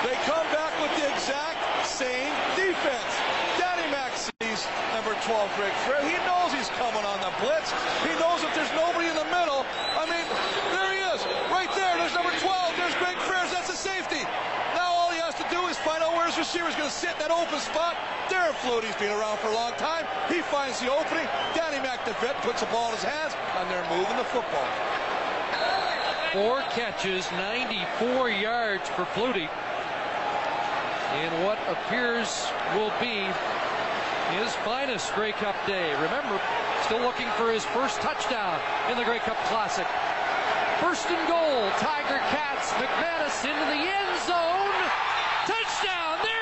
They 0.00 0.16
come 0.24 0.48
back 0.48 0.72
with 0.80 0.88
the 0.96 1.12
exact 1.12 1.60
same 1.84 2.32
defense. 2.56 3.12
Danny 3.60 3.84
Mac 3.92 4.16
sees 4.16 4.64
number 4.96 5.12
12, 5.28 5.60
Greg 5.60 5.76
Frere. 5.84 6.00
He 6.08 6.16
knows 6.24 6.48
he's 6.56 6.72
coming 6.80 7.04
on 7.04 7.20
the 7.20 7.28
blitz. 7.44 7.68
He 8.08 8.16
knows 8.16 8.40
if 8.40 8.48
there's 8.56 8.72
nobody 8.72 9.12
in 9.12 9.16
the 9.20 9.28
middle. 9.28 9.68
I 9.92 10.08
mean, 10.08 10.24
there 10.72 10.88
he 10.96 11.04
is. 11.12 11.20
Right 11.52 11.68
there. 11.76 12.00
There's 12.00 12.16
number 12.16 12.32
12. 12.32 12.80
There's 12.80 12.96
Greg 12.96 13.20
Frere. 13.28 13.44
That's 13.52 13.68
a 13.68 13.76
safety. 13.76 14.24
Now 14.72 14.88
all 14.88 15.12
he 15.12 15.20
has 15.20 15.36
to 15.36 15.44
do 15.52 15.68
is 15.68 15.76
receiver's 16.48 16.76
going 16.76 16.88
to 16.88 16.96
sit 16.96 17.12
in 17.12 17.18
that 17.18 17.30
open 17.30 17.60
spot. 17.60 17.92
Darren 18.32 18.56
Flutie's 18.64 18.96
been 18.96 19.12
around 19.12 19.36
for 19.44 19.48
a 19.48 19.54
long 19.54 19.76
time. 19.76 20.08
He 20.32 20.40
finds 20.40 20.80
the 20.80 20.88
opening. 20.88 21.28
Danny 21.52 21.76
Mac, 21.76 22.00
puts 22.40 22.64
the 22.64 22.70
ball 22.72 22.88
in 22.88 22.96
his 22.96 23.04
hands, 23.04 23.36
and 23.60 23.68
they're 23.68 23.84
moving 23.92 24.16
the 24.16 24.24
football. 24.32 24.64
Four 26.32 26.64
catches, 26.72 27.28
94 27.36 28.30
yards 28.30 28.88
for 28.96 29.04
Flutie 29.12 29.52
in 31.20 31.30
what 31.44 31.60
appears 31.68 32.48
will 32.72 32.96
be 32.96 33.28
his 34.40 34.48
finest 34.64 35.12
Grey 35.12 35.32
Cup 35.32 35.56
day. 35.66 35.92
Remember, 36.00 36.40
still 36.88 37.04
looking 37.04 37.28
for 37.36 37.52
his 37.52 37.66
first 37.76 38.00
touchdown 38.00 38.56
in 38.88 38.96
the 38.96 39.04
Grey 39.04 39.20
Cup 39.20 39.36
Classic. 39.52 39.86
First 40.80 41.12
and 41.12 41.28
goal, 41.28 41.68
Tiger 41.76 42.24
Cats, 42.32 42.72
McManus 42.80 43.36
into 43.44 43.66
the 43.68 43.84
end 43.84 44.16
zone. 44.24 44.57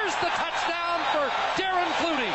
The 0.06 0.12
touchdown 0.12 1.00
for 1.10 1.28
Darren 1.60 1.90
Flutie. 1.98 2.30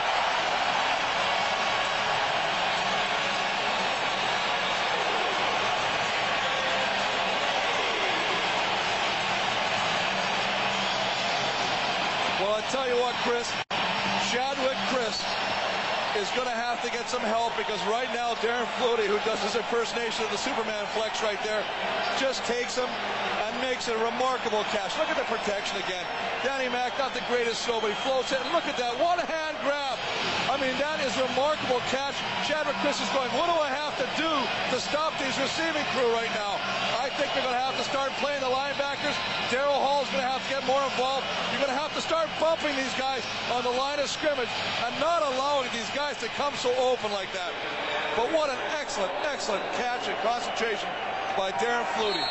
Well, 12.41 12.55
I 12.55 12.61
tell 12.69 12.89
you 12.89 12.95
what, 12.99 13.15
Chris, 13.23 13.49
Shadwick 14.29 14.75
Chris 14.91 15.23
is 16.19 16.29
going 16.35 16.47
to 16.47 16.53
have 16.53 16.83
to 16.83 16.91
get 16.91 17.07
some 17.07 17.21
help 17.21 17.55
because 17.55 17.81
right 17.85 18.11
now 18.13 18.35
Darren 18.35 18.65
Flutie, 18.75 19.07
who 19.07 19.17
does 19.23 19.41
his 19.41 19.55
impersonation 19.55 20.25
of 20.25 20.31
the 20.31 20.37
Superman 20.37 20.85
flex 20.87 21.23
right 21.23 21.41
there, 21.41 21.63
just 22.19 22.43
takes 22.43 22.75
him 22.75 22.89
and 23.47 23.61
makes 23.61 23.87
a 23.87 23.97
remarkable 24.03 24.65
catch. 24.75 24.97
Look 24.97 25.07
at 25.07 25.15
the 25.15 25.23
protection 25.23 25.77
again. 25.77 26.05
Danny 26.43 26.69
Mac, 26.73 26.97
not 26.97 27.13
the 27.13 27.21
greatest 27.29 27.65
throw, 27.65 27.79
but 27.79 27.93
he 27.93 27.99
floats 28.01 28.33
it. 28.33 28.41
And 28.41 28.49
look 28.49 28.65
at 28.65 28.73
that. 28.81 28.97
What 28.97 29.21
a 29.21 29.25
hand 29.29 29.57
grab. 29.61 29.97
I 30.49 30.57
mean, 30.57 30.73
that 30.81 30.97
is 31.05 31.13
a 31.21 31.29
remarkable 31.29 31.77
catch. 31.93 32.17
Shadwick 32.49 32.73
Chris 32.81 32.97
is 32.97 33.09
going, 33.13 33.29
what 33.37 33.45
do 33.45 33.55
I 33.61 33.69
have 33.69 33.93
to 34.01 34.07
do 34.17 34.31
to 34.73 34.77
stop 34.81 35.13
these 35.21 35.37
receiving 35.37 35.85
crew 35.93 36.09
right 36.17 36.33
now? 36.33 36.57
I 36.97 37.13
think 37.13 37.29
they're 37.37 37.45
going 37.45 37.53
to 37.53 37.61
have 37.61 37.77
to 37.77 37.85
start 37.85 38.09
playing 38.17 38.41
the 38.41 38.49
linebackers. 38.49 39.13
Daryl 39.53 39.77
Hall's 39.77 40.09
going 40.09 40.25
to 40.25 40.31
have 40.33 40.41
to 40.41 40.49
get 40.49 40.65
more 40.65 40.81
involved. 40.81 41.29
You're 41.53 41.61
going 41.61 41.73
to 41.73 41.81
have 41.81 41.93
to 41.93 42.01
start 42.01 42.25
bumping 42.41 42.73
these 42.73 42.93
guys 42.97 43.21
on 43.53 43.61
the 43.61 43.73
line 43.77 44.01
of 44.01 44.09
scrimmage 44.09 44.49
and 44.81 44.93
not 44.97 45.21
allowing 45.21 45.69
these 45.77 45.89
guys 45.93 46.17
to 46.25 46.27
come 46.33 46.57
so 46.57 46.73
open 46.81 47.13
like 47.13 47.29
that. 47.37 47.53
But 48.17 48.33
what 48.33 48.49
an 48.49 48.59
excellent, 48.73 49.13
excellent 49.29 49.63
catch 49.77 50.09
and 50.09 50.17
concentration 50.25 50.89
by 51.37 51.53
Darren 51.61 51.85
Flutie. 51.93 52.25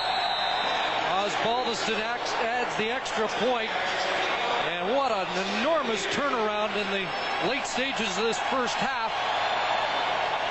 Osbaldiston 1.11 1.99
adds 1.99 2.77
the 2.77 2.89
extra 2.89 3.27
point. 3.43 3.71
And 4.81 4.97
what 4.97 5.13
an 5.13 5.29
enormous 5.61 6.07
turnaround 6.07 6.75
in 6.75 6.89
the 6.89 7.07
late 7.51 7.67
stages 7.67 8.17
of 8.17 8.25
this 8.25 8.39
first 8.49 8.75
half. 8.77 9.13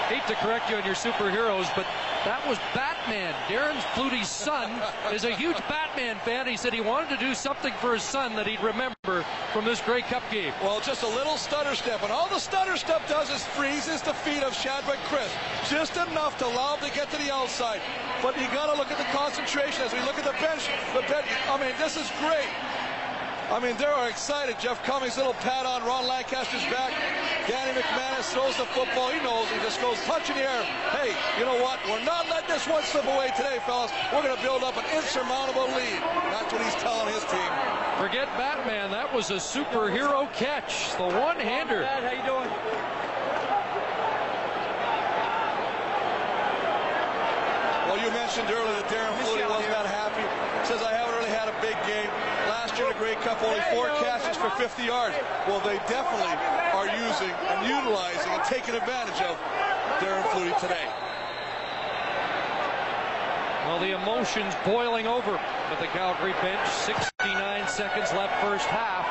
Hate 0.06 0.22
to 0.28 0.36
correct 0.36 0.70
you 0.70 0.76
on 0.76 0.86
your 0.86 0.94
superheroes, 0.94 1.66
but 1.76 1.88
that 2.26 2.38
was 2.48 2.60
Batman. 2.76 3.34
Darren 3.50 3.82
Flutie's 3.98 4.28
son 4.28 4.70
is 5.12 5.24
a 5.24 5.34
huge 5.34 5.58
Batman 5.68 6.18
fan. 6.18 6.46
He 6.46 6.58
said 6.58 6.74
he 6.74 6.82
wanted 6.82 7.10
to 7.10 7.18
do 7.18 7.34
something 7.34 7.74
for 7.82 7.94
his 7.94 8.04
son 8.04 8.36
that 8.36 8.46
he'd 8.46 8.62
remember 8.62 9.26
from 9.52 9.66
this 9.66 9.82
Grey 9.82 10.04
Cup 10.04 10.22
game. 10.30 10.54
Well, 10.62 10.80
just 10.80 11.02
a 11.02 11.08
little 11.08 11.38
stutter 11.38 11.74
step. 11.74 12.04
And 12.04 12.12
all 12.12 12.30
the 12.30 12.38
stutter 12.38 12.78
step 12.78 13.08
does 13.08 13.32
is 13.32 13.44
freezes 13.58 14.04
the 14.04 14.14
feet 14.14 14.44
of 14.44 14.54
Shadwick 14.54 15.00
Chris. 15.06 15.34
Just 15.68 15.98
enough 15.98 16.38
to 16.38 16.46
allow 16.46 16.76
him 16.76 16.88
to 16.88 16.96
get 16.96 17.10
to 17.10 17.18
the 17.18 17.34
outside. 17.34 17.82
But 18.22 18.40
you 18.40 18.46
got 18.54 18.72
to 18.72 18.78
look 18.78 18.92
at 18.92 19.00
the 19.00 19.10
concentration 19.10 19.82
as 19.82 19.92
we 19.92 20.00
look 20.02 20.20
at 20.20 20.26
the 20.26 20.38
bench. 20.38 20.70
The 20.94 21.02
bench. 21.12 21.26
I 21.50 21.58
mean, 21.58 21.74
this 21.80 21.98
is 21.98 22.12
great. 22.20 22.50
I 23.50 23.58
mean, 23.58 23.76
they 23.78 23.90
are 23.90 24.08
excited. 24.08 24.60
Jeff 24.60 24.78
Cummings, 24.86 25.18
little 25.18 25.34
pat 25.42 25.66
on 25.66 25.82
Ron 25.82 26.06
Lancaster's 26.06 26.62
back. 26.70 26.94
Danny 27.50 27.74
McManus 27.74 28.30
throws 28.30 28.56
the 28.62 28.70
football. 28.78 29.10
He 29.10 29.18
knows. 29.26 29.50
He 29.50 29.58
just 29.66 29.82
goes 29.82 29.98
touch 30.06 30.30
in 30.30 30.38
the 30.38 30.46
air. 30.46 30.62
Hey, 30.94 31.18
you 31.34 31.50
know 31.50 31.58
what? 31.58 31.82
We're 31.90 32.06
not 32.06 32.30
letting 32.30 32.48
this 32.48 32.68
one 32.68 32.84
slip 32.84 33.06
away 33.10 33.34
today, 33.36 33.58
fellas. 33.66 33.90
We're 34.14 34.22
going 34.22 34.38
to 34.38 34.44
build 34.46 34.62
up 34.62 34.78
an 34.78 34.86
insurmountable 34.94 35.66
lead. 35.66 35.98
That's 36.30 36.54
what 36.54 36.62
he's 36.62 36.78
telling 36.78 37.10
his 37.10 37.26
team. 37.26 37.50
Forget 37.98 38.30
Batman. 38.38 38.92
That 38.92 39.10
was 39.10 39.34
a 39.34 39.42
superhero 39.42 40.32
catch. 40.34 40.94
The 41.02 41.10
one-hander. 41.10 41.90
How 41.90 42.14
you 42.14 42.22
doing? 42.30 42.54
Well, 47.90 47.98
you 47.98 48.14
mentioned 48.14 48.46
earlier 48.54 48.78
that 48.78 48.86
Darren 48.94 49.10
Flutie 49.26 49.50
was 49.50 49.66
not 49.74 49.90
happy. 49.90 50.22
Says 50.70 50.86
I 50.86 50.94
haven't 50.94 51.18
really 51.18 51.34
had 51.34 51.50
a 51.50 51.58
big 51.66 51.74
game. 51.90 52.14
Year 52.80 52.88
in 52.88 52.94
the 52.94 53.00
Grey 53.00 53.16
Cup, 53.16 53.44
only 53.44 53.60
four 53.76 53.88
catches 54.00 54.38
for 54.38 54.50
50 54.52 54.84
yards. 54.84 55.14
Well, 55.48 55.60
they 55.60 55.84
definitely 55.92 56.32
are 56.72 56.88
using 56.88 57.36
and 57.52 57.68
utilizing 57.68 58.32
and 58.32 58.44
taking 58.46 58.74
advantage 58.74 59.20
of 59.20 59.36
Darren 60.00 60.24
Flutie 60.32 60.58
today. 60.62 60.88
Well, 63.68 63.80
the 63.84 63.92
emotions 63.92 64.56
boiling 64.64 65.08
over 65.08 65.34
with 65.70 65.80
the 65.80 65.92
Calgary 65.92 66.32
bench. 66.40 66.64
69 66.88 67.68
seconds 67.68 68.14
left 68.14 68.32
first 68.40 68.66
half. 68.72 69.04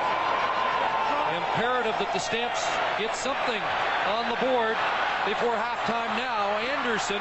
Imperative 1.36 1.92
that 2.00 2.08
the 2.16 2.24
Stamps 2.24 2.64
get 2.96 3.14
something 3.14 3.60
on 4.08 4.32
the 4.32 4.40
board 4.48 4.80
before 5.28 5.52
halftime 5.60 6.16
now. 6.16 6.56
Anderson 6.80 7.20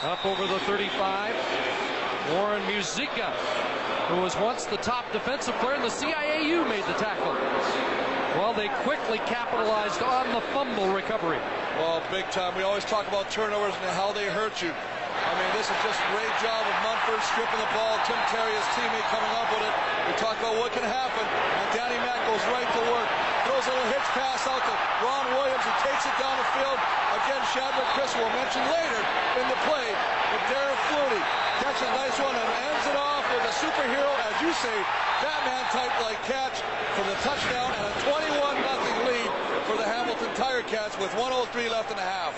up 0.00 0.24
over 0.24 0.46
the 0.46 0.58
35. 0.60 1.36
Warren 2.32 2.62
Muzika, 2.62 3.36
who 4.08 4.20
was 4.20 4.36
once 4.36 4.64
the 4.64 4.78
top 4.78 5.10
defensive 5.12 5.54
player 5.56 5.74
in 5.74 5.82
the 5.82 5.88
CIAU, 5.88 6.68
made 6.68 6.84
the 6.84 6.98
tackle. 6.98 7.34
Well, 8.40 8.54
they 8.54 8.68
quickly 8.88 9.18
capitalized 9.28 10.00
on 10.02 10.32
the 10.32 10.40
fumble 10.56 10.88
recovery. 10.88 11.38
Well, 11.76 12.02
big 12.10 12.24
time. 12.32 12.56
We 12.56 12.62
always 12.64 12.84
talk 12.84 13.06
about 13.08 13.30
turnovers 13.30 13.74
and 13.76 13.92
how 13.92 14.12
they 14.12 14.26
hurt 14.26 14.60
you. 14.60 14.72
I 14.72 15.32
mean, 15.36 15.50
this 15.52 15.68
is 15.68 15.78
just 15.84 16.00
a 16.00 16.08
great 16.16 16.34
job 16.40 16.64
of 16.64 16.74
Montford 16.82 17.20
stripping 17.28 17.60
the 17.60 17.70
ball. 17.76 18.00
Tim 18.08 18.18
Terry, 18.32 18.52
his 18.52 18.68
teammate, 18.72 19.06
coming 19.12 19.32
up 19.36 19.48
with 19.52 19.62
it. 19.64 19.74
We 20.08 20.12
talk 20.16 20.36
about 20.40 20.56
what 20.56 20.72
can 20.72 20.84
happen. 20.84 21.24
And 21.28 21.68
Danny 21.76 22.00
Mack 22.00 22.20
goes 22.26 22.42
right 22.50 22.66
to 22.66 22.82
work. 22.88 23.08
Throws 23.44 23.66
a 23.68 23.72
little 23.72 23.90
hitch 23.92 24.08
pass 24.16 24.48
out 24.48 24.64
to 24.64 24.74
Ron 25.04 25.26
Williams, 25.36 25.62
who 25.62 25.74
takes 25.84 26.08
it 26.08 26.16
down 26.16 26.34
the 26.40 26.48
field. 26.56 26.78
Again, 27.22 27.42
Shadwick 27.52 27.88
Chris 27.92 28.12
will 28.16 28.32
mention 28.32 28.64
later 28.72 29.00
in 29.38 29.46
the 29.46 29.58
play. 29.68 29.88
But 30.32 30.40
Darren 30.48 30.78
Flutie 30.88 31.24
catches 31.60 31.84
a 31.84 31.92
nice 31.92 32.16
one 32.16 32.32
and 32.32 32.48
ends 32.72 32.84
it 32.88 32.96
off 32.96 33.24
with 33.28 33.44
a 33.44 33.51
superhero, 33.62 34.10
as 34.26 34.42
you 34.42 34.52
say, 34.58 34.74
Batman 35.22 35.62
type 35.70 35.94
like 36.02 36.18
catch 36.24 36.58
for 36.98 37.06
the 37.06 37.14
touchdown 37.22 37.70
and 37.78 37.86
a 37.86 37.94
21 38.10 38.58
0 38.58 39.06
lead 39.06 39.30
for 39.70 39.76
the 39.76 39.86
Hamilton 39.86 40.34
Tiger 40.34 40.66
Cats 40.66 40.98
with 40.98 41.14
103 41.14 41.68
left 41.68 41.92
in 41.92 41.96
the 41.96 42.02
half. 42.02 42.34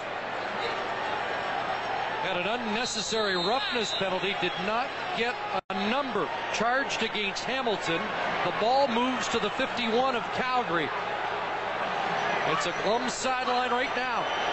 Had 2.29 2.37
an 2.37 2.47
unnecessary 2.47 3.37
roughness 3.37 3.95
penalty, 3.95 4.37
did 4.43 4.53
not 4.67 4.89
get 5.17 5.35
a 5.71 5.91
number 5.91 6.29
charged 6.53 7.03
against 7.03 7.45
Hamilton. 7.45 8.01
The 8.45 8.53
ball 8.61 8.87
moves 8.89 9.27
to 9.29 9.39
the 9.39 9.51
51 9.51 10.17
of 10.17 10.23
Calgary. 10.35 10.91
It's 12.53 12.67
a 12.67 12.75
glum 12.85 13.09
sideline 13.09 13.71
right 13.71 13.95
now. 13.97 14.44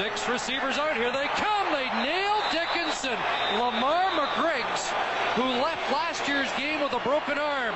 Six 0.00 0.26
receivers 0.30 0.78
out. 0.78 0.96
Here 0.96 1.12
they 1.12 1.26
come. 1.36 1.66
They 1.74 1.84
nail 2.02 2.40
Dickenson. 2.50 3.18
Lamar 3.60 4.08
McGriggs, 4.16 4.88
who 5.36 5.42
left 5.60 5.92
last 5.92 6.26
year's 6.26 6.48
game 6.56 6.80
with 6.80 6.94
a 6.94 7.00
broken 7.00 7.36
arm, 7.36 7.74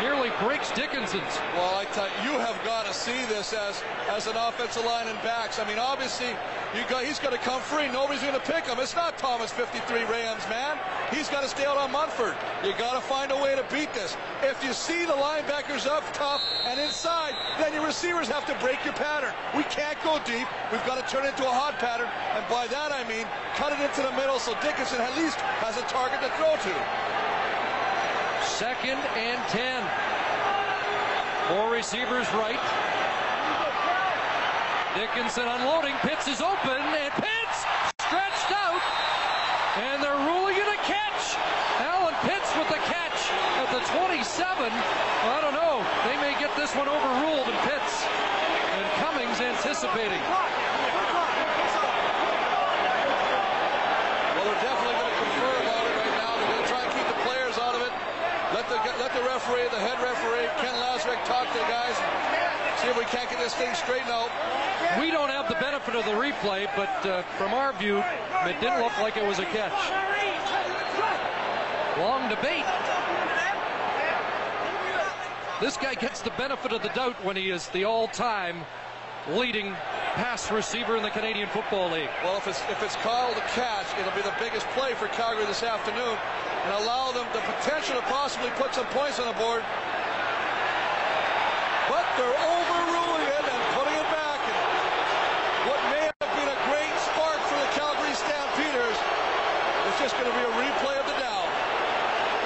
nearly 0.00 0.30
breaks 0.40 0.70
Dickenson's. 0.72 1.36
Well, 1.52 1.74
I 1.76 1.84
tell 1.92 2.08
you, 2.08 2.32
you 2.32 2.38
have 2.38 2.56
got 2.64 2.86
to 2.86 2.94
see 2.94 3.26
this 3.26 3.52
as 3.52 3.82
as 4.08 4.26
an 4.26 4.36
offensive 4.36 4.86
line 4.86 5.08
and 5.08 5.20
backs. 5.20 5.58
I 5.58 5.68
mean, 5.68 5.78
obviously, 5.78 6.32
got 6.88 7.04
he's 7.04 7.18
going 7.18 7.36
to 7.36 7.44
come 7.44 7.60
free. 7.60 7.92
Nobody's 7.92 8.22
going 8.22 8.40
to 8.40 8.40
pick 8.40 8.64
him. 8.64 8.78
It's 8.80 8.96
not 8.96 9.18
Thomas 9.18 9.52
53 9.52 10.04
Rams, 10.04 10.48
man. 10.48 10.78
He's 11.10 11.28
got 11.28 11.42
to 11.42 11.48
stay 11.48 11.64
out 11.64 11.76
on 11.76 11.90
Montford. 11.90 12.36
You 12.64 12.72
got 12.78 12.94
to 12.94 13.00
find 13.00 13.32
a 13.32 13.36
way 13.36 13.56
to 13.56 13.64
beat 13.70 13.92
this. 13.92 14.16
If 14.42 14.62
you 14.62 14.72
see 14.72 15.04
the 15.04 15.12
linebackers 15.12 15.86
up 15.86 16.04
top 16.12 16.40
and 16.66 16.78
inside, 16.78 17.34
then 17.58 17.72
your 17.72 17.84
receivers 17.84 18.28
have 18.28 18.46
to 18.46 18.54
break 18.64 18.84
your 18.84 18.94
pattern. 18.94 19.32
We 19.56 19.64
can't 19.64 19.98
go 20.04 20.20
deep. 20.24 20.46
We've 20.70 20.84
got 20.86 21.04
to 21.04 21.06
turn 21.12 21.26
it 21.26 21.30
into 21.30 21.46
a 21.46 21.52
hot 21.52 21.78
pattern, 21.78 22.08
and 22.34 22.46
by 22.48 22.66
that 22.68 22.92
I 22.92 23.02
mean 23.08 23.26
cut 23.56 23.72
it 23.72 23.80
into 23.80 24.02
the 24.02 24.12
middle 24.12 24.38
so 24.38 24.54
Dickenson 24.62 25.00
at 25.00 25.16
least 25.16 25.40
has 25.60 25.76
a 25.76 25.84
target 25.90 26.20
to 26.22 26.30
throw 26.38 26.54
to. 26.54 26.74
Second 28.46 29.00
and 29.18 29.40
10. 29.50 29.82
Four 31.50 31.72
receivers 31.72 32.30
right. 32.38 32.60
Dickenson 34.94 35.46
unloading. 35.46 35.94
Pitts 36.02 36.26
is 36.26 36.40
open, 36.40 36.78
and 36.78 37.12
Pitts 37.14 37.58
stretched 38.02 38.50
out. 38.54 38.82
And 39.78 40.02
they're 40.02 40.22
ruling 40.26 40.56
it 40.58 40.66
a 40.66 40.78
catch. 40.82 41.38
Allen 41.78 42.14
Pitts 42.26 42.50
with 42.58 42.68
the 42.68 42.82
catch 42.90 43.30
at 43.62 43.70
the 43.70 43.80
27. 44.40 44.72
Well, 44.72 45.36
I 45.36 45.40
don't 45.44 45.52
know. 45.52 45.84
They 46.08 46.16
may 46.16 46.32
get 46.40 46.48
this 46.56 46.72
one 46.72 46.88
overruled, 46.88 47.44
and 47.44 47.60
Pitts 47.68 48.08
and 48.72 48.84
Cummins 48.96 49.36
anticipating. 49.36 50.16
Well, 54.32 54.48
they're 54.48 54.64
definitely 54.64 54.96
going 54.96 55.12
to 55.12 55.20
confer 55.20 55.52
about 55.60 55.84
it 55.84 55.92
right 55.92 56.16
now. 56.24 56.32
They're 56.40 56.52
going 56.56 56.64
to 56.64 56.72
try 56.72 56.80
and 56.88 56.92
keep 56.96 57.04
the 57.04 57.20
players 57.20 57.60
out 57.60 57.76
of 57.76 57.84
it. 57.84 57.92
Let 58.56 58.64
the 58.72 58.80
let 58.96 59.12
the 59.12 59.20
referee, 59.28 59.68
the 59.68 59.84
head 59.84 60.00
referee, 60.00 60.48
Ken 60.64 60.72
Lazaruk, 60.80 61.20
talk 61.28 61.44
to 61.52 61.58
the 61.60 61.68
guys. 61.68 62.00
See 62.80 62.88
if 62.88 62.96
we 62.96 63.04
can't 63.12 63.28
get 63.28 63.44
this 63.44 63.52
thing 63.52 63.76
straightened 63.76 64.08
out. 64.08 64.32
We 64.96 65.12
don't 65.12 65.28
have 65.28 65.52
the 65.52 65.60
benefit 65.60 65.92
of 65.92 66.08
the 66.08 66.16
replay, 66.16 66.64
but 66.80 67.04
uh, 67.04 67.20
from 67.36 67.52
our 67.52 67.76
view, 67.76 68.00
it 68.48 68.56
didn't 68.64 68.80
look 68.80 68.96
like 69.04 69.20
it 69.20 69.26
was 69.26 69.38
a 69.38 69.44
catch. 69.52 69.76
Long 72.00 72.32
debate. 72.32 72.64
This 75.60 75.76
guy 75.76 75.92
gets 75.92 76.24
the 76.24 76.32
benefit 76.40 76.72
of 76.72 76.80
the 76.80 76.88
doubt 76.96 77.22
when 77.22 77.36
he 77.36 77.50
is 77.52 77.68
the 77.68 77.84
all-time 77.84 78.64
leading 79.36 79.76
pass 80.16 80.50
receiver 80.50 80.96
in 80.96 81.02
the 81.02 81.12
Canadian 81.12 81.52
Football 81.52 81.92
League. 81.92 82.08
Well, 82.24 82.40
if 82.40 82.48
it's 82.48 82.64
if 82.72 82.80
it's 82.82 82.96
called 83.04 83.36
a 83.36 83.44
catch, 83.52 83.84
it'll 84.00 84.16
be 84.16 84.24
the 84.24 84.32
biggest 84.40 84.64
play 84.72 84.96
for 84.96 85.12
Calgary 85.12 85.44
this 85.44 85.60
afternoon, 85.62 86.16
and 86.64 86.72
allow 86.80 87.12
them 87.12 87.28
the 87.36 87.44
potential 87.44 87.92
to 88.00 88.04
possibly 88.08 88.48
put 88.56 88.72
some 88.72 88.88
points 88.96 89.20
on 89.20 89.28
the 89.28 89.36
board. 89.36 89.60
But 91.92 92.08
they're 92.16 92.40
overruling 92.40 93.28
it 93.28 93.44
and 93.44 93.60
putting 93.76 94.00
it 94.00 94.08
back. 94.16 94.40
And 94.40 94.56
what 95.68 95.80
may 95.92 96.08
have 96.08 96.32
been 96.40 96.48
a 96.56 96.60
great 96.72 96.96
spark 97.04 97.36
for 97.36 97.60
the 97.60 97.70
Calgary 97.76 98.16
Stampeders 98.16 98.96
is 98.96 99.94
just 100.00 100.16
going 100.16 100.24
to 100.24 100.36
be 100.40 100.44
a 100.48 100.54
replay 100.56 100.96
of 100.96 101.04
the 101.04 101.20
down. 101.20 101.44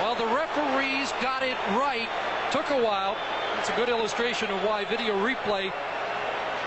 Well, 0.03 0.19
the 0.19 0.27
referees 0.35 1.15
got 1.23 1.47
it 1.47 1.55
right. 1.79 2.11
Took 2.55 2.71
a 2.71 2.81
while. 2.81 3.17
It's 3.59 3.69
a 3.69 3.75
good 3.75 3.89
illustration 3.89 4.49
of 4.49 4.63
why 4.63 4.85
video 4.85 5.19
replay 5.19 5.73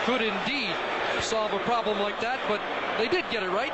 could 0.03 0.19
indeed 0.19 0.75
solve 1.21 1.53
a 1.53 1.59
problem 1.59 1.97
like 2.01 2.19
that, 2.19 2.41
but 2.49 2.59
they 2.99 3.07
did 3.07 3.23
get 3.31 3.41
it 3.41 3.47
right. 3.51 3.71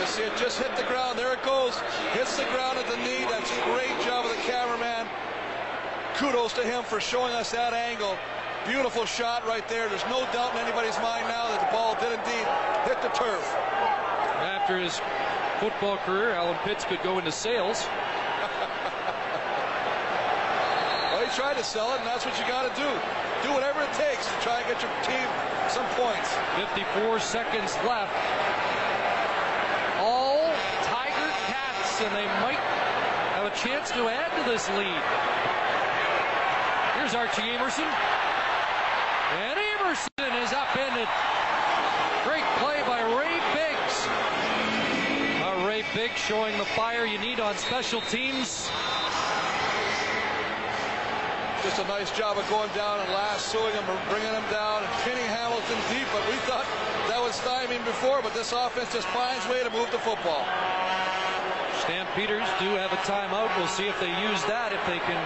You 0.00 0.06
see 0.06 0.22
it 0.22 0.34
just 0.38 0.56
hit 0.56 0.74
the 0.80 0.84
ground. 0.84 1.18
There 1.18 1.30
it 1.34 1.42
goes. 1.42 1.76
Hits 2.16 2.38
the 2.38 2.44
ground 2.44 2.78
at 2.78 2.88
the 2.88 2.96
knee. 3.04 3.28
That's 3.28 3.52
a 3.52 3.62
great 3.68 3.92
job 4.00 4.24
of 4.24 4.30
the 4.32 4.40
cameraman. 4.48 5.06
Kudos 6.16 6.54
to 6.54 6.64
him 6.64 6.82
for 6.84 7.00
showing 7.00 7.34
us 7.34 7.50
that 7.52 7.74
angle. 7.74 8.16
Beautiful 8.66 9.04
shot 9.04 9.46
right 9.46 9.68
there. 9.68 9.90
There's 9.90 10.08
no 10.08 10.24
doubt 10.32 10.54
in 10.54 10.60
anybody's 10.64 10.96
mind 11.04 11.28
now 11.28 11.48
that 11.48 11.60
the 11.60 11.70
ball 11.70 12.00
did 12.00 12.16
indeed 12.16 12.48
hit 12.88 13.02
the 13.04 13.12
turf. 13.12 13.44
After 14.40 14.80
his 14.80 15.02
football 15.60 15.98
career, 15.98 16.32
Allen 16.32 16.56
Pitts 16.64 16.86
could 16.86 17.02
go 17.02 17.18
into 17.18 17.30
sales. 17.30 17.84
He 21.28 21.34
tried 21.36 21.58
to 21.58 21.64
sell 21.64 21.92
it, 21.92 21.98
and 21.98 22.06
that's 22.06 22.24
what 22.24 22.38
you 22.38 22.46
got 22.48 22.64
to 22.64 22.72
do. 22.80 22.88
Do 23.44 23.52
whatever 23.52 23.82
it 23.82 23.92
takes 23.92 24.24
to 24.24 24.32
try 24.40 24.60
and 24.60 24.66
get 24.66 24.80
your 24.80 24.90
team 25.04 25.28
some 25.68 25.84
points. 25.92 26.32
54 26.72 27.20
seconds 27.20 27.76
left. 27.84 28.16
All 30.00 30.48
Tiger 30.88 31.30
Cats, 31.44 32.00
and 32.00 32.16
they 32.16 32.24
might 32.40 32.56
have 33.36 33.44
a 33.44 33.54
chance 33.54 33.90
to 33.90 34.08
add 34.08 34.32
to 34.40 34.50
this 34.50 34.70
lead. 34.70 35.02
Here's 36.96 37.14
Archie 37.14 37.52
Amerson. 37.52 37.84
And 37.84 39.60
Amerson 39.60 40.32
is 40.40 40.52
upended. 40.56 41.08
Great 42.24 42.48
play 42.56 42.80
by 42.88 43.04
Ray 43.04 43.36
Biggs. 43.52 44.08
Uh, 45.44 45.66
Ray 45.68 45.84
Biggs 45.94 46.18
showing 46.18 46.56
the 46.56 46.64
fire 46.64 47.04
you 47.04 47.18
need 47.18 47.38
on 47.38 47.54
special 47.58 48.00
teams. 48.08 48.70
Just 51.68 51.84
a 51.84 51.88
nice 51.88 52.10
job 52.16 52.38
of 52.38 52.48
going 52.48 52.70
down 52.72 52.98
and 52.98 53.12
lassoing 53.12 53.74
him 53.74 53.84
and 53.84 54.08
bringing 54.08 54.32
him 54.32 54.42
down 54.50 54.82
and 54.82 54.92
pinning 55.04 55.28
Hamilton 55.28 55.76
deep. 55.92 56.08
But 56.16 56.24
we 56.24 56.40
thought 56.48 56.64
that 57.12 57.20
was 57.20 57.34
stymied 57.34 57.84
before, 57.84 58.22
but 58.22 58.32
this 58.32 58.52
offense 58.52 58.90
just 58.90 59.06
finds 59.08 59.46
way 59.48 59.62
to 59.62 59.68
move 59.68 59.90
the 59.92 59.98
football. 60.00 60.48
Stampeders 61.84 62.48
do 62.56 62.72
have 62.80 62.88
a 62.90 63.00
timeout. 63.04 63.54
We'll 63.58 63.68
see 63.68 63.84
if 63.84 64.00
they 64.00 64.08
use 64.08 64.40
that, 64.48 64.72
if 64.72 64.80
they 64.88 64.96
can 64.96 65.20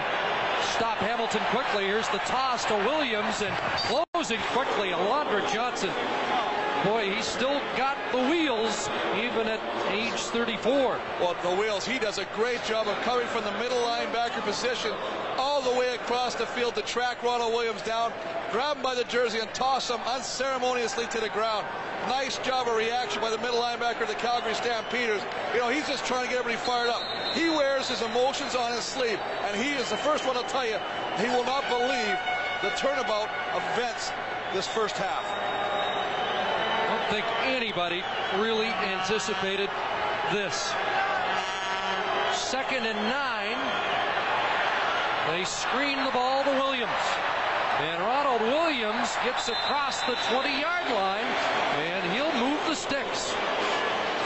stop 0.75 0.97
Hamilton 0.97 1.39
quickly. 1.47 1.87
Here's 1.87 2.09
the 2.09 2.19
toss 2.27 2.65
to 2.65 2.75
Williams 2.75 3.39
and 3.39 3.55
closing 3.87 4.43
quickly. 4.51 4.91
Alondra 4.91 5.47
Johnson. 5.47 5.95
Boy, 6.83 7.15
he's 7.15 7.25
still 7.25 7.61
got 7.77 7.97
the 8.11 8.17
wheels, 8.17 8.89
even 9.15 9.47
at 9.47 9.61
age 9.89 10.19
34. 10.19 10.99
Well, 11.21 11.33
the 11.41 11.55
wheels, 11.55 11.85
he 11.85 11.97
does 11.97 12.17
a 12.17 12.25
great 12.35 12.61
job 12.65 12.89
of 12.89 12.95
coming 13.03 13.25
from 13.27 13.45
the 13.45 13.53
middle 13.53 13.77
linebacker 13.77 14.41
position 14.41 14.91
all 15.37 15.61
the 15.61 15.79
way 15.79 15.95
across 15.95 16.35
the 16.35 16.45
field 16.45 16.75
to 16.75 16.81
track 16.81 17.23
Ronald 17.23 17.53
Williams 17.53 17.81
down, 17.83 18.11
grab 18.51 18.75
him 18.75 18.83
by 18.83 18.95
the 18.95 19.05
jersey, 19.05 19.39
and 19.39 19.51
toss 19.53 19.89
him 19.89 20.01
unceremoniously 20.05 21.07
to 21.07 21.21
the 21.21 21.29
ground. 21.29 21.65
Nice 22.07 22.37
job 22.39 22.67
of 22.67 22.75
reaction 22.75 23.21
by 23.21 23.29
the 23.29 23.37
middle 23.37 23.61
linebacker 23.61 24.01
of 24.01 24.09
the 24.09 24.15
Calgary 24.15 24.53
Stampeders. 24.53 25.21
You 25.53 25.61
know, 25.61 25.69
he's 25.69 25.87
just 25.87 26.05
trying 26.05 26.25
to 26.25 26.29
get 26.29 26.39
everybody 26.39 26.65
fired 26.65 26.89
up. 26.89 27.01
He 27.33 27.47
wears 27.47 27.87
his 27.87 28.01
emotions 28.01 28.55
on 28.55 28.73
his 28.73 28.83
sleeve, 28.83 29.19
and 29.47 29.55
he 29.55 29.71
is 29.71 29.89
the 29.89 29.97
first 29.97 30.25
one 30.25 30.35
to 30.35 30.43
tell 30.49 30.67
you 30.67 30.77
he 31.17 31.27
will 31.29 31.45
not 31.45 31.63
believe 31.69 32.17
the 32.61 32.75
turnabout 32.75 33.29
events 33.55 34.11
this 34.53 34.67
first 34.67 34.97
half. 34.97 35.42
Think 37.13 37.25
anybody 37.45 38.01
really 38.39 38.65
anticipated 38.65 39.69
this. 40.31 40.73
Second 42.33 42.87
and 42.87 42.97
nine. 42.97 43.55
They 45.29 45.45
screen 45.45 46.03
the 46.05 46.09
ball 46.09 46.43
to 46.43 46.49
Williams. 46.49 46.89
And 47.81 48.01
Ronald 48.01 48.41
Williams 48.41 49.15
gets 49.23 49.47
across 49.47 50.01
the 50.01 50.13
20-yard 50.33 50.91
line, 50.95 51.29
and 51.85 52.11
he'll 52.13 52.33
move 52.43 52.59
the 52.65 52.73
sticks. 52.73 53.27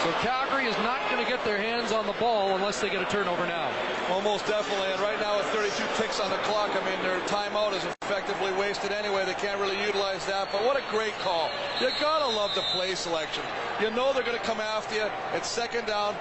So 0.03 0.11
Calgary 0.21 0.67
is 0.67 0.77
not 0.77 1.01
going 1.11 1.21
to 1.21 1.29
get 1.29 1.43
their 1.43 1.57
hands 1.57 1.91
on 1.91 2.07
the 2.07 2.13
ball 2.13 2.55
unless 2.55 2.79
they 2.79 2.89
get 2.89 3.01
a 3.01 3.11
turnover 3.11 3.45
now. 3.45 3.69
Well, 4.09 4.21
most 4.21 4.47
definitely. 4.47 4.87
And 4.87 5.01
right 5.01 5.19
now 5.19 5.35
with 5.35 5.47
32 5.47 5.83
ticks 6.01 6.21
on 6.21 6.31
the 6.31 6.37
clock, 6.47 6.71
I 6.71 6.79
mean, 6.89 7.01
their 7.03 7.19
timeout 7.27 7.73
is 7.73 7.83
effectively 8.01 8.53
wasted 8.53 8.93
anyway. 8.93 9.25
They 9.25 9.33
can't 9.33 9.59
really 9.59 9.79
utilize 9.81 10.25
that. 10.27 10.47
But 10.49 10.63
what 10.63 10.77
a 10.77 10.83
great 10.89 11.13
call. 11.19 11.49
You 11.81 11.89
got 11.99 12.19
to 12.19 12.27
love 12.27 12.55
the 12.55 12.61
play 12.71 12.95
selection. 12.95 13.43
You 13.81 13.91
know 13.91 14.13
they're 14.13 14.23
to 14.23 14.39
come 14.39 14.61
after 14.61 14.95
you. 14.95 15.11
It's 15.33 15.49
second 15.49 15.87
down. 15.87 16.15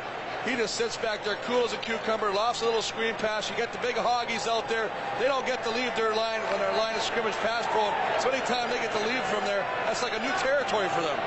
He 0.45 0.57
just 0.57 0.75
sits 0.75 0.97
back 0.97 1.23
there 1.23 1.39
cool 1.43 1.65
as 1.65 1.75
a 1.75 1.77
cucumber, 1.79 2.33
lofts 2.33 2.63
a 2.63 2.65
little 2.65 2.83
screen 2.83 3.15
pass. 3.15 3.49
You 3.49 3.57
get 3.57 3.73
the 3.73 3.79
big 3.79 3.95
hoggies 3.95 4.49
out 4.49 4.69
there. 4.69 4.91
They 5.21 5.27
don't 5.27 5.47
get 5.47 5.63
to 5.63 5.71
leave 5.71 5.95
their 5.95 6.15
line 6.15 6.41
when 6.51 6.59
their 6.59 6.77
line 6.79 6.97
of 6.97 7.03
scrimmage 7.03 7.35
pass 7.35 7.67
pro. 7.71 7.95
So 8.19 8.31
anytime 8.31 8.69
they 8.71 8.79
get 8.79 8.93
to 8.93 9.07
leave 9.07 9.23
from 9.31 9.45
there, 9.45 9.63
that's 9.87 10.03
like 10.03 10.13
a 10.13 10.21
new 10.21 10.35
territory 10.43 10.89
for 10.89 11.03
them. 11.03 11.19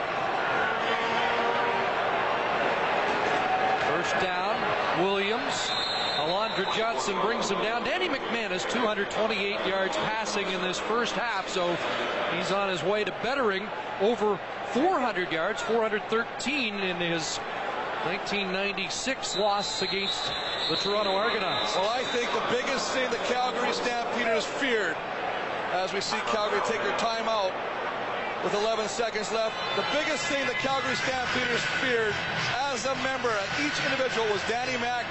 First 3.88 4.16
down, 4.24 4.56
Williams. 5.04 5.79
Alondra 6.30 6.72
Johnson 6.78 7.20
brings 7.22 7.50
him 7.50 7.60
down. 7.64 7.84
Danny 7.84 8.08
McManus, 8.08 8.70
228 8.70 9.66
yards 9.66 9.98
passing 9.98 10.46
in 10.52 10.62
this 10.62 10.78
first 10.78 11.14
half, 11.14 11.50
so 11.50 11.76
he's 12.38 12.52
on 12.52 12.70
his 12.70 12.84
way 12.84 13.04
to 13.04 13.12
bettering 13.24 13.68
over 14.00 14.40
400 14.68 15.32
yards, 15.32 15.60
413 15.64 16.76
in 16.76 16.98
his 16.98 17.38
1996 18.06 19.38
loss 19.38 19.82
against 19.82 20.32
the 20.70 20.76
Toronto 20.76 21.16
Argonauts. 21.16 21.76
Well, 21.76 21.90
I 21.90 22.04
think 22.14 22.32
the 22.32 22.46
biggest 22.56 22.92
thing 22.92 23.10
the 23.10 23.18
Calgary 23.26 23.74
Stampede 23.74 24.14
Stampeders 24.14 24.46
feared 24.46 24.98
as 25.74 25.94
we 25.94 26.00
see 26.02 26.18
Calgary 26.28 26.62
take 26.66 26.82
their 26.84 26.98
timeout 26.98 27.52
with 28.44 28.54
11 28.54 28.88
seconds 28.88 29.32
left. 29.32 29.56
The 29.76 29.86
biggest 29.98 30.24
thing 30.26 30.46
the 30.46 30.54
Calgary 30.62 30.96
Stampede 30.96 31.42
Stampeders 31.42 31.66
feared 31.82 32.14
as 32.70 32.86
a 32.86 32.94
member, 33.02 33.30
and 33.34 33.66
each 33.66 33.78
individual, 33.84 34.30
was 34.32 34.42
Danny 34.48 34.78
Mac 34.78 35.06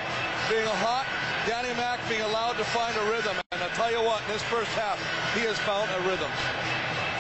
being 0.49 0.65
a 0.65 0.81
hot, 0.81 1.05
Danny 1.47 1.75
Mac 1.77 2.01
being 2.09 2.23
allowed 2.23 2.57
to 2.57 2.65
find 2.65 2.97
a 2.97 3.11
rhythm. 3.13 3.37
And 3.53 3.63
I'll 3.63 3.77
tell 3.77 3.93
you 3.93 4.01
what, 4.01 4.23
in 4.23 4.29
this 4.33 4.43
first 4.45 4.71
half, 4.73 4.97
he 5.37 5.45
has 5.45 5.59
found 5.61 5.91
a 5.93 6.01
rhythm. 6.09 6.31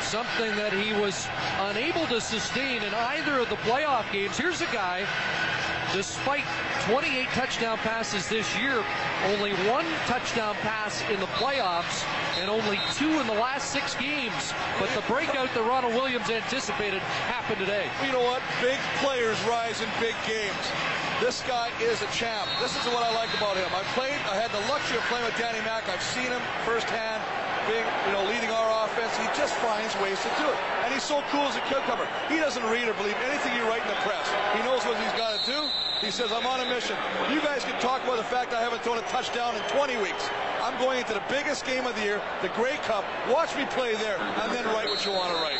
Something 0.00 0.56
that 0.56 0.72
he 0.72 0.96
was 0.98 1.28
unable 1.68 2.06
to 2.06 2.20
sustain 2.20 2.82
in 2.82 2.94
either 3.12 3.38
of 3.38 3.50
the 3.50 3.60
playoff 3.68 4.10
games. 4.12 4.38
Here's 4.38 4.62
a 4.62 4.70
guy, 4.72 5.04
despite 5.92 6.44
28 6.88 7.28
touchdown 7.36 7.76
passes 7.84 8.28
this 8.30 8.48
year, 8.56 8.82
only 9.28 9.52
one 9.68 9.84
touchdown 10.06 10.54
pass 10.64 11.04
in 11.12 11.20
the 11.20 11.28
playoffs 11.36 12.08
and 12.40 12.48
only 12.48 12.80
two 12.94 13.20
in 13.20 13.26
the 13.26 13.36
last 13.36 13.72
six 13.72 13.94
games. 13.96 14.54
But 14.80 14.88
the 14.96 15.04
breakout 15.04 15.52
that 15.52 15.64
Ronald 15.68 15.92
Williams 15.92 16.30
anticipated 16.30 17.00
happened 17.28 17.60
today. 17.60 17.90
You 18.06 18.12
know 18.12 18.24
what? 18.24 18.40
Big 18.62 18.78
players 19.04 19.36
rise 19.44 19.82
in 19.82 19.88
big 20.00 20.16
games. 20.24 20.64
This 21.18 21.42
guy 21.42 21.66
is 21.82 21.98
a 21.98 22.06
champ. 22.14 22.46
This 22.62 22.70
is 22.78 22.86
what 22.94 23.02
I 23.02 23.10
like 23.10 23.34
about 23.34 23.58
him. 23.58 23.66
I 23.74 23.82
played, 23.98 24.14
I 24.30 24.38
had 24.38 24.54
the 24.54 24.62
luxury 24.70 25.02
of 25.02 25.04
playing 25.10 25.26
with 25.26 25.34
Danny 25.34 25.58
Mac. 25.66 25.90
I've 25.90 25.98
seen 25.98 26.30
him 26.30 26.38
firsthand 26.62 27.18
being, 27.66 27.82
you 28.06 28.14
know, 28.14 28.22
leading 28.30 28.54
our 28.54 28.86
offense. 28.86 29.10
He 29.18 29.26
just 29.34 29.58
finds 29.58 29.98
ways 29.98 30.14
to 30.22 30.30
do 30.38 30.46
it. 30.46 30.58
And 30.86 30.94
he's 30.94 31.02
so 31.02 31.18
cool 31.34 31.42
as 31.50 31.58
a 31.58 31.64
cucumber. 31.66 32.06
He 32.30 32.38
doesn't 32.38 32.62
read 32.70 32.86
or 32.86 32.94
believe 32.94 33.18
anything 33.26 33.50
you 33.58 33.66
write 33.66 33.82
in 33.82 33.90
the 33.90 33.98
press. 34.06 34.30
He 34.54 34.62
knows 34.62 34.86
what 34.86 34.94
he's 34.94 35.10
got 35.18 35.34
to 35.34 35.42
do. 35.42 35.66
He 35.98 36.14
says, 36.14 36.30
I'm 36.30 36.46
on 36.46 36.62
a 36.62 36.70
mission. 36.70 36.94
You 37.34 37.42
guys 37.42 37.66
can 37.66 37.74
talk 37.82 37.98
about 38.06 38.22
the 38.22 38.30
fact 38.30 38.54
I 38.54 38.62
haven't 38.62 38.86
thrown 38.86 39.02
a 39.02 39.08
touchdown 39.10 39.58
in 39.58 39.62
20 39.74 39.98
weeks. 39.98 40.30
I'm 40.62 40.78
going 40.78 41.02
into 41.02 41.18
the 41.18 41.26
biggest 41.26 41.66
game 41.66 41.82
of 41.82 41.98
the 41.98 42.06
year, 42.06 42.22
the 42.46 42.54
Grey 42.54 42.78
Cup. 42.86 43.02
Watch 43.26 43.58
me 43.58 43.66
play 43.74 43.98
there, 43.98 44.22
and 44.22 44.54
then 44.54 44.62
write 44.70 44.86
what 44.86 45.02
you 45.02 45.10
want 45.10 45.34
to 45.34 45.42
write. 45.42 45.58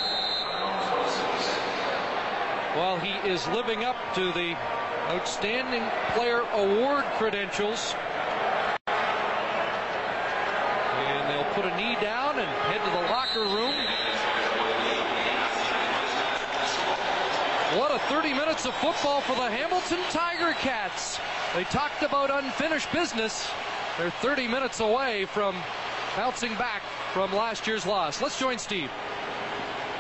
Well, 2.79 2.95
he 3.03 3.19
is 3.27 3.43
living 3.49 3.83
up 3.83 3.97
to 4.15 4.31
the 4.39 4.55
Outstanding 5.09 5.83
Player 6.13 6.43
Award 6.53 7.03
credentials. 7.17 7.95
And 10.97 11.31
they'll 11.31 11.51
put 11.55 11.65
a 11.65 11.75
knee 11.79 11.97
down 11.99 12.39
and 12.39 12.47
head 12.47 12.85
to 12.85 12.91
the 12.91 13.01
locker 13.11 13.41
room. 13.41 13.73
What 17.79 17.91
a 17.91 17.99
30 18.01 18.35
minutes 18.35 18.67
of 18.67 18.75
football 18.75 19.23
for 19.23 19.35
the 19.35 19.49
Hamilton 19.49 20.01
Tiger 20.11 20.53
Cats. 20.53 21.19
They 21.55 21.65
talked 21.65 22.03
about 22.03 22.31
unfinished 22.31 22.93
business. 22.93 23.51
They're 23.97 24.11
30 24.11 24.47
minutes 24.47 24.81
away 24.81 25.25
from 25.25 25.57
bouncing 26.17 26.55
back 26.57 26.83
from 27.15 27.33
last 27.33 27.67
year's 27.67 27.87
loss. 27.87 28.21
Let's 28.21 28.39
join 28.39 28.59
Steve. 28.59 28.91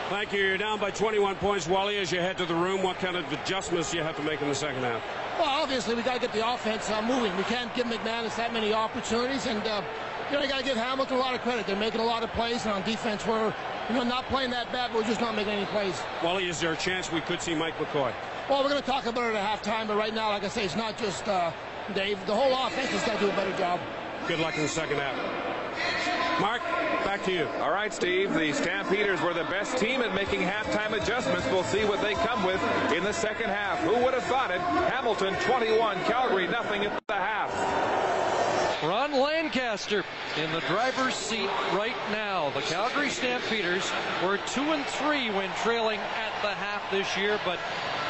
Thank 0.08 0.32
you. 0.32 0.40
You're 0.40 0.56
down 0.56 0.80
by 0.80 0.90
21 0.90 1.36
points, 1.36 1.68
Wally, 1.68 1.98
as 1.98 2.10
you 2.10 2.18
head 2.18 2.38
to 2.38 2.46
the 2.46 2.54
room. 2.54 2.82
What 2.82 2.98
kind 2.98 3.14
of 3.14 3.30
adjustments 3.30 3.90
do 3.90 3.98
you 3.98 4.02
have 4.02 4.16
to 4.16 4.22
make 4.22 4.40
in 4.40 4.48
the 4.48 4.54
second 4.54 4.82
half? 4.82 5.02
Well, 5.38 5.50
obviously, 5.50 5.94
we 5.94 6.00
got 6.02 6.14
to 6.14 6.20
get 6.20 6.32
the 6.32 6.50
offense 6.50 6.88
uh, 6.88 7.02
moving. 7.02 7.36
We 7.36 7.42
can't 7.42 7.72
give 7.74 7.86
McManus 7.88 8.34
that 8.36 8.54
many 8.54 8.72
opportunities, 8.72 9.44
and 9.44 9.62
uh, 9.64 9.82
you 10.30 10.38
know, 10.38 10.42
you 10.42 10.48
got 10.48 10.60
to 10.60 10.64
give 10.64 10.78
Hamilton 10.78 11.18
a 11.18 11.20
lot 11.20 11.34
of 11.34 11.42
credit. 11.42 11.66
They're 11.66 11.76
making 11.76 12.00
a 12.00 12.06
lot 12.06 12.22
of 12.22 12.32
plays, 12.32 12.64
and 12.64 12.72
on 12.72 12.82
defense, 12.84 13.26
we're 13.26 13.52
you 13.90 13.96
know 13.96 14.02
not 14.02 14.24
playing 14.28 14.48
that 14.52 14.72
bad, 14.72 14.92
but 14.92 15.02
we're 15.02 15.08
just 15.08 15.20
not 15.20 15.36
making 15.36 15.52
any 15.52 15.66
plays. 15.66 16.00
Wally, 16.24 16.48
is 16.48 16.58
there 16.58 16.72
a 16.72 16.76
chance 16.76 17.12
we 17.12 17.20
could 17.20 17.42
see 17.42 17.54
Mike 17.54 17.76
McCoy? 17.76 18.10
Well, 18.48 18.62
we're 18.62 18.70
going 18.70 18.80
to 18.80 18.88
talk 18.88 19.04
about 19.04 19.30
it 19.30 19.36
at 19.36 19.62
halftime, 19.62 19.86
but 19.86 19.98
right 19.98 20.14
now, 20.14 20.30
like 20.30 20.42
I 20.42 20.48
say, 20.48 20.64
it's 20.64 20.74
not 20.74 20.96
just 20.96 21.28
uh, 21.28 21.52
Dave. 21.94 22.18
The 22.24 22.34
whole 22.34 22.66
offense 22.66 22.88
has 22.88 23.04
got 23.04 23.20
to 23.20 23.26
do 23.26 23.30
a 23.30 23.36
better 23.36 23.54
job. 23.58 23.78
Good 24.26 24.40
luck 24.40 24.56
in 24.56 24.62
the 24.62 24.68
second 24.68 24.96
half. 24.96 26.40
Mark, 26.40 26.62
back 27.18 27.26
to 27.26 27.32
you. 27.32 27.46
All 27.62 27.70
right, 27.70 27.92
Steve. 27.92 28.32
The 28.34 28.52
Stampeders 28.52 29.20
were 29.20 29.34
the 29.34 29.44
best 29.44 29.78
team 29.78 30.02
at 30.02 30.14
making 30.14 30.40
halftime 30.40 30.92
adjustments. 30.92 31.46
We'll 31.50 31.64
see 31.64 31.84
what 31.84 32.00
they 32.00 32.14
come 32.14 32.44
with 32.44 32.62
in 32.92 33.02
the 33.04 33.12
second 33.12 33.50
half. 33.50 33.78
Who 33.80 33.94
would 34.04 34.14
have 34.14 34.24
thought 34.24 34.50
it? 34.50 34.60
Hamilton 34.60 35.34
21, 35.40 36.04
Calgary 36.04 36.46
nothing 36.46 36.84
at 36.84 37.00
the 37.08 37.14
half. 37.14 37.52
Ron 38.82 39.12
Lancaster 39.12 40.04
in 40.36 40.52
the 40.52 40.60
driver's 40.60 41.14
seat 41.14 41.50
right 41.72 41.96
now. 42.12 42.50
The 42.50 42.62
Calgary 42.62 43.10
Stampeders 43.10 43.90
were 44.22 44.38
two 44.46 44.72
and 44.72 44.84
three 44.86 45.30
when 45.30 45.50
trailing 45.62 45.98
at 45.98 46.32
the 46.42 46.54
half 46.54 46.88
this 46.92 47.16
year, 47.16 47.40
but 47.44 47.58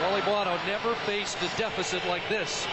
Wally 0.02 0.20
Buono 0.22 0.59
never 0.66 0.94
faced 1.06 1.38
a 1.38 1.56
deficit 1.56 2.04
like 2.06 2.28
this 2.28 2.66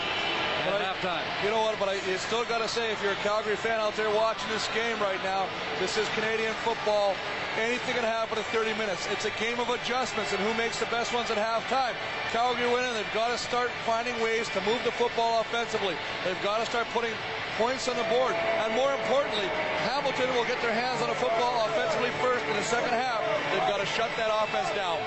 at 0.74 0.82
halftime. 0.82 1.22
You 1.44 1.50
know 1.50 1.62
what, 1.62 1.78
but 1.78 1.90
I 1.90 1.96
you 2.10 2.18
still 2.18 2.46
got 2.46 2.60
to 2.60 2.68
say, 2.68 2.92
if 2.92 3.02
you're 3.04 3.14
a 3.14 3.22
Calgary 3.22 3.56
fan 3.56 3.80
out 3.80 3.96
there 3.96 4.10
watching 4.10 4.50
this 4.50 4.68
game 4.74 4.98
right 5.00 5.22
now, 5.24 5.48
this 5.80 5.98
is 5.98 6.08
Canadian 6.10 6.54
football. 6.66 7.16
Anything 7.60 7.96
can 7.96 8.04
happen 8.04 8.38
in 8.38 8.44
30 8.52 8.74
minutes. 8.74 9.08
It's 9.12 9.26
a 9.26 9.32
game 9.40 9.60
of 9.60 9.70
adjustments, 9.70 10.34
and 10.34 10.42
who 10.42 10.54
makes 10.56 10.80
the 10.80 10.88
best 10.88 11.14
ones 11.14 11.32
at 11.32 11.38
halftime? 11.38 11.94
Calgary 12.32 12.68
winning. 12.68 12.94
They've 12.94 13.14
got 13.14 13.32
to 13.32 13.38
start 13.38 13.70
finding 13.86 14.18
ways 14.20 14.50
to 14.50 14.62
move 14.68 14.84
the 14.84 14.92
football 14.92 15.42
offensively. 15.42 15.96
They've 16.26 16.42
got 16.44 16.60
to 16.60 16.66
start 16.66 16.88
putting 16.92 17.14
points 17.58 17.88
on 17.88 17.96
the 17.96 18.08
board. 18.12 18.34
And 18.34 18.74
more 18.76 18.92
importantly, 18.92 19.48
Hamilton 19.88 20.28
will 20.36 20.44
get 20.44 20.60
their 20.62 20.74
hands 20.74 21.02
on 21.02 21.08
the 21.08 21.16
football 21.16 21.66
offensively 21.68 22.12
first 22.20 22.44
in 22.46 22.56
the 22.56 22.68
second 22.68 22.92
half. 22.92 23.24
They've 23.52 23.70
got 23.72 23.80
to 23.80 23.86
shut 23.86 24.12
that 24.18 24.28
offense 24.28 24.68
down. 24.76 25.00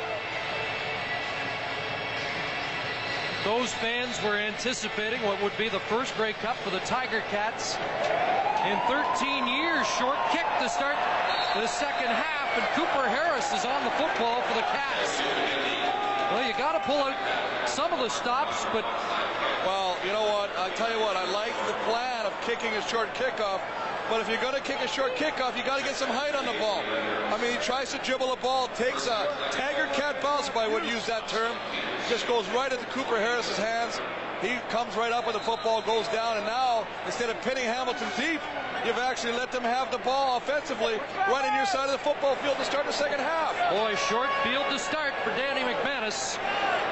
Those 3.45 3.73
fans 3.75 4.21
were 4.23 4.35
anticipating 4.35 5.23
what 5.23 5.41
would 5.43 5.57
be 5.57 5.69
the 5.69 5.81
first 5.81 6.15
Grey 6.17 6.33
Cup 6.33 6.57
for 6.57 6.71
the 6.71 6.81
Tiger 6.81 7.23
Cats 7.31 7.77
in 8.67 8.79
13 8.91 9.47
years. 9.47 9.87
Short 9.99 10.19
kick 10.33 10.45
to 10.59 10.69
start 10.69 10.97
the 11.55 11.67
second 11.69 12.09
half, 12.09 12.51
and 12.59 12.67
Cooper 12.75 13.09
Harris 13.09 13.47
is 13.53 13.65
on 13.65 13.85
the 13.85 13.91
football 13.93 14.43
for 14.43 14.55
the 14.55 14.67
Cats. 14.67 15.23
Well, 16.33 16.47
you 16.47 16.53
got 16.59 16.73
to 16.73 16.81
pull 16.81 16.99
out 16.99 17.17
some 17.69 17.93
of 17.93 18.01
the 18.01 18.11
stops, 18.11 18.67
but 18.73 18.85
Well, 19.65 19.97
you 20.05 20.13
know 20.13 20.23
what? 20.23 20.51
I 20.59 20.71
tell 20.71 20.91
you 20.93 21.01
what, 21.01 21.17
I 21.17 21.31
like 21.31 21.55
the 21.67 21.79
plan 21.87 22.27
of 22.27 22.35
kicking 22.43 22.73
a 22.75 22.83
short 22.83 23.15
kickoff. 23.15 23.61
But 24.09 24.23
if 24.23 24.29
you're 24.29 24.41
going 24.41 24.55
to 24.55 24.63
kick 24.63 24.81
a 24.81 24.89
short 24.89 25.17
kickoff, 25.17 25.57
you 25.57 25.63
got 25.65 25.79
to 25.79 25.85
get 25.85 25.95
some 25.95 26.09
height 26.09 26.35
on 26.35 26.47
the 26.47 26.57
ball. 26.59 26.81
I 26.81 27.37
mean, 27.43 27.53
he 27.53 27.59
tries 27.59 27.93
to 27.93 27.99
dribble 27.99 28.33
a 28.33 28.37
ball, 28.37 28.69
takes 28.69 29.07
a 29.07 29.29
Tiger 29.51 29.85
cat 29.93 30.23
bounce, 30.23 30.49
if 30.49 30.57
I 30.57 30.67
would 30.67 30.85
use 30.85 31.05
that 31.07 31.29
term, 31.29 31.53
just 32.09 32.27
goes 32.27 32.49
right 32.57 32.73
into 32.73 32.87
Cooper 32.87 33.19
Harris's 33.19 33.59
hands. 33.59 34.01
He 34.41 34.57
comes 34.71 34.97
right 34.97 35.13
up 35.13 35.27
with 35.27 35.35
the 35.35 35.43
football, 35.43 35.83
goes 35.83 36.09
down, 36.09 36.39
and 36.39 36.47
now 36.47 36.87
instead 37.05 37.29
of 37.29 37.37
pinning 37.43 37.65
Hamilton 37.65 38.09
deep, 38.17 38.41
you've 38.87 38.97
actually 38.97 39.35
let 39.35 39.53
them 39.53 39.65
have 39.65 39.91
the 39.91 39.99
ball 39.99 40.39
offensively 40.39 40.95
right 41.29 41.45
in 41.45 41.53
your 41.55 41.67
side 41.67 41.87
of 41.87 41.93
the 41.93 41.99
football 41.99 42.37
field 42.37 42.57
to 42.57 42.65
start 42.65 42.87
the 42.87 42.93
second 42.93 43.19
half. 43.19 43.53
boy, 43.75 43.95
short 44.09 44.31
field 44.43 44.65
to 44.71 44.79
start 44.79 45.13
for 45.25 45.31
Danny 45.37 45.61
McManus 45.61 46.39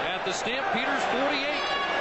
at 0.04 0.24
the 0.26 0.32
Stampeders 0.32 1.04
48. 1.16 1.96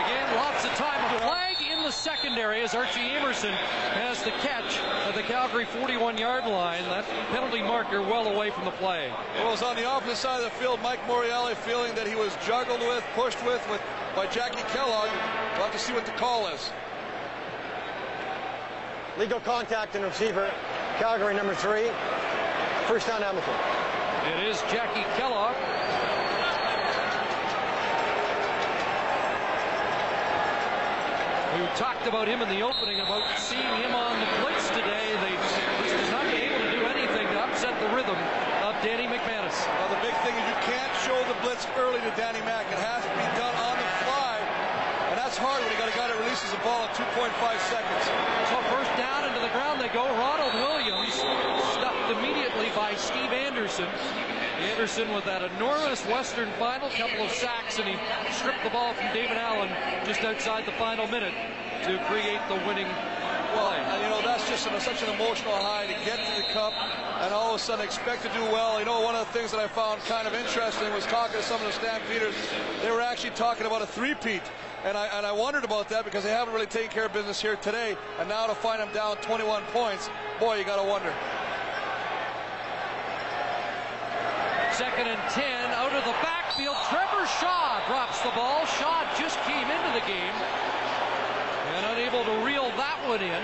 Again, 0.00 0.26
lots 0.36 0.64
of 0.64 0.72
time. 0.74 0.98
A 1.16 1.20
flag 1.20 1.56
in 1.60 1.81
the 1.81 1.81
secondary 1.92 2.62
as 2.62 2.74
Archie 2.74 3.00
Amerson 3.00 3.52
has 3.52 4.22
the 4.22 4.30
catch 4.42 4.78
at 5.06 5.14
the 5.14 5.22
Calgary 5.22 5.66
41-yard 5.66 6.44
line. 6.46 6.82
That 6.84 7.04
penalty 7.30 7.62
marker 7.62 8.00
well 8.00 8.26
away 8.26 8.50
from 8.50 8.64
the 8.64 8.70
play. 8.72 9.12
Well, 9.36 9.48
it 9.48 9.50
was 9.50 9.62
on 9.62 9.76
the 9.76 9.84
opposite 9.84 10.16
side 10.16 10.38
of 10.38 10.44
the 10.44 10.58
field. 10.58 10.80
Mike 10.82 11.00
Morreale 11.06 11.54
feeling 11.56 11.94
that 11.94 12.06
he 12.06 12.14
was 12.14 12.36
juggled 12.46 12.80
with, 12.80 13.04
pushed 13.14 13.44
with, 13.44 13.66
with 13.70 13.80
by 14.16 14.26
Jackie 14.26 14.62
Kellogg. 14.72 15.10
We'll 15.54 15.64
have 15.64 15.72
to 15.72 15.78
see 15.78 15.92
what 15.92 16.06
the 16.06 16.12
call 16.12 16.48
is. 16.48 16.70
Legal 19.18 19.40
contact 19.40 19.94
and 19.94 20.04
receiver. 20.04 20.50
Calgary 20.98 21.34
number 21.34 21.54
three. 21.54 21.90
First 22.86 23.06
down, 23.06 23.22
Hamilton. 23.22 23.54
It 24.38 24.48
is 24.48 24.60
Jackie 24.62 25.04
Kellogg. 25.18 25.54
We 31.52 31.60
talked 31.76 32.06
about 32.06 32.28
him 32.28 32.40
in 32.40 32.48
the 32.48 32.64
opening 32.64 33.00
about 33.00 33.28
seeing 33.36 33.60
him 33.60 33.92
on 33.92 34.16
the 34.16 34.28
blitz 34.40 34.72
today. 34.72 35.12
They 35.20 35.36
he 35.84 35.92
has 35.92 36.08
not 36.08 36.24
able 36.24 36.64
to 36.64 36.70
do 36.72 36.80
anything 36.88 37.28
to 37.28 37.38
upset 37.44 37.76
the 37.76 37.92
rhythm 37.92 38.16
of 38.64 38.72
Danny 38.80 39.04
McManus. 39.04 39.52
Well, 39.68 39.92
the 39.92 40.00
big 40.00 40.16
thing 40.24 40.32
is 40.32 40.44
you 40.48 40.60
can't 40.64 40.94
show 41.04 41.20
the 41.28 41.36
blitz 41.44 41.68
early 41.76 42.00
to 42.00 42.12
Danny 42.16 42.40
Mack. 42.48 42.64
It 42.72 42.80
has 42.80 43.04
to 43.04 43.12
be 43.12 43.28
done 43.36 43.52
on 43.68 43.76
the 43.76 44.01
that's 45.32 45.40
hard 45.48 45.64
when 45.64 45.72
you 45.72 45.78
got 45.78 45.88
a 45.88 45.96
guy 45.96 46.12
that 46.12 46.20
releases 46.20 46.52
the 46.52 46.60
ball 46.60 46.84
at 46.84 46.92
2.5 46.92 47.32
seconds. 47.72 48.04
So 48.52 48.60
first 48.68 48.92
down 49.00 49.24
into 49.24 49.40
the 49.40 49.48
ground 49.56 49.80
they 49.80 49.88
go. 49.88 50.04
Ronald 50.04 50.52
Williams 50.60 51.16
stuffed 51.72 52.12
immediately 52.12 52.68
by 52.76 52.92
Steve 53.00 53.32
Anderson. 53.32 53.88
Anderson 54.60 55.08
with 55.14 55.24
that 55.24 55.40
enormous 55.56 56.04
Western 56.04 56.52
final, 56.60 56.90
couple 56.90 57.24
of 57.24 57.32
sacks, 57.32 57.78
and 57.78 57.88
he 57.88 57.96
stripped 58.28 58.62
the 58.62 58.68
ball 58.68 58.92
from 58.92 59.08
David 59.16 59.40
Allen 59.40 59.72
just 60.04 60.20
outside 60.20 60.66
the 60.66 60.76
final 60.76 61.08
minute 61.08 61.32
to 61.88 61.96
create 62.12 62.44
the 62.52 62.60
winning 62.68 62.92
well, 63.54 63.72
and 63.72 64.02
you 64.02 64.08
know, 64.08 64.22
that's 64.22 64.48
just 64.48 64.66
an, 64.66 64.80
such 64.80 65.02
an 65.02 65.12
emotional 65.14 65.52
high 65.52 65.86
to 65.86 65.92
get 66.04 66.16
to 66.16 66.42
the 66.42 66.48
cup 66.52 66.72
and 67.20 67.34
all 67.34 67.54
of 67.54 67.60
a 67.60 67.62
sudden 67.62 67.84
expect 67.84 68.22
to 68.22 68.28
do 68.30 68.40
well. 68.44 68.78
You 68.78 68.86
know, 68.86 69.00
one 69.00 69.14
of 69.14 69.26
the 69.26 69.32
things 69.32 69.50
that 69.50 69.60
I 69.60 69.68
found 69.68 70.00
kind 70.02 70.26
of 70.26 70.34
interesting 70.34 70.92
was 70.92 71.04
talking 71.04 71.36
to 71.36 71.42
some 71.42 71.60
of 71.60 71.66
the 71.66 71.72
Stampeders. 71.72 72.34
They 72.82 72.90
were 72.90 73.02
actually 73.02 73.30
talking 73.30 73.66
about 73.66 73.82
a 73.82 73.86
three-peat. 73.86 74.42
And 74.84 74.98
I, 74.98 75.06
and 75.16 75.24
I 75.24 75.30
wondered 75.30 75.62
about 75.62 75.88
that 75.90 76.04
because 76.04 76.24
they 76.24 76.30
haven't 76.30 76.52
really 76.52 76.66
taken 76.66 76.90
care 76.90 77.06
of 77.06 77.12
business 77.12 77.40
here 77.40 77.54
today. 77.56 77.96
And 78.18 78.28
now 78.28 78.46
to 78.48 78.54
find 78.54 78.80
them 78.80 78.92
down 78.92 79.16
21 79.18 79.62
points, 79.72 80.10
boy, 80.40 80.56
you 80.56 80.64
got 80.64 80.82
to 80.82 80.88
wonder. 80.88 81.14
Second 84.74 85.06
and 85.06 85.20
10 85.30 85.70
out 85.70 85.92
of 85.92 86.02
the 86.02 86.16
backfield. 86.18 86.74
Trevor 86.90 87.26
Shaw 87.38 87.78
drops 87.86 88.20
the 88.22 88.30
ball. 88.34 88.66
Shaw 88.66 89.06
just 89.20 89.38
came 89.46 89.70
into 89.70 89.90
the 89.94 90.04
game 90.10 90.34
and 91.76 91.86
unable 91.94 92.24
to 92.24 92.44
reel 92.44 92.66
that 92.74 92.98
one 93.06 93.22
in. 93.22 93.42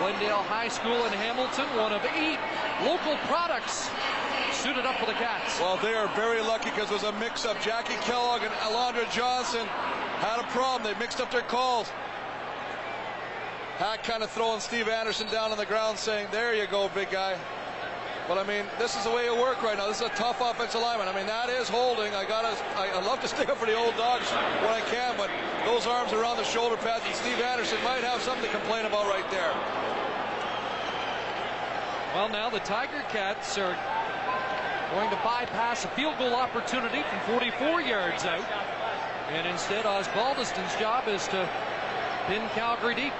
Glendale 0.00 0.42
High 0.42 0.66
School 0.68 1.06
in 1.06 1.12
Hamilton, 1.12 1.66
one 1.78 1.92
of 1.92 2.02
eight 2.18 2.42
local 2.82 3.16
products 3.30 3.88
suited 4.50 4.84
up 4.84 4.96
for 4.98 5.06
the 5.06 5.14
Cats. 5.14 5.60
Well, 5.60 5.76
they 5.76 5.94
are 5.94 6.08
very 6.16 6.40
lucky 6.40 6.70
because 6.70 6.90
it 6.90 6.94
was 6.94 7.04
a 7.04 7.12
mix-up. 7.12 7.60
Jackie 7.60 7.94
Kellogg 8.02 8.42
and 8.42 8.52
Alondra 8.66 9.08
Johnson 9.12 9.68
had 10.20 10.40
a 10.40 10.46
problem. 10.48 10.90
They 10.90 10.98
mixed 10.98 11.20
up 11.20 11.30
their 11.30 11.42
calls. 11.42 11.90
Hack 13.78 14.04
kind 14.04 14.22
of 14.22 14.30
throwing 14.30 14.60
Steve 14.60 14.88
Anderson 14.88 15.26
down 15.28 15.50
on 15.50 15.58
the 15.58 15.66
ground 15.66 15.98
saying, 15.98 16.28
there 16.30 16.54
you 16.54 16.66
go, 16.66 16.88
big 16.94 17.10
guy. 17.10 17.36
But 18.28 18.38
I 18.38 18.44
mean, 18.44 18.64
this 18.78 18.96
is 18.96 19.04
the 19.04 19.10
way 19.10 19.26
it 19.26 19.36
works 19.36 19.62
right 19.62 19.76
now. 19.76 19.88
This 19.88 20.00
is 20.00 20.06
a 20.06 20.14
tough 20.16 20.40
offensive 20.40 20.80
lineman. 20.80 21.08
I 21.08 21.14
mean, 21.14 21.26
that 21.26 21.50
is 21.50 21.68
holding. 21.68 22.14
I 22.14 22.24
gotta, 22.24 22.56
I, 22.78 22.88
I 22.88 23.04
love 23.04 23.20
to 23.20 23.28
stick 23.34 23.48
up 23.48 23.58
for 23.58 23.66
the 23.66 23.74
old 23.74 23.96
dogs 23.96 24.30
when 24.30 24.70
I 24.70 24.80
can, 24.88 25.16
but 25.16 25.28
those 25.66 25.86
arms 25.86 26.12
around 26.12 26.38
the 26.38 26.44
shoulder 26.44 26.76
pads, 26.76 27.04
and 27.06 27.14
Steve 27.14 27.40
Anderson 27.40 27.82
might 27.84 28.02
have 28.02 28.22
something 28.22 28.44
to 28.44 28.50
complain 28.50 28.86
about 28.86 29.06
right 29.06 29.28
there. 29.30 29.52
Well, 32.14 32.28
now 32.28 32.48
the 32.48 32.60
Tiger 32.60 33.02
Cats 33.10 33.58
are 33.58 33.76
going 34.94 35.10
to 35.10 35.16
bypass 35.16 35.84
a 35.84 35.88
field 35.88 36.16
goal 36.18 36.34
opportunity 36.34 37.02
from 37.02 37.40
44 37.40 37.82
yards 37.82 38.24
out. 38.24 38.44
And 39.30 39.46
instead, 39.46 39.84
Osbaldiston's 39.84 40.76
job 40.78 41.08
is 41.08 41.26
to 41.28 41.48
pin 42.26 42.46
Calgary 42.50 42.94
deep. 42.94 43.12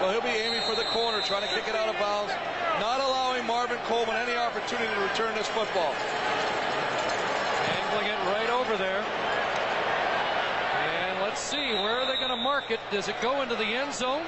Well, 0.00 0.10
he'll 0.12 0.22
be 0.22 0.28
aiming 0.28 0.62
for 0.62 0.74
the 0.74 0.84
corner, 0.90 1.20
trying 1.20 1.42
to 1.42 1.48
kick 1.48 1.68
it 1.68 1.74
out 1.74 1.88
of 1.88 2.00
bounds, 2.00 2.32
not 2.80 3.00
allowing 3.00 3.46
Marvin 3.46 3.78
Coleman 3.84 4.16
any 4.16 4.34
opportunity 4.34 4.92
to 4.92 5.00
return 5.00 5.34
this 5.34 5.46
football. 5.48 5.94
Angling 7.68 8.06
it 8.06 8.18
right 8.32 8.50
over 8.50 8.76
there. 8.76 9.04
And 10.82 11.20
let's 11.20 11.40
see, 11.40 11.74
where 11.74 12.00
are 12.00 12.06
they 12.06 12.16
going 12.16 12.30
to 12.30 12.36
mark 12.36 12.70
it? 12.70 12.80
Does 12.90 13.08
it 13.08 13.16
go 13.22 13.42
into 13.42 13.54
the 13.54 13.64
end 13.64 13.92
zone? 13.92 14.24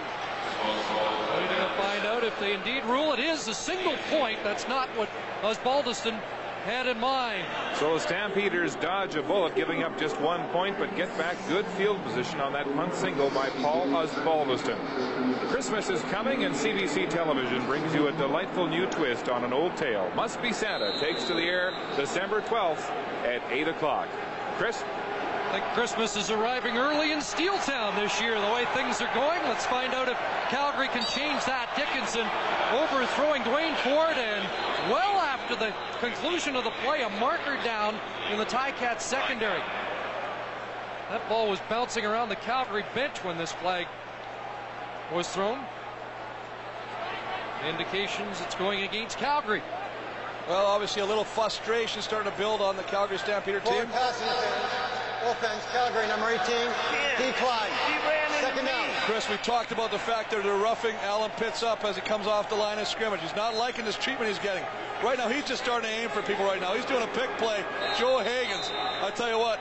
We're 0.63 1.49
going 1.49 1.69
to 1.69 1.75
find 1.77 2.07
out 2.07 2.23
if 2.23 2.39
they 2.39 2.53
indeed 2.55 2.85
rule 2.85 3.13
it 3.13 3.19
is 3.19 3.49
a 3.49 3.55
single 3.55 3.97
point. 4.09 4.39
That's 4.45 4.69
not 4.69 4.89
what 4.91 5.09
Osbaldiston 5.43 6.21
had 6.67 6.89
in 6.89 6.99
mind. 6.99 7.47
So 7.79 7.95
the 7.95 8.01
Stampeders 8.01 8.75
dodge 8.75 9.15
a 9.15 9.23
bullet, 9.23 9.55
giving 9.55 9.85
up 9.85 9.97
just 9.97 10.21
one 10.21 10.49
point, 10.49 10.77
but 10.81 10.95
get 10.97 11.17
back 11.17 11.37
good 11.49 11.65
field 11.79 12.03
position 12.03 12.41
on 12.41 12.53
that 12.55 12.65
punt 12.75 12.93
single 12.93 13.31
by 13.31 13.51
Paul 13.51 13.87
Osbaldiston. 13.87 14.77
Christmas 15.49 15.89
is 15.91 16.03
coming, 16.11 16.43
and 16.43 16.53
CBC 16.53 17.09
Television 17.09 17.65
brings 17.67 17.95
you 17.95 18.09
a 18.09 18.13
delightful 18.13 18.67
new 18.67 18.85
twist 18.87 19.29
on 19.29 19.45
an 19.45 19.53
old 19.53 19.77
tale. 19.77 20.11
Must 20.17 20.43
Be 20.43 20.53
Santa 20.53 20.99
takes 20.99 21.23
to 21.25 21.35
the 21.35 21.45
air 21.45 21.73
December 21.95 22.41
12th 22.41 22.91
at 23.25 23.41
8 23.49 23.69
o'clock. 23.69 24.09
Chris? 24.59 24.83
I 25.47 25.61
think 25.61 25.65
Christmas 25.75 26.17
is 26.17 26.31
arriving 26.31 26.77
early 26.77 27.13
in 27.13 27.21
Steeltown 27.21 27.95
this 27.95 28.21
year, 28.21 28.35
the 28.35 28.53
way 28.53 28.65
things 28.75 29.01
are 29.01 29.15
going. 29.15 29.41
Let's 29.45 29.65
find 29.67 29.95
out 29.95 30.09
if 30.09 30.19
Calgary 30.51 30.89
can 30.89 31.05
change 31.05 31.45
that. 31.47 31.71
Dickenson 31.79 32.27
overthrowing 32.75 33.43
Dwayne 33.43 33.77
Ford, 33.87 34.19
and 34.19 34.43
well 34.91 35.26
after 35.49 35.65
the 35.65 35.73
conclusion 36.01 36.57
of 36.57 36.65
the 36.65 36.71
play, 36.83 37.03
a 37.03 37.09
marker 37.09 37.57
down 37.63 37.95
in 38.33 38.39
the 38.39 38.45
Ticats 38.45 39.03
secondary. 39.03 39.63
That 41.11 41.29
ball 41.29 41.49
was 41.49 41.61
bouncing 41.69 42.05
around 42.05 42.31
the 42.31 42.37
Calgary 42.37 42.85
bench 42.95 43.23
when 43.23 43.39
this 43.39 43.53
flag 43.53 43.87
was 45.15 45.29
thrown. 45.29 45.61
Indications 47.69 48.41
it's 48.41 48.57
going 48.57 48.83
against 48.83 49.19
Calgary. 49.19 49.63
Well, 50.49 50.67
obviously 50.67 51.03
a 51.03 51.07
little 51.07 51.25
frustration 51.25 52.03
starting 52.03 52.31
to 52.31 52.37
build 52.39 52.61
on 52.61 52.77
the 52.77 52.83
Calgary 52.85 53.19
Stampeder 53.19 53.61
team. 53.61 53.83
Offense, 53.83 55.65
Calgary, 55.73 56.09
number 56.09 56.29
18, 56.29 56.41
decline. 57.19 57.71
Second 58.41 58.65
down. 58.65 58.86
Chris, 59.07 59.31
we 59.31 59.37
talked 59.37 59.71
about 59.71 59.93
the 59.93 59.99
fact 60.01 60.33
that 60.33 60.43
they're 60.43 60.59
roughing 60.59 60.97
Allen 61.07 61.31
Pitts 61.37 61.63
up 61.63 61.85
as 61.85 61.95
he 61.95 62.03
comes 62.03 62.27
off 62.27 62.51
the 62.51 62.57
line 62.57 62.81
of 62.81 62.89
scrimmage. 62.89 63.21
He's 63.21 63.37
not 63.37 63.55
liking 63.55 63.85
this 63.85 63.95
treatment 63.95 64.27
he's 64.27 64.43
getting. 64.43 64.65
Right 64.99 65.17
now, 65.17 65.29
he's 65.29 65.45
just 65.45 65.63
starting 65.63 65.89
to 65.89 65.95
aim 65.95 66.09
for 66.09 66.23
people 66.23 66.45
right 66.45 66.61
now. 66.61 66.75
He's 66.75 66.85
doing 66.91 67.05
a 67.07 67.13
pick 67.15 67.31
play. 67.39 67.63
Joe 67.97 68.19
Hagens. 68.19 68.75
I 68.75 69.15
tell 69.15 69.31
you 69.31 69.39
what, 69.39 69.61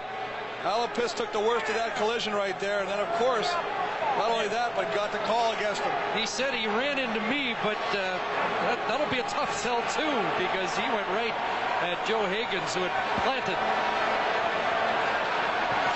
Allen 0.64 0.90
Pitts 0.98 1.14
took 1.14 1.32
the 1.32 1.40
worst 1.40 1.70
of 1.70 1.76
that 1.78 1.96
collision 1.96 2.34
right 2.34 2.60
there. 2.60 2.80
And 2.82 2.90
then, 2.90 2.98
of 2.98 3.08
course, 3.22 3.54
not 4.18 4.34
only 4.34 4.50
that, 4.50 4.74
but 4.74 4.90
got 4.98 5.12
the 5.12 5.22
call 5.30 5.54
against 5.54 5.86
him. 5.86 5.94
He 6.18 6.26
said 6.26 6.56
he 6.56 6.66
ran 6.66 6.98
into 6.98 7.22
me, 7.30 7.54
but 7.62 7.78
uh, 7.94 8.18
that, 8.66 8.82
that'll 8.90 9.14
be 9.14 9.22
a 9.22 9.30
tough 9.30 9.54
sell, 9.54 9.86
too, 9.94 10.16
because 10.42 10.74
he 10.74 10.90
went 10.90 11.06
right 11.14 11.38
at 11.86 12.02
Joe 12.10 12.26
Hagens, 12.26 12.74
who 12.74 12.82
had 12.82 12.96
planted. 13.22 13.62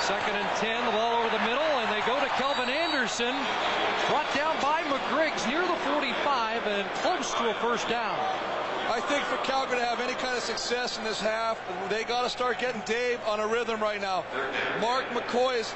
Second 0.06 0.38
and 0.38 0.50
10, 0.62 0.86
the 0.86 0.92
ball 0.94 1.18
over 1.18 1.34
the 1.34 1.42
middle, 1.50 1.66
they 2.00 2.06
go 2.06 2.20
to 2.20 2.30
Kelvin 2.30 2.70
Anderson. 2.70 3.36
Brought 4.08 4.34
down 4.34 4.56
by 4.62 4.82
McGriggs 4.84 5.48
near 5.48 5.62
the 5.62 5.76
45 5.92 6.68
and 6.68 6.90
close 6.96 7.34
to 7.34 7.50
a 7.50 7.54
first 7.56 7.90
down. 7.90 8.18
I 8.90 9.02
think 9.02 9.24
for 9.26 9.38
Calgary 9.38 9.78
to 9.78 9.86
have 9.86 10.00
any 10.00 10.14
kind 10.14 10.36
of 10.36 10.42
success 10.42 10.98
in 10.98 11.04
this 11.04 11.20
half, 11.20 11.60
they 11.90 12.04
got 12.04 12.24
to 12.24 12.30
start 12.30 12.58
getting 12.58 12.82
Dave 12.86 13.20
on 13.28 13.40
a 13.40 13.48
rhythm 13.48 13.82
right 13.82 14.02
now. 14.02 14.24
Mark 14.82 15.06
McCoy 15.10 15.60
is, 15.60 15.74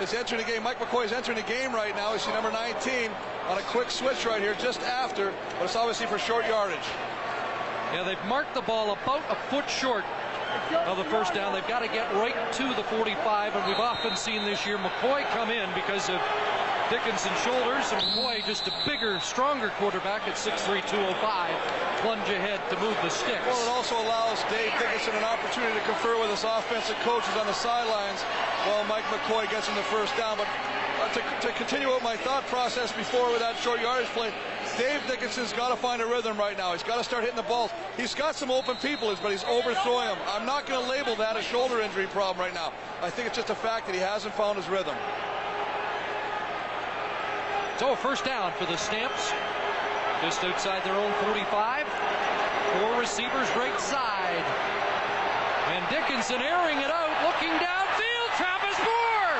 is 0.00 0.14
entering 0.14 0.44
the 0.44 0.50
game. 0.50 0.62
Mike 0.62 0.78
McCoy 0.78 1.04
is 1.04 1.12
entering 1.12 1.36
the 1.36 1.44
game 1.44 1.74
right 1.74 1.94
now. 1.94 2.16
See 2.16 2.32
number 2.32 2.52
19 2.52 3.10
on 3.48 3.58
a 3.58 3.62
quick 3.62 3.90
switch 3.90 4.24
right 4.24 4.40
here 4.40 4.54
just 4.60 4.80
after, 4.82 5.32
but 5.58 5.64
it's 5.64 5.76
obviously 5.76 6.06
for 6.06 6.18
short 6.18 6.46
yardage. 6.46 6.86
Yeah, 7.92 8.04
they've 8.04 8.24
marked 8.28 8.54
the 8.54 8.62
ball 8.62 8.92
about 8.92 9.22
a 9.28 9.34
foot 9.50 9.68
short 9.68 10.04
of 10.86 10.96
the 10.98 11.04
first 11.04 11.34
down. 11.34 11.52
They've 11.52 11.66
got 11.66 11.80
to 11.80 11.88
get 11.88 12.12
right 12.14 12.36
to 12.52 12.74
the 12.74 12.84
45, 12.84 13.56
and 13.56 13.66
we've 13.66 13.78
often 13.78 14.16
seen 14.16 14.44
this 14.44 14.66
year 14.66 14.78
McCoy 14.78 15.28
come 15.30 15.50
in 15.50 15.68
because 15.74 16.08
of 16.08 16.20
Dickenson's 16.90 17.40
shoulders, 17.40 17.90
and 17.92 18.02
McCoy 18.12 18.44
just 18.44 18.68
a 18.68 18.72
bigger, 18.86 19.18
stronger 19.20 19.70
quarterback 19.80 20.28
at 20.28 20.36
6'3", 20.36 20.84
205, 20.86 22.02
plunge 22.02 22.28
ahead 22.28 22.60
to 22.68 22.78
move 22.78 22.96
the 23.02 23.08
sticks. 23.08 23.46
Well, 23.46 23.62
it 23.64 23.70
also 23.70 23.96
allows 23.96 24.42
Dave 24.52 24.72
Dickenson 24.78 25.14
an 25.16 25.24
opportunity 25.24 25.74
to 25.74 25.84
confer 25.86 26.20
with 26.20 26.30
his 26.30 26.44
offensive 26.44 26.96
coaches 27.00 27.34
on 27.36 27.46
the 27.46 27.56
sidelines 27.56 28.20
while 28.68 28.84
Mike 28.84 29.04
McCoy 29.04 29.50
gets 29.50 29.68
in 29.68 29.74
the 29.74 29.86
first 29.88 30.14
down. 30.16 30.36
But 30.36 30.48
uh, 31.00 31.08
to, 31.14 31.48
to 31.48 31.52
continue 31.54 31.88
with 31.88 32.02
my 32.02 32.16
thought 32.16 32.46
process 32.46 32.92
before 32.92 33.32
with 33.32 33.40
that 33.40 33.56
short 33.56 33.80
yardage 33.80 34.08
play, 34.12 34.32
Dave 34.78 35.00
Dickenson's 35.06 35.52
got 35.52 35.68
to 35.68 35.76
find 35.76 36.02
a 36.02 36.06
rhythm 36.06 36.36
right 36.36 36.56
now. 36.56 36.72
He's 36.72 36.82
got 36.82 36.98
to 36.98 37.04
start 37.04 37.22
hitting 37.22 37.36
the 37.36 37.42
balls. 37.44 37.70
He's 37.96 38.14
got 38.14 38.34
some 38.34 38.50
open 38.50 38.76
people, 38.76 39.14
but 39.22 39.30
he's 39.30 39.44
overthrowing 39.44 40.06
them. 40.06 40.18
I'm 40.28 40.44
not 40.44 40.66
going 40.66 40.82
to 40.82 40.90
label 40.90 41.14
that 41.16 41.36
a 41.36 41.42
shoulder 41.42 41.80
injury 41.80 42.06
problem 42.06 42.44
right 42.44 42.54
now. 42.54 42.72
I 43.00 43.10
think 43.10 43.28
it's 43.28 43.36
just 43.36 43.50
a 43.50 43.54
fact 43.54 43.86
that 43.86 43.94
he 43.94 44.00
hasn't 44.00 44.34
found 44.34 44.56
his 44.56 44.68
rhythm. 44.68 44.96
So 47.78 47.94
first 47.96 48.24
down 48.24 48.52
for 48.52 48.66
the 48.66 48.76
Stamps. 48.76 49.32
Just 50.22 50.42
outside 50.44 50.82
their 50.84 50.94
own 50.94 51.12
45. 51.22 51.86
Four 52.80 52.98
receivers 52.98 53.50
right 53.54 53.78
side. 53.78 54.44
And 55.74 55.82
Dickenson 55.90 56.40
airing 56.40 56.78
it 56.78 56.90
out, 56.90 57.14
looking 57.26 57.50
downfield. 57.58 58.30
Travis 58.38 58.78
Moore! 58.78 59.36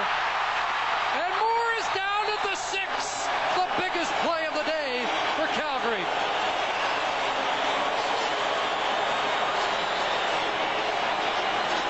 And 1.22 1.30
Moore 1.38 1.72
is 1.78 1.88
down 1.94 2.26
at 2.26 2.42
the 2.42 2.56
six. 2.56 3.26
The 3.54 3.66
biggest 3.78 4.10
play 4.26 4.46
of 4.46 4.54
the 4.54 4.64
day 4.66 5.06
for 5.38 5.46
Calgary. 5.54 6.04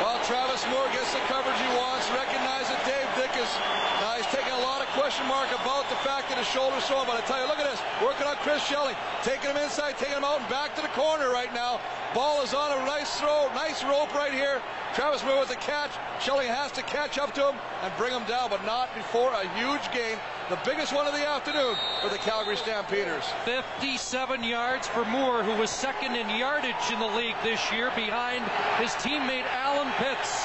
Well, 0.01 0.14
Travis 0.25 0.65
Moore 0.73 0.89
gets 0.97 1.13
the 1.13 1.21
coverage 1.29 1.61
he 1.61 1.69
wants. 1.77 2.09
Recognize 2.09 2.65
that 2.73 2.81
Dave 2.89 3.05
Dickens. 3.13 3.53
Now 4.01 4.09
uh, 4.09 4.17
he's 4.17 4.31
taking 4.33 4.57
a 4.57 4.65
lot 4.65 4.81
of 4.81 4.89
question 4.97 5.29
mark 5.29 5.53
about 5.53 5.85
the 5.93 6.01
fact 6.01 6.33
that 6.33 6.41
his 6.41 6.49
shoulder's 6.49 6.85
sore. 6.89 7.05
But 7.05 7.21
I 7.21 7.23
tell 7.29 7.37
you, 7.37 7.45
look 7.45 7.61
at 7.61 7.69
this. 7.69 7.77
Working 8.01 8.25
on 8.25 8.37
Chris 8.41 8.65
Shelling. 8.65 8.97
Taking 9.21 9.53
him 9.53 9.61
inside, 9.61 10.01
taking 10.01 10.17
him 10.17 10.25
out 10.25 10.41
and 10.41 10.49
back 10.49 10.73
to 10.77 10.83
the 10.83 10.89
corner 10.97 11.29
right 11.29 11.53
now. 11.53 11.77
Ball 12.17 12.41
is 12.41 12.57
on 12.57 12.73
a 12.73 12.81
nice 12.89 13.21
throw. 13.21 13.53
Nice 13.53 13.85
rope 13.85 14.17
right 14.17 14.33
here. 14.33 14.65
Travis 14.97 15.21
Moore 15.29 15.45
with 15.45 15.53
the 15.53 15.61
catch. 15.61 15.93
Shelling 16.25 16.49
has 16.49 16.73
to 16.73 16.83
catch 16.89 17.21
up 17.21 17.37
to 17.37 17.53
him 17.53 17.57
and 17.85 17.93
bring 18.01 18.17
him 18.17 18.25
down, 18.25 18.49
but 18.49 18.65
not 18.65 18.89
before 18.97 19.29
a 19.37 19.45
huge 19.61 19.85
gain. 19.93 20.17
The 20.51 20.61
biggest 20.63 20.93
one 20.93 21.07
of 21.07 21.15
the 21.15 21.27
afternoon 21.27 21.75
for 22.03 22.11
the 22.11 22.19
Calgary 22.19 22.59
Stampeders. 22.59 23.25
57 23.47 24.45
yards 24.45 24.87
for 24.87 25.03
Moore, 25.07 25.43
who 25.43 25.57
was 25.57 25.71
second 25.71 26.17
in 26.17 26.29
yardage 26.29 26.93
in 26.93 26.99
the 26.99 27.17
league 27.17 27.37
this 27.43 27.73
year 27.73 27.91
behind 27.97 28.45
his 28.77 28.93
teammate 29.01 29.49
Allen 29.49 29.91
Pitts. 29.97 30.45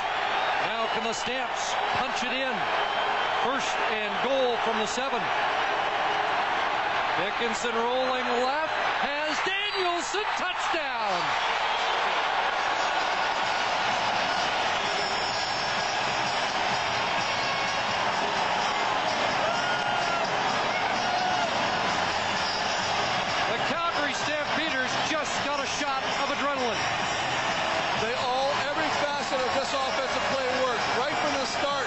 Now 0.64 0.88
can 0.96 1.04
the 1.04 1.12
Stamps 1.12 1.76
punch 2.00 2.24
it 2.24 2.32
in? 2.32 2.56
First 3.44 3.76
and 3.92 4.12
goal 4.24 4.56
from 4.64 4.80
the 4.80 4.88
seven. 4.88 5.20
Dickenson 7.20 7.76
rolling 7.76 8.24
left, 8.48 8.72
has 9.04 9.36
Danielsen 9.44 10.24
touchdown. 10.40 11.69
This 29.70 29.86
offensive 29.86 30.26
play 30.34 30.50
worked. 30.66 30.82
Right 30.98 31.14
from 31.14 31.30
the 31.38 31.46
start, 31.46 31.86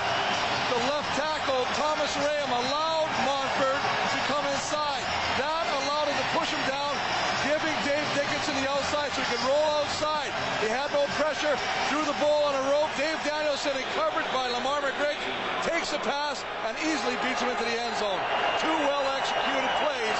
the 0.71 0.79
left 0.87 1.11
tackle, 1.19 1.67
Thomas 1.75 2.15
Rayam, 2.15 2.47
allowed 2.47 3.11
Montford 3.27 3.83
to 3.83 4.19
come 4.31 4.47
inside. 4.55 5.03
That 5.35 5.67
allowed 5.83 6.07
him 6.07 6.15
to 6.15 6.29
push 6.31 6.55
him 6.55 6.63
down, 6.71 6.95
giving 7.43 7.75
Dave 7.83 8.07
Dickenson 8.15 8.55
the 8.63 8.71
outside 8.71 9.11
so 9.11 9.19
he 9.19 9.35
could 9.35 9.43
roll 9.51 9.67
outside. 9.83 10.31
He 10.63 10.71
had 10.71 10.95
no 10.95 11.11
pressure, 11.19 11.59
threw 11.91 12.07
the 12.07 12.15
ball 12.23 12.47
on 12.47 12.55
a 12.55 12.71
rope. 12.71 12.95
Dave 12.95 13.19
Danielsen, 13.27 13.75
covered 13.99 14.31
by 14.31 14.47
Lamar 14.47 14.79
McGriggs, 14.79 15.27
takes 15.67 15.91
the 15.91 15.99
pass 16.07 16.47
and 16.71 16.79
easily 16.87 17.19
beats 17.27 17.43
him 17.43 17.51
into 17.51 17.67
the 17.67 17.79
end 17.83 17.99
zone. 17.99 18.23
Two 18.63 18.79
well 18.87 19.03
executed 19.19 19.75
plays 19.83 20.19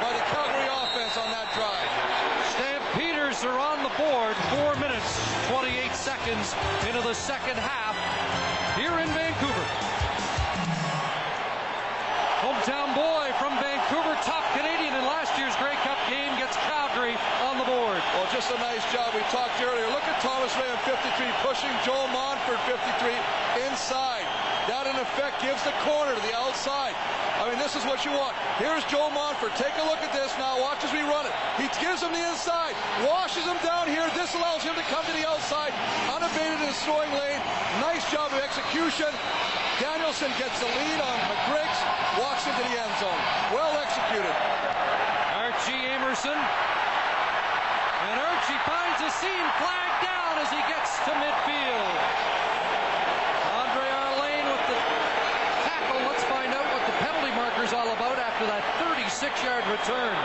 by 0.00 0.16
the 0.16 0.24
Calgary 0.32 0.64
offense 0.64 1.20
on 1.20 1.28
that 1.28 1.52
drive. 1.52 2.31
Stampeders 3.32 3.44
are 3.44 3.58
on 3.58 3.82
the 3.82 3.92
board. 3.96 4.36
Four 4.52 4.76
minutes, 4.76 5.08
28 5.48 5.92
seconds 5.94 6.54
into 6.88 7.00
the 7.00 7.14
second 7.14 7.56
half 7.56 7.96
here 8.76 8.92
in 9.00 9.08
Vancouver. 9.16 9.66
Hometown 12.44 12.92
boy 12.94 13.32
from 13.38 13.56
Vancouver, 13.56 14.12
top 14.26 14.44
Canadian 14.52 14.92
in 14.94 15.04
last 15.06 15.32
year's 15.38 15.54
Grey 15.56 15.76
Cup 15.80 15.96
game, 16.10 16.36
gets 16.36 16.56
Calgary 16.68 17.16
on 17.40 17.56
the 17.56 17.64
board. 17.64 18.02
Well, 18.12 18.28
just 18.32 18.50
a 18.50 18.58
nice 18.58 18.84
job. 18.92 19.14
We 19.14 19.22
talked 19.32 19.56
earlier. 19.62 19.86
Look 19.88 20.04
at 20.04 20.20
Thomas 20.20 20.52
Ray 20.56 20.68
on 20.68 20.80
53, 20.84 21.32
pushing 21.40 21.72
Joel 21.84 22.08
Montford 22.08 22.60
53 22.68 23.16
inside. 23.64 24.28
That, 24.70 24.86
in 24.86 24.94
effect, 24.94 25.42
gives 25.42 25.62
the 25.66 25.74
corner 25.82 26.14
to 26.14 26.22
the 26.22 26.34
outside. 26.38 26.94
I 27.42 27.50
mean, 27.50 27.58
this 27.58 27.74
is 27.74 27.82
what 27.82 28.06
you 28.06 28.14
want. 28.14 28.38
Here's 28.62 28.86
Joe 28.86 29.10
Montford. 29.10 29.54
Take 29.58 29.74
a 29.82 29.86
look 29.90 29.98
at 29.98 30.14
this 30.14 30.30
now. 30.38 30.60
Watch 30.62 30.86
as 30.86 30.94
we 30.94 31.02
run 31.02 31.26
it. 31.26 31.34
He 31.58 31.66
gives 31.82 32.02
him 32.02 32.14
the 32.14 32.22
inside, 32.22 32.78
washes 33.02 33.42
him 33.42 33.58
down 33.66 33.90
here. 33.90 34.06
This 34.14 34.34
allows 34.38 34.62
him 34.62 34.78
to 34.78 34.86
come 34.86 35.02
to 35.02 35.14
the 35.18 35.26
outside, 35.26 35.74
unabated 36.06 36.62
in 36.62 36.70
his 36.70 36.78
throwing 36.86 37.10
lane. 37.18 37.42
Nice 37.82 38.06
job 38.14 38.30
of 38.30 38.38
execution. 38.38 39.10
Danielsen 39.82 40.30
gets 40.38 40.54
the 40.62 40.70
lead 40.70 41.00
on 41.02 41.18
McGriggs, 41.26 41.78
walks 42.22 42.46
into 42.46 42.62
the 42.62 42.74
end 42.78 42.94
zone. 43.02 43.22
Well 43.50 43.74
executed. 43.82 44.36
Archie 45.34 45.90
Amerson. 45.90 46.38
And 46.38 48.16
Archie 48.22 48.60
finds 48.62 49.00
a 49.02 49.10
seam 49.18 49.46
flag 49.58 49.90
down 50.06 50.38
as 50.38 50.50
he 50.54 50.62
gets 50.70 51.02
to 51.06 51.12
midfield. 51.18 51.98
Andre 53.58 53.86
Arlane 53.90 54.46
with 54.46 54.64
the 54.70 54.78
tackle. 55.66 55.98
Let's 56.06 56.24
find 56.24 56.54
out 56.54 56.66
what 56.70 56.84
the 56.86 56.96
penalty 57.02 57.34
marker's 57.34 57.72
all 57.72 57.90
about 57.94 58.18
after 58.18 58.46
that 58.46 58.62
36-yard 59.22 59.62
return. 59.70 60.16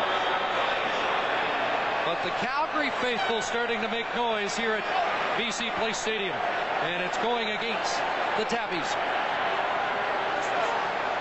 But 2.03 2.18
the 2.24 2.32
Calgary 2.41 2.90
faithful 2.99 3.44
starting 3.44 3.80
to 3.82 3.88
make 3.90 4.07
noise 4.15 4.57
here 4.57 4.74
at 4.74 4.84
BC 5.38 5.69
Place 5.76 5.98
Stadium. 5.98 6.34
And 6.82 7.03
it's 7.03 7.18
going 7.19 7.49
against 7.49 7.94
the 8.40 8.45
Tabbies. 8.45 8.90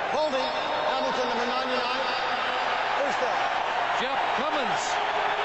Holding, 0.09 0.40
Hamilton 0.40 1.28
number 1.28 1.44
99. 1.53 1.77
First 2.97 3.20
down. 3.20 3.44
Jeff 4.01 4.20
Cummins 4.40 4.82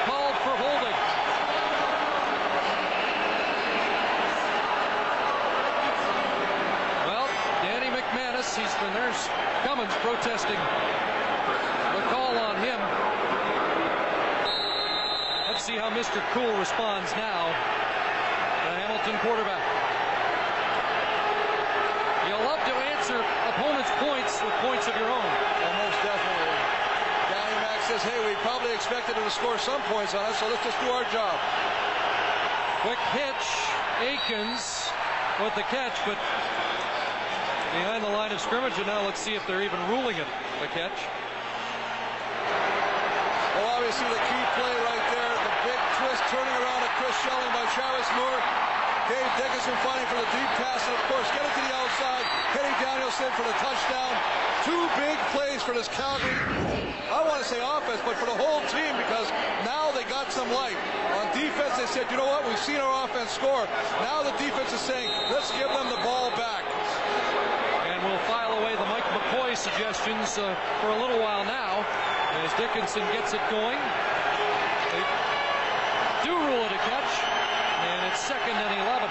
called 0.07 0.35
for 0.47 0.55
holding. 0.55 0.95
Well, 7.11 7.27
Danny 7.59 7.91
McManus, 7.91 8.55
he's 8.55 8.73
the 8.75 8.89
nurse. 8.93 9.27
Cummins 9.65 9.93
protesting 9.99 10.59
on 12.37 12.55
him. 12.63 12.79
Let's 15.47 15.63
see 15.63 15.75
how 15.75 15.89
Mr. 15.91 16.23
Cool 16.31 16.51
responds 16.57 17.11
now. 17.13 17.51
The 18.65 18.73
Hamilton 18.81 19.19
quarterback. 19.21 19.61
You'll 22.25 22.45
love 22.47 22.63
to 22.65 22.75
answer 22.95 23.19
opponents' 23.51 23.91
points 23.99 24.41
with 24.41 24.53
points 24.63 24.87
of 24.87 24.95
your 24.95 25.11
own. 25.11 25.31
Well, 25.61 25.75
most 25.85 25.99
definitely. 26.01 26.55
Danny 27.29 27.57
Mac 27.61 27.79
says, 27.85 28.01
hey, 28.01 28.17
we 28.25 28.33
probably 28.41 28.73
expected 28.73 29.15
him 29.15 29.23
to 29.23 29.29
score 29.29 29.59
some 29.59 29.81
points 29.91 30.15
on 30.15 30.25
us, 30.25 30.39
so 30.39 30.47
let's 30.47 30.63
just 30.63 30.79
do 30.79 30.89
our 30.89 31.05
job. 31.11 31.37
Quick 32.81 32.99
pitch. 33.13 33.45
Aikens 34.01 34.89
with 35.39 35.53
the 35.53 35.61
catch, 35.69 35.93
but 36.07 36.17
behind 37.77 38.03
the 38.03 38.09
line 38.09 38.31
of 38.31 38.41
scrimmage. 38.41 38.77
And 38.77 38.87
now 38.87 39.05
let's 39.05 39.19
see 39.19 39.35
if 39.35 39.45
they're 39.45 39.61
even 39.61 39.79
ruling 39.89 40.17
it 40.17 40.25
a 40.63 40.67
catch. 40.67 40.97
Obviously 43.91 44.15
the 44.15 44.23
key 44.23 44.45
play 44.55 44.75
right 44.87 45.07
there, 45.11 45.35
the 45.35 45.55
big 45.67 45.81
twist 45.99 46.23
turning 46.31 46.55
around 46.63 46.79
at 46.79 46.95
Chris 46.95 47.11
Shelling 47.27 47.51
by 47.51 47.67
Travis 47.75 48.07
Moore. 48.15 48.39
Dave 49.11 49.31
Dickenson 49.35 49.75
fighting 49.83 50.07
for 50.07 50.15
the 50.15 50.31
deep 50.31 50.51
pass, 50.55 50.79
and 50.87 50.95
of 50.95 51.03
course, 51.11 51.27
get 51.35 51.43
it 51.43 51.51
to 51.51 51.59
the 51.59 51.75
outside. 51.75 52.23
Kenny 52.55 52.71
Danielsen 52.79 53.27
for 53.35 53.43
the 53.43 53.51
touchdown. 53.59 54.15
Two 54.63 54.79
big 54.95 55.19
plays 55.35 55.59
for 55.59 55.75
this 55.75 55.91
Calgary, 55.91 56.31
I 57.11 57.19
want 57.27 57.43
to 57.43 57.47
say 57.51 57.59
offense, 57.59 57.99
but 58.07 58.15
for 58.15 58.31
the 58.31 58.39
whole 58.39 58.63
team 58.71 58.95
because 58.95 59.27
now 59.67 59.91
they 59.91 60.07
got 60.07 60.31
some 60.31 60.47
life. 60.55 60.79
On 61.19 61.27
defense, 61.35 61.75
they 61.75 61.91
said, 61.91 62.07
you 62.07 62.15
know 62.15 62.31
what, 62.31 62.47
we've 62.47 62.63
seen 62.63 62.79
our 62.79 63.03
offense 63.03 63.35
score. 63.35 63.67
Now 63.99 64.23
the 64.23 64.31
defense 64.39 64.71
is 64.71 64.79
saying, 64.87 65.11
let's 65.35 65.51
give 65.59 65.67
them 65.67 65.91
the 65.91 65.99
ball 65.99 66.31
back. 66.39 66.63
And 67.91 67.99
we'll 68.07 68.23
file 68.23 68.55
away 68.55 68.71
the 68.71 68.87
Mike 68.87 69.03
McCoy 69.11 69.51
suggestions 69.51 70.39
uh, 70.39 70.55
for 70.79 70.95
a 70.95 70.97
little 71.03 71.19
while 71.19 71.43
now 71.43 71.83
as 72.39 72.53
Dickenson 72.53 73.03
gets 73.11 73.33
it 73.33 73.41
going. 73.49 73.77
They 74.91 75.03
do 76.23 76.31
rule 76.31 76.63
it 76.63 76.71
a 76.71 76.81
catch, 76.87 77.13
and 77.83 78.07
it's 78.07 78.19
second 78.19 78.55
and 78.55 78.71
11. 78.79 79.09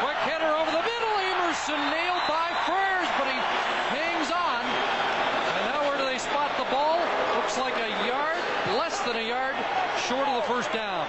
Quick 0.00 0.20
header 0.24 0.52
over 0.56 0.70
the 0.72 0.80
middle. 0.80 1.14
Amerson 1.20 1.80
nailed 1.92 2.24
by 2.24 2.48
Frers, 2.64 3.10
but 3.20 3.28
he 3.28 3.38
hangs 3.92 4.30
on. 4.32 4.64
And 4.64 5.62
now 5.68 5.84
where 5.84 5.98
do 5.98 6.06
they 6.06 6.18
spot 6.18 6.56
the 6.56 6.64
ball? 6.72 7.00
Looks 7.36 7.58
like 7.58 7.76
a 7.76 7.90
yard, 8.08 8.38
less 8.76 8.98
than 9.00 9.16
a 9.16 9.28
yard, 9.28 9.56
short 10.08 10.28
of 10.28 10.40
the 10.40 10.48
first 10.48 10.72
down. 10.72 11.04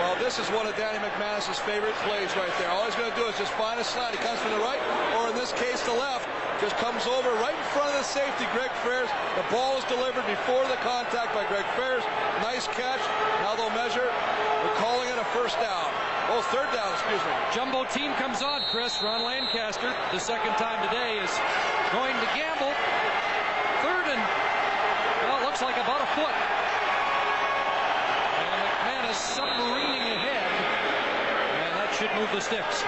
Well, 0.00 0.16
this 0.16 0.38
is 0.38 0.48
one 0.50 0.66
of 0.66 0.76
Danny 0.76 0.98
McManus's 0.98 1.58
favorite 1.58 1.94
plays 2.06 2.32
right 2.36 2.52
there. 2.58 2.70
All 2.70 2.84
he's 2.84 2.94
going 2.94 3.10
to 3.10 3.18
do 3.18 3.26
is 3.28 3.36
just 3.36 3.52
find 3.54 3.78
a 3.80 3.84
slant. 3.84 4.16
He 4.16 4.20
comes 4.24 4.40
from 4.40 4.52
the 4.52 4.64
right, 4.64 4.80
or 5.18 5.28
in 5.28 5.36
this 5.36 5.52
case, 5.52 5.82
the 5.82 5.94
left. 5.94 6.28
Just 6.60 6.76
comes 6.78 7.04
over 7.06 7.34
right 7.42 7.54
in 7.54 7.66
front 7.74 7.90
of 7.90 7.98
the 7.98 8.06
safety, 8.06 8.46
Greg 8.54 8.70
Frers. 8.80 9.10
The 9.36 9.44
ball 9.50 9.76
is 9.76 9.84
delivered 9.90 10.24
before 10.24 10.62
the 10.70 10.78
contact 10.86 11.34
by 11.34 11.44
Greg 11.50 11.66
Frers. 11.74 12.06
Nice 12.40 12.66
catch. 12.68 13.02
Now 13.42 13.54
they'll 13.58 13.74
measure. 13.74 14.06
We're 14.62 14.78
calling 14.78 15.08
it 15.10 15.18
a 15.18 15.26
first 15.36 15.58
down. 15.60 15.90
Oh, 16.32 16.40
third 16.48 16.70
down, 16.72 16.88
excuse 16.94 17.20
me. 17.20 17.34
Jumbo 17.52 17.84
team 17.92 18.14
comes 18.16 18.40
on, 18.40 18.62
Chris. 18.72 19.02
Ron 19.02 19.22
Lancaster, 19.22 19.92
the 20.10 20.18
second 20.18 20.54
time 20.56 20.80
today, 20.88 21.20
is 21.20 21.32
going 21.92 22.16
to 22.16 22.28
gamble. 22.32 22.72
Third 23.84 24.06
and, 24.08 24.22
well, 25.28 25.42
it 25.42 25.44
looks 25.44 25.60
like 25.60 25.76
about 25.76 26.00
a 26.00 26.08
foot. 26.16 26.32
McManus 29.14 29.38
submarining 29.38 30.02
ahead. 30.10 30.50
And 31.62 31.72
that 31.78 31.94
should 31.94 32.10
move 32.18 32.30
the 32.34 32.40
sticks. 32.40 32.82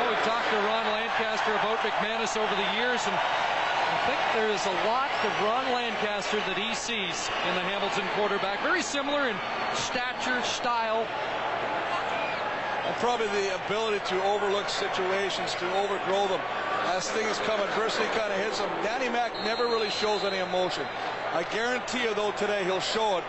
Oh, 0.00 0.08
we 0.08 0.16
talked 0.24 0.48
to 0.50 0.56
Ron 0.64 0.86
Lancaster 0.92 1.52
about 1.52 1.78
McManus 1.84 2.36
over 2.36 2.54
the 2.56 2.68
years, 2.76 3.04
and 3.06 3.14
I 3.14 3.98
think 4.08 4.20
there 4.34 4.50
is 4.50 4.64
a 4.66 4.76
lot 4.88 5.10
of 5.24 5.32
Ron 5.44 5.72
Lancaster 5.72 6.38
that 6.48 6.56
he 6.56 6.74
sees 6.74 7.28
in 7.48 7.54
the 7.54 7.64
Hamilton 7.68 8.06
quarterback. 8.16 8.62
Very 8.62 8.82
similar 8.82 9.28
in 9.28 9.36
stature, 9.74 10.42
style. 10.42 11.06
And 12.86 12.96
probably 12.96 13.26
the 13.28 13.54
ability 13.66 14.00
to 14.06 14.22
overlook 14.24 14.68
situations, 14.68 15.54
to 15.56 15.66
overgrow 15.82 16.28
them. 16.28 16.40
As 16.94 17.10
things 17.10 17.38
come, 17.38 17.60
adversity 17.60 18.06
kind 18.14 18.32
of 18.32 18.38
hits 18.38 18.60
him. 18.60 18.70
Danny 18.82 19.08
Mac 19.08 19.34
never 19.44 19.66
really 19.66 19.90
shows 19.90 20.22
any 20.22 20.38
emotion. 20.38 20.86
I 21.36 21.44
guarantee 21.52 22.00
you, 22.00 22.16
though, 22.16 22.32
today 22.40 22.64
he'll 22.64 22.80
show 22.80 23.20
it 23.20 23.24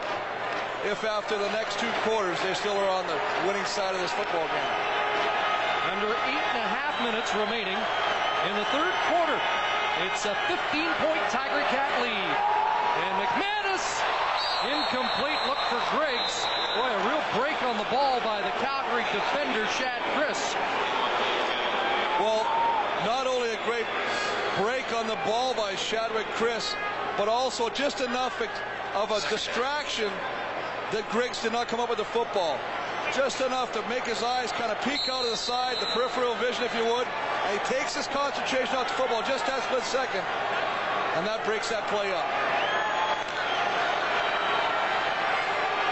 if 0.87 1.03
after 1.03 1.35
the 1.35 1.51
next 1.51 1.75
two 1.75 1.91
quarters 2.07 2.39
they 2.39 2.55
still 2.55 2.79
are 2.79 2.87
on 2.87 3.03
the 3.03 3.19
winning 3.43 3.67
side 3.67 3.91
of 3.91 3.99
this 3.99 4.15
football 4.15 4.47
game. 4.47 4.71
Under 5.91 6.15
eight 6.31 6.45
and 6.55 6.63
a 6.63 6.71
half 6.71 6.95
minutes 7.03 7.35
remaining 7.35 7.75
in 8.47 8.53
the 8.55 8.63
third 8.71 8.95
quarter. 9.11 9.35
It's 10.07 10.23
a 10.23 10.31
15-point 10.47 11.19
Tiger 11.35 11.59
Cat 11.67 11.91
lead. 11.99 12.31
And 13.03 13.11
McManus, 13.27 13.83
incomplete 14.71 15.43
look 15.43 15.59
for 15.67 15.83
Griggs. 15.91 16.47
Boy, 16.79 16.87
a 16.87 17.01
real 17.11 17.23
break 17.35 17.59
on 17.67 17.75
the 17.75 17.91
ball 17.91 18.23
by 18.23 18.39
the 18.39 18.55
Calgary 18.63 19.03
defender, 19.11 19.67
Shad 19.75 19.99
Chris. 20.15 20.39
Well, 22.23 22.47
not 23.03 23.27
only 23.27 23.51
a 23.51 23.59
great 23.67 23.89
break 24.63 24.95
on 24.95 25.11
the 25.11 25.19
ball 25.27 25.51
by 25.59 25.75
Shadwick 25.75 26.31
Chris, 26.39 26.71
but 27.17 27.27
also 27.27 27.67
just 27.69 27.99
enough 27.99 28.39
of 28.93 29.11
a 29.11 29.19
distraction 29.29 30.13
that 30.91 31.09
Griggs 31.09 31.41
did 31.41 31.51
not 31.51 31.67
come 31.67 31.79
up 31.79 31.89
with 31.89 31.97
the 31.97 32.05
football. 32.05 32.59
Just 33.15 33.41
enough 33.41 33.73
to 33.73 33.81
make 33.89 34.05
his 34.05 34.21
eyes 34.21 34.51
kind 34.51 34.71
of 34.71 34.77
peek 34.85 35.09
out 35.09 35.25
of 35.25 35.31
the 35.31 35.37
side, 35.37 35.75
the 35.81 35.89
peripheral 35.97 36.35
vision, 36.37 36.63
if 36.63 36.75
you 36.75 36.85
would. 36.85 37.07
And 37.49 37.57
he 37.57 37.61
takes 37.65 37.95
his 37.95 38.05
concentration 38.07 38.75
off 38.75 38.87
the 38.87 38.93
football 38.93 39.23
just 39.25 39.47
that 39.47 39.63
split 39.65 39.83
second. 39.83 40.21
And 41.17 41.25
that 41.25 41.41
breaks 41.41 41.73
that 41.73 41.89
play 41.89 42.13
up. 42.13 42.27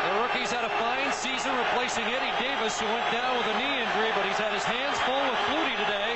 The 0.05 0.13
rookie's 0.21 0.53
had 0.53 0.67
a 0.67 0.73
fine 0.77 1.09
season 1.09 1.55
replacing 1.57 2.05
Eddie 2.05 2.35
Davis, 2.37 2.77
who 2.77 2.85
went 2.85 3.09
down 3.09 3.33
with 3.41 3.49
a 3.49 3.55
knee 3.57 3.81
injury, 3.81 4.13
but 4.13 4.21
he's 4.27 4.37
had 4.37 4.53
his 4.53 4.63
hands 4.63 4.99
full 5.01 5.17
with 5.17 5.39
Flutie 5.49 5.79
today. 5.81 6.13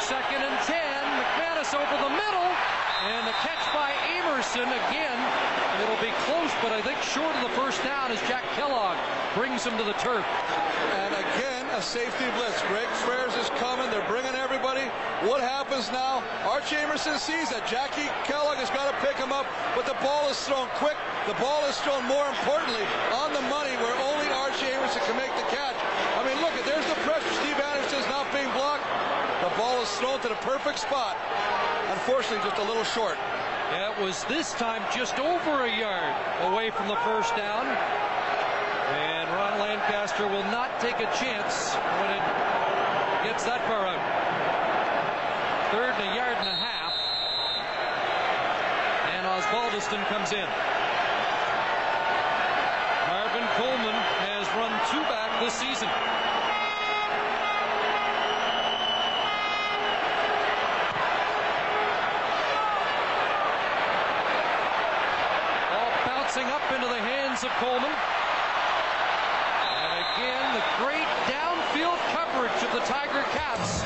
Second 0.00 0.40
and 0.40 0.56
10. 0.64 0.72
McManus 0.72 1.74
over 1.76 1.96
the 2.00 2.12
middle. 2.16 2.50
And 2.98 3.26
the 3.26 3.36
by 3.74 3.92
Amerson 4.18 4.68
again. 4.68 5.18
It'll 5.82 6.02
be 6.02 6.14
close, 6.26 6.50
but 6.62 6.72
I 6.72 6.82
think 6.82 6.98
short 7.02 7.30
of 7.38 7.42
the 7.46 7.54
first 7.54 7.82
down 7.84 8.10
as 8.10 8.18
Jack 8.26 8.42
Kellogg 8.58 8.98
brings 9.34 9.62
him 9.62 9.78
to 9.78 9.84
the 9.84 9.94
turf. 10.02 10.26
And 10.98 11.14
again, 11.14 11.66
a 11.70 11.82
safety 11.82 12.26
blitz. 12.34 12.58
Greg 12.66 12.90
Frers 13.06 13.30
is 13.38 13.46
coming. 13.62 13.86
They're 13.90 14.06
bringing 14.10 14.34
everybody. 14.34 14.90
What 15.22 15.38
happens 15.38 15.90
now? 15.94 16.22
Archie 16.42 16.76
Amerson 16.82 17.18
sees 17.22 17.50
that 17.54 17.62
Jackie 17.70 18.10
Kellogg 18.26 18.58
has 18.58 18.70
got 18.74 18.90
to 18.90 18.96
pick 19.06 19.14
him 19.14 19.30
up, 19.30 19.46
but 19.78 19.86
the 19.86 19.94
ball 20.02 20.26
is 20.26 20.38
thrown 20.42 20.66
quick. 20.82 20.98
The 21.30 21.38
ball 21.38 21.62
is 21.70 21.78
thrown 21.86 22.02
more 22.10 22.26
importantly 22.26 22.82
on 23.14 23.30
the 23.30 23.44
money 23.46 23.74
where 23.78 23.94
only 24.10 24.26
Archie 24.34 24.74
Amerson 24.74 25.02
can 25.06 25.14
make 25.14 25.30
the 25.38 25.46
catch. 25.54 25.78
I 26.18 26.26
mean, 26.26 26.42
look, 26.42 26.54
there's 26.66 26.86
the 26.90 26.98
pressure. 27.06 27.32
Steve 27.38 27.58
Anderson's 27.58 28.10
not 28.10 28.26
being 28.34 28.50
blocked. 28.58 28.82
The 29.46 29.54
ball 29.54 29.78
is 29.78 29.90
thrown 30.02 30.18
to 30.26 30.28
the 30.28 30.40
perfect 30.42 30.82
spot. 30.82 31.14
Unfortunately, 31.94 32.42
just 32.42 32.58
a 32.58 32.66
little 32.66 32.82
short. 32.82 33.14
It 33.70 34.02
was 34.02 34.24
this 34.24 34.52
time 34.54 34.82
just 34.94 35.18
over 35.18 35.64
a 35.64 35.70
yard 35.70 36.14
away 36.52 36.70
from 36.70 36.88
the 36.88 36.96
first 37.04 37.36
down. 37.36 37.66
And 37.66 39.28
Ron 39.30 39.58
Lancaster 39.60 40.26
will 40.26 40.44
not 40.44 40.80
take 40.80 40.96
a 41.00 41.10
chance 41.20 41.74
when 41.74 42.10
it 42.10 42.24
gets 43.24 43.44
that 43.44 43.60
far 43.68 43.84
out. 43.84 44.00
Third 45.70 45.92
and 46.00 46.12
a 46.12 46.16
yard 46.16 46.36
and 46.40 46.48
a 46.48 46.56
half. 46.56 46.96
And 49.12 49.26
Osbaldiston 49.26 50.00
comes 50.08 50.32
in. 50.32 50.48
Marvin 53.08 53.44
Coleman 53.60 53.98
has 54.24 54.48
run 54.56 54.72
two 54.88 55.02
back 55.12 55.28
this 55.44 55.52
season. 55.52 55.88
Ball 65.68 65.92
bouncing 66.04 66.48
up 66.48 66.64
into 66.72 66.88
the 66.88 67.00
hands 67.38 67.44
of 67.44 67.54
Coleman. 67.62 67.94
And 69.62 69.90
again, 70.02 70.46
the 70.58 70.64
great 70.82 71.06
downfield 71.30 71.98
coverage 72.10 72.58
of 72.66 72.72
the 72.74 72.82
Tiger 72.90 73.22
Cats. 73.30 73.82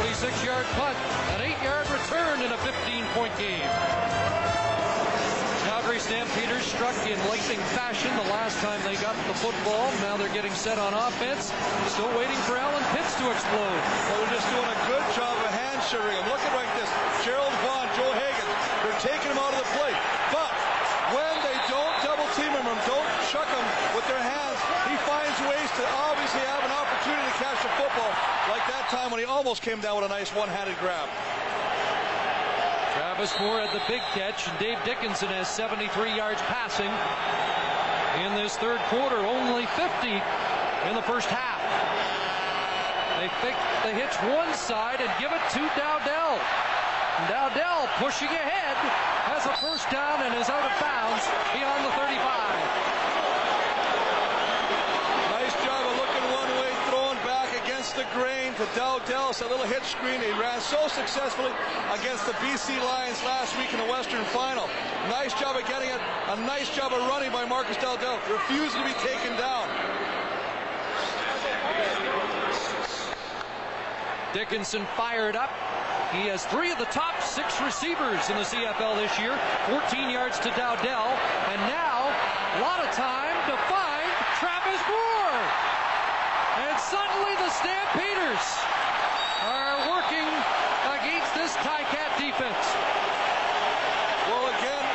46-yard 0.00 0.64
punt, 0.76 0.96
an 1.36 1.40
8-yard 1.44 1.84
return 1.90 2.40
in 2.40 2.52
a 2.52 2.60
15-point 2.64 3.36
game. 3.36 3.68
Calgary 5.68 6.00
Stampeders 6.00 6.64
struck 6.64 6.96
in 7.04 7.18
lightning 7.28 7.60
fashion 7.76 8.08
the 8.16 8.30
last 8.32 8.56
time 8.64 8.80
they 8.84 8.96
got 8.96 9.16
the 9.28 9.36
football. 9.36 9.92
Now 10.00 10.16
they're 10.16 10.32
getting 10.32 10.52
set 10.52 10.78
on 10.78 10.94
offense. 10.94 11.52
Still 11.92 12.08
waiting 12.16 12.38
for 12.48 12.56
Allen 12.56 12.84
Pitts 12.96 13.12
to 13.20 13.28
explode. 13.28 13.80
Well, 14.08 14.16
they're 14.24 14.40
just 14.40 14.48
doing 14.48 14.64
a 14.68 14.80
good 14.88 15.04
job 15.12 15.36
of 15.44 15.52
hand 15.52 15.84
sugaring 15.84 16.16
him. 16.16 16.24
Look 16.32 16.40
at 16.40 16.52
like 16.56 16.72
this. 16.80 16.88
Gerald 17.24 17.52
Vaughn, 17.64 17.88
Joe 17.96 18.12
Hagan, 18.16 18.48
they're 18.84 19.00
taking 19.04 19.28
him 19.28 19.36
out 19.36 19.52
of 19.52 19.60
the 19.60 19.68
play. 19.76 19.92
But 20.32 20.52
when 21.12 21.36
they 21.40 21.56
don't 21.72 21.96
double 22.04 22.28
team 22.36 22.52
him 22.52 22.68
and 22.68 22.80
don't 22.84 23.08
chuck 23.32 23.48
him 23.48 23.66
with 23.96 24.04
their 24.08 24.20
hands, 24.20 24.60
he 24.88 24.96
finds 25.08 25.36
ways 25.48 25.68
to 25.80 25.84
obviously 26.04 26.44
have 26.48 26.64
an 26.64 26.72
opportunity 26.72 27.24
to 27.24 27.36
catch 27.40 27.60
the 27.64 27.72
football, 27.80 28.12
like 28.52 28.64
that 28.68 28.88
time 28.92 29.08
when 29.08 29.20
he 29.20 29.24
almost 29.48 29.64
came 29.64 29.80
down 29.80 29.96
with 29.96 30.04
a 30.04 30.12
nice 30.12 30.28
one-handed 30.36 30.76
grab. 30.76 31.08
Travis 32.92 33.32
Moore 33.40 33.64
had 33.64 33.72
the 33.72 33.80
big 33.88 34.04
catch, 34.12 34.44
and 34.44 34.52
Dave 34.60 34.76
Dickenson 34.84 35.32
has 35.32 35.48
73 35.48 35.88
yards 36.12 36.36
passing 36.52 36.92
in 38.20 38.36
this 38.36 38.60
third 38.60 38.76
quarter, 38.92 39.16
only 39.24 39.64
50 39.72 39.88
in 40.12 40.92
the 40.92 41.00
first 41.08 41.32
half. 41.32 41.64
They 43.16 43.32
pick, 43.40 43.56
they 43.88 43.96
hitch 43.96 44.12
one 44.36 44.52
side 44.52 45.00
and 45.00 45.08
give 45.16 45.32
it 45.32 45.40
to 45.56 45.64
Dowdell. 45.80 46.36
Dowdell 47.32 47.88
pushing 48.04 48.28
ahead 48.28 48.76
has 49.32 49.48
a 49.48 49.56
first 49.64 49.88
down 49.88 50.28
and 50.28 50.36
is 50.36 50.52
out 50.52 50.60
of 50.60 50.76
bounds 50.76 51.24
beyond 51.56 51.88
the 51.88 51.92
35. 51.96 52.20
Nice 55.40 55.56
job 55.64 55.88
of 55.88 55.96
looking 55.96 56.26
one 56.36 56.52
way, 56.60 56.68
throwing 56.92 57.20
back 57.24 57.48
against 57.64 57.87
the 57.98 58.06
grain 58.14 58.54
to 58.54 58.64
Dowdell. 58.78 59.34
A 59.42 59.50
little 59.50 59.66
hitch 59.66 59.82
screen. 59.82 60.20
He 60.20 60.30
ran 60.38 60.60
so 60.60 60.86
successfully 60.86 61.50
against 61.90 62.24
the 62.26 62.32
BC 62.38 62.78
Lions 62.78 63.18
last 63.24 63.58
week 63.58 63.74
in 63.74 63.80
the 63.80 63.90
Western 63.90 64.24
Final. 64.26 64.68
Nice 65.10 65.34
job 65.34 65.56
of 65.56 65.66
getting 65.66 65.90
it. 65.90 66.00
A 66.28 66.36
nice 66.46 66.70
job 66.70 66.92
of 66.92 67.00
running 67.08 67.32
by 67.32 67.44
Marcus 67.44 67.76
Dowdell. 67.78 68.20
Refusing 68.30 68.80
to 68.82 68.86
be 68.86 68.94
taken 69.02 69.34
down. 69.34 69.66
Dickenson 74.32 74.86
fired 74.96 75.34
up. 75.34 75.50
He 76.12 76.30
has 76.30 76.46
three 76.46 76.70
of 76.70 76.78
the 76.78 76.90
top 76.94 77.20
six 77.20 77.60
receivers 77.60 78.30
in 78.30 78.36
the 78.38 78.46
CFL 78.46 78.94
this 78.94 79.18
year. 79.18 79.34
14 79.66 80.08
yards 80.08 80.38
to 80.38 80.50
Dowdell. 80.54 81.18
And 81.50 81.60
now, 81.66 82.06
a 82.54 82.60
lot 82.62 82.78
of 82.78 82.94
time 82.94 83.34
to 83.50 83.56
find 83.66 84.06
Travis 84.38 84.82
Moore. 84.86 85.42
And 86.62 86.74
suddenly 86.88 87.36
the 87.36 87.50
Stampeders 87.52 88.44
are 89.44 89.76
working 89.92 90.28
against 90.96 91.34
this 91.36 91.52
Ticat 91.60 92.16
defense. 92.16 92.64
Well, 94.28 94.48
again, 94.56 94.86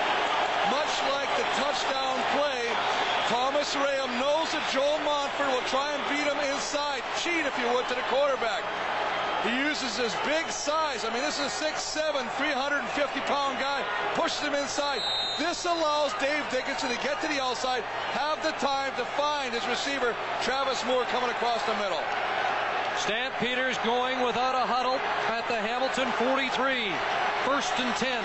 much 0.73 0.93
like 1.13 1.29
the 1.37 1.45
touchdown 1.61 2.17
play, 2.33 2.65
Thomas 3.29 3.75
Rayam 3.75 4.09
knows 4.17 4.49
that 4.57 4.65
Joel 4.73 4.99
Montford 5.05 5.53
will 5.53 5.67
try 5.69 5.93
and 5.93 6.01
beat 6.09 6.25
him 6.25 6.39
inside, 6.53 7.03
cheat, 7.21 7.45
if 7.45 7.53
you 7.59 7.69
would, 7.73 7.87
to 7.89 7.95
the 7.95 8.05
quarterback. 8.09 8.63
He 9.43 9.59
uses 9.59 9.97
his 9.97 10.15
big 10.23 10.49
size. 10.49 11.03
I 11.03 11.11
mean, 11.13 11.21
this 11.21 11.37
is 11.37 11.51
a 11.51 11.65
6'7", 11.65 11.99
350-pound 12.39 13.59
guy. 13.59 13.83
Pushes 14.15 14.39
him 14.39 14.55
inside. 14.55 15.01
This 15.37 15.65
allows 15.65 16.13
Dave 16.13 16.47
Dickenson 16.49 16.89
to 16.89 16.95
get 17.03 17.19
to 17.19 17.27
the 17.27 17.43
outside, 17.43 17.83
have 18.15 18.41
the 18.41 18.51
time 18.63 18.95
to 18.95 19.03
find 19.19 19.53
his 19.53 19.67
receiver, 19.67 20.15
Travis 20.41 20.85
Moore, 20.85 21.03
coming 21.11 21.29
across 21.29 21.61
the 21.63 21.75
middle. 21.75 21.99
Stampeders 22.95 23.77
going 23.83 24.23
without 24.23 24.55
a 24.55 24.63
huddle 24.63 24.95
at 25.27 25.43
the 25.49 25.59
Hamilton 25.59 26.07
43. 26.23 26.93
First 27.43 27.75
and 27.83 27.91
10. 27.99 28.23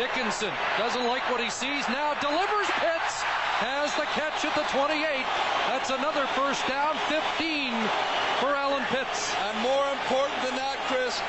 Dickenson 0.00 0.50
doesn't 0.78 1.04
like 1.04 1.28
what 1.30 1.44
he 1.44 1.50
sees. 1.50 1.86
Now 1.92 2.14
delivers 2.24 2.66
Pitts. 2.80 3.20
Has 3.62 3.94
the 3.94 4.02
catch 4.18 4.42
at 4.42 4.50
the 4.58 4.66
28. 4.74 4.98
That's 5.70 5.94
another 5.94 6.26
first 6.34 6.66
down. 6.66 6.98
15 7.06 7.70
for 8.42 8.50
Allen 8.50 8.82
Pitts. 8.90 9.30
And 9.46 9.54
more 9.62 9.86
important 9.94 10.34
than 10.42 10.58
that, 10.58 10.74
Chris, 10.90 11.22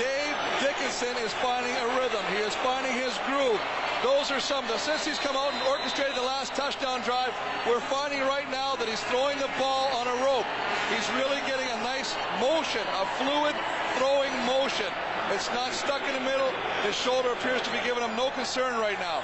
Dave 0.00 0.32
Dickenson 0.64 1.12
is 1.20 1.36
finding 1.44 1.76
a 1.76 1.86
rhythm. 2.00 2.24
He 2.32 2.40
is 2.40 2.56
finding 2.64 2.96
his 2.96 3.12
groove. 3.28 3.60
Those 4.00 4.32
are 4.32 4.40
some 4.40 4.64
the, 4.72 4.80
since 4.80 5.04
he's 5.04 5.20
come 5.20 5.36
out 5.36 5.52
and 5.52 5.60
orchestrated 5.68 6.16
the 6.16 6.24
last 6.24 6.56
touchdown 6.56 7.04
drive, 7.04 7.36
we're 7.68 7.84
finding 7.92 8.24
right 8.24 8.48
now 8.48 8.72
that 8.80 8.88
he's 8.88 9.04
throwing 9.12 9.36
the 9.36 9.52
ball 9.60 9.92
on 10.00 10.08
a 10.08 10.16
rope. 10.24 10.48
He's 10.88 11.04
really 11.20 11.44
getting 11.44 11.68
a 11.76 11.80
nice 11.84 12.16
motion, 12.40 12.84
a 12.96 13.04
fluid 13.20 13.52
throwing 14.00 14.32
motion. 14.48 14.88
It's 15.32 15.52
not 15.52 15.76
stuck 15.76 16.00
in 16.08 16.16
the 16.16 16.24
middle. 16.24 16.48
His 16.88 16.96
shoulder 16.96 17.32
appears 17.36 17.60
to 17.62 17.70
be 17.72 17.84
giving 17.84 18.00
him 18.00 18.16
no 18.16 18.30
concern 18.32 18.80
right 18.80 18.98
now. 19.00 19.20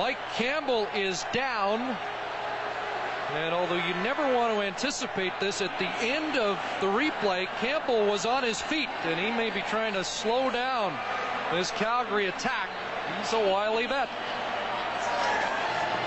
Mike 0.00 0.16
Campbell 0.32 0.88
is 0.94 1.26
down. 1.30 1.94
And 3.34 3.54
although 3.54 3.74
you 3.86 3.92
never 4.02 4.22
want 4.34 4.54
to 4.54 4.62
anticipate 4.62 5.34
this, 5.38 5.60
at 5.60 5.78
the 5.78 5.90
end 6.02 6.38
of 6.38 6.58
the 6.80 6.86
replay, 6.86 7.46
Campbell 7.60 8.06
was 8.06 8.24
on 8.24 8.42
his 8.42 8.62
feet, 8.62 8.88
and 9.04 9.20
he 9.20 9.30
may 9.30 9.50
be 9.50 9.60
trying 9.68 9.92
to 9.92 10.02
slow 10.02 10.48
down 10.50 10.98
this 11.52 11.70
Calgary 11.72 12.28
attack. 12.28 12.70
He's 13.18 13.34
a 13.34 13.40
wily 13.40 13.86
vet. 13.86 14.08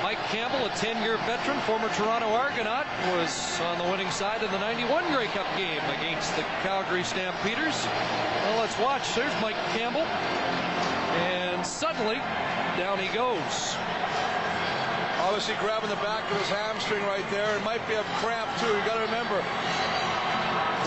Mike 0.02 0.18
Campbell, 0.30 0.66
a 0.66 0.70
10-year 0.70 1.18
veteran, 1.28 1.60
former 1.62 1.90
Toronto 1.90 2.30
Argonaut, 2.30 2.88
was 3.14 3.60
on 3.62 3.78
the 3.78 3.86
winning 3.92 4.10
side 4.10 4.42
in 4.42 4.50
the 4.50 4.60
91 4.60 5.06
Grey 5.14 5.28
Cup 5.28 5.46
game 5.56 5.84
against 6.00 6.36
the 6.36 6.42
Calgary 6.64 7.04
Stampeders. 7.04 7.86
Well, 7.86 8.60
let's 8.60 8.78
watch. 8.80 9.14
There's 9.14 9.40
Mike 9.40 9.56
Campbell. 9.78 10.02
And 10.02 11.43
suddenly, 11.66 12.20
down 12.78 13.00
he 13.00 13.08
goes. 13.16 13.76
Obviously 15.24 15.56
grabbing 15.64 15.90
the 15.90 16.02
back 16.04 16.28
of 16.32 16.36
his 16.38 16.50
hamstring 16.50 17.04
right 17.08 17.24
there. 17.32 17.56
It 17.56 17.64
might 17.64 17.82
be 17.88 17.96
a 17.96 18.04
cramp 18.20 18.52
too. 18.60 18.68
You 18.68 18.84
got 18.84 19.00
to 19.00 19.08
remember, 19.08 19.40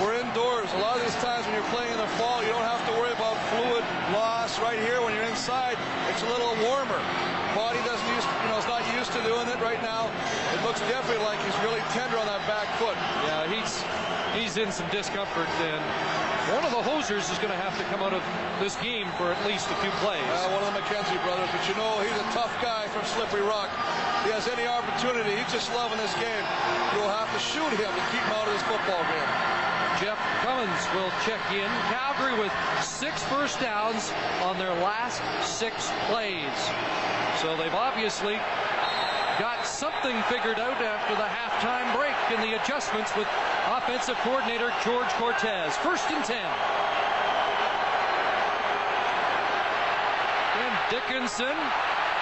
we're 0.04 0.20
indoors. 0.20 0.68
A 0.76 0.80
lot 0.84 1.00
of 1.00 1.02
these 1.02 1.16
times 1.24 1.48
when 1.48 1.56
you're 1.56 1.72
playing 1.72 1.88
in 1.88 2.00
the 2.00 2.12
fall, 2.20 2.44
you 2.44 2.52
don't 2.52 2.68
have 2.68 2.84
to 2.84 2.92
worry 3.00 3.12
about 3.16 3.40
fluid 3.48 3.84
loss. 4.12 4.60
Right 4.60 4.78
here, 4.78 5.00
when 5.00 5.16
you're 5.16 5.24
inside, 5.24 5.80
it's 6.12 6.20
a 6.20 6.28
little 6.28 6.52
warmer. 6.68 7.00
Body 7.56 7.80
doesn't 7.88 8.08
use, 8.12 8.24
you 8.44 8.48
know, 8.52 8.60
it's 8.60 8.68
not 8.68 8.84
used 8.92 9.12
to 9.16 9.20
doing 9.24 9.48
it 9.48 9.56
right 9.64 9.80
now. 9.80 10.12
It 10.52 10.60
looks 10.68 10.80
definitely 10.92 11.24
like 11.24 11.40
he's 11.40 11.56
really 11.64 11.80
tender 11.96 12.20
on 12.20 12.28
that 12.28 12.44
back 12.44 12.68
foot. 12.76 12.96
Yeah, 13.24 13.48
he's 13.48 13.80
he's 14.36 14.60
in 14.60 14.68
some 14.68 14.84
discomfort, 14.92 15.48
and 15.64 15.80
one 16.54 16.62
of 16.62 16.70
the 16.70 16.78
hosers 16.78 17.26
is 17.26 17.38
going 17.42 17.50
to 17.50 17.58
have 17.58 17.74
to 17.74 17.82
come 17.90 18.06
out 18.06 18.14
of 18.14 18.22
this 18.62 18.78
game 18.78 19.10
for 19.18 19.34
at 19.34 19.40
least 19.50 19.66
a 19.66 19.76
few 19.82 19.90
plays. 19.98 20.22
Uh, 20.30 20.54
one 20.54 20.62
of 20.62 20.70
the 20.70 20.78
McKenzie 20.78 21.18
brothers, 21.26 21.50
but 21.50 21.58
you 21.66 21.74
know 21.74 21.98
he's 22.06 22.14
a 22.14 22.28
tough 22.30 22.54
guy 22.62 22.86
from 22.94 23.02
Slippery 23.02 23.42
Rock. 23.42 23.66
He 24.22 24.30
has 24.30 24.46
any 24.46 24.62
opportunity. 24.62 25.34
He's 25.34 25.50
just 25.50 25.74
loving 25.74 25.98
this 25.98 26.14
game. 26.22 26.46
You'll 26.94 27.10
have 27.10 27.26
to 27.34 27.40
shoot 27.42 27.66
him 27.74 27.90
to 27.90 28.04
keep 28.14 28.22
him 28.22 28.34
out 28.38 28.46
of 28.46 28.54
this 28.54 28.62
football 28.62 29.02
game. 29.10 29.30
Jeff 29.98 30.20
Cummins 30.46 30.82
will 30.94 31.10
check 31.26 31.42
in. 31.50 31.66
Calgary 31.90 32.38
with 32.38 32.54
six 32.78 33.26
first 33.26 33.58
downs 33.58 34.14
on 34.46 34.54
their 34.54 34.74
last 34.86 35.18
six 35.42 35.90
plays. 36.06 36.54
So 37.42 37.58
they've 37.58 37.74
obviously 37.74 38.38
got 39.38 39.66
something 39.66 40.16
figured 40.32 40.58
out 40.58 40.80
after 40.80 41.14
the 41.14 41.28
halftime 41.28 41.84
break 41.92 42.16
in 42.32 42.40
the 42.40 42.56
adjustments 42.56 43.14
with 43.16 43.28
offensive 43.68 44.16
coordinator 44.24 44.72
George 44.82 45.08
Cortez. 45.20 45.76
First 45.84 46.08
and 46.10 46.24
10. 46.24 46.36
And 50.56 50.72
Dickenson 50.88 51.56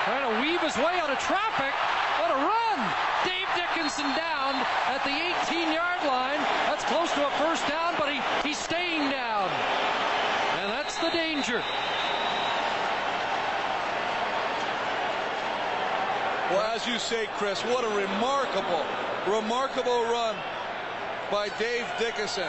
trying 0.05 0.27
to 0.27 0.35
weave 0.43 0.61
his 0.61 0.77
way 0.77 0.99
out 0.99 1.11
of 1.11 1.19
traffic. 1.23 1.70
What 2.19 2.35
a 2.35 2.41
run! 2.43 2.78
Dave 3.23 3.47
Dickenson 3.55 4.11
down 4.19 4.59
at 4.91 4.99
the 5.07 5.15
18-yard 5.15 6.03
line. 6.11 6.43
That's 6.66 6.85
close 6.85 7.12
to 7.15 7.27
a 7.27 7.31
first 7.39 7.66
down, 7.69 7.95
but 7.97 8.11
he, 8.11 8.19
he's 8.43 8.59
staying 8.59 9.11
down. 9.11 9.49
And 10.59 10.70
that's 10.70 10.99
the 10.99 11.11
danger. 11.11 11.62
Well, 16.55 16.62
as 16.70 16.86
you 16.86 17.01
say, 17.01 17.26
Chris, 17.35 17.60
what 17.62 17.82
a 17.82 17.89
remarkable, 17.89 18.86
remarkable 19.26 20.05
run 20.05 20.36
by 21.28 21.48
Dave 21.59 21.85
Dickenson. 21.98 22.48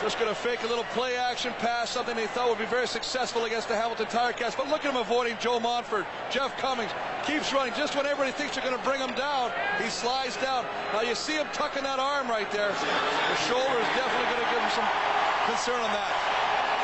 Just 0.00 0.18
going 0.18 0.30
to 0.30 0.34
fake 0.34 0.62
a 0.62 0.66
little 0.66 0.88
play 0.96 1.18
action 1.18 1.52
pass, 1.58 1.90
something 1.90 2.16
they 2.16 2.26
thought 2.28 2.48
would 2.48 2.58
be 2.58 2.64
very 2.64 2.88
successful 2.88 3.44
against 3.44 3.68
the 3.68 3.76
Hamilton 3.76 4.06
Tiger-Cats. 4.06 4.56
But 4.56 4.68
look 4.68 4.82
at 4.82 4.94
him 4.94 4.98
avoiding 4.98 5.36
Joe 5.40 5.60
Montford. 5.60 6.06
Jeff 6.30 6.56
Cummins 6.56 6.90
keeps 7.26 7.52
running. 7.52 7.74
Just 7.74 7.94
when 7.96 8.06
everybody 8.06 8.32
thinks 8.32 8.56
you're 8.56 8.64
going 8.64 8.78
to 8.78 8.82
bring 8.82 9.00
him 9.00 9.14
down, 9.14 9.52
he 9.76 9.90
slides 9.90 10.38
down. 10.38 10.64
Now 10.94 11.02
you 11.02 11.14
see 11.14 11.34
him 11.34 11.48
tucking 11.52 11.82
that 11.82 11.98
arm 11.98 12.28
right 12.28 12.50
there. 12.50 12.72
The 12.72 13.36
shoulder 13.44 13.76
is 13.76 13.90
definitely 13.92 14.32
going 14.32 14.40
to 14.40 14.50
give 14.56 14.62
him 14.62 14.72
some 14.72 14.88
concern 15.52 15.80
on 15.84 15.92
that. 15.92 16.31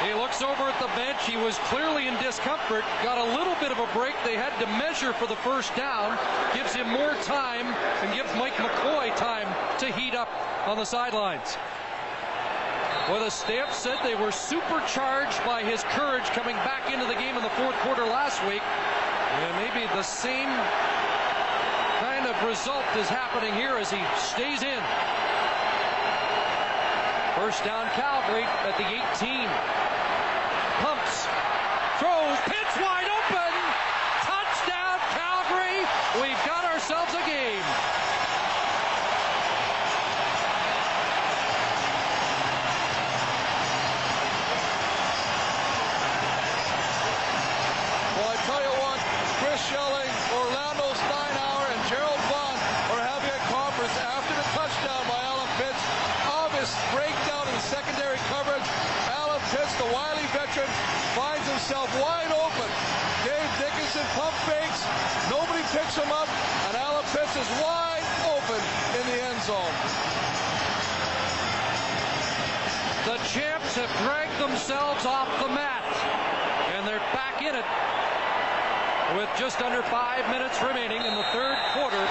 He 0.05 0.15
looks 0.15 0.43
over 0.43 0.63
at 0.63 0.79
the 0.79 0.87
bench. 0.95 1.27
He 1.27 1.37
was 1.37 1.59
clearly 1.67 2.07
in 2.07 2.15
discomfort. 2.23 2.85
Got 3.03 3.19
a 3.19 3.37
little 3.37 3.57
bit 3.59 3.73
of 3.73 3.79
a 3.79 3.87
break. 3.93 4.15
They 4.25 4.37
had 4.37 4.57
to 4.61 4.67
measure 4.79 5.13
for 5.13 5.27
the 5.27 5.35
first 5.43 5.75
down. 5.75 6.17
Gives 6.55 6.73
him 6.73 6.89
more 6.89 7.15
time 7.27 7.67
and 7.67 8.15
gives 8.15 8.33
Mike 8.37 8.55
McCoy 8.55 9.15
time 9.17 9.49
to 9.81 9.91
heat 9.93 10.15
up 10.15 10.31
on 10.69 10.77
the 10.77 10.85
sidelines. 10.85 11.59
Well, 13.09 13.25
the 13.25 13.31
Stamps 13.31 13.77
said 13.77 13.99
they 14.05 14.15
were 14.15 14.31
supercharged 14.31 15.43
by 15.45 15.65
his 15.65 15.83
courage 15.91 16.27
coming 16.31 16.55
back 16.63 16.93
into 16.93 17.07
the 17.07 17.19
game 17.19 17.37
in 17.37 17.43
the 17.43 17.57
fourth 17.59 17.75
quarter 17.83 18.05
last 18.05 18.39
week. 18.47 18.63
And 18.63 19.57
maybe 19.59 19.85
the 19.97 20.03
same 20.03 20.49
kind 21.99 22.27
of 22.27 22.39
result 22.47 22.87
is 22.95 23.09
happening 23.09 23.53
here 23.55 23.75
as 23.75 23.91
he 23.91 23.99
stays 24.15 24.63
in. 24.63 24.83
First 27.35 27.65
down 27.65 27.89
Calgary 27.95 28.45
at 28.45 28.77
the 28.79 28.87
18. 28.87 29.88
Pumps, 30.79 31.27
throws, 31.99 32.39
pitch 32.47 32.75
wide 32.79 33.11
open. 33.11 33.53
Touchdown 34.23 34.99
Calgary. 35.11 35.83
We've 36.23 36.39
got 36.47 36.65
ourselves 36.65 37.15
a 37.15 37.23
game. 37.27 37.67
Well, 48.15 48.31
I 48.31 48.39
tell 48.47 48.63
you 48.63 48.75
what, 48.79 49.03
Chris 49.43 49.59
Shelling, 49.67 50.11
Orlando 50.31 50.95
Steinauer, 50.95 51.67
and 51.75 51.83
Gerald 51.91 52.23
Bond 52.31 52.59
are 52.95 53.03
having 53.03 53.35
a 53.35 53.43
conference 53.51 53.99
after 53.99 54.31
the 54.31 54.47
touchdown 54.55 55.03
by 55.11 55.19
Allen 55.27 55.51
Pitts. 55.59 55.83
Obvious 56.31 56.71
breakdown 56.95 57.51
in 57.51 57.59
secondary 57.67 58.19
coverage. 58.31 58.63
Allen 59.11 59.43
Pitts, 59.51 59.67
the 59.79 59.91
wily 59.95 60.27
veteran, 60.35 60.67
finds 61.15 61.47
himself 61.47 61.87
wide 62.03 62.35
open. 62.35 62.69
Dave 63.23 63.51
Dickenson 63.63 64.03
pump 64.19 64.35
fakes. 64.43 64.83
Nobody 65.31 65.63
picks 65.71 65.95
him 65.95 66.11
up, 66.11 66.27
and 66.67 66.77
Allen 66.77 67.07
Pitts 67.15 67.35
is 67.39 67.47
wide 67.63 68.03
open 68.27 68.59
in 68.99 69.05
the 69.07 69.19
end 69.23 69.41
zone. 69.47 69.75
The 73.07 73.23
champs 73.31 73.79
have 73.79 73.93
dragged 74.03 74.35
themselves 74.43 75.07
off 75.07 75.31
the 75.39 75.49
mat, 75.49 75.87
and 76.75 76.87
they're 76.87 76.99
back 77.15 77.41
in 77.41 77.55
it 77.55 77.65
with 79.17 79.31
just 79.39 79.63
under 79.63 79.83
five 79.83 80.29
minutes 80.29 80.61
remaining 80.61 81.07
in 81.07 81.15
the 81.15 81.27
third 81.31 81.57
quarter. 81.73 82.03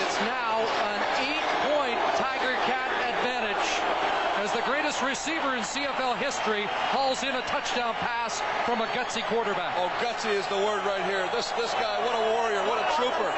It's 0.00 0.18
now 0.24 0.64
an 0.88 1.00
eight-point 1.20 2.00
Tiger 2.16 2.56
Cat 2.64 2.90
advantage 3.12 4.22
as 4.42 4.50
the 4.50 4.66
greatest 4.66 4.98
receiver 5.06 5.54
in 5.54 5.62
CFL 5.62 6.18
history 6.18 6.66
hauls 6.90 7.22
in 7.22 7.30
a 7.30 7.42
touchdown 7.46 7.94
pass 8.02 8.42
from 8.66 8.82
a 8.82 8.90
gutsy 8.90 9.22
quarterback. 9.30 9.70
Oh, 9.78 9.86
gutsy 10.02 10.34
is 10.34 10.42
the 10.50 10.58
word 10.58 10.82
right 10.82 11.06
here. 11.06 11.30
This 11.30 11.54
this 11.54 11.70
guy, 11.78 12.02
what 12.02 12.18
a 12.18 12.22
warrior, 12.34 12.58
what 12.66 12.82
a 12.82 12.86
trooper. 12.98 13.30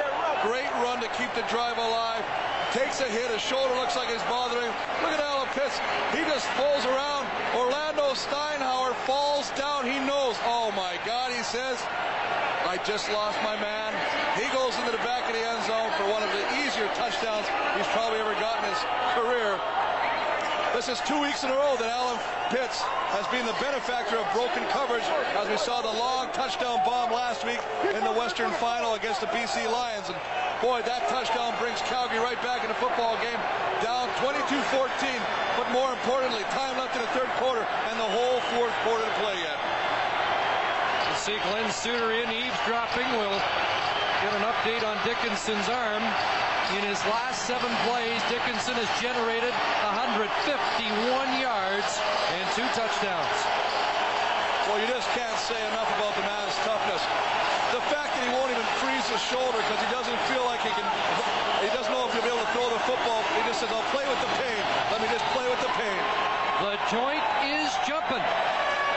Great 0.48 0.72
run 0.81 1.05
to 1.05 1.09
keep 1.12 1.28
the 1.36 1.44
drive 1.52 1.76
alive. 1.76 2.24
Takes 2.72 3.05
a 3.05 3.09
hit, 3.12 3.28
his 3.28 3.44
shoulder 3.44 3.76
looks 3.76 4.01
like 4.01 4.09
it's 4.09 4.24
bothering 4.32 4.64
him. 4.64 4.72
Look 5.05 5.12
at 5.12 5.20
Allen 5.20 5.48
Pitts. 5.52 5.76
He 6.16 6.24
just 6.24 6.48
falls 6.56 6.89
around. 6.89 7.28
Orlando 7.52 8.16
Steinauer 8.16 8.97
falls 9.05 9.52
down. 9.60 9.85
He 9.85 10.01
knows. 10.01 10.40
Oh 10.48 10.72
my 10.72 10.97
God, 11.05 11.36
he 11.36 11.44
says, 11.44 11.85
I 12.64 12.81
just 12.81 13.12
lost 13.12 13.36
my 13.44 13.60
man. 13.60 13.93
He 14.40 14.48
goes 14.56 14.72
into 14.81 14.97
the 14.97 15.05
back 15.05 15.28
of 15.28 15.36
the 15.36 15.44
end 15.44 15.60
zone 15.68 15.93
for 16.01 16.09
one 16.09 16.24
of 16.24 16.32
the 16.32 16.64
easier 16.64 16.89
touchdowns 16.97 17.44
he's 17.76 17.93
probably 17.93 18.24
ever 18.24 18.32
gotten 18.40 18.64
in 18.64 18.72
his 18.72 18.85
career. 19.12 19.60
This 20.75 20.91
is 20.91 20.99
two 21.07 21.23
weeks 21.23 21.47
in 21.47 21.55
a 21.55 21.55
row 21.55 21.79
that 21.79 21.87
Allen 21.87 22.19
Pitts 22.51 22.83
has 23.15 23.23
been 23.31 23.47
the 23.47 23.55
benefactor 23.63 24.19
of 24.19 24.27
broken 24.35 24.67
coverage 24.75 25.07
as 25.39 25.47
we 25.47 25.55
saw 25.55 25.79
the 25.79 25.95
long 25.95 26.27
touchdown 26.35 26.83
bomb 26.83 27.15
last 27.15 27.47
week 27.47 27.63
in 27.95 28.03
the 28.03 28.11
Western 28.11 28.51
Final 28.59 28.99
against 28.99 29.23
the 29.23 29.31
BC 29.31 29.71
Lions. 29.71 30.11
And 30.11 30.19
boy, 30.59 30.83
that 30.83 31.07
touchdown 31.07 31.55
brings 31.63 31.79
Calgary 31.87 32.19
right 32.19 32.43
back 32.43 32.67
in 32.67 32.75
the 32.75 32.81
football 32.83 33.15
game, 33.23 33.39
down 33.87 34.11
22-14. 34.19 35.15
But 35.55 35.71
more 35.71 35.95
importantly, 35.95 36.43
time 36.51 36.75
left 36.75 36.99
in 36.99 37.07
the 37.07 37.13
third 37.15 37.31
quarter 37.39 37.63
and 37.63 37.95
the 37.95 38.11
whole 38.11 38.43
fourth 38.59 38.75
quarter 38.83 39.07
to 39.07 39.15
play 39.23 39.39
yet. 39.47 39.55
We'll 41.07 41.23
see 41.23 41.39
Glen 41.55 41.71
Suitor 41.71 42.19
in 42.19 42.27
eavesdropping. 42.35 43.07
We'll 43.15 43.39
get 44.27 44.35
an 44.35 44.43
update 44.43 44.83
on 44.83 44.99
Dickenson's 45.07 45.71
arm. 45.71 46.03
In 46.73 46.81
his 46.81 46.97
last 47.12 47.45
seven 47.45 47.69
plays, 47.85 48.24
Dickenson 48.32 48.73
has 48.81 48.89
generated 48.97 49.53
151 49.85 50.24
yards 51.36 52.01
and 52.32 52.45
two 52.57 52.65
touchdowns. 52.73 53.39
Well, 54.65 54.81
you 54.81 54.89
just 54.89 55.05
can't 55.12 55.36
say 55.45 55.61
enough 55.69 55.93
about 56.01 56.16
the 56.16 56.24
man's 56.24 56.57
toughness. 56.65 57.05
The 57.77 57.85
fact 57.93 58.16
that 58.16 58.24
he 58.24 58.32
won't 58.32 58.49
even 58.49 58.65
freeze 58.81 59.05
his 59.12 59.20
shoulder 59.20 59.61
because 59.61 59.77
he 59.77 59.91
doesn't 59.93 60.16
feel 60.32 60.41
like 60.49 60.65
he 60.65 60.73
can, 60.73 60.89
he 61.61 61.69
doesn't 61.77 61.93
know 61.93 62.09
if 62.09 62.16
he'll 62.16 62.24
be 62.24 62.32
able 62.32 62.41
to 62.41 62.53
throw 62.57 62.73
the 62.73 62.81
football. 62.89 63.20
He 63.36 63.45
just 63.45 63.61
says, 63.61 63.69
I'll 63.69 63.85
play 63.93 64.09
with 64.09 64.20
the 64.24 64.32
pain. 64.41 64.62
Let 64.89 65.05
me 65.05 65.09
just 65.12 65.28
play 65.36 65.45
with 65.45 65.61
the 65.61 65.73
pain. 65.77 66.01
The 66.65 66.81
joint 66.89 67.24
is 67.45 67.69
jumping. 67.85 68.24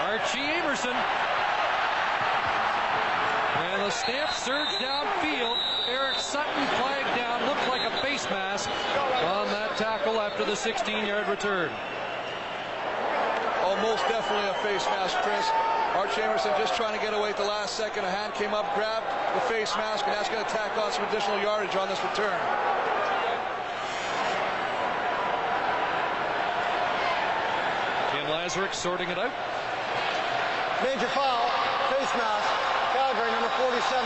Archie 0.08 0.56
Amerson. 0.56 0.96
And 3.60 3.84
the 3.84 3.92
stamp 3.92 4.32
surge 4.32 4.72
downfield. 4.80 5.60
Eric 5.88 6.20
Sutton 6.20 6.68
flagged 6.84 7.16
down. 7.16 7.48
Looked 7.48 7.68
like 7.70 7.82
a 7.82 7.96
face 8.04 8.26
mask 8.30 8.70
on 9.24 9.48
that 9.48 9.78
tackle 9.78 10.20
after 10.20 10.44
the 10.44 10.52
16-yard 10.52 11.28
return. 11.30 11.72
Oh, 13.64 13.76
most 13.82 14.04
definitely 14.12 14.52
a 14.52 14.58
face 14.60 14.86
mask, 14.92 15.16
Chris. 15.24 15.48
Archie 15.96 16.22
Amerson 16.22 16.52
just 16.60 16.76
trying 16.76 16.98
to 16.98 17.04
get 17.04 17.14
away 17.14 17.30
at 17.30 17.38
the 17.38 17.48
last 17.48 17.76
second. 17.76 18.04
A 18.04 18.12
hand 18.12 18.34
came 18.34 18.54
up, 18.54 18.68
grabbed 18.76 19.08
the 19.34 19.42
face 19.48 19.72
mask, 19.76 20.04
and 20.06 20.14
that's 20.14 20.28
going 20.28 20.44
to 20.44 20.52
tack 20.52 20.78
on 20.78 20.92
some 20.92 21.08
additional 21.08 21.40
yardage 21.40 21.76
on 21.76 21.88
this 21.88 22.04
return. 22.04 22.36
Ken 28.12 28.28
Lazaruk 28.28 28.74
sorting 28.74 29.08
it 29.08 29.18
out. 29.18 29.32
Major 30.84 31.08
foul, 31.16 31.48
face 31.96 32.12
mask, 32.20 32.48
Calgary, 32.92 33.32
number 33.32 33.50
47. 33.56 34.04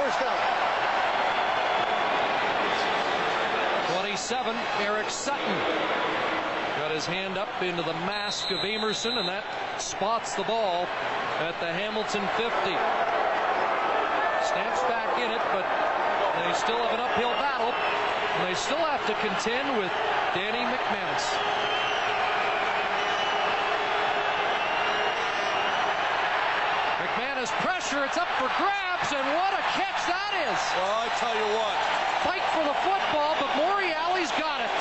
First 0.00 0.20
down. 0.20 0.53
27, 4.24 4.56
Eric 4.80 5.10
Sutton. 5.10 5.58
Got 6.80 6.92
his 6.92 7.04
hand 7.04 7.36
up 7.36 7.60
into 7.60 7.82
the 7.82 7.92
mask 8.08 8.50
of 8.52 8.64
Amerson, 8.64 9.18
and 9.18 9.28
that 9.28 9.44
spots 9.76 10.32
the 10.32 10.44
ball 10.44 10.88
at 11.44 11.52
the 11.60 11.68
Hamilton 11.68 12.24
50. 12.40 12.48
Stamps 14.48 14.80
back 14.88 15.12
in 15.20 15.28
it, 15.28 15.44
but 15.52 15.68
they 16.40 16.56
still 16.56 16.80
have 16.80 16.96
an 16.96 17.04
uphill 17.04 17.36
battle. 17.36 17.68
And 17.68 18.48
they 18.48 18.56
still 18.56 18.80
have 18.80 19.04
to 19.04 19.14
contend 19.20 19.76
with 19.76 19.92
Danny 20.32 20.64
McManus. 20.72 21.24
McManus 26.96 27.52
pressure, 27.60 28.08
it's 28.08 28.16
up 28.16 28.32
for 28.40 28.48
grabs, 28.56 29.12
and 29.12 29.26
what 29.36 29.52
a 29.52 29.60
catch 29.76 30.00
that 30.08 30.32
is! 30.48 30.60
Well, 30.80 31.04
I 31.04 31.12
tell 31.20 31.36
you 31.36 31.48
what. 31.60 32.04
Fight 32.24 32.40
for 32.56 32.64
the 32.64 32.72
football, 32.80 33.36
but 33.38 33.52
Morreale's 33.60 34.32
got 34.40 34.64
it. 34.64 34.72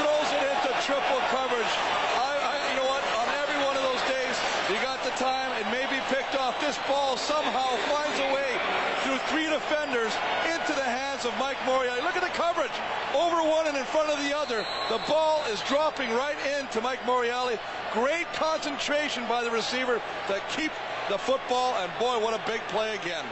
Throws 0.00 0.32
it 0.32 0.42
into 0.48 0.72
triple 0.80 1.20
coverage. 1.52 1.76
I, 2.16 2.32
I, 2.40 2.54
you 2.70 2.76
know 2.80 2.88
what? 2.88 3.04
On 3.20 3.28
every 3.36 3.60
one 3.64 3.76
of 3.76 3.84
those 3.84 4.00
days, 4.08 4.36
you 4.72 4.76
got 4.80 5.04
the 5.04 5.12
time. 5.20 5.52
It 5.60 5.68
may 5.68 5.84
be 5.92 6.00
picked 6.08 6.36
off. 6.36 6.58
This 6.60 6.78
ball 6.88 7.16
somehow 7.16 7.76
finds 7.92 8.18
a 8.20 8.32
way 8.32 8.56
through 9.04 9.18
three 9.28 9.44
defenders 9.44 10.12
into 10.48 10.72
the 10.72 10.84
hands 10.84 11.24
of 11.24 11.36
Mike 11.38 11.58
Morreale. 11.68 12.00
Look 12.02 12.16
at 12.16 12.22
the 12.24 12.32
coverage. 12.32 12.72
Over 13.14 13.44
one 13.44 13.66
and 13.66 13.76
in 13.76 13.84
front 13.84 14.08
of 14.08 14.18
the 14.24 14.36
other. 14.36 14.64
The 14.88 15.00
ball 15.06 15.44
is 15.52 15.60
dropping 15.68 16.10
right 16.12 16.36
into 16.58 16.80
Mike 16.80 17.00
Morreale. 17.04 17.58
Great 17.92 18.26
concentration 18.32 19.26
by 19.28 19.44
the 19.44 19.50
receiver 19.50 20.00
to 20.28 20.40
keep 20.48 20.72
the 21.10 21.18
football, 21.18 21.74
and 21.76 21.92
boy, 21.98 22.18
what 22.18 22.32
a 22.32 22.40
big 22.46 22.60
play 22.68 22.94
again. 22.94 23.24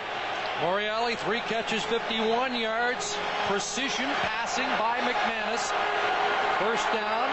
Morreale, 0.60 1.16
three 1.16 1.40
catches, 1.48 1.82
51 1.84 2.55
yards. 2.55 3.16
Precision 3.47 4.10
passing 4.20 4.68
by 4.76 4.98
McManus. 4.98 5.72
First 6.60 6.84
down. 6.92 7.30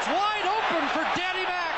It's 0.00 0.08
wide 0.08 0.48
open 0.48 0.88
for 0.96 1.04
Danny 1.12 1.44
Mack. 1.44 1.76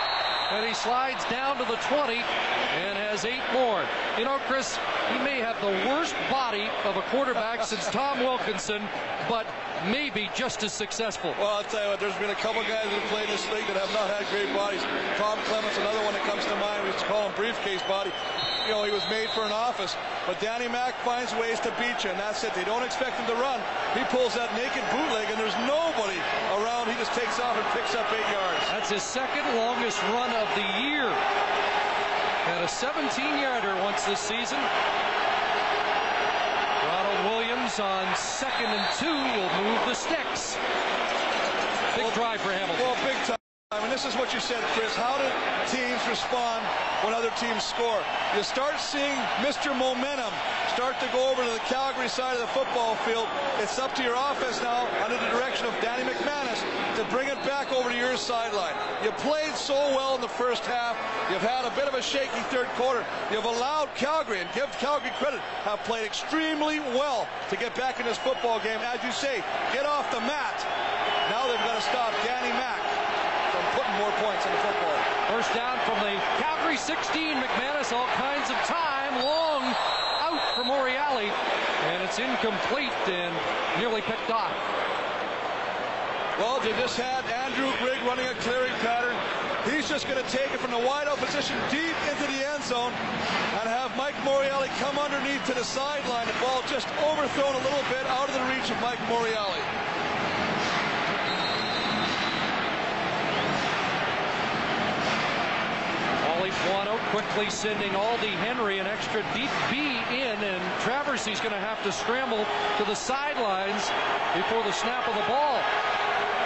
And 0.52 0.64
he 0.64 0.72
slides 0.74 1.24
down 1.24 1.58
to 1.58 1.64
the 1.64 1.74
20 1.90 2.14
and 2.14 2.94
has 2.96 3.24
eight 3.24 3.42
more. 3.52 3.82
You 4.16 4.24
know, 4.24 4.38
Chris, 4.46 4.78
he 5.10 5.18
may 5.24 5.40
have 5.40 5.60
the 5.60 5.74
worst 5.90 6.14
body 6.30 6.70
of 6.84 6.96
a 6.96 7.02
quarterback 7.10 7.64
since 7.66 7.90
Tom 7.90 8.20
Wilkinson, 8.20 8.86
but 9.28 9.44
maybe 9.90 10.30
just 10.36 10.62
as 10.62 10.72
successful. 10.72 11.34
Well, 11.36 11.48
I'll 11.48 11.64
tell 11.64 11.82
you 11.82 11.90
what, 11.90 11.98
there's 11.98 12.14
been 12.14 12.30
a 12.30 12.38
couple 12.38 12.62
guys 12.62 12.86
that 12.86 12.94
have 12.94 13.10
played 13.10 13.24
in 13.24 13.34
this 13.34 13.50
league 13.50 13.66
that 13.66 13.74
have 13.74 13.90
not 13.90 14.06
had 14.06 14.22
great 14.30 14.54
bodies. 14.54 14.82
Tom 15.18 15.36
Clements, 15.50 15.76
another 15.78 16.04
one 16.04 16.14
that 16.14 16.22
comes 16.22 16.44
to 16.46 16.54
mind. 16.62 16.84
We 16.84 16.94
used 16.94 17.02
to 17.02 17.06
call 17.06 17.26
him 17.26 17.34
briefcase 17.34 17.82
body. 17.90 18.12
You 18.66 18.78
know, 18.78 18.84
he 18.84 18.92
was 18.92 19.02
made 19.10 19.28
for 19.30 19.42
an 19.42 19.50
office. 19.50 19.96
But 20.26 20.38
Danny 20.38 20.68
Mack 20.68 20.94
finds 21.02 21.34
ways 21.34 21.58
to 21.66 21.74
beat 21.82 22.04
you, 22.04 22.10
and 22.10 22.18
that's 22.18 22.44
it. 22.44 22.54
They 22.54 22.62
don't 22.62 22.84
expect 22.86 23.18
him 23.18 23.26
to 23.26 23.34
run. 23.42 23.58
He 23.98 24.04
pulls 24.06 24.34
that 24.38 24.54
naked 24.54 24.86
bootleg, 24.94 25.26
and 25.34 25.38
there's 25.38 25.56
nobody 25.66 26.22
around. 26.54 26.86
He 26.86 26.94
just 26.94 27.10
takes 27.10 27.42
off 27.42 27.58
and 27.58 27.66
picks 27.74 27.98
up 27.98 28.06
eight 28.14 28.30
yards. 28.30 28.62
That's 28.70 28.90
his 28.90 29.02
second 29.02 29.42
longest 29.58 29.98
run 30.14 30.30
of 30.30 30.46
the 30.54 30.66
year. 30.78 31.10
Had 32.46 32.62
a 32.62 32.70
17-yarder 32.70 33.74
once 33.82 34.06
this 34.06 34.20
season. 34.22 34.62
Ronald 36.86 37.34
Williams 37.34 37.80
on 37.82 38.06
second 38.14 38.70
and 38.70 38.86
two 38.94 39.10
will 39.10 39.52
move 39.62 39.82
the 39.90 39.94
sticks. 39.94 40.54
Big 41.98 42.12
drive 42.14 42.40
for 42.40 42.52
Hamilton. 42.52 42.78
Well, 42.78 42.96
big 43.02 43.16
time. 43.26 43.41
I 43.72 43.80
mean, 43.80 43.88
this 43.88 44.04
is 44.04 44.14
what 44.20 44.34
you 44.34 44.40
said, 44.40 44.60
Chris. 44.76 44.94
How 44.94 45.16
do 45.16 45.24
teams 45.72 46.04
respond 46.04 46.60
when 47.00 47.16
other 47.16 47.32
teams 47.40 47.64
score? 47.64 48.04
You 48.36 48.44
start 48.44 48.76
seeing 48.76 49.16
Mr. 49.40 49.72
Momentum 49.72 50.28
start 50.68 51.00
to 51.00 51.08
go 51.08 51.32
over 51.32 51.40
to 51.40 51.48
the 51.48 51.64
Calgary 51.72 52.08
side 52.08 52.34
of 52.36 52.40
the 52.44 52.52
football 52.52 52.96
field. 52.96 53.24
It's 53.64 53.78
up 53.78 53.94
to 53.96 54.02
your 54.02 54.12
offense 54.12 54.60
now, 54.60 54.92
under 55.00 55.16
the 55.16 55.30
direction 55.32 55.64
of 55.64 55.72
Danny 55.80 56.04
McManus, 56.04 56.60
to 57.00 57.04
bring 57.08 57.28
it 57.28 57.40
back 57.48 57.72
over 57.72 57.88
to 57.88 57.96
your 57.96 58.18
sideline. 58.18 58.76
You 59.02 59.10
played 59.24 59.56
so 59.56 59.74
well 59.96 60.16
in 60.16 60.20
the 60.20 60.28
first 60.28 60.66
half. 60.66 60.92
You've 61.32 61.40
had 61.40 61.64
a 61.64 61.74
bit 61.74 61.88
of 61.88 61.94
a 61.94 62.02
shaky 62.02 62.44
third 62.52 62.68
quarter. 62.76 63.06
You've 63.32 63.48
allowed 63.48 63.88
Calgary, 63.94 64.40
and 64.40 64.52
give 64.52 64.68
Calgary 64.84 65.12
credit, 65.16 65.40
have 65.64 65.80
played 65.84 66.04
extremely 66.04 66.80
well 66.92 67.26
to 67.48 67.56
get 67.56 67.74
back 67.74 68.00
in 68.00 68.04
this 68.04 68.18
football 68.18 68.60
game. 68.60 68.80
As 68.84 69.02
you 69.02 69.12
say, 69.12 69.42
get 69.72 69.86
off 69.86 70.12
the 70.12 70.20
mat. 70.20 70.60
Now 71.32 71.48
they've 71.48 71.64
got 71.64 71.76
to 71.76 71.80
stop 71.88 72.12
Danny 72.26 72.52
Mack 72.52 72.91
points 74.22 74.46
in 74.46 74.52
the 74.54 74.62
football. 74.62 74.98
First 75.34 75.50
down 75.52 75.82
from 75.82 75.98
the 75.98 76.14
Calgary 76.38 76.78
16. 76.78 77.42
McManus 77.42 77.90
all 77.90 78.06
kinds 78.14 78.46
of 78.54 78.56
time. 78.70 79.18
Long 79.18 79.66
out 80.22 80.38
for 80.54 80.62
Morreale. 80.62 81.26
And 81.90 81.98
it's 82.06 82.22
incomplete 82.22 82.94
and 83.10 83.34
nearly 83.82 84.00
picked 84.02 84.30
off. 84.30 84.54
Well, 86.38 86.60
they 86.62 86.70
just 86.78 86.96
had 86.96 87.26
Andrew 87.34 87.66
Grigg 87.82 87.98
running 88.06 88.26
a 88.30 88.34
clearing 88.46 88.72
pattern. 88.78 89.18
He's 89.66 89.88
just 89.88 90.06
going 90.06 90.22
to 90.22 90.30
take 90.30 90.54
it 90.54 90.60
from 90.62 90.70
the 90.70 90.78
wide 90.78 91.08
out 91.08 91.18
position 91.18 91.58
deep 91.66 91.98
into 92.06 92.26
the 92.30 92.46
end 92.46 92.62
zone 92.62 92.94
and 93.58 93.66
have 93.66 93.90
Mike 93.98 94.14
Morreale 94.22 94.70
come 94.78 94.98
underneath 95.02 95.44
to 95.46 95.54
the 95.54 95.66
sideline. 95.66 96.26
The 96.26 96.38
ball 96.38 96.62
just 96.70 96.86
overthrown 97.02 97.54
a 97.58 97.62
little 97.66 97.86
bit 97.90 98.06
out 98.06 98.30
of 98.30 98.34
the 98.38 98.44
reach 98.54 98.70
of 98.70 98.78
Mike 98.80 99.02
Morreale. 99.10 99.91
Buono 106.50 106.98
quickly 107.10 107.48
sending 107.50 107.92
Aldi 107.92 108.34
Henry 108.42 108.78
an 108.78 108.86
extra 108.86 109.22
deep 109.34 109.50
B 109.70 109.78
in, 110.10 110.38
and 110.42 110.62
Traversey's 110.80 111.38
going 111.38 111.54
to 111.54 111.60
have 111.60 111.82
to 111.84 111.92
scramble 111.92 112.44
to 112.78 112.84
the 112.84 112.94
sidelines 112.94 113.86
before 114.34 114.62
the 114.64 114.72
snap 114.72 115.06
of 115.06 115.14
the 115.14 115.26
ball. 115.28 115.60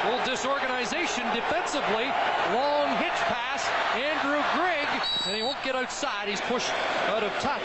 Full 0.03 0.21
disorganization 0.27 1.25
defensively. 1.35 2.13
Long 2.53 2.95
hitch 2.99 3.21
pass. 3.25 3.65
Andrew 3.97 4.43
Grigg, 4.53 4.89
and 5.27 5.35
he 5.35 5.43
won't 5.43 5.63
get 5.65 5.75
outside. 5.75 6.29
He's 6.29 6.43
pushed 6.43 6.71
out 7.09 7.23
of 7.23 7.33
touch, 7.41 7.65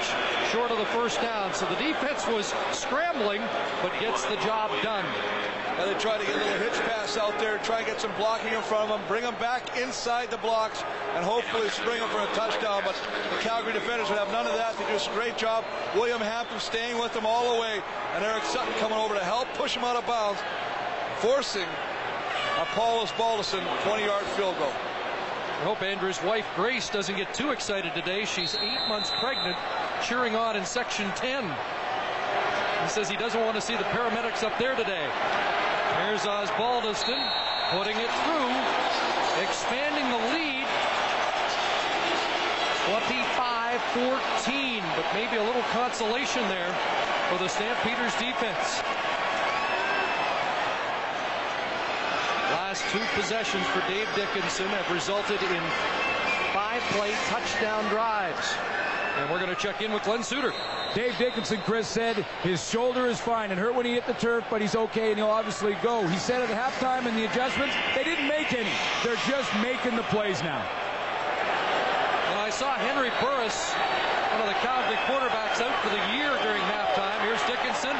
short 0.52 0.72
of 0.72 0.78
the 0.78 0.86
first 0.86 1.22
down. 1.22 1.54
So 1.54 1.66
the 1.66 1.76
defense 1.76 2.26
was 2.28 2.54
scrambling, 2.72 3.42
but 3.82 3.92
gets 4.00 4.24
the 4.26 4.38
job 4.38 4.72
done. 4.82 5.06
And 5.82 5.90
they 5.90 5.98
try 5.98 6.20
to 6.20 6.24
get 6.24 6.36
a 6.36 6.38
little 6.38 6.60
hitch 6.60 6.80
pass 6.86 7.18
out 7.18 7.40
there, 7.40 7.58
try 7.64 7.80
and 7.80 7.88
get 7.88 8.00
some 8.00 8.14
blocking 8.16 8.54
in 8.54 8.62
front 8.62 8.84
of 8.84 8.90
them, 8.90 9.02
bring 9.08 9.24
them 9.24 9.34
back 9.40 9.80
inside 9.82 10.30
the 10.30 10.38
blocks, 10.38 10.84
and 11.16 11.26
hopefully 11.26 11.68
spring 11.70 12.00
them 12.00 12.10
for 12.10 12.22
a 12.22 12.28
touchdown. 12.38 12.84
But 12.86 12.94
the 13.34 13.42
Calgary 13.42 13.74
defenders 13.74 14.08
would 14.08 14.20
have 14.20 14.32
none 14.32 14.46
of 14.46 14.54
that. 14.54 14.78
They 14.78 14.86
do 14.86 14.94
a 14.94 15.16
great 15.16 15.38
job. 15.40 15.66
William 15.96 16.22
Hampton 16.22 16.60
staying 16.60 17.00
with 17.00 17.14
them 17.14 17.26
all 17.26 17.56
the 17.56 17.60
way, 17.60 17.82
and 18.14 18.24
Eric 18.24 18.44
Sutton 18.44 18.72
coming 18.76 19.00
over 19.00 19.16
to 19.16 19.24
help 19.24 19.48
push 19.56 19.76
him 19.76 19.84
out 19.84 19.96
of 19.96 20.06
bounds, 20.06 20.40
forcing 21.18 21.66
a 22.62 22.66
Paul 22.78 23.04
Osbaldiston 23.04 23.66
20-yard 23.82 24.26
field 24.38 24.56
goal. 24.60 24.70
I 24.70 25.64
hope 25.64 25.82
Andrew's 25.82 26.22
wife 26.22 26.46
Grace 26.56 26.92
doesn't 26.92 27.18
get 27.18 27.34
too 27.34 27.50
excited 27.50 27.96
today. 27.96 28.26
She's 28.26 28.54
eight 28.54 28.88
months 28.88 29.10
pregnant, 29.20 29.58
cheering 30.04 30.36
on 30.36 30.56
in 30.56 30.64
section 30.64 31.10
10. 31.16 31.44
He 32.84 32.90
says 32.90 33.10
he 33.10 33.18
doesn't 33.18 33.42
want 33.42 33.56
to 33.56 33.62
see 33.62 33.76
the 33.76 33.84
paramedics 33.86 34.44
up 34.44 34.56
there 34.60 34.76
today. 34.76 35.10
Here's 36.12 36.28
Osbaldiston 36.28 37.24
putting 37.72 37.96
it 37.96 38.12
through, 38.28 38.52
expanding 39.42 40.04
the 40.12 40.20
lead. 40.36 40.68
25-14, 42.84 44.84
but 44.98 45.08
maybe 45.14 45.38
a 45.38 45.42
little 45.42 45.62
consolation 45.72 46.46
there 46.50 46.76
for 47.30 47.38
the 47.38 47.48
Stampeders 47.48 48.14
defense. 48.20 48.82
Last 52.52 52.84
two 52.92 53.06
possessions 53.16 53.66
for 53.68 53.80
Dave 53.88 54.14
Dickenson 54.14 54.68
have 54.68 54.92
resulted 54.92 55.42
in 55.42 55.64
five-play 56.52 57.16
touchdown 57.30 57.88
drives. 57.88 58.54
And 59.18 59.30
we're 59.30 59.40
going 59.40 59.54
to 59.54 59.62
check 59.62 59.82
in 59.82 59.92
with 59.92 60.04
Glen 60.04 60.24
Suitor. 60.24 60.54
Dave 60.96 61.18
Dickenson, 61.18 61.60
Chris 61.66 61.88
said 61.88 62.26
his 62.44 62.64
shoulder 62.70 63.08
is 63.08 63.20
fine. 63.20 63.52
It 63.52 63.58
hurt 63.58 63.76
when 63.76 63.86
he 63.86 63.94
hit 63.94 64.08
the 64.08 64.14
turf, 64.14 64.46
but 64.50 64.62
he's 64.62 64.76
okay 64.76 65.10
and 65.10 65.18
he'll 65.18 65.28
obviously 65.28 65.76
go. 65.84 66.08
He 66.08 66.18
said 66.18 66.42
at 66.42 66.50
halftime 66.50 67.06
in 67.06 67.16
the 67.16 67.26
adjustments, 67.26 67.76
they 67.96 68.04
didn't 68.04 68.28
make 68.28 68.54
any. 68.54 68.72
They're 69.04 69.20
just 69.28 69.54
making 69.62 69.96
the 69.96 70.04
plays 70.04 70.42
now. 70.42 70.64
And 72.32 72.40
I 72.40 72.50
saw 72.50 72.74
Henry 72.76 73.12
Burris, 73.20 73.72
one 74.32 74.42
of 74.42 74.48
the 74.48 74.60
Calgary 74.64 74.98
quarterbacks, 75.06 75.62
out 75.62 75.76
for 75.84 75.90
the 75.90 76.02
year 76.16 76.32
during 76.44 76.62
halftime. 76.72 77.20
Here's 77.22 77.44
Dickenson 77.44 77.96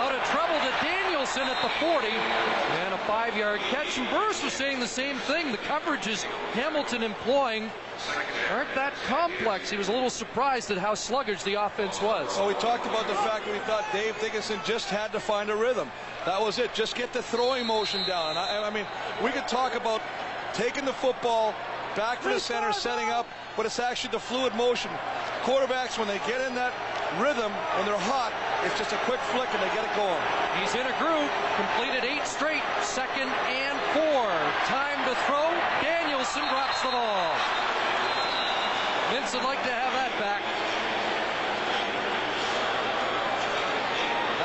out 0.00 0.14
of 0.14 0.22
trouble 0.32 0.56
to 0.64 0.72
Danielsen 0.80 1.44
at 1.44 1.60
the 1.60 1.68
40 1.76 2.08
and 2.08 2.76
a 2.78 2.79
five-yard 3.10 3.58
catch. 3.72 3.98
And 3.98 4.08
Burris 4.08 4.40
was 4.44 4.52
saying 4.52 4.78
the 4.78 4.86
same 4.86 5.16
thing. 5.18 5.50
The 5.50 5.58
coverages 5.58 6.22
Hamilton 6.52 7.02
employing 7.02 7.68
aren't 8.52 8.72
that 8.76 8.92
complex. 9.08 9.68
He 9.68 9.76
was 9.76 9.88
a 9.88 9.92
little 9.92 10.10
surprised 10.10 10.70
at 10.70 10.78
how 10.78 10.94
sluggish 10.94 11.42
the 11.42 11.54
offense 11.54 12.00
was. 12.00 12.38
Well, 12.38 12.46
we 12.46 12.54
talked 12.54 12.86
about 12.86 13.08
the 13.08 13.16
fact 13.16 13.46
that 13.46 13.52
we 13.52 13.58
thought 13.66 13.84
Dave 13.92 14.14
Dickenson 14.20 14.60
just 14.64 14.88
had 14.90 15.10
to 15.10 15.18
find 15.18 15.50
a 15.50 15.56
rhythm. 15.56 15.90
That 16.24 16.40
was 16.40 16.60
it. 16.60 16.72
Just 16.72 16.94
get 16.94 17.12
the 17.12 17.20
throwing 17.20 17.66
motion 17.66 18.06
down. 18.06 18.36
I, 18.36 18.62
I 18.62 18.70
mean, 18.70 18.86
we 19.24 19.32
could 19.32 19.48
talk 19.48 19.74
about 19.74 20.00
taking 20.54 20.84
the 20.84 20.92
football 20.92 21.52
back 21.96 22.22
to 22.22 22.28
the 22.28 22.38
center, 22.38 22.72
setting 22.72 23.08
up, 23.08 23.26
but 23.56 23.66
it's 23.66 23.80
actually 23.80 24.12
the 24.12 24.20
fluid 24.20 24.54
motion. 24.54 24.92
Quarterbacks, 25.42 25.98
when 25.98 26.06
they 26.06 26.18
get 26.28 26.40
in 26.46 26.54
that 26.54 26.72
rhythm, 27.18 27.50
when 27.74 27.86
they're 27.86 27.98
hot, 27.98 28.32
it's 28.64 28.76
just 28.76 28.92
a 28.92 29.00
quick 29.08 29.20
flick 29.32 29.48
and 29.54 29.62
they 29.62 29.72
get 29.74 29.84
it 29.84 29.94
going. 29.96 30.20
He's 30.60 30.74
in 30.74 30.84
a 30.86 30.96
group, 31.00 31.30
completed 31.56 32.04
eight 32.04 32.26
straight, 32.26 32.62
second 32.82 33.28
and 33.48 33.76
four. 33.96 34.28
Time 34.68 35.00
to 35.08 35.14
throw. 35.24 35.48
Danielsen 35.80 36.42
drops 36.48 36.82
the 36.82 36.90
ball. 36.90 37.32
Vince 39.10 39.34
would 39.34 39.44
like 39.44 39.62
to 39.64 39.72
have 39.72 39.92
that 39.96 40.12
back. 40.20 40.42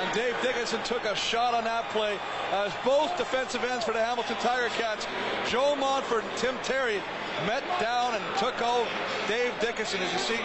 And 0.01 0.13
Dave 0.13 0.35
Dickenson 0.41 0.81
took 0.83 1.05
a 1.05 1.15
shot 1.15 1.53
on 1.53 1.63
that 1.65 1.89
play 1.89 2.17
as 2.51 2.71
both 2.83 3.17
defensive 3.17 3.63
ends 3.63 3.85
for 3.85 3.91
the 3.91 4.03
Hamilton 4.03 4.37
Tiger 4.37 4.69
Cats, 4.75 5.07
Joe 5.47 5.75
Montford 5.75 6.23
and 6.23 6.37
Tim 6.37 6.55
Terry, 6.63 7.01
met 7.45 7.63
down 7.79 8.15
and 8.15 8.23
took 8.37 8.61
out 8.61 8.87
Dave 9.27 9.53
Dickenson. 9.59 10.01
As 10.01 10.11
you 10.13 10.19
see, 10.19 10.39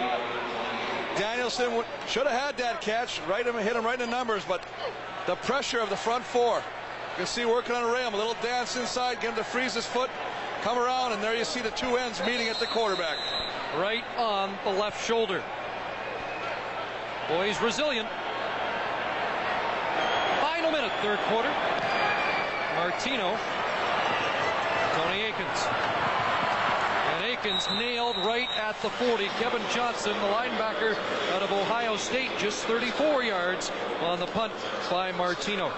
Danielsen 1.17 1.83
should 2.07 2.27
have 2.27 2.39
had 2.39 2.57
that 2.57 2.81
catch, 2.81 3.19
right 3.29 3.45
him, 3.45 3.55
hit 3.55 3.75
him 3.75 3.85
right 3.85 3.99
in 3.99 4.09
the 4.09 4.15
numbers, 4.15 4.43
but 4.47 4.63
the 5.27 5.35
pressure 5.35 5.79
of 5.79 5.89
the 5.89 5.95
front 5.95 6.23
four. 6.23 6.57
You 6.57 7.17
can 7.17 7.25
see 7.25 7.45
working 7.45 7.75
on 7.75 7.83
a 7.83 7.91
rim, 7.91 8.13
a 8.13 8.17
little 8.17 8.37
dance 8.41 8.77
inside, 8.77 9.19
get 9.21 9.31
him 9.31 9.35
to 9.35 9.43
freeze 9.43 9.73
his 9.73 9.85
foot, 9.85 10.09
come 10.61 10.77
around, 10.77 11.11
and 11.11 11.21
there 11.21 11.35
you 11.35 11.43
see 11.43 11.59
the 11.59 11.71
two 11.71 11.97
ends 11.97 12.21
meeting 12.25 12.47
at 12.47 12.59
the 12.59 12.67
quarterback. 12.67 13.17
Right 13.77 14.03
on 14.17 14.53
the 14.63 14.71
left 14.71 15.05
shoulder. 15.05 15.43
Boys 17.27 17.61
resilient. 17.61 18.07
Final 20.41 20.71
minute, 20.71 20.91
third 21.01 21.19
quarter. 21.29 21.51
Martino. 22.75 23.37
Tony 24.95 25.21
Akins. 25.23 26.00
Nailed 27.43 28.17
right 28.17 28.47
at 28.55 28.79
the 28.83 28.89
40. 28.91 29.25
Kevin 29.39 29.63
Johnson, 29.73 30.13
the 30.13 30.27
linebacker 30.27 30.95
out 31.33 31.41
of 31.41 31.51
Ohio 31.51 31.97
State, 31.97 32.29
just 32.37 32.65
34 32.65 33.23
yards 33.23 33.71
on 34.01 34.19
the 34.19 34.27
punt 34.27 34.53
by 34.91 35.11
Martino. 35.11 35.69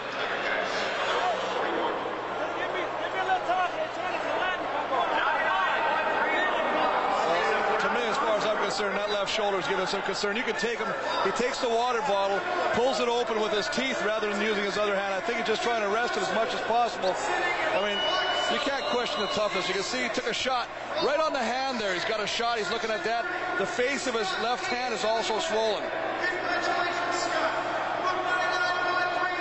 to 7.80 7.90
me, 7.94 8.02
as 8.08 8.18
far 8.18 8.38
as 8.38 8.46
I'm 8.46 8.62
concerned, 8.62 8.98
that 8.98 9.10
left 9.10 9.32
shoulder 9.32 9.58
is 9.58 9.68
giving 9.68 9.88
some 9.88 10.02
concern. 10.02 10.36
You 10.36 10.44
can 10.44 10.56
take 10.56 10.80
him. 10.80 10.94
He 11.24 11.32
takes 11.32 11.60
the 11.60 11.70
water 11.70 12.02
bottle, 12.02 12.42
pulls 12.74 13.00
it 13.00 13.08
open 13.08 13.40
with 13.40 13.54
his 13.54 13.70
teeth 13.70 14.04
rather 14.04 14.30
than 14.30 14.42
using 14.42 14.66
his 14.66 14.78
other 14.78 14.98
hand. 14.98 15.14
I 15.14 15.22
think 15.22 15.38
he's 15.38 15.48
just 15.48 15.64
trying 15.64 15.82
to 15.82 15.88
rest 15.88 16.18
it 16.18 16.24
as 16.24 16.36
much 16.36 16.54
as 16.54 16.60
possible. 16.62 17.16
I 17.72 17.80
mean, 17.88 18.00
you 18.52 18.60
can't 18.60 18.83
question 18.94 19.22
the 19.22 19.28
toughness. 19.28 19.68
You 19.68 19.74
can 19.74 19.82
see 19.82 20.04
he 20.04 20.10
took 20.10 20.28
a 20.28 20.34
shot 20.34 20.70
right 21.04 21.20
on 21.20 21.34
the 21.34 21.42
hand 21.42 21.82
there. 21.82 21.96
He's 21.96 22.06
got 22.06 22.20
a 22.20 22.28
shot. 22.28 22.60
He's 22.60 22.70
looking 22.70 22.92
at 22.92 23.04
that. 23.04 23.26
The 23.58 23.66
face 23.66 24.06
of 24.06 24.14
his 24.14 24.30
left 24.44 24.66
hand 24.66 24.94
is 24.94 25.04
also 25.04 25.40
swollen. 25.40 25.82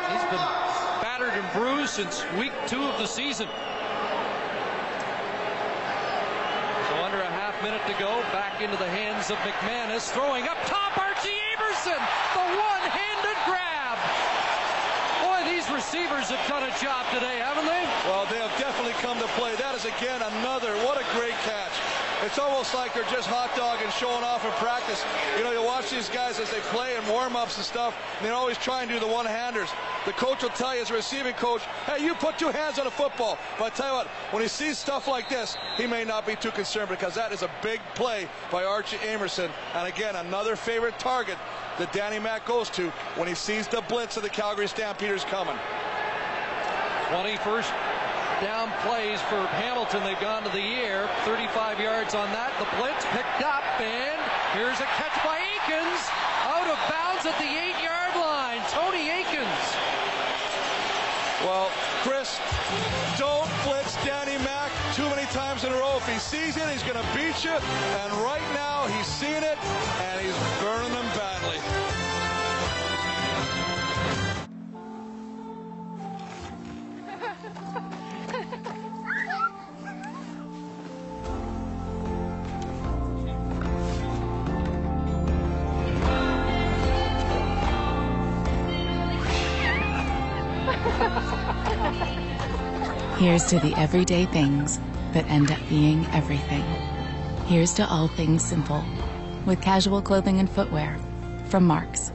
He's 0.09 0.25
been 0.33 0.41
battered 1.05 1.37
and 1.37 1.45
bruised 1.53 1.93
since 1.93 2.25
week 2.39 2.53
two 2.67 2.83
of 2.83 2.97
the 2.97 3.05
season. 3.05 3.47
So 6.89 7.05
under 7.05 7.21
a 7.21 7.29
half 7.29 7.61
minute 7.63 7.83
to 7.93 7.95
go, 8.01 8.25
back 8.33 8.63
into 8.63 8.79
the 8.79 8.89
hands 8.89 9.31
of 9.31 9.37
McManus, 9.45 10.09
throwing 10.17 10.49
up 10.49 10.57
top, 10.65 10.97
Archie 10.97 11.29
Amerson, 11.53 12.01
the 12.33 12.47
one-handed 12.57 13.37
grab. 13.45 13.72
These 15.63 15.75
receivers 15.75 16.29
have 16.29 16.49
done 16.49 16.65
a 16.65 16.75
job 16.83 17.07
today, 17.15 17.39
haven't 17.39 17.67
they? 17.67 17.87
Well, 18.11 18.27
they 18.27 18.39
have 18.39 18.51
definitely 18.59 18.95
come 18.95 19.17
to 19.21 19.29
play. 19.39 19.55
That 19.55 19.77
is 19.77 19.85
again 19.85 20.21
another. 20.21 20.75
What 20.83 20.99
a 20.99 21.07
great 21.15 21.39
catch. 21.47 21.92
It's 22.23 22.39
almost 22.39 22.73
like 22.73 22.95
they're 22.95 23.03
just 23.11 23.27
hot 23.27 23.51
dogging, 23.57 23.91
showing 23.99 24.23
off 24.23 24.45
in 24.45 24.53
practice. 24.53 25.05
You 25.37 25.43
know, 25.43 25.51
you 25.51 25.61
watch 25.61 25.91
these 25.91 26.09
guys 26.09 26.39
as 26.39 26.49
they 26.53 26.61
play 26.71 26.95
in 26.95 27.05
warm-ups 27.09 27.57
and 27.57 27.67
stuff, 27.67 27.97
and 28.19 28.27
they 28.27 28.31
always 28.31 28.57
try 28.59 28.83
and 28.83 28.91
do 28.91 29.01
the 29.01 29.07
one-handers. 29.09 29.69
The 30.07 30.13
coach 30.13 30.41
will 30.41 30.51
tell 30.51 30.73
you 30.73 30.83
as 30.83 30.91
a 30.91 30.95
receiving 30.95 31.35
coach, 31.35 31.63
hey, 31.85 32.05
you 32.05 32.15
put 32.15 32.39
two 32.39 32.51
hands 32.51 32.79
on 32.79 32.87
a 32.87 32.93
football. 32.93 33.39
But 33.59 33.65
I 33.65 33.69
tell 33.71 33.89
you 33.89 33.95
what, 33.95 34.07
when 34.31 34.41
he 34.41 34.49
sees 34.49 34.79
stuff 34.79 35.09
like 35.09 35.29
this, 35.29 35.57
he 35.77 35.89
may 35.89 36.05
not 36.05 36.25
be 36.25 36.37
too 36.37 36.53
concerned 36.53 36.91
because 36.91 37.17
that 37.17 37.33
is 37.33 37.43
a 37.43 37.51
big 37.61 37.81
play 37.97 38.29
by 38.53 38.63
Archie 38.63 38.99
Amerson. 38.99 39.51
And 39.75 39.89
again, 39.89 40.15
another 40.15 40.55
favorite 40.55 41.01
target 41.01 41.39
that 41.79 41.93
Danny 41.93 42.21
Mack 42.21 42.47
goes 42.47 42.71
to 42.71 42.91
when 43.17 43.27
he 43.27 43.35
sees 43.35 43.67
the 43.67 43.81
blitz 43.89 44.17
of 44.17 44.23
the 44.23 44.29
Calgary 44.29 44.69
Stampeders 44.69 45.25
coming. 45.25 45.57
21st 47.09 47.92
down 48.43 48.75
plays 48.83 49.23
for 49.31 49.39
Hamilton. 49.63 50.03
They've 50.03 50.19
gone 50.19 50.43
to 50.43 50.51
the 50.51 50.75
air. 50.83 51.07
35 51.23 51.79
yards 51.79 52.19
on 52.19 52.27
that. 52.35 52.51
The 52.59 52.67
blitz 52.75 53.07
picked 53.15 53.39
up, 53.39 53.63
and 53.79 54.19
here's 54.51 54.83
a 54.83 54.89
catch 54.99 55.15
by 55.23 55.39
Akins. 55.39 56.03
Out 56.51 56.67
of 56.67 56.75
bounds 56.91 57.23
at 57.23 57.39
the 57.39 57.47
eight-yard 57.47 58.19
line. 58.19 58.59
Tony 58.75 59.15
Akins. 59.15 59.63
Well, 61.47 61.71
Chris, 62.03 62.43
don't 63.15 63.47
blitz 63.63 63.95
Danny 64.03 64.35
Mack 64.43 64.75
too 64.99 65.07
many 65.07 65.27
times 65.31 65.63
in 65.63 65.71
a 65.71 65.79
row. 65.79 66.03
If 66.03 66.11
he 66.11 66.19
sees 66.19 66.59
it, 66.59 66.67
he's 66.67 66.83
going 66.83 66.99
to 66.99 67.09
beat 67.15 67.47
you. 67.47 67.55
And 67.55 68.11
right 68.27 68.43
now, 68.59 68.91
he's 68.91 69.07
seeing 69.07 69.47
it, 69.47 69.59
and 70.03 70.19
he's 70.19 70.35
burning 70.59 70.91
them 70.91 71.07
Here's 93.23 93.45
to 93.51 93.61
the 93.61 93.73
everyday 93.77 94.27
things 94.27 94.81
that 95.13 95.25
end 95.31 95.53
up 95.53 95.61
being 95.69 96.05
everything. 96.07 96.65
Here's 97.47 97.73
to 97.75 97.89
all 97.89 98.09
things 98.09 98.45
simple 98.45 98.83
with 99.47 99.61
casual 99.61 100.03
clothing 100.03 100.41
and 100.41 100.51
footwear 100.51 100.99
from 101.45 101.65
Marks. 101.65 102.11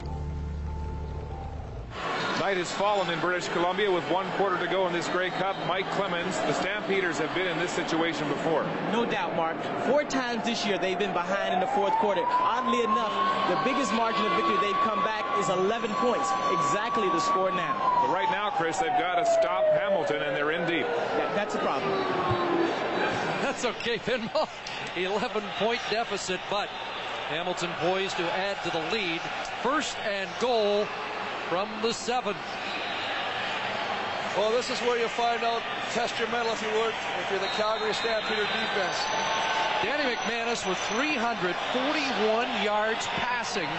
Night 2.47 2.55
has 2.55 2.71
fallen 2.71 3.09
in 3.09 3.19
British 3.19 3.49
Columbia 3.49 3.91
with 3.91 4.09
one 4.09 4.25
quarter 4.37 4.57
to 4.57 4.71
go 4.71 4.87
in 4.87 4.93
this 4.93 5.09
Grey 5.09 5.31
Cup. 5.31 5.57
Mike 5.67 5.83
Clemens, 5.91 6.33
the 6.47 6.53
Stampeders 6.53 7.17
have 7.17 7.35
been 7.35 7.45
in 7.45 7.59
this 7.59 7.71
situation 7.71 8.25
before. 8.29 8.63
No 8.93 9.05
doubt, 9.05 9.35
Mark. 9.35 9.61
Four 9.83 10.05
times 10.05 10.45
this 10.45 10.65
year 10.65 10.77
they've 10.77 10.97
been 10.97 11.11
behind 11.11 11.53
in 11.53 11.59
the 11.59 11.67
fourth 11.67 11.91
quarter. 11.95 12.21
Oddly 12.25 12.85
enough, 12.85 13.11
the 13.49 13.59
biggest 13.69 13.91
margin 13.91 14.25
of 14.25 14.31
victory 14.37 14.55
they've 14.61 14.81
come 14.87 15.03
back 15.03 15.25
is 15.37 15.49
11 15.49 15.91
points. 15.95 16.29
Exactly 16.53 17.09
the 17.09 17.19
score 17.19 17.51
now. 17.51 17.75
But 18.01 18.13
right 18.13 18.31
now, 18.31 18.49
Chris, 18.51 18.77
they've 18.77 18.97
got 18.97 19.15
to 19.15 19.25
stop 19.25 19.65
Hamilton, 19.73 20.21
and 20.21 20.33
they're 20.33 20.51
in 20.51 20.65
deep. 20.65 20.87
That, 20.87 21.35
that's 21.35 21.55
a 21.55 21.59
problem. 21.59 21.91
That's 23.43 23.65
okay, 23.65 23.97
Pinball. 23.97 24.47
11 24.95 25.43
point 25.59 25.81
deficit, 25.89 26.39
but 26.49 26.69
Hamilton 27.27 27.71
poised 27.79 28.15
to 28.15 28.23
add 28.31 28.55
to 28.63 28.69
the 28.69 28.79
lead. 28.95 29.19
First 29.61 29.97
and 29.99 30.29
goal 30.39 30.87
from 31.49 31.69
the 31.81 31.93
seven. 31.93 32.35
Well, 34.35 34.51
this 34.51 34.69
is 34.69 34.79
where 34.81 34.99
you 34.99 35.07
find 35.07 35.43
out, 35.43 35.61
test 35.93 36.19
your 36.19 36.27
mettle 36.27 36.51
if 36.51 36.61
you 36.61 36.69
would, 36.79 36.93
if 37.23 37.31
you're 37.31 37.39
the 37.39 37.53
Calgary 37.55 37.93
Stampeder 37.93 38.43
defense. 38.43 38.99
Danny 39.81 40.03
McManus 40.15 40.67
with 40.67 40.77
341 40.93 42.63
yards 42.63 43.07
passing 43.07 43.69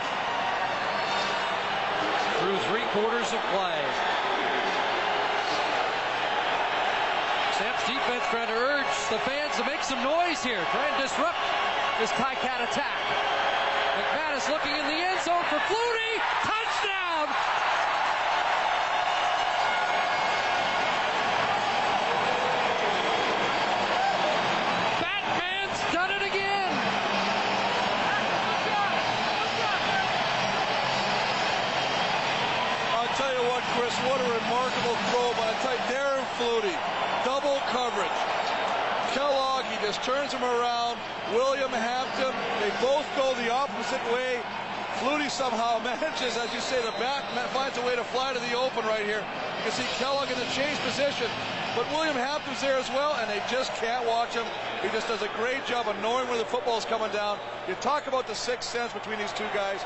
through 2.41 2.57
three 2.71 2.87
quarters 2.97 3.33
of 3.33 3.41
play. 3.53 3.85
Sam's 7.59 7.85
defense 7.87 8.25
trying 8.31 8.49
to 8.49 8.55
urge 8.55 8.87
the 9.11 9.19
fans 9.29 9.55
to 9.57 9.65
make 9.67 9.83
some 9.83 10.03
noise 10.03 10.43
here, 10.43 10.65
trying 10.73 10.95
to 10.97 11.03
disrupt 11.03 11.39
this 12.01 12.11
Ticat 12.13 12.65
attack. 12.71 13.48
McManus 13.99 14.49
looking 14.49 14.71
in 14.71 14.87
the 14.87 14.95
end 14.95 15.19
zone 15.25 15.43
for 15.51 15.59
Flutie. 15.67 16.23
Touchdown! 16.47 17.27
Batman's 25.03 25.83
done 25.93 26.13
it 26.15 26.23
again! 26.23 26.71
I'll 32.95 33.15
tell 33.19 33.35
you 33.35 33.43
what, 33.51 33.65
Chris? 33.75 33.95
What 34.07 34.21
a 34.21 34.31
remarkable 34.31 34.95
throw 35.11 35.33
by 35.35 35.51
Darren 35.91 36.23
Flutie. 36.39 36.79
Double 37.25 37.59
coverage. 37.67 38.09
Kellogg, 39.11 39.65
he 39.65 39.85
just 39.85 40.05
turns 40.05 40.33
him 40.33 40.45
around. 40.45 40.99
William 41.33 41.71
Hampton, 41.71 42.33
they 42.61 42.73
both 42.81 43.05
go 43.17 43.35
the 43.37 43.53
opposite 43.53 44.01
way. 44.13 44.41
Flutie 44.97 45.31
somehow 45.31 45.79
manages, 45.85 46.37
as 46.37 46.53
you 46.55 46.61
say, 46.61 46.81
the 46.83 46.97
bat 46.99 47.23
finds 47.53 47.77
a 47.77 47.83
way 47.85 47.95
to 47.95 48.05
fly 48.05 48.33
to 48.33 48.41
the 48.41 48.57
open 48.57 48.85
right 48.87 49.05
here. 49.05 49.21
You 49.59 49.63
can 49.65 49.73
see 49.73 49.85
Kellogg 50.01 50.31
in 50.31 50.39
the 50.39 50.49
change 50.57 50.79
position, 50.81 51.29
but 51.77 51.85
William 51.93 52.17
Hampton's 52.17 52.61
there 52.61 52.79
as 52.79 52.89
well, 52.91 53.15
and 53.21 53.29
they 53.29 53.43
just 53.51 53.73
can't 53.75 54.07
watch 54.07 54.33
him. 54.33 54.47
He 54.83 54.89
just 54.89 55.07
does 55.07 55.23
a 55.23 55.29
great 55.37 55.65
job 55.67 55.87
of 55.87 56.01
knowing 56.01 56.27
where 56.29 56.39
the 56.39 56.49
football 56.49 56.79
is 56.79 56.85
coming 56.87 57.13
down. 57.13 57.39
You 57.69 57.75
talk 57.75 58.07
about 58.07 58.27
the 58.27 58.35
sixth 58.35 58.71
sense 58.71 58.93
between 58.93 59.19
these 59.19 59.33
two 59.33 59.49
guys. 59.53 59.85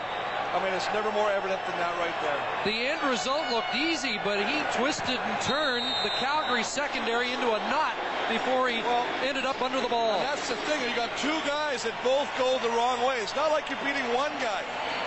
I 0.55 0.63
mean, 0.63 0.73
it's 0.75 0.87
never 0.95 1.11
more 1.13 1.31
evident 1.31 1.61
than 1.67 1.77
that 1.81 1.97
right 1.99 2.15
there. 2.23 2.39
The 2.65 2.87
end 2.87 3.03
result 3.11 3.51
looked 3.51 3.75
easy, 3.75 4.21
but 4.23 4.39
he 4.47 4.63
twisted 4.79 5.19
and 5.19 5.41
turned 5.43 5.87
the 6.05 6.11
Calgary 6.21 6.63
secondary 6.63 7.33
into 7.33 7.49
a 7.51 7.59
knot 7.73 7.97
before 8.29 8.69
he 8.69 8.83
well, 8.83 9.07
ended 9.23 9.45
up 9.45 9.61
under 9.63 9.81
the 9.81 9.89
ball. 9.89 10.21
That's 10.21 10.49
the 10.49 10.57
thing. 10.69 10.81
You 10.89 10.95
got 10.95 11.17
two 11.19 11.39
guys 11.47 11.83
that 11.85 11.95
both 12.05 12.29
go 12.39 12.59
the 12.63 12.71
wrong 12.71 13.01
way. 13.07 13.19
It's 13.21 13.35
not 13.35 13.51
like 13.51 13.69
you're 13.71 13.83
beating 13.85 14.05
one 14.15 14.33
guy. 14.41 14.63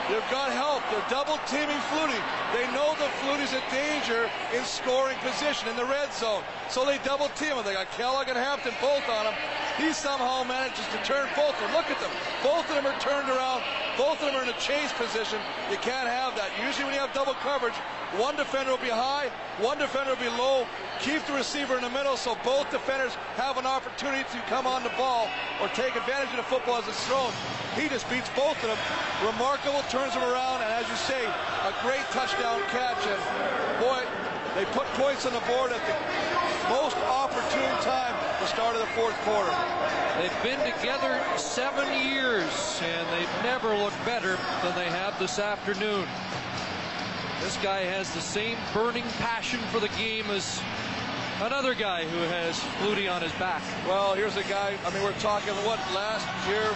They've 0.10 0.30
got 0.30 0.52
help. 0.52 0.84
They're 0.92 1.10
double 1.10 1.40
teaming 1.50 1.82
Flutie. 1.90 2.22
They 2.54 2.70
know 2.72 2.94
the 3.02 3.10
Flutie's 3.22 3.54
a 3.54 3.64
danger 3.74 4.30
in 4.54 4.64
scoring 4.64 5.18
position 5.26 5.68
in 5.68 5.76
the 5.76 5.86
red 5.86 6.14
zone. 6.14 6.44
So 6.70 6.86
they 6.86 7.00
double 7.00 7.30
team 7.30 7.58
him. 7.58 7.66
They 7.66 7.74
got 7.74 7.90
Kellogg 7.92 8.28
and 8.28 8.38
Hampton 8.38 8.74
both 8.80 9.08
on 9.10 9.26
him. 9.26 9.34
He 9.78 9.92
somehow 9.92 10.44
manages 10.44 10.88
to 10.88 11.00
turn 11.04 11.28
both 11.36 11.54
of 11.56 11.60
them. 11.60 11.74
Look 11.76 11.92
at 11.92 12.00
them. 12.00 12.12
Both 12.42 12.70
of 12.70 12.76
them 12.76 12.88
are 12.88 13.00
turned 13.00 13.28
around. 13.28 13.62
Both 13.98 14.24
of 14.24 14.32
them 14.32 14.36
are 14.36 14.44
in 14.44 14.50
a 14.50 14.60
chase 14.60 14.92
position. 14.94 15.40
You 15.70 15.78
can't 15.78 16.08
have 16.08 16.36
that. 16.40 16.48
Usually 16.64 16.86
when 16.86 16.94
you 16.94 17.00
have 17.00 17.14
double 17.14 17.36
coverage, 17.44 17.76
one 18.16 18.36
defender 18.36 18.72
will 18.72 18.80
be 18.80 18.92
high, 18.92 19.28
one 19.60 19.78
defender 19.78 20.16
will 20.16 20.24
be 20.24 20.32
low. 20.32 20.66
Keep 21.00 21.28
the 21.28 21.34
receiver 21.34 21.76
in 21.76 21.84
the 21.84 21.90
middle 21.90 22.16
so 22.16 22.38
both 22.44 22.72
defenders 22.72 23.16
have 23.36 23.58
an 23.58 23.66
opportunity 23.66 24.24
to 24.32 24.40
come 24.48 24.66
on 24.66 24.84
the 24.84 24.96
ball 24.96 25.28
or 25.60 25.68
take 25.76 25.96
advantage 25.96 26.32
of 26.32 26.38
the 26.40 26.48
football 26.48 26.80
as 26.80 26.88
it's 26.88 27.04
thrown. 27.08 27.32
He 27.76 27.92
just 27.92 28.08
beats 28.10 28.32
both 28.32 28.56
of 28.64 28.72
them. 28.72 28.80
Remarkable, 29.28 29.84
turns 29.92 30.16
them 30.16 30.24
around, 30.24 30.64
and 30.64 30.72
as 30.72 30.88
you 30.88 30.96
say, 30.96 31.20
a 31.20 31.76
great 31.84 32.08
touchdown 32.16 32.64
catch. 32.72 33.04
And 33.04 33.20
boy, 33.84 34.08
they 34.56 34.64
put 34.72 34.88
points 34.96 35.26
on 35.28 35.34
the 35.36 35.44
board 35.52 35.76
at 35.76 35.84
the 35.84 35.96
most 36.72 36.96
opportune 37.04 37.76
time, 37.84 38.16
the 38.46 38.52
start 38.52 38.76
of 38.76 38.82
the 38.82 38.94
fourth 38.94 39.16
quarter. 39.22 39.50
They've 40.22 40.44
been 40.44 40.60
together 40.72 41.20
seven 41.36 41.88
years, 42.08 42.80
and 42.84 43.08
they've 43.10 43.44
never 43.44 43.76
looked 43.76 43.98
better 44.06 44.38
than 44.62 44.76
they 44.76 44.86
have 44.86 45.18
this 45.18 45.40
afternoon. 45.40 46.08
This 47.42 47.58
guy 47.58 47.80
has 47.80 48.14
the 48.14 48.22
same 48.22 48.56
burning 48.72 49.06
passion 49.18 49.60
for 49.72 49.80
the 49.80 49.90
game 49.98 50.30
as 50.30 50.62
another 51.42 51.74
guy 51.74 52.06
who 52.06 52.20
has 52.30 52.60
Flutie 52.78 53.12
on 53.12 53.24
his 53.24 53.32
back. 53.42 53.64
Well, 53.88 54.14
here's 54.14 54.38
a 54.38 54.44
guy, 54.44 54.78
I 54.86 54.94
mean, 54.94 55.02
we're 55.02 55.14
talking, 55.14 55.56
what, 55.66 55.80
last 55.96 56.28
year, 56.48 56.70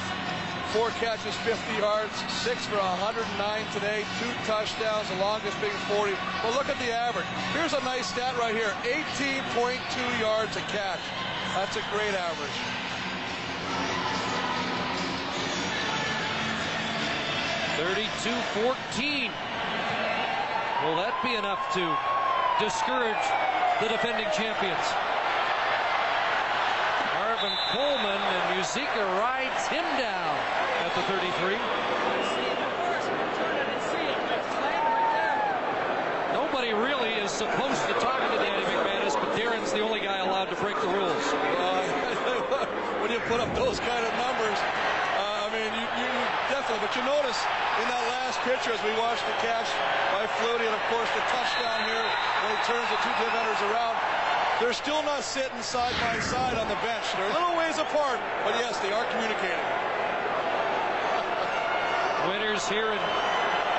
four 0.74 0.90
catches, 0.98 1.36
50 1.46 1.78
yards, 1.78 2.18
six 2.41 2.66
for 2.66 2.78
109 2.78 3.74
today, 3.74 4.06
two 4.18 4.34
touchdowns, 4.50 5.08
the 5.10 5.18
longest 5.18 5.62
being 5.62 5.78
40. 5.86 6.14
But 6.41 6.56
look 6.56 6.68
at 6.68 6.80
the 6.80 6.91
average. 6.91 7.30
Here's 7.54 7.74
a 7.74 7.84
nice 7.86 8.08
stat 8.08 8.36
right 8.40 8.56
here, 8.56 8.74
18.2 8.82 10.20
yards 10.20 10.58
a 10.58 10.62
catch. 10.62 11.28
That's 11.55 11.76
a 11.76 11.84
great 11.91 12.13
average. 12.13 12.59
Thirty-two 17.77 18.39
fourteen. 18.59 19.31
Will 20.84 20.95
that 20.95 21.15
be 21.23 21.35
enough 21.35 21.59
to 21.76 21.84
discourage 22.59 23.23
the 23.80 23.88
defending 23.88 24.27
champions? 24.35 24.84
Marvin 27.15 27.55
Coleman 27.71 28.19
and 28.19 28.43
Muzika 28.55 29.03
rides 29.15 29.67
him 29.67 29.84
down 29.95 30.35
at 30.84 30.91
the 30.95 31.03
33. 31.07 31.55
Nobody 36.35 36.73
really 36.73 37.13
is 37.15 37.31
supposed 37.31 37.81
to 37.88 37.93
talk 38.03 38.19
to 38.19 38.38
Danny 38.43 38.63
McManus, 38.65 39.15
but 39.15 39.31
Darren's 39.39 39.71
the 39.71 39.80
only 39.80 40.01
guy 40.01 40.17
allowed 40.17 40.49
to 40.49 40.55
break 40.55 40.67
the 40.80 40.88
rules. 40.95 41.27
Uh, 41.60 41.84
when 43.03 43.11
you 43.11 43.19
put 43.27 43.43
up 43.43 43.51
those 43.51 43.84
kind 43.84 43.99
of 43.99 44.15
numbers, 44.15 44.56
uh, 45.19 45.43
I 45.43 45.51
mean, 45.51 45.68
you, 45.76 45.84
you, 45.99 46.07
definitely, 46.47 46.80
but 46.80 46.95
you 46.95 47.03
notice 47.03 47.35
in 47.84 47.88
that 47.91 47.99
last 48.07 48.39
picture 48.47 48.72
as 48.72 48.80
we 48.88 48.95
watched 48.95 49.27
the 49.27 49.35
catch 49.43 49.68
by 50.15 50.23
Flutie 50.39 50.64
and 50.64 50.76
of 50.76 50.80
course 50.88 51.11
the 51.11 51.19
touchdown 51.27 51.84
here 51.84 51.99
when 51.99 52.56
he 52.56 52.60
turns 52.64 52.88
the 52.95 52.99
two 53.03 53.11
defenders 53.19 53.60
around. 53.68 53.99
They're 54.64 54.76
still 54.76 55.03
not 55.03 55.23
sitting 55.23 55.60
side 55.60 55.95
by 55.99 56.19
side 56.23 56.56
on 56.56 56.72
the 56.72 56.80
bench. 56.80 57.03
They're 57.15 57.27
a 57.27 57.35
little 57.35 57.56
ways 57.60 57.80
apart, 57.80 58.19
but 58.47 58.56
yes, 58.60 58.80
they 58.80 58.91
are 58.95 59.03
communicating. 59.11 59.60
Winners 62.31 62.64
here 62.72 62.95
in 62.95 63.03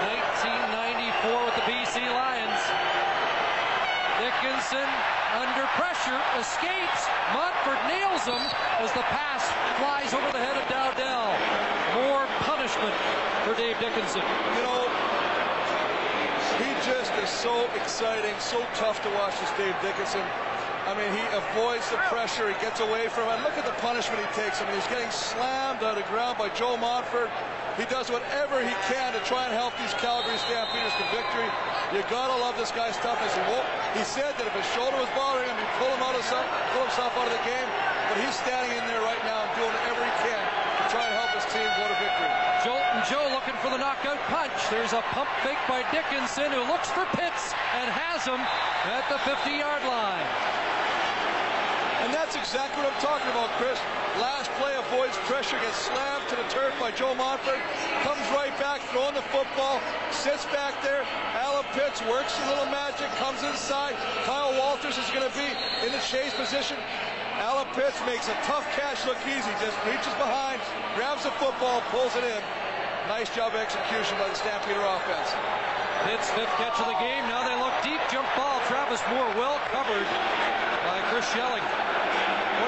1994 0.05 1.48
with 1.48 1.56
the 1.56 1.64
BC 1.64 2.05
Lions. 2.12 2.60
Dickenson 4.20 5.19
under 5.36 5.66
pressure, 5.78 6.19
escapes. 6.39 7.07
Montford 7.32 7.78
nails 7.86 8.27
him 8.27 8.43
as 8.82 8.90
the 8.93 9.05
pass 9.15 9.47
flies 9.78 10.11
over 10.15 10.27
the 10.32 10.43
head 10.43 10.59
of 10.59 10.66
Dowdell. 10.66 11.31
More 12.02 12.27
punishment 12.43 12.94
for 13.47 13.55
Dave 13.55 13.78
Dickenson. 13.78 14.23
You 14.59 14.62
know, 14.66 14.90
he 16.59 16.70
just 16.82 17.15
is 17.23 17.31
so 17.31 17.69
exciting, 17.78 18.35
so 18.39 18.59
tough 18.74 19.02
to 19.02 19.11
watch 19.15 19.39
this 19.39 19.51
Dave 19.55 19.77
Dickenson. 19.81 20.24
I 20.86 20.94
mean, 20.97 21.12
he 21.12 21.23
avoids 21.36 21.89
the 21.90 21.98
pressure. 22.09 22.48
He 22.48 22.59
gets 22.61 22.81
away 22.81 23.09
from 23.09 23.28
it. 23.28 23.43
Look 23.44 23.55
at 23.55 23.65
the 23.65 23.77
punishment 23.78 24.27
he 24.27 24.31
takes. 24.35 24.61
I 24.61 24.66
mean, 24.66 24.74
he's 24.74 24.89
getting 24.89 25.11
slammed 25.11 25.82
on 25.82 25.94
the 25.94 26.02
ground 26.11 26.39
by 26.39 26.48
Joe 26.51 26.77
Montford. 26.77 27.31
He 27.78 27.86
does 27.86 28.10
whatever 28.10 28.59
he 28.64 28.74
can 28.90 29.14
to 29.14 29.20
try 29.22 29.47
and 29.47 29.55
help 29.55 29.76
these 29.78 29.94
Calgary 30.02 30.36
Stampeders 30.42 30.94
to 30.98 31.05
victory. 31.14 31.47
You 31.94 32.02
gotta 32.10 32.34
love 32.38 32.59
this 32.59 32.74
guy's 32.74 32.97
toughness. 32.98 33.30
He, 33.34 33.42
won't, 33.47 33.66
he 33.94 34.02
said 34.02 34.34
that 34.38 34.47
if 34.47 34.55
his 34.55 34.66
shoulder 34.74 34.98
was 34.98 35.10
bothering 35.14 35.47
him, 35.47 35.56
he'd 35.56 35.74
pull 35.78 35.90
him 35.94 36.02
out 36.02 36.18
of 36.18 36.24
some, 36.26 36.42
pull 36.74 36.82
himself 36.86 37.14
out 37.14 37.30
of 37.30 37.34
the 37.34 37.44
game. 37.47 37.68
But 38.10 38.18
he's 38.26 38.34
standing 38.34 38.74
in 38.74 38.84
there 38.90 39.02
right 39.06 39.22
now 39.22 39.47
and 39.47 39.52
doing 39.55 39.70
whatever 39.70 40.02
he 40.02 40.14
can 40.26 40.42
to 40.42 40.84
try 40.90 41.05
and 41.06 41.14
help 41.14 41.30
his 41.30 41.47
team 41.55 41.68
go 41.78 41.84
to 41.86 41.98
victory. 42.02 42.32
Jolton 42.66 43.01
Joe 43.06 43.26
looking 43.30 43.56
for 43.62 43.70
the 43.70 43.78
knockout 43.78 44.18
punch. 44.26 44.55
There's 44.68 44.92
a 44.92 45.02
pump 45.14 45.30
fake 45.47 45.62
by 45.70 45.86
Dickenson 45.94 46.51
who 46.51 46.66
looks 46.66 46.90
for 46.90 47.06
Pitts 47.14 47.55
and 47.78 47.86
has 47.86 48.26
him 48.26 48.42
at 48.90 49.06
the 49.09 49.16
50-yard 49.22 49.86
line. 49.86 50.60
And 52.01 52.14
that's 52.14 52.35
exactly 52.35 52.82
what 52.82 52.93
I'm 52.93 53.01
talking 53.01 53.28
about, 53.28 53.51
Chris. 53.60 53.78
Last 54.16 54.51
play 54.56 54.72
avoids 54.74 55.16
pressure, 55.28 55.60
gets 55.60 55.77
slammed 55.77 56.27
to 56.28 56.36
the 56.36 56.48
turf 56.48 56.72
by 56.81 56.90
Joe 56.90 57.14
Montford, 57.14 57.60
comes 58.02 58.24
right 58.32 58.56
back, 58.59 58.81
throwing 58.89 59.14
the 59.14 59.22
football, 59.28 59.81
sits 60.10 60.44
back 60.47 60.81
there. 60.82 61.05
Allen 61.36 61.64
Pitts 61.77 62.01
works 62.09 62.32
a 62.40 62.48
little 62.48 62.66
magic, 62.72 63.09
comes 63.20 63.43
inside. 63.44 63.94
Kyle 64.24 64.56
Walters 64.59 64.97
is 64.97 65.09
going 65.12 65.28
to 65.28 65.35
be 65.36 65.47
in 65.85 65.93
the 65.93 66.01
chase 66.01 66.32
position. 66.35 66.77
Allen 67.36 67.68
Pitts 67.77 68.01
makes 68.06 68.28
a 68.28 68.36
tough 68.48 68.64
catch 68.72 69.05
look 69.05 69.20
easy, 69.28 69.52
just 69.60 69.77
reaches 69.85 70.12
behind, 70.16 70.60
grabs 70.97 71.24
the 71.24 71.31
football, 71.36 71.81
pulls 71.93 72.16
it 72.16 72.24
in. 72.24 72.43
Nice 73.11 73.35
job 73.35 73.57
execution 73.57 74.16
by 74.19 74.28
the 74.28 74.37
Stampeder 74.37 74.87
offense. 74.87 75.35
Pitts 76.07 76.31
fifth 76.31 76.55
catch 76.62 76.78
of 76.78 76.87
the 76.87 76.95
game. 77.03 77.27
Now 77.27 77.43
they 77.43 77.59
look 77.59 77.74
deep. 77.82 77.99
Jump 78.09 78.28
ball. 78.37 78.61
Travis 78.69 79.03
Moore 79.11 79.27
well 79.35 79.59
covered 79.74 80.07
by 80.87 81.03
Chris 81.11 81.28
Shelling. 81.32 81.99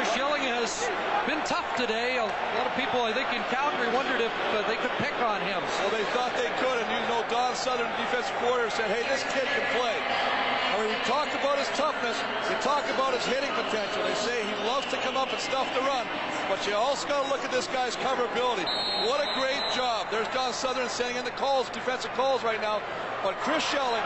Boy, 0.02 0.08
Shelling 0.18 0.42
has 0.42 0.90
been 1.30 1.38
tough 1.46 1.76
today. 1.78 2.18
A 2.18 2.26
lot 2.26 2.66
of 2.66 2.74
people, 2.74 3.06
I 3.06 3.14
think, 3.14 3.30
in 3.30 3.38
Calgary 3.54 3.86
wondered 3.94 4.18
if 4.18 4.34
uh, 4.50 4.66
they 4.66 4.74
could 4.74 4.90
pick 4.98 5.14
on 5.22 5.38
him. 5.46 5.62
Well, 5.78 5.94
they 5.94 6.02
thought 6.10 6.34
they 6.34 6.50
could, 6.58 6.74
and 6.74 6.90
you 6.90 7.02
know, 7.06 7.22
Don 7.30 7.54
Sutherin, 7.54 7.86
defensive 7.94 8.34
coordinator, 8.42 8.74
said, 8.74 8.90
hey, 8.90 9.06
this 9.06 9.22
kid 9.30 9.46
can 9.46 9.62
play. 9.78 9.94
I 9.94 10.82
mean, 10.82 10.90
we 10.90 10.98
talked 11.06 11.30
about 11.38 11.54
his 11.54 11.70
toughness. 11.78 12.18
We 12.50 12.58
talked 12.58 12.90
about 12.90 13.14
his 13.14 13.22
hitting 13.30 13.54
potential. 13.54 14.02
They 14.02 14.18
say 14.18 14.42
he 14.42 14.56
loves 14.66 14.90
to 14.90 14.98
come 15.06 15.14
up 15.14 15.30
and 15.30 15.38
stuff 15.38 15.70
the 15.70 15.86
run. 15.86 16.02
But 16.50 16.66
you 16.66 16.74
also 16.74 17.06
got 17.06 17.22
to 17.22 17.28
look 17.30 17.46
at 17.46 17.54
this 17.54 17.70
guy's 17.70 17.94
coverability. 17.94 18.66
What 19.06 19.22
a 19.22 19.30
great 19.38 19.62
job. 19.70 20.10
There's 20.10 20.26
Don 20.34 20.50
Sutherin 20.50 20.90
sending 20.90 21.14
in 21.14 21.24
the 21.24 21.36
calls, 21.38 21.70
defensive 21.70 22.10
calls 22.18 22.42
right 22.42 22.60
now. 22.60 22.82
But 23.22 23.38
Chris 23.46 23.62
Shelling, 23.62 24.02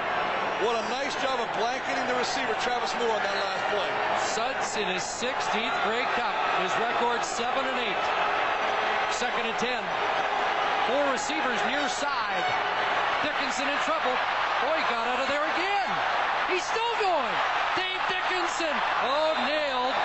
what 0.65 0.73
a 0.73 0.85
nice 0.89 1.13
job 1.21 1.37
of 1.37 1.49
blanketing 1.61 2.01
the 2.09 2.17
receiver, 2.17 2.57
Travis 2.65 2.95
Moore, 2.97 3.13
on 3.13 3.21
that 3.21 3.37
last 3.45 3.65
play. 3.69 3.93
Sudds 4.25 4.81
in 4.81 4.89
his 4.89 5.05
16th 5.05 5.77
Grey 5.85 6.09
Cup. 6.17 6.33
His 6.65 6.73
record 6.81 7.21
7 7.21 7.45
and 7.61 7.77
8. 7.77 7.93
Second 9.13 9.45
and 9.53 9.59
10. 9.61 9.85
Four 10.89 11.05
receivers 11.13 11.61
near 11.69 11.85
side. 11.93 12.47
Dickenson 13.21 13.69
in 13.69 13.77
trouble. 13.85 14.17
Boy, 14.65 14.81
he 14.81 14.85
got 14.89 15.05
out 15.05 15.21
of 15.21 15.29
there 15.29 15.45
again. 15.45 15.91
He's 16.49 16.65
still 16.65 16.95
going. 17.05 17.37
Dave 17.77 18.01
Dickenson. 18.09 18.73
Oh, 19.05 19.37
nailed. 19.45 19.97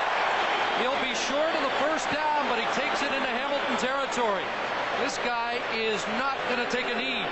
He'll 0.84 1.00
be 1.00 1.16
short 1.16 1.54
of 1.56 1.64
the 1.64 1.76
first 1.80 2.12
down, 2.12 2.44
but 2.52 2.60
he 2.60 2.68
takes 2.76 3.00
it 3.00 3.12
into 3.16 3.32
Hamilton 3.32 3.80
territory. 3.80 4.44
This 5.00 5.18
guy 5.24 5.64
is 5.72 6.04
not 6.20 6.36
going 6.52 6.60
to 6.60 6.70
take 6.70 6.86
a 6.92 6.98
knee. 7.00 7.24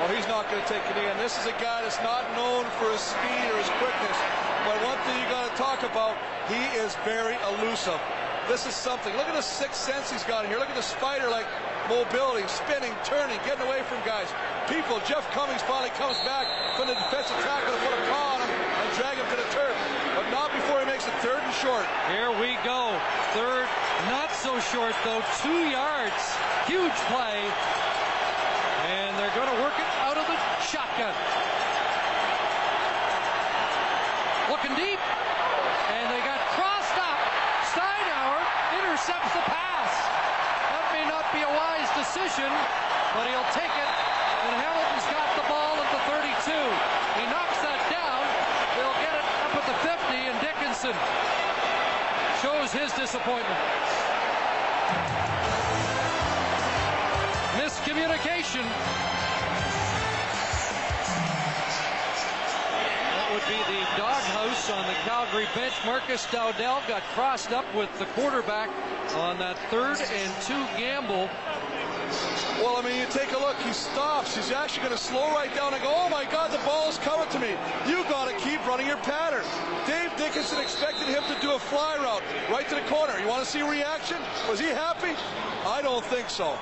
Well, 0.00 0.08
he's 0.16 0.26
not 0.26 0.48
going 0.50 0.62
to 0.62 0.68
take 0.68 0.82
a 0.88 0.94
knee, 0.96 1.06
and 1.06 1.20
this 1.20 1.36
is 1.38 1.46
a 1.46 1.56
guy 1.60 1.84
that's 1.84 2.00
not 2.00 2.24
known 2.32 2.64
for 2.80 2.88
his 2.90 3.04
speed 3.04 3.44
or 3.52 3.56
his 3.60 3.68
quickness. 3.76 4.18
But 4.64 4.80
one 4.80 4.96
thing 5.04 5.20
you 5.20 5.28
got 5.28 5.50
to 5.50 5.56
talk 5.60 5.84
about, 5.84 6.16
he 6.48 6.60
is 6.80 6.96
very 7.04 7.36
elusive. 7.52 8.00
This 8.48 8.66
is 8.66 8.74
something. 8.74 9.14
Look 9.16 9.28
at 9.28 9.34
the 9.34 9.44
sixth 9.44 9.80
sense 9.80 10.10
he's 10.10 10.24
got 10.24 10.44
in 10.44 10.50
here. 10.50 10.58
Look 10.58 10.68
at 10.68 10.76
the 10.76 10.84
spider-like 10.84 11.46
mobility, 11.88 12.48
spinning, 12.48 12.92
turning, 13.04 13.38
getting 13.44 13.64
away 13.66 13.82
from 13.84 14.00
guys. 14.04 14.28
People, 14.68 15.00
Jeff 15.06 15.28
Cummins 15.32 15.62
finally 15.62 15.92
comes 16.00 16.16
back 16.24 16.48
from 16.76 16.88
the 16.88 16.94
defensive 16.94 17.36
tackle 17.44 17.72
to 17.72 17.80
put 17.84 17.92
a 17.92 18.02
paw 18.08 18.40
on 18.40 18.48
him 18.48 18.63
and 18.84 18.92
drag 19.00 19.16
him 19.16 19.26
to 19.32 19.36
the 19.40 19.48
turf. 19.48 19.72
But 20.12 20.28
not 20.28 20.52
before 20.52 20.80
he 20.80 20.86
makes 20.86 21.08
it 21.08 21.16
third 21.24 21.40
and 21.40 21.54
short. 21.56 21.88
Here 22.12 22.28
we 22.36 22.60
go. 22.60 22.92
Third, 23.32 23.66
not 24.12 24.28
so 24.36 24.60
short 24.60 24.92
though, 25.04 25.24
two 25.40 25.72
yards. 25.72 26.20
Huge 26.68 26.94
play. 27.08 27.40
And 28.84 29.16
they're 29.16 29.32
going 29.32 29.48
to 29.48 29.58
work 29.64 29.72
it 29.80 29.88
out 30.04 30.20
of 30.20 30.28
the 30.28 30.36
shotgun. 30.60 31.16
Looking 34.52 34.76
deep. 34.76 35.00
And 35.00 36.04
they 36.12 36.20
got 36.20 36.40
crossed 36.52 36.98
up. 37.00 37.16
Steinauer 37.72 38.40
intercepts 38.76 39.32
the 39.32 39.44
pass. 39.48 39.92
That 40.76 40.84
may 40.92 41.08
not 41.08 41.24
be 41.32 41.40
a 41.40 41.48
wise 41.48 41.88
decision, 41.96 42.52
but 43.16 43.24
he'll 43.24 43.50
take 43.56 43.72
it. 43.72 43.90
And 44.44 44.52
Hamilton's 44.60 45.08
got 45.08 45.32
the 45.40 45.48
ball 45.48 45.80
at 45.80 45.88
the 45.88 46.02
32. 46.04 46.52
He 47.16 47.24
knocks 47.32 47.56
that 47.64 47.80
down. 47.88 48.20
They'll 48.76 49.00
get 49.00 49.16
it 49.16 49.24
up 49.48 49.56
at 49.56 49.63
the 49.63 49.63
50, 49.82 50.14
and 50.14 50.40
Dickenson 50.40 50.94
shows 52.42 52.72
his 52.72 52.92
disappointment. 52.92 53.60
Miscommunication. 57.56 58.64
That 63.14 63.28
would 63.32 63.46
be 63.48 63.58
the 63.72 63.80
doghouse 63.96 64.70
on 64.70 64.86
the 64.86 64.94
Calgary 65.04 65.46
bench. 65.54 65.74
Marcus 65.86 66.26
Dowdell 66.26 66.82
got 66.88 67.02
crossed 67.14 67.52
up 67.52 67.64
with 67.74 67.96
the 67.98 68.06
quarterback 68.06 68.68
on 69.16 69.38
that 69.38 69.56
third 69.70 69.98
and 70.00 70.42
two 70.42 70.66
gamble. 70.78 71.30
Well, 72.62 72.76
I 72.76 72.82
mean, 72.82 73.00
you 73.00 73.06
take 73.10 73.32
a 73.32 73.38
look. 73.38 73.56
He 73.58 73.72
stops. 73.72 74.36
He's 74.36 74.52
actually 74.52 74.86
going 74.86 74.96
to 74.96 75.02
slow 75.02 75.32
right 75.32 75.52
down 75.54 75.74
and 75.74 75.82
go, 75.82 75.92
oh 75.94 76.08
my 76.08 76.24
God, 76.24 76.52
the 76.52 76.58
ball 76.58 76.88
is 76.88 76.98
coming 76.98 77.28
to 77.30 77.38
me. 77.40 77.50
You 77.86 78.04
got 78.04 78.28
to 78.28 78.36
keep 78.36 78.64
running 78.66 78.86
your 78.86 78.98
pattern. 78.98 79.44
Dave 79.86 80.16
Dickenson 80.16 80.60
expected 80.60 81.08
him 81.08 81.22
to 81.24 81.40
do 81.40 81.52
a 81.52 81.58
fly 81.58 81.96
route 81.96 82.22
right 82.50 82.68
to 82.68 82.74
the 82.76 82.82
corner. 82.82 83.18
You 83.18 83.26
want 83.26 83.44
to 83.44 83.50
see 83.50 83.62
reaction? 83.62 84.18
Was 84.48 84.60
he 84.60 84.68
happy? 84.68 85.14
I 85.66 85.82
don't 85.82 86.04
think 86.04 86.30
so. 86.30 86.56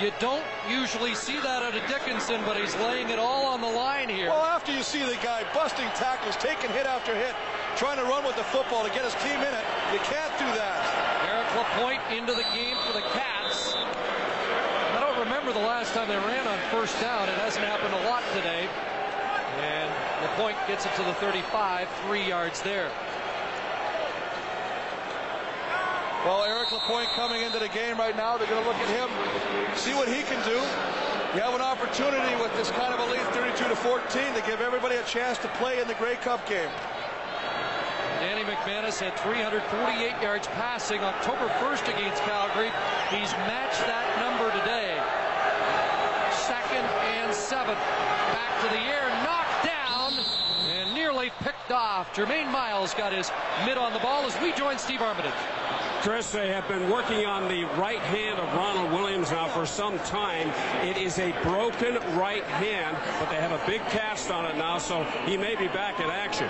You 0.00 0.12
don't 0.20 0.44
usually 0.68 1.14
see 1.14 1.40
that 1.40 1.62
out 1.62 1.74
of 1.74 1.88
Dickenson, 1.88 2.42
but 2.44 2.56
he's 2.56 2.76
laying 2.76 3.08
it 3.08 3.18
all 3.18 3.46
on 3.46 3.62
the 3.62 3.66
line 3.66 4.10
here. 4.10 4.28
Well, 4.28 4.44
after 4.44 4.72
you 4.72 4.82
see 4.82 5.00
the 5.00 5.16
guy 5.22 5.44
busting 5.54 5.88
tackles, 5.96 6.36
taking 6.36 6.68
hit 6.70 6.84
after 6.84 7.14
hit, 7.14 7.34
trying 7.76 7.96
to 7.96 8.04
run 8.04 8.24
with 8.24 8.36
the 8.36 8.44
football 8.44 8.84
to 8.84 8.90
get 8.90 9.04
his 9.04 9.14
team 9.24 9.40
in 9.40 9.54
it, 9.54 9.64
you 9.92 9.98
can't 10.00 10.32
do 10.38 10.44
that. 10.56 10.84
Eric 11.28 11.48
LaPointe 11.56 12.02
into 12.12 12.34
the 12.34 12.44
game 12.52 12.76
for 12.86 12.92
the 12.92 13.04
Cats. 13.12 13.72
Remember 15.26 15.52
the 15.52 15.58
last 15.58 15.92
time 15.92 16.06
they 16.06 16.14
ran 16.14 16.46
on 16.46 16.56
first 16.70 16.94
down. 17.00 17.28
It 17.28 17.34
hasn't 17.42 17.66
happened 17.66 17.92
a 17.92 18.06
lot 18.06 18.22
today. 18.30 18.70
And 19.58 19.90
LaPointe 20.22 20.56
gets 20.68 20.86
it 20.86 20.94
to 20.94 21.02
the 21.02 21.14
35, 21.14 21.88
three 22.06 22.22
yards 22.22 22.62
there. 22.62 22.92
Well, 26.22 26.44
Eric 26.44 26.70
LaPointe 26.70 27.10
coming 27.18 27.42
into 27.42 27.58
the 27.58 27.66
game 27.68 27.98
right 27.98 28.16
now. 28.16 28.38
They're 28.38 28.46
going 28.46 28.62
to 28.62 28.68
look 28.68 28.78
at 28.78 28.86
him, 28.86 29.10
see 29.74 29.94
what 29.94 30.06
he 30.06 30.22
can 30.22 30.38
do. 30.46 30.62
You 31.34 31.42
have 31.42 31.58
an 31.58 31.60
opportunity 31.60 32.40
with 32.40 32.54
this 32.54 32.70
kind 32.70 32.94
of 32.94 33.00
a 33.02 33.10
lead, 33.10 33.26
32 33.34 33.66
to 33.66 33.74
14, 33.74 34.34
to 34.34 34.42
give 34.46 34.60
everybody 34.60 34.94
a 34.94 35.02
chance 35.10 35.38
to 35.38 35.48
play 35.58 35.80
in 35.80 35.88
the 35.88 35.94
Grey 35.94 36.14
Cup 36.22 36.46
game. 36.48 36.70
Danny 38.22 38.44
McManus 38.44 38.98
had 38.98 39.18
348 39.18 40.22
yards 40.22 40.46
passing 40.48 41.00
October 41.00 41.48
1st 41.58 41.94
against 41.98 42.22
Calgary. 42.22 42.70
He's 43.10 43.32
matched 43.48 43.82
that 43.90 44.06
number 44.22 44.50
today. 44.60 44.75
Seven. 47.46 47.76
Back 47.76 48.60
to 48.60 48.68
the 48.70 48.80
air, 48.80 49.08
knocked 49.22 49.64
down, 49.64 50.12
and 50.68 50.92
nearly 50.92 51.30
picked 51.38 51.70
off. 51.70 52.12
Jermaine 52.12 52.50
Miles 52.50 52.92
got 52.92 53.12
his 53.12 53.30
mid 53.64 53.78
on 53.78 53.92
the 53.92 54.00
ball 54.00 54.24
as 54.24 54.36
we 54.40 54.52
join 54.54 54.78
Steve 54.78 55.00
Armitage. 55.00 55.30
Chris, 56.02 56.32
they 56.32 56.48
have 56.48 56.66
been 56.66 56.90
working 56.90 57.24
on 57.24 57.46
the 57.46 57.62
right 57.78 58.00
hand 58.00 58.40
of 58.40 58.52
Ronald 58.52 58.90
Williams 58.90 59.30
now 59.30 59.46
for 59.46 59.64
some 59.64 59.96
time. 60.00 60.48
It 60.84 60.96
is 60.96 61.20
a 61.20 61.30
broken 61.44 61.94
right 62.18 62.42
hand, 62.42 62.96
but 63.20 63.30
they 63.30 63.36
have 63.36 63.52
a 63.52 63.64
big 63.64 63.80
cast 63.90 64.28
on 64.32 64.44
it 64.46 64.56
now, 64.56 64.78
so 64.78 65.04
he 65.24 65.36
may 65.36 65.54
be 65.54 65.68
back 65.68 66.00
in 66.00 66.10
action. 66.10 66.48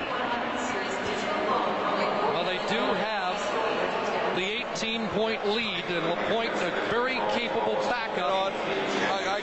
Well, 2.33 2.47
they 2.47 2.57
do 2.73 2.81
have 2.81 4.35
the 4.35 4.65
18 4.73 5.09
point 5.09 5.47
lead, 5.47 5.85
and 5.89 6.07
LaPointe, 6.07 6.55
a 6.55 6.71
very 6.89 7.17
capable 7.37 7.75
backup. 7.83 8.55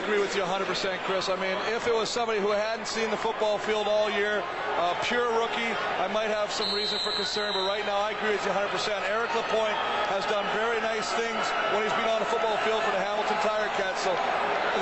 Agree 0.04 0.20
with 0.20 0.36
you 0.36 0.42
100%, 0.42 0.68
Chris. 1.08 1.30
I 1.30 1.36
mean, 1.40 1.56
if 1.72 1.88
it 1.88 1.94
was 1.94 2.10
somebody 2.10 2.38
who 2.38 2.50
hadn't 2.50 2.86
seen 2.86 3.08
the 3.08 3.16
football 3.16 3.56
field 3.56 3.88
all 3.88 4.10
year, 4.12 4.44
uh, 4.76 4.92
pure 5.00 5.32
rookie, 5.32 5.72
I 5.96 6.12
might 6.12 6.28
have 6.28 6.52
some 6.52 6.68
reason 6.76 6.98
for 6.98 7.10
concern, 7.12 7.56
but 7.56 7.64
right 7.64 7.80
now 7.86 7.96
I 7.96 8.12
agree 8.12 8.36
with 8.36 8.44
you 8.44 8.52
100%. 8.52 8.68
Eric 9.08 9.34
LaPointe 9.34 9.80
has 10.12 10.28
done 10.28 10.44
very 10.52 10.76
nice 10.84 11.08
things 11.16 11.40
when 11.72 11.80
he's 11.88 11.96
been 11.96 12.04
on 12.12 12.20
the 12.20 12.28
football 12.28 12.60
field 12.68 12.84
for 12.84 12.92
the 12.92 13.00
Hamilton 13.00 13.40
Tiger 13.40 13.72
Cats, 13.80 14.04
so 14.04 14.12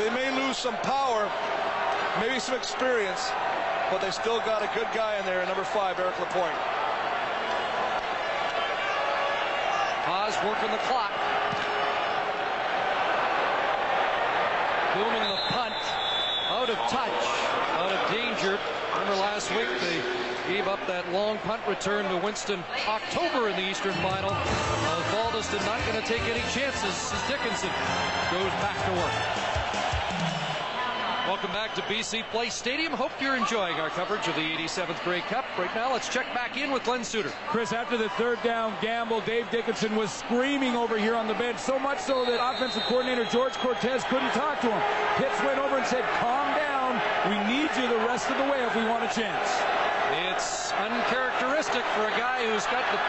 they 0.02 0.10
may 0.10 0.26
lose 0.42 0.58
some 0.58 0.74
power, 0.82 1.30
maybe 2.18 2.42
some 2.42 2.58
experience, 2.58 3.30
but 3.94 4.02
they 4.02 4.10
still 4.10 4.42
got 4.42 4.66
a 4.66 4.70
good 4.74 4.90
guy 4.90 5.22
in 5.22 5.24
there, 5.24 5.38
number 5.46 5.62
five, 5.62 6.02
Eric 6.02 6.18
LaPointe. 6.18 6.58
Haas 10.02 10.34
working 10.42 10.72
the 10.74 10.82
clock. 10.90 11.21
Booming 14.94 15.22
the 15.22 15.40
punt. 15.48 15.74
Out 16.50 16.68
of 16.68 16.76
touch. 16.90 17.10
Out 17.80 17.92
of 17.92 18.12
danger. 18.12 18.58
Remember 18.92 19.14
last 19.14 19.50
week 19.56 19.68
they 19.80 20.52
gave 20.52 20.68
up 20.68 20.86
that 20.86 21.10
long 21.12 21.38
punt 21.38 21.62
return 21.66 22.04
to 22.10 22.16
Winston 22.18 22.62
October 22.86 23.48
in 23.48 23.56
the 23.56 23.62
Eastern 23.62 23.94
Final. 23.94 24.30
Uh, 24.30 25.02
Baldiston 25.12 25.64
not 25.64 25.80
going 25.86 26.00
to 26.00 26.06
take 26.06 26.22
any 26.22 26.42
chances 26.52 27.12
as 27.12 27.22
Dickenson 27.26 27.70
goes 28.30 28.52
back 28.60 28.76
to 28.84 28.92
work. 28.92 29.41
Welcome 31.32 31.52
back 31.52 31.74
to 31.76 31.80
BC 31.88 32.24
Place 32.24 32.52
Stadium. 32.52 32.92
Hope 32.92 33.10
you're 33.18 33.36
enjoying 33.36 33.80
our 33.80 33.88
coverage 33.88 34.28
of 34.28 34.34
the 34.34 34.44
87th 34.52 35.02
Grey 35.02 35.22
Cup. 35.32 35.46
Right 35.56 35.74
now, 35.74 35.90
let's 35.90 36.10
check 36.10 36.26
back 36.34 36.58
in 36.58 36.70
with 36.70 36.84
Glen 36.84 37.02
Suitor. 37.02 37.32
Chris, 37.48 37.72
after 37.72 37.96
the 37.96 38.10
third 38.20 38.36
down 38.42 38.74
gamble, 38.82 39.22
Dave 39.22 39.48
Dickenson 39.50 39.96
was 39.96 40.12
screaming 40.12 40.76
over 40.76 40.98
here 40.98 41.16
on 41.16 41.26
the 41.26 41.32
bench, 41.32 41.56
so 41.56 41.78
much 41.78 42.00
so 42.00 42.26
that 42.26 42.36
offensive 42.36 42.82
coordinator 42.82 43.24
George 43.32 43.54
Cortez 43.64 44.04
couldn't 44.12 44.28
talk 44.36 44.60
to 44.60 44.68
him. 44.68 44.82
Pitts 45.16 45.40
went 45.40 45.58
over 45.58 45.78
and 45.78 45.86
said, 45.86 46.04
calm 46.20 46.52
down. 46.52 47.00
We 47.24 47.40
need 47.48 47.72
you 47.80 47.88
the 47.88 48.04
rest 48.04 48.28
of 48.28 48.36
the 48.36 48.44
way 48.52 48.60
if 48.68 48.76
we 48.76 48.84
want 48.84 49.08
a 49.08 49.12
chance. 49.16 49.48
It's 50.28 50.70
uncharacteristic 50.84 51.82
for 51.96 52.12
a 52.12 52.14
guy 52.20 52.44
who's 52.44 52.68
got 52.68 52.84
the 52.92 53.00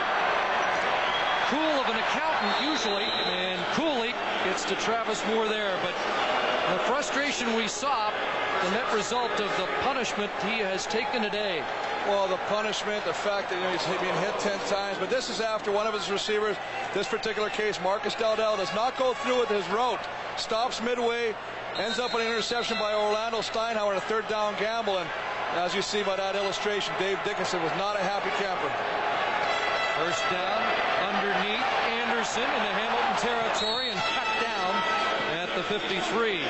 cool 1.52 1.76
of 1.76 1.92
an 1.92 2.00
accountant 2.00 2.72
usually, 2.72 3.04
and 3.04 3.60
Cooley 3.76 4.16
gets 4.48 4.64
to 4.72 4.76
Travis 4.80 5.20
Moore 5.28 5.50
there, 5.50 5.78
but 5.84 5.94
the 6.72 6.80
frustration 6.80 7.56
we 7.56 7.68
saw, 7.68 8.12
the 8.64 8.72
net 8.72 8.94
result 8.94 9.32
of 9.32 9.50
the 9.58 9.68
punishment 9.82 10.32
he 10.44 10.60
has 10.60 10.86
taken 10.86 11.22
today. 11.22 11.64
Well, 12.08 12.28
the 12.28 12.38
punishment, 12.48 13.04
the 13.06 13.14
fact 13.14 13.50
that 13.50 13.56
you 13.58 13.64
know, 13.64 13.72
he's 13.72 13.86
being 14.00 14.16
hit 14.24 14.40
10 14.40 14.60
times, 14.68 14.98
but 14.98 15.10
this 15.10 15.30
is 15.30 15.42
after 15.42 15.72
one 15.72 15.88
of 15.88 15.94
his 15.94 16.10
receivers, 16.10 16.56
this 16.94 17.08
particular 17.08 17.50
case, 17.50 17.80
Marcus 17.82 18.16
Dowdell, 18.16 18.58
does 18.58 18.74
not 18.74 18.98
go 18.98 19.14
through 19.14 19.40
with 19.40 19.50
his 19.50 19.68
route, 19.70 20.00
stops 20.38 20.82
midway, 20.82 21.36
ends 21.78 22.00
up 22.00 22.14
an 22.14 22.22
interception 22.22 22.78
by 22.78 22.94
Orlando 22.94 23.40
Steinauer 23.40 23.92
in 23.92 23.98
a 23.98 24.02
third 24.02 24.28
down 24.28 24.56
gamble, 24.60 24.98
and 24.98 25.10
as 25.56 25.76
you 25.76 25.82
see 25.82 26.04
by 26.04 26.16
that 26.16 26.36
illustration, 26.36 26.94
Dave 26.98 27.20
Dickenson 27.24 27.62
was 27.62 27.72
not 27.78 27.96
a 27.96 28.04
happy 28.04 28.32
camper. 28.42 28.72
First 30.00 30.24
down 30.32 30.64
underneath 31.14 31.70
Anderson 32.02 32.44
in 32.44 32.64
the 32.66 32.74
Hamilton 32.74 33.16
territory 33.22 33.92
and 33.92 34.00
at 35.54 35.58
the 35.58 35.80
53. 35.80 36.42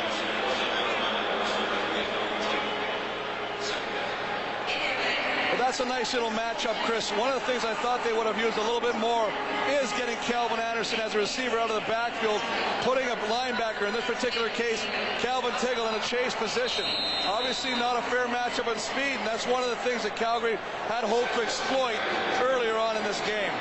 But 5.52 5.60
that's 5.60 5.80
a 5.82 5.86
nice 5.86 6.14
little 6.14 6.30
matchup, 6.30 6.76
Chris. 6.86 7.12
One 7.12 7.30
of 7.30 7.36
the 7.36 7.46
things 7.46 7.66
I 7.66 7.74
thought 7.76 8.04
they 8.04 8.14
would 8.14 8.26
have 8.26 8.40
used 8.40 8.58
a 8.58 8.62
little 8.62 8.80
bit 8.80 8.96
more 8.96 9.28
is 9.70 9.92
getting 9.94 10.16
Kelvin 10.24 10.60
Anderson 10.60 11.02
as 11.02 11.16
a 11.16 11.18
receiver 11.18 11.60
out 11.60 11.70
of 11.70 11.76
the 11.76 11.88
backfield, 11.92 12.40
putting 12.82 13.08
a 13.10 13.16
linebacker, 13.28 13.88
in 13.88 13.94
this 13.94 14.06
particular 14.06 14.50
case, 14.50 14.86
Calvin 15.20 15.52
Tuggle 15.60 15.90
in 15.90 16.00
a 16.00 16.04
chase 16.04 16.34
position. 16.36 16.86
Obviously 17.26 17.72
not 17.72 17.98
a 17.98 18.02
fair 18.04 18.28
matchup 18.28 18.72
in 18.72 18.80
speed, 18.80 19.20
and 19.20 19.28
that's 19.28 19.46
one 19.48 19.64
of 19.64 19.70
the 19.70 19.82
things 19.88 20.04
that 20.04 20.16
Calgary 20.16 20.56
had 20.88 21.04
hoped 21.04 21.34
to 21.34 21.42
exploit 21.42 22.00
earlier 22.42 22.78
on 22.78 22.96
in 22.96 23.04
this 23.04 23.20
game. 23.22 23.52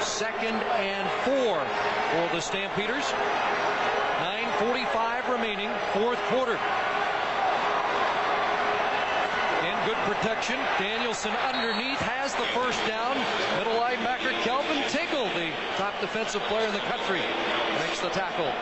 Second 0.00 0.54
and 0.78 1.10
four 1.24 1.58
for 2.12 2.34
the 2.34 2.40
Stampeders. 2.40 3.12
145 4.60 5.28
remaining, 5.30 5.70
fourth 5.92 6.18
quarter. 6.30 6.54
And 9.66 9.74
good 9.84 9.98
protection. 10.06 10.60
Danielsen 10.78 11.32
underneath 11.42 11.98
has 11.98 12.34
the 12.36 12.46
first 12.54 12.78
down. 12.86 13.18
Middle 13.58 13.74
linebacker 13.82 14.30
Calvin 14.46 14.78
Tuggle, 14.94 15.26
the 15.34 15.50
top 15.76 15.98
defensive 16.00 16.40
player 16.42 16.68
in 16.68 16.72
the 16.72 16.86
country, 16.86 17.20
makes 17.82 17.98
the 17.98 18.10
tackle. 18.10 18.52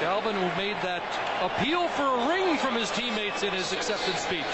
Calvin, 0.00 0.36
who 0.36 0.48
made 0.56 0.76
that 0.80 1.04
appeal 1.44 1.88
for 1.88 2.04
a 2.04 2.26
ring 2.26 2.56
from 2.56 2.74
his 2.74 2.90
teammates 2.92 3.42
in 3.42 3.52
his 3.52 3.72
acceptance 3.74 4.20
speech. 4.20 4.48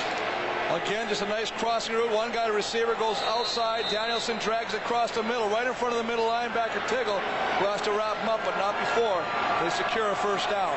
Again, 0.70 1.08
just 1.08 1.22
a 1.22 1.26
nice 1.26 1.50
crossing 1.50 1.96
route. 1.96 2.12
One 2.12 2.30
guy, 2.30 2.46
receiver, 2.46 2.94
goes 2.94 3.20
outside. 3.22 3.86
Danielsen 3.90 4.38
drags 4.38 4.72
across 4.72 5.10
the 5.10 5.20
middle, 5.20 5.48
right 5.48 5.66
in 5.66 5.74
front 5.74 5.94
of 5.94 5.98
the 5.98 6.06
middle 6.06 6.26
linebacker, 6.26 6.78
Tuggle, 6.86 7.18
who 7.58 7.66
has 7.66 7.80
to 7.82 7.90
wrap 7.90 8.16
him 8.18 8.28
up, 8.28 8.38
but 8.44 8.56
not 8.56 8.78
before 8.78 9.18
they 9.60 9.70
secure 9.70 10.10
a 10.10 10.14
first 10.14 10.48
down. 10.48 10.70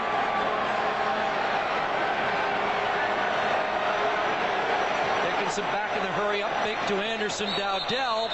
Dickenson 5.30 5.64
back 5.70 5.96
in 5.96 6.02
the 6.02 6.12
hurry 6.14 6.42
up, 6.42 6.52
fake 6.64 6.82
to 6.88 6.96
Anderson. 6.96 7.46
Dowdell 7.56 8.30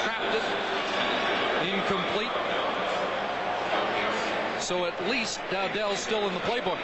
trapped 0.00 0.34
it. 0.34 0.44
Incomplete. 1.74 2.32
So 4.62 4.86
at 4.86 5.10
least 5.10 5.40
Dowdell's 5.50 5.98
still 5.98 6.26
in 6.26 6.32
the 6.32 6.40
playbook. 6.40 6.78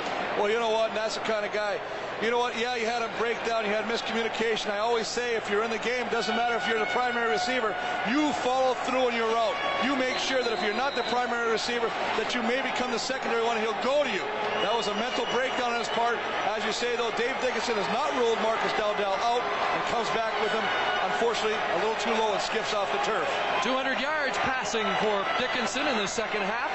well, 0.36 0.50
you 0.50 0.60
know 0.60 0.70
what? 0.70 0.90
And 0.90 0.96
That's 0.96 1.16
the 1.16 1.24
kind 1.24 1.46
of 1.46 1.52
guy. 1.52 1.80
You 2.22 2.30
know 2.30 2.38
what? 2.38 2.58
Yeah, 2.58 2.76
you 2.76 2.86
had 2.86 3.02
a 3.02 3.10
breakdown. 3.18 3.64
You 3.64 3.72
had 3.72 3.84
miscommunication. 3.84 4.70
I 4.70 4.78
always 4.78 5.06
say 5.06 5.36
if 5.36 5.50
you're 5.50 5.64
in 5.64 5.70
the 5.70 5.80
game, 5.84 6.06
it 6.06 6.12
doesn't 6.12 6.36
matter 6.36 6.56
if 6.56 6.66
you're 6.66 6.78
the 6.78 6.88
primary 6.96 7.30
receiver, 7.30 7.76
you 8.08 8.32
follow 8.40 8.72
through 8.88 9.12
on 9.12 9.14
your 9.14 9.28
route. 9.28 9.56
You 9.84 9.96
make 9.96 10.16
sure 10.16 10.42
that 10.42 10.52
if 10.52 10.62
you're 10.64 10.76
not 10.76 10.96
the 10.96 11.04
primary 11.12 11.52
receiver, 11.52 11.92
that 12.16 12.34
you 12.34 12.40
may 12.42 12.64
become 12.64 12.90
the 12.90 12.98
secondary 12.98 13.44
one 13.44 13.60
and 13.60 13.64
he'll 13.64 13.84
go 13.84 14.00
to 14.00 14.08
you. 14.08 14.24
That 14.64 14.72
was 14.72 14.88
a 14.88 14.96
mental 14.96 15.28
breakdown 15.32 15.76
on 15.76 15.80
his 15.80 15.92
part. 15.92 16.16
As 16.48 16.64
you 16.64 16.72
say, 16.72 16.96
though, 16.96 17.12
Dave 17.20 17.36
Dickenson 17.44 17.76
has 17.76 17.88
not 17.92 18.08
ruled 18.16 18.40
Marcus 18.40 18.72
Dowdell 18.80 19.20
out 19.20 19.44
and 19.44 19.80
comes 19.92 20.08
back 20.16 20.32
with 20.40 20.52
him, 20.56 20.64
unfortunately, 21.12 21.56
a 21.56 21.78
little 21.84 22.00
too 22.00 22.16
low 22.16 22.32
and 22.32 22.40
skips 22.40 22.72
off 22.72 22.88
the 22.96 23.02
turf. 23.04 23.28
200 23.60 24.00
yards 24.00 24.40
passing 24.40 24.88
for 25.04 25.20
Dickenson 25.36 25.84
in 25.84 26.00
the 26.00 26.08
second 26.08 26.48
half. 26.48 26.72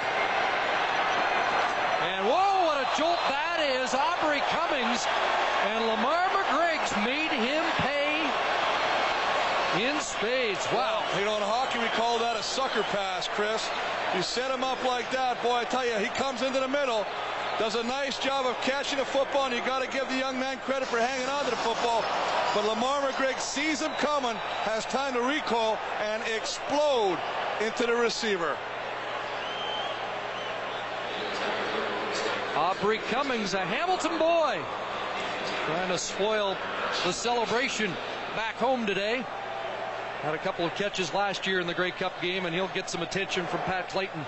And 2.06 2.30
whoa, 2.30 2.51
jolt 2.98 3.20
that 3.30 3.60
is. 3.60 3.94
Aubrey 3.94 4.42
Cummings 4.52 5.06
and 5.72 5.88
Lamar 5.88 6.28
McGriggs 6.36 6.92
made 7.06 7.32
him 7.32 7.64
pay 7.80 8.20
in 9.80 10.00
spades. 10.02 10.68
Wow. 10.74 11.04
You 11.18 11.26
know, 11.26 11.38
in 11.38 11.44
hockey, 11.44 11.80
we 11.80 11.88
call 11.96 12.20
that 12.20 12.36
a 12.36 12.44
sucker 12.44 12.84
pass, 12.92 13.28
Chris. 13.28 13.70
You 14.16 14.22
set 14.22 14.52
him 14.52 14.64
up 14.64 14.84
like 14.84 15.10
that, 15.12 15.42
boy, 15.42 15.56
I 15.56 15.64
tell 15.64 15.86
you, 15.86 15.96
he 15.96 16.08
comes 16.08 16.42
into 16.42 16.60
the 16.60 16.68
middle, 16.68 17.06
does 17.58 17.76
a 17.76 17.84
nice 17.84 18.20
job 18.20 18.46
of 18.46 18.60
catching 18.60 19.00
the 19.00 19.06
football, 19.06 19.46
and 19.46 19.56
you 19.56 19.62
got 19.62 19.82
to 19.82 19.88
give 19.88 20.10
the 20.10 20.18
young 20.18 20.38
man 20.38 20.58
credit 20.60 20.90
for 20.90 21.00
hanging 21.00 21.30
on 21.30 21.46
to 21.46 21.52
the 21.52 21.62
football. 21.64 22.04
But 22.54 22.66
Lamar 22.66 23.00
McGriggs 23.02 23.40
sees 23.40 23.82
him 23.82 23.92
coming, 24.00 24.36
has 24.68 24.84
time 24.86 25.14
to 25.14 25.22
recoil 25.22 25.78
and 26.02 26.22
explode 26.36 27.18
into 27.62 27.86
the 27.86 27.96
receiver. 27.96 28.58
Aubrey 32.62 33.00
Cummings, 33.10 33.56
a 33.56 33.66
Hamilton 33.66 34.20
boy, 34.20 34.62
trying 35.66 35.90
to 35.90 35.98
spoil 35.98 36.56
the 37.04 37.12
celebration 37.12 37.92
back 38.36 38.54
home 38.54 38.86
today. 38.86 39.26
Had 40.22 40.36
a 40.36 40.38
couple 40.38 40.64
of 40.64 40.76
catches 40.76 41.12
last 41.12 41.48
year 41.48 41.60
in 41.60 41.66
the 41.66 41.74
Grey 41.74 41.90
Cup 41.90 42.14
game, 42.22 42.46
and 42.46 42.54
he'll 42.54 42.68
get 42.68 42.88
some 42.88 43.02
attention 43.02 43.48
from 43.48 43.62
Pat 43.62 43.90
Clayton. 43.90 44.24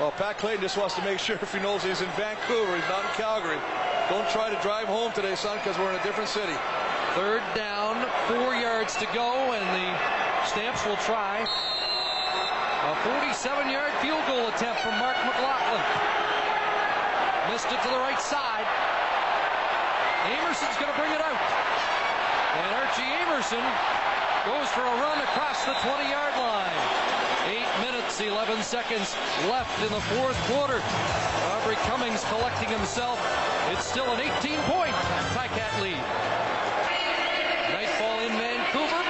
Well, 0.00 0.10
Pat 0.12 0.38
Clayton 0.38 0.62
just 0.62 0.78
wants 0.78 0.94
to 0.94 1.04
make 1.04 1.18
sure 1.18 1.36
if 1.36 1.52
he 1.52 1.60
knows 1.60 1.82
he's 1.84 2.00
in 2.00 2.08
Vancouver, 2.16 2.74
he's 2.74 2.88
not 2.88 3.04
in 3.04 3.10
Calgary. 3.20 3.60
Don't 4.08 4.26
try 4.30 4.48
to 4.48 4.58
drive 4.62 4.86
home 4.86 5.12
today, 5.12 5.34
son, 5.34 5.58
because 5.58 5.76
we're 5.76 5.90
in 5.90 6.00
a 6.00 6.02
different 6.02 6.30
city. 6.30 6.56
Third 7.12 7.42
down, 7.54 8.08
four 8.26 8.54
yards 8.54 8.96
to 8.96 9.06
go, 9.12 9.52
and 9.52 9.60
the 9.76 10.48
Stamps 10.48 10.86
will 10.86 10.96
try 11.04 11.44
a 11.44 12.94
47-yard 13.04 13.92
field 14.00 14.24
goal 14.26 14.48
attempt 14.48 14.80
from 14.80 14.96
Mark 14.98 15.16
McLoughlin. 15.26 15.99
Missed 17.50 17.66
it 17.66 17.82
to 17.82 17.90
the 17.90 17.98
right 17.98 18.20
side. 18.22 18.62
Amerson's 20.38 20.78
going 20.78 20.86
to 20.86 20.94
bring 20.94 21.10
it 21.10 21.18
out. 21.18 21.34
And 21.34 22.70
Archie 22.78 23.10
Amerson 23.26 23.64
goes 24.46 24.70
for 24.70 24.86
a 24.86 24.94
run 25.02 25.18
across 25.18 25.66
the 25.66 25.74
20-yard 25.82 26.38
line. 26.38 26.78
Eight 27.50 27.66
minutes, 27.82 28.20
11 28.20 28.62
seconds 28.62 29.16
left 29.50 29.74
in 29.82 29.90
the 29.90 30.00
fourth 30.14 30.38
quarter. 30.46 30.78
Aubrey 31.50 31.74
Cummings 31.90 32.22
collecting 32.30 32.68
himself. 32.68 33.18
It's 33.74 33.84
still 33.84 34.06
an 34.14 34.20
18-point 34.20 34.94
Ticat 35.34 35.74
lead. 35.82 35.98
Nightfall 37.74 38.30
in 38.30 38.32
Vancouver. 38.38 39.02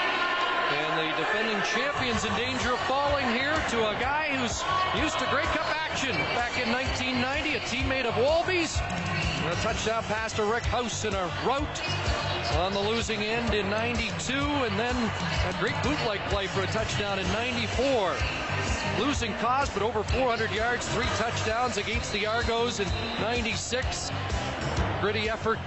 And 0.80 0.90
the 0.96 1.12
defending 1.20 1.60
champions 1.76 2.24
in 2.24 2.32
danger 2.40 2.72
of 2.72 2.80
falling 2.88 3.28
here 3.36 3.60
to 3.68 3.90
a 3.90 3.94
guy 4.00 4.32
who's 4.32 4.64
used 4.96 5.18
to 5.18 5.26
Grey 5.28 5.44
Cup 5.52 5.79
action 5.90 6.14
back 6.36 6.56
in 6.56 6.70
1990, 6.70 7.56
a 7.56 7.60
teammate 7.60 8.04
of 8.04 8.16
Walby's. 8.16 8.76
A 8.76 9.54
touchdown 9.62 10.04
pass 10.04 10.32
to 10.34 10.44
Rick 10.44 10.62
House 10.64 11.04
in 11.04 11.14
a 11.14 11.30
route 11.44 11.82
on 12.58 12.72
the 12.72 12.78
losing 12.78 13.20
end 13.22 13.54
in 13.54 13.68
92, 13.68 14.32
and 14.32 14.78
then 14.78 14.94
a 15.48 15.58
great 15.58 15.74
bootleg 15.82 16.20
play 16.28 16.46
for 16.46 16.62
a 16.62 16.66
touchdown 16.68 17.18
in 17.18 17.26
94. 17.32 18.14
Losing 19.00 19.34
cause, 19.38 19.68
but 19.70 19.82
over 19.82 20.04
400 20.04 20.52
yards, 20.52 20.86
three 20.90 21.08
touchdowns 21.16 21.76
against 21.76 22.12
the 22.12 22.24
Argos 22.24 22.78
in 22.78 22.86
96. 23.20 24.12
Gritty 25.00 25.28
effort. 25.28 25.58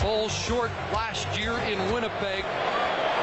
Falls 0.00 0.34
short 0.34 0.70
last 0.92 1.26
year 1.38 1.56
in 1.60 1.78
Winnipeg. 1.92 2.44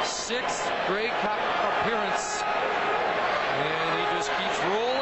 Sixth 0.03 0.67
Grey 0.87 1.09
Cup 1.21 1.39
appearance. 1.69 2.41
And 2.41 3.99
he 3.99 4.17
just 4.17 4.31
keeps 4.31 4.59
rolling 4.73 5.00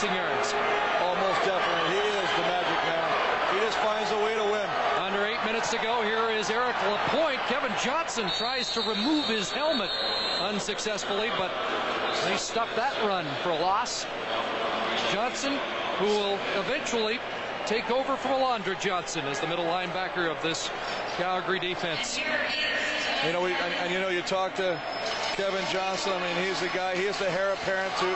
passing 0.00 0.16
yards. 0.16 0.54
Almost 1.02 1.44
definitely. 1.44 1.92
He 1.92 2.08
is 2.08 2.30
the 2.36 2.42
magic 2.42 2.80
man. 2.88 3.54
He 3.54 3.60
just 3.60 3.78
finds 3.78 4.10
a 4.12 4.24
way 4.24 4.34
to 4.34 4.44
win. 4.44 4.68
Under 4.98 5.26
eight 5.26 5.44
minutes 5.44 5.70
to 5.72 5.78
go, 5.78 6.02
here 6.02 6.30
is 6.30 6.48
Eric 6.48 6.76
Lapointe. 6.86 7.40
Kevin 7.48 7.72
Johnson 7.82 8.30
tries 8.38 8.70
to 8.70 8.80
remove 8.80 9.26
his 9.26 9.50
helmet 9.50 9.90
unsuccessfully, 10.40 11.30
but 11.36 11.50
they 12.24 12.36
stopped 12.36 12.76
that 12.76 12.96
run 13.04 13.26
for 13.42 13.50
a 13.50 13.58
loss. 13.58 14.06
Johnson, 15.12 15.58
who 15.98 16.06
will 16.06 16.38
eventually 16.56 17.18
take 17.66 17.90
over 17.90 18.16
from 18.16 18.30
Alondra 18.32 18.80
Johnson 18.80 19.26
as 19.26 19.38
the 19.38 19.46
middle 19.48 19.66
linebacker 19.66 20.30
of 20.30 20.40
this 20.42 20.70
Calgary 21.16 21.58
defense. 21.58 22.18
You 23.26 23.32
know, 23.32 23.42
we, 23.42 23.52
and, 23.52 23.74
and, 23.74 23.92
you 23.92 24.00
know, 24.00 24.08
you 24.08 24.22
talk 24.22 24.54
to 24.54 24.80
Kevin 25.36 25.64
Johnson. 25.70 26.12
I 26.12 26.20
mean, 26.20 26.46
he's 26.46 26.60
the 26.60 26.68
guy. 26.68 26.96
he's 26.96 27.18
the 27.18 27.30
heir 27.30 27.52
apparent 27.52 27.94
to 27.98 28.08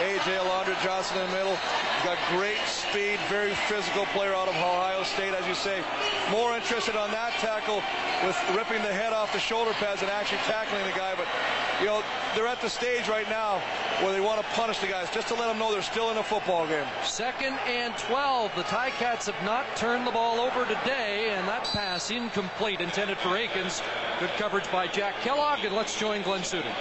A.J. 0.00 0.38
Alondra 0.38 0.80
Johnson 0.82 1.18
in 1.18 1.26
the 1.30 1.36
middle. 1.36 1.58
Got 2.04 2.18
great 2.30 2.60
speed, 2.66 3.18
very 3.28 3.54
physical 3.68 4.06
player 4.06 4.34
out 4.34 4.48
of 4.48 4.54
Ohio 4.56 5.02
State, 5.02 5.34
as 5.34 5.46
you 5.46 5.54
say. 5.54 5.82
More 6.30 6.56
interested 6.56 6.96
on 6.96 7.10
that 7.10 7.32
tackle 7.40 7.82
with 8.24 8.36
ripping 8.56 8.82
the 8.82 8.92
head 8.92 9.12
off 9.12 9.32
the 9.32 9.40
shoulder 9.40 9.72
pads 9.72 10.02
and 10.02 10.10
actually 10.10 10.38
tackling 10.48 10.84
the 10.84 10.96
guy. 10.96 11.14
But, 11.16 11.26
you 11.80 11.86
know, 11.86 12.02
they're 12.34 12.46
at 12.46 12.60
the 12.60 12.68
stage 12.68 13.08
right 13.08 13.28
now 13.28 13.60
where 14.02 14.12
they 14.12 14.20
want 14.20 14.40
to 14.40 14.46
punish 14.48 14.78
the 14.78 14.86
guys 14.86 15.10
just 15.10 15.28
to 15.28 15.34
let 15.34 15.48
them 15.48 15.58
know 15.58 15.72
they're 15.72 15.82
still 15.82 16.10
in 16.10 16.18
a 16.18 16.22
football 16.22 16.66
game. 16.66 16.86
Second 17.02 17.54
and 17.66 17.96
12. 17.96 18.52
The 18.54 18.62
Ticats 18.64 19.30
have 19.30 19.44
not 19.44 19.64
turned 19.76 20.06
the 20.06 20.10
ball 20.10 20.40
over 20.40 20.64
today, 20.66 21.30
and 21.30 21.48
that 21.48 21.64
pass 21.64 22.10
incomplete, 22.10 22.80
intended 22.80 23.18
for 23.18 23.36
Akins. 23.36 23.82
Good 24.18 24.30
coverage 24.30 24.70
by 24.70 24.86
Jack 24.86 25.14
Kellogg, 25.20 25.64
and 25.64 25.74
let's 25.74 25.98
join 25.98 26.22
Glen 26.22 26.44
Suitor. 26.44 26.72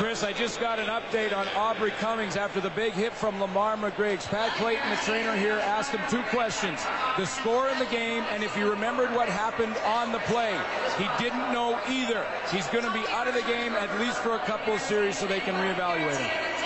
Chris, 0.00 0.24
I 0.24 0.32
just 0.32 0.60
got 0.60 0.78
an 0.78 0.86
update 0.86 1.36
on 1.36 1.46
Aubrey 1.48 1.90
Cummings 1.90 2.34
after 2.34 2.58
the 2.58 2.70
big 2.70 2.94
hit 2.94 3.12
from 3.12 3.38
Lamar 3.38 3.76
McGriggs. 3.76 4.26
Pat 4.26 4.50
Clayton, 4.56 4.88
the 4.88 4.96
trainer 4.96 5.36
here, 5.36 5.58
asked 5.58 5.90
him 5.90 6.00
two 6.08 6.22
questions. 6.34 6.82
The 7.18 7.26
score 7.26 7.68
in 7.68 7.78
the 7.78 7.84
game, 7.84 8.24
and 8.30 8.42
if 8.42 8.54
he 8.54 8.62
remembered 8.62 9.12
what 9.12 9.28
happened 9.28 9.76
on 9.84 10.10
the 10.10 10.20
play. 10.20 10.58
He 10.96 11.06
didn't 11.22 11.52
know 11.52 11.78
either. 11.86 12.26
He's 12.50 12.66
going 12.68 12.86
to 12.86 12.92
be 12.92 13.06
out 13.08 13.28
of 13.28 13.34
the 13.34 13.42
game 13.42 13.74
at 13.74 14.00
least 14.00 14.20
for 14.20 14.36
a 14.36 14.38
couple 14.38 14.72
of 14.72 14.80
series 14.80 15.18
so 15.18 15.26
they 15.26 15.40
can 15.40 15.54
reevaluate 15.56 16.16
him. 16.16 16.59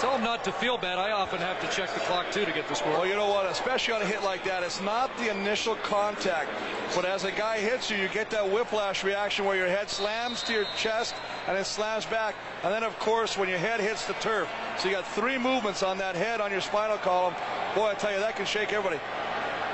Tell 0.00 0.16
him 0.16 0.24
not 0.24 0.44
to 0.44 0.52
feel 0.52 0.78
bad. 0.78 0.98
I 0.98 1.10
often 1.10 1.40
have 1.40 1.60
to 1.60 1.68
check 1.68 1.92
the 1.92 2.00
clock 2.00 2.30
too 2.30 2.46
to 2.46 2.52
get 2.52 2.66
the 2.68 2.74
score. 2.74 2.90
Well, 2.92 3.06
you 3.06 3.14
know 3.14 3.28
what? 3.28 3.44
Especially 3.44 3.92
on 3.92 4.00
a 4.00 4.06
hit 4.06 4.22
like 4.22 4.42
that, 4.44 4.62
it's 4.62 4.80
not 4.80 5.14
the 5.18 5.30
initial 5.30 5.74
contact, 5.74 6.48
but 6.94 7.04
as 7.04 7.24
a 7.24 7.30
guy 7.30 7.58
hits 7.58 7.90
you, 7.90 7.98
you 7.98 8.08
get 8.08 8.30
that 8.30 8.50
whiplash 8.50 9.04
reaction 9.04 9.44
where 9.44 9.56
your 9.56 9.68
head 9.68 9.90
slams 9.90 10.42
to 10.44 10.54
your 10.54 10.64
chest 10.74 11.14
and 11.46 11.58
it 11.58 11.66
slams 11.66 12.06
back. 12.06 12.34
And 12.64 12.72
then, 12.72 12.82
of 12.82 12.98
course, 12.98 13.36
when 13.36 13.50
your 13.50 13.58
head 13.58 13.78
hits 13.78 14.06
the 14.06 14.14
turf. 14.14 14.48
So 14.78 14.88
you 14.88 14.94
got 14.94 15.06
three 15.08 15.36
movements 15.36 15.82
on 15.82 15.98
that 15.98 16.16
head 16.16 16.40
on 16.40 16.50
your 16.50 16.62
spinal 16.62 16.96
column. 16.96 17.34
Boy, 17.74 17.90
I 17.90 17.94
tell 17.94 18.10
you, 18.10 18.20
that 18.20 18.36
can 18.36 18.46
shake 18.46 18.72
everybody. 18.72 18.98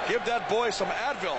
Give 0.08 0.24
that 0.24 0.48
boy 0.48 0.70
some 0.70 0.88
Advil. 0.88 1.38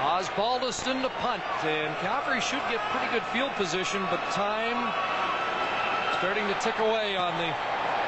Osbaldiston 0.00 1.02
to 1.02 1.10
punt, 1.20 1.42
and 1.64 1.94
Calgary 1.98 2.40
should 2.40 2.62
get 2.70 2.80
pretty 2.88 3.12
good 3.12 3.22
field 3.34 3.50
position, 3.52 4.00
but 4.10 4.20
time 4.32 4.92
starting 6.18 6.46
to 6.46 6.54
tick 6.60 6.78
away 6.78 7.16
on 7.16 7.36
the 7.38 7.50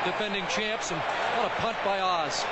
defending 0.05 0.47
champs. 0.47 0.91
And 0.91 1.01
what 1.35 1.47
a 1.51 1.55
punt 1.59 1.77
by 1.85 2.01
Oz. 2.01 2.45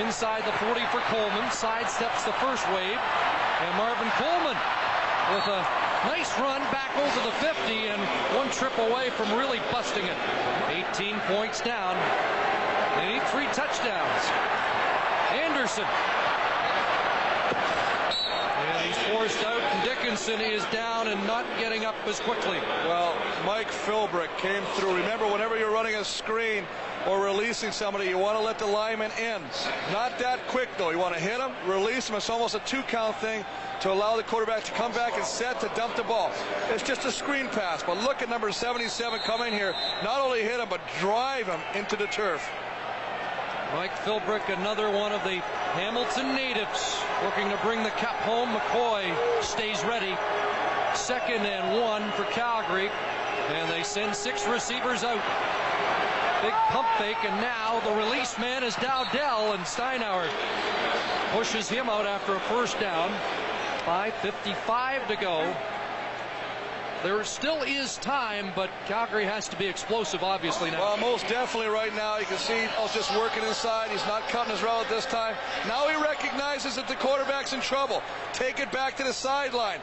Inside 0.00 0.44
the 0.44 0.52
40 0.64 0.80
for 0.88 1.00
Coleman. 1.12 1.44
Sidesteps 1.52 2.24
the 2.24 2.32
first 2.40 2.64
wave. 2.72 2.96
And 2.96 3.70
Marvin 3.76 4.08
Coleman 4.16 4.56
with 5.36 5.46
a 5.52 5.60
nice 6.08 6.32
run 6.40 6.62
back 6.72 6.96
over 6.96 7.20
the 7.28 7.34
50 7.44 7.92
and 7.92 8.00
one 8.34 8.48
trip 8.50 8.76
away 8.78 9.10
from 9.10 9.32
really 9.36 9.60
busting 9.70 10.04
it. 10.04 10.16
18 10.96 11.20
points 11.28 11.60
down. 11.60 11.94
They 12.96 13.14
need 13.14 13.22
three 13.28 13.46
touchdowns. 13.52 14.22
Anderson. 15.30 15.84
And 18.64 18.86
he's 18.86 18.98
forced 19.12 19.44
out, 19.44 19.60
Dickenson 19.84 20.40
is 20.40 20.64
down 20.66 21.08
and 21.08 21.26
not 21.26 21.46
getting 21.58 21.84
up 21.84 21.94
as 22.06 22.20
quickly. 22.20 22.58
Well, 22.84 23.16
Mike 23.46 23.70
Philbrick 23.70 24.36
came 24.36 24.62
through. 24.74 24.94
Remember, 24.94 25.26
whenever 25.26 25.58
you're 25.58 25.70
running 25.70 25.94
a 25.94 26.04
screen 26.04 26.64
or 27.06 27.24
releasing 27.24 27.72
somebody, 27.72 28.06
you 28.06 28.18
want 28.18 28.36
to 28.36 28.44
let 28.44 28.58
the 28.58 28.66
lineman 28.66 29.10
in. 29.12 29.40
Not 29.90 30.18
that 30.18 30.40
quick, 30.48 30.68
though. 30.76 30.90
You 30.90 30.98
want 30.98 31.14
to 31.14 31.20
hit 31.20 31.40
him, 31.40 31.52
release 31.66 32.10
him. 32.10 32.16
It's 32.16 32.28
almost 32.28 32.54
a 32.54 32.60
two-count 32.60 33.16
thing 33.16 33.44
to 33.80 33.90
allow 33.90 34.16
the 34.16 34.22
quarterback 34.22 34.64
to 34.64 34.72
come 34.72 34.92
back 34.92 35.14
and 35.16 35.24
set 35.24 35.60
to 35.60 35.70
dump 35.74 35.96
the 35.96 36.02
ball. 36.02 36.30
It's 36.68 36.82
just 36.82 37.06
a 37.06 37.12
screen 37.12 37.48
pass. 37.48 37.82
But 37.82 38.02
look 38.02 38.20
at 38.20 38.28
number 38.28 38.52
77 38.52 39.20
come 39.20 39.40
in 39.42 39.52
here. 39.52 39.74
Not 40.04 40.20
only 40.20 40.42
hit 40.42 40.60
him, 40.60 40.68
but 40.68 40.80
drive 41.00 41.46
him 41.46 41.60
into 41.74 41.96
the 41.96 42.06
turf. 42.06 42.46
Mike 43.72 43.94
Philbrick, 43.98 44.48
another 44.48 44.90
one 44.90 45.12
of 45.12 45.22
the 45.22 45.38
Hamilton 45.78 46.34
natives, 46.34 47.00
looking 47.22 47.48
to 47.50 47.56
bring 47.58 47.84
the 47.84 47.90
cup 47.90 48.16
home. 48.16 48.48
McCoy 48.48 49.14
stays 49.42 49.84
ready. 49.84 50.16
Second 50.92 51.46
and 51.46 51.80
one 51.80 52.10
for 52.12 52.24
Calgary. 52.32 52.90
And 53.48 53.70
they 53.70 53.84
send 53.84 54.14
six 54.14 54.46
receivers 54.48 55.04
out. 55.04 55.22
Big 56.42 56.52
pump 56.70 56.88
fake, 56.98 57.22
and 57.22 57.40
now 57.40 57.78
the 57.80 57.92
release 57.92 58.36
man 58.38 58.64
is 58.64 58.74
Dowdell, 58.76 59.52
and 59.52 59.62
Steinauer 59.64 60.28
pushes 61.32 61.68
him 61.68 61.88
out 61.88 62.06
after 62.06 62.34
a 62.34 62.40
first 62.40 62.80
down. 62.80 63.10
5.55 63.86 65.06
to 65.06 65.16
go. 65.16 65.56
There 67.02 67.24
still 67.24 67.62
is 67.62 67.96
time, 67.96 68.52
but 68.54 68.68
Calgary 68.86 69.24
has 69.24 69.48
to 69.48 69.56
be 69.56 69.64
explosive, 69.64 70.22
obviously, 70.22 70.70
now. 70.70 70.80
Well, 70.80 70.96
most 70.98 71.26
definitely 71.28 71.70
right 71.70 71.94
now. 71.94 72.18
You 72.18 72.26
can 72.26 72.36
see 72.36 72.60
he's 72.60 72.92
just 72.92 73.16
working 73.16 73.42
inside. 73.42 73.90
He's 73.90 74.04
not 74.04 74.28
cutting 74.28 74.52
his 74.52 74.62
route 74.62 74.86
this 74.90 75.06
time. 75.06 75.34
Now 75.66 75.88
he 75.88 75.96
recognizes 75.96 76.76
that 76.76 76.88
the 76.88 76.96
quarterback's 76.96 77.54
in 77.54 77.60
trouble. 77.62 78.02
Take 78.34 78.60
it 78.60 78.70
back 78.70 78.98
to 78.98 79.04
the 79.04 79.14
sideline. 79.14 79.80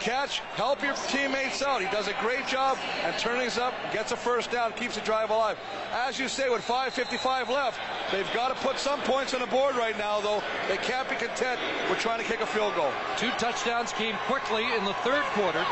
Catch, 0.00 0.40
help 0.56 0.82
your 0.82 0.94
teammates 1.08 1.62
out. 1.62 1.80
He 1.80 1.86
does 1.86 2.08
a 2.08 2.14
great 2.20 2.46
job 2.48 2.78
and 3.04 3.16
turns 3.16 3.58
up, 3.58 3.72
gets 3.92 4.10
a 4.10 4.16
first 4.16 4.50
down, 4.50 4.72
keeps 4.72 4.96
the 4.96 5.00
drive 5.02 5.30
alive. 5.30 5.58
As 5.92 6.18
you 6.18 6.26
say, 6.26 6.50
with 6.50 6.62
5.55 6.62 7.48
left, 7.48 7.78
they've 8.10 8.30
got 8.34 8.48
to 8.48 8.54
put 8.66 8.78
some 8.78 9.00
points 9.02 9.34
on 9.34 9.40
the 9.40 9.46
board 9.46 9.76
right 9.76 9.96
now, 9.96 10.20
though. 10.20 10.42
They 10.68 10.76
can't 10.78 11.08
be 11.08 11.14
content 11.14 11.60
with 11.88 12.00
trying 12.00 12.18
to 12.18 12.24
kick 12.24 12.40
a 12.40 12.46
field 12.46 12.74
goal. 12.74 12.90
Two 13.16 13.30
touchdowns 13.38 13.92
came 13.92 14.16
quickly 14.26 14.64
in 14.76 14.84
the 14.84 14.94
third 14.94 15.22
quarter. 15.32 15.64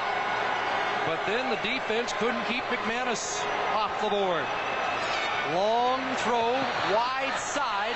But 1.06 1.20
then 1.26 1.50
the 1.50 1.56
defense 1.56 2.14
couldn't 2.14 2.44
keep 2.46 2.64
McManus 2.64 3.44
off 3.74 3.92
the 4.00 4.08
board. 4.08 4.44
Long 5.52 6.00
throw, 6.24 6.52
wide 6.96 7.36
side, 7.38 7.94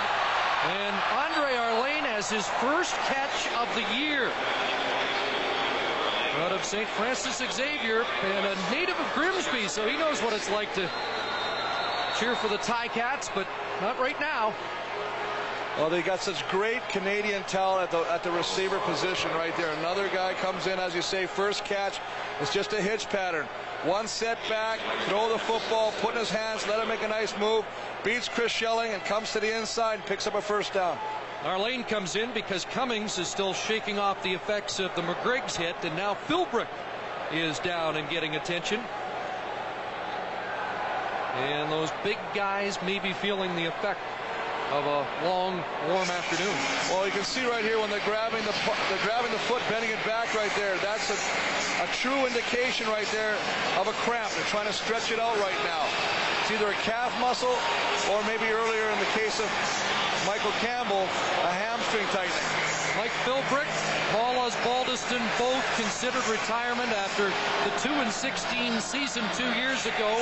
and 0.69 0.95
Andre 1.17 1.57
Arlene 1.57 2.05
has 2.05 2.29
his 2.29 2.47
first 2.61 2.95
catch 3.09 3.49
of 3.57 3.67
the 3.75 3.97
year. 3.97 4.31
Out 6.45 6.53
of 6.53 6.63
St. 6.63 6.87
Francis 6.87 7.39
Xavier, 7.39 8.05
and 8.23 8.47
a 8.47 8.71
native 8.71 9.01
of 9.01 9.13
Grimsby, 9.15 9.69
so 9.69 9.89
he 9.89 9.97
knows 9.97 10.21
what 10.21 10.35
it's 10.35 10.51
like 10.51 10.75
to 10.75 10.89
cheer 12.19 12.37
for 12.37 12.49
the 12.49 12.59
Tie 12.59 12.89
Cats, 12.89 13.31
but 13.35 13.47
not 13.81 13.99
right 13.99 14.21
now. 14.21 14.53
Well, 15.79 15.89
they 15.89 16.03
got 16.03 16.21
such 16.21 16.47
great 16.49 16.87
Canadian 16.89 17.45
talent 17.45 17.85
at 17.85 17.91
the, 17.91 18.13
at 18.13 18.23
the 18.23 18.33
receiver 18.33 18.79
position 18.81 19.31
right 19.31 19.57
there. 19.57 19.73
Another 19.75 20.09
guy 20.09 20.35
comes 20.35 20.67
in, 20.67 20.79
as 20.79 20.95
you 20.95 21.03
say, 21.03 21.25
first 21.25 21.65
catch. 21.65 22.01
It's 22.41 22.53
just 22.53 22.73
a 22.73 22.81
hitch 22.81 23.09
pattern. 23.09 23.47
One 23.85 24.07
setback, 24.07 24.81
throw 25.07 25.29
the 25.29 25.39
football, 25.39 25.93
put 26.01 26.15
in 26.15 26.21
his 26.21 26.31
hands, 26.31 26.67
let 26.67 26.81
him 26.81 26.89
make 26.89 27.03
a 27.03 27.09
nice 27.09 27.37
move, 27.39 27.65
beats 28.05 28.29
Chris 28.29 28.53
Shelling 28.53 28.93
and 28.93 29.03
comes 29.05 29.33
to 29.33 29.41
the 29.41 29.57
inside 29.57 29.95
and 29.95 30.05
picks 30.07 30.27
up 30.27 30.35
a 30.35 30.43
first 30.43 30.73
down. 30.73 30.99
Arlene 31.45 31.85
comes 31.85 32.17
in 32.17 32.33
because 32.33 32.65
Cummings 32.65 33.19
is 33.19 33.29
still 33.29 33.53
shaking 33.53 33.99
off 33.99 34.23
the 34.23 34.33
effects 34.33 34.81
of 34.81 34.95
the 34.97 35.03
McGriggs 35.03 35.57
hit, 35.57 35.77
and 35.83 35.97
now 35.97 36.15
Philbrick 36.27 36.67
is 37.33 37.59
down 37.61 37.97
and 37.97 38.09
getting 38.11 38.35
attention. 38.35 38.81
And 41.37 41.71
those 41.71 41.91
big 42.03 42.19
guys 42.35 42.79
may 42.83 42.99
be 42.99 43.13
feeling 43.13 43.55
the 43.55 43.67
effect 43.67 44.01
of 44.73 44.85
a 44.85 45.07
long, 45.25 45.63
warm 45.89 46.11
afternoon. 46.11 46.55
Well, 46.91 47.07
you 47.07 47.13
can 47.13 47.25
see 47.25 47.47
right 47.47 47.65
here 47.65 47.79
when 47.81 47.89
they're 47.89 48.05
grabbing 48.05 48.45
the 48.45 48.53
they're 48.91 49.05
grabbing 49.05 49.33
the 49.33 49.39
foot, 49.39 49.63
bending 49.71 49.91
it 49.91 50.05
back 50.05 50.35
right 50.35 50.53
there. 50.57 50.77
That's 50.79 51.09
a, 51.09 51.17
a 51.79 51.87
true 51.95 52.27
indication 52.27 52.89
right 52.89 53.07
there 53.13 53.37
of 53.79 53.87
a 53.87 53.95
cramp. 54.03 54.31
They're 54.35 54.51
trying 54.51 54.67
to 54.67 54.73
stretch 54.73 55.13
it 55.13 55.21
out 55.21 55.39
right 55.39 55.59
now. 55.63 55.87
It's 56.43 56.51
either 56.51 56.71
a 56.71 56.81
calf 56.83 57.15
muscle 57.21 57.55
or 58.11 58.19
maybe 58.27 58.51
earlier 58.51 58.91
in 58.91 58.99
the 58.99 59.11
case 59.15 59.39
of 59.39 59.47
Michael 60.27 60.51
Campbell, 60.59 61.07
a 61.47 61.53
hamstring 61.55 62.07
tightening. 62.11 62.35
Mike 62.99 63.15
Philbrick, 63.23 63.71
Paul 64.11 64.51
Osbaldiston 64.51 65.23
both 65.39 65.63
considered 65.77 66.27
retirement 66.27 66.91
after 66.91 67.31
the 67.31 67.73
2 67.79 67.95
and 68.03 68.11
16 68.11 68.81
season 68.81 69.23
two 69.35 69.53
years 69.55 69.87
ago. 69.87 70.19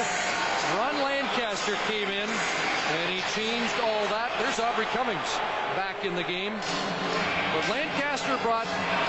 Ron 0.76 1.00
Lancaster 1.00 1.76
came 1.88 2.08
in 2.08 2.28
and 2.28 3.06
he 3.08 3.24
changed 3.32 3.72
all 3.80 4.04
that. 4.12 4.28
There's 4.38 4.60
Aubrey 4.60 4.86
Cummings 4.92 5.40
back 5.72 6.04
in 6.04 6.14
the 6.14 6.24
game. 6.24 6.52
But 6.52 7.64
Lancaster 7.70 8.36
brought 8.42 8.66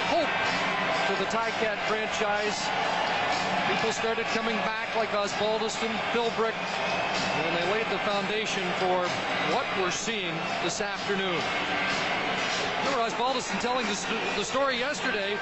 hope 0.07 0.66
to 1.07 1.13
the 1.23 1.29
Ticat 1.31 1.77
franchise. 1.87 2.67
People 3.69 3.93
started 3.93 4.25
coming 4.35 4.57
back 4.57 4.93
like 4.97 5.07
Osbaldiston, 5.11 5.87
Philbrick, 6.11 6.51
and 6.51 7.55
they 7.55 7.71
laid 7.71 7.85
the 7.85 7.99
foundation 7.99 8.63
for 8.73 9.07
what 9.55 9.65
we're 9.79 9.89
seeing 9.89 10.35
this 10.65 10.81
afternoon. 10.81 11.41
Remember 12.83 13.09
Osbaldiston 13.09 13.57
telling 13.61 13.85
the 13.87 14.43
story 14.43 14.77
yesterday 14.77 15.37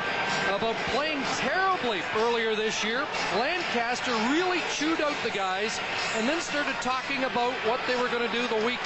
about 0.49 0.75
playing 0.93 1.21
terribly 1.37 2.01
earlier 2.17 2.55
this 2.55 2.83
year. 2.83 3.07
Lancaster 3.39 4.13
really 4.29 4.61
chewed 4.75 5.01
out 5.01 5.15
the 5.23 5.31
guys 5.31 5.79
and 6.15 6.29
then 6.29 6.41
started 6.41 6.75
talking 6.81 7.23
about 7.23 7.53
what 7.65 7.79
they 7.87 7.95
were 7.95 8.09
going 8.09 8.21
to 8.27 8.31
do 8.31 8.47
the 8.47 8.65
week 8.65 8.79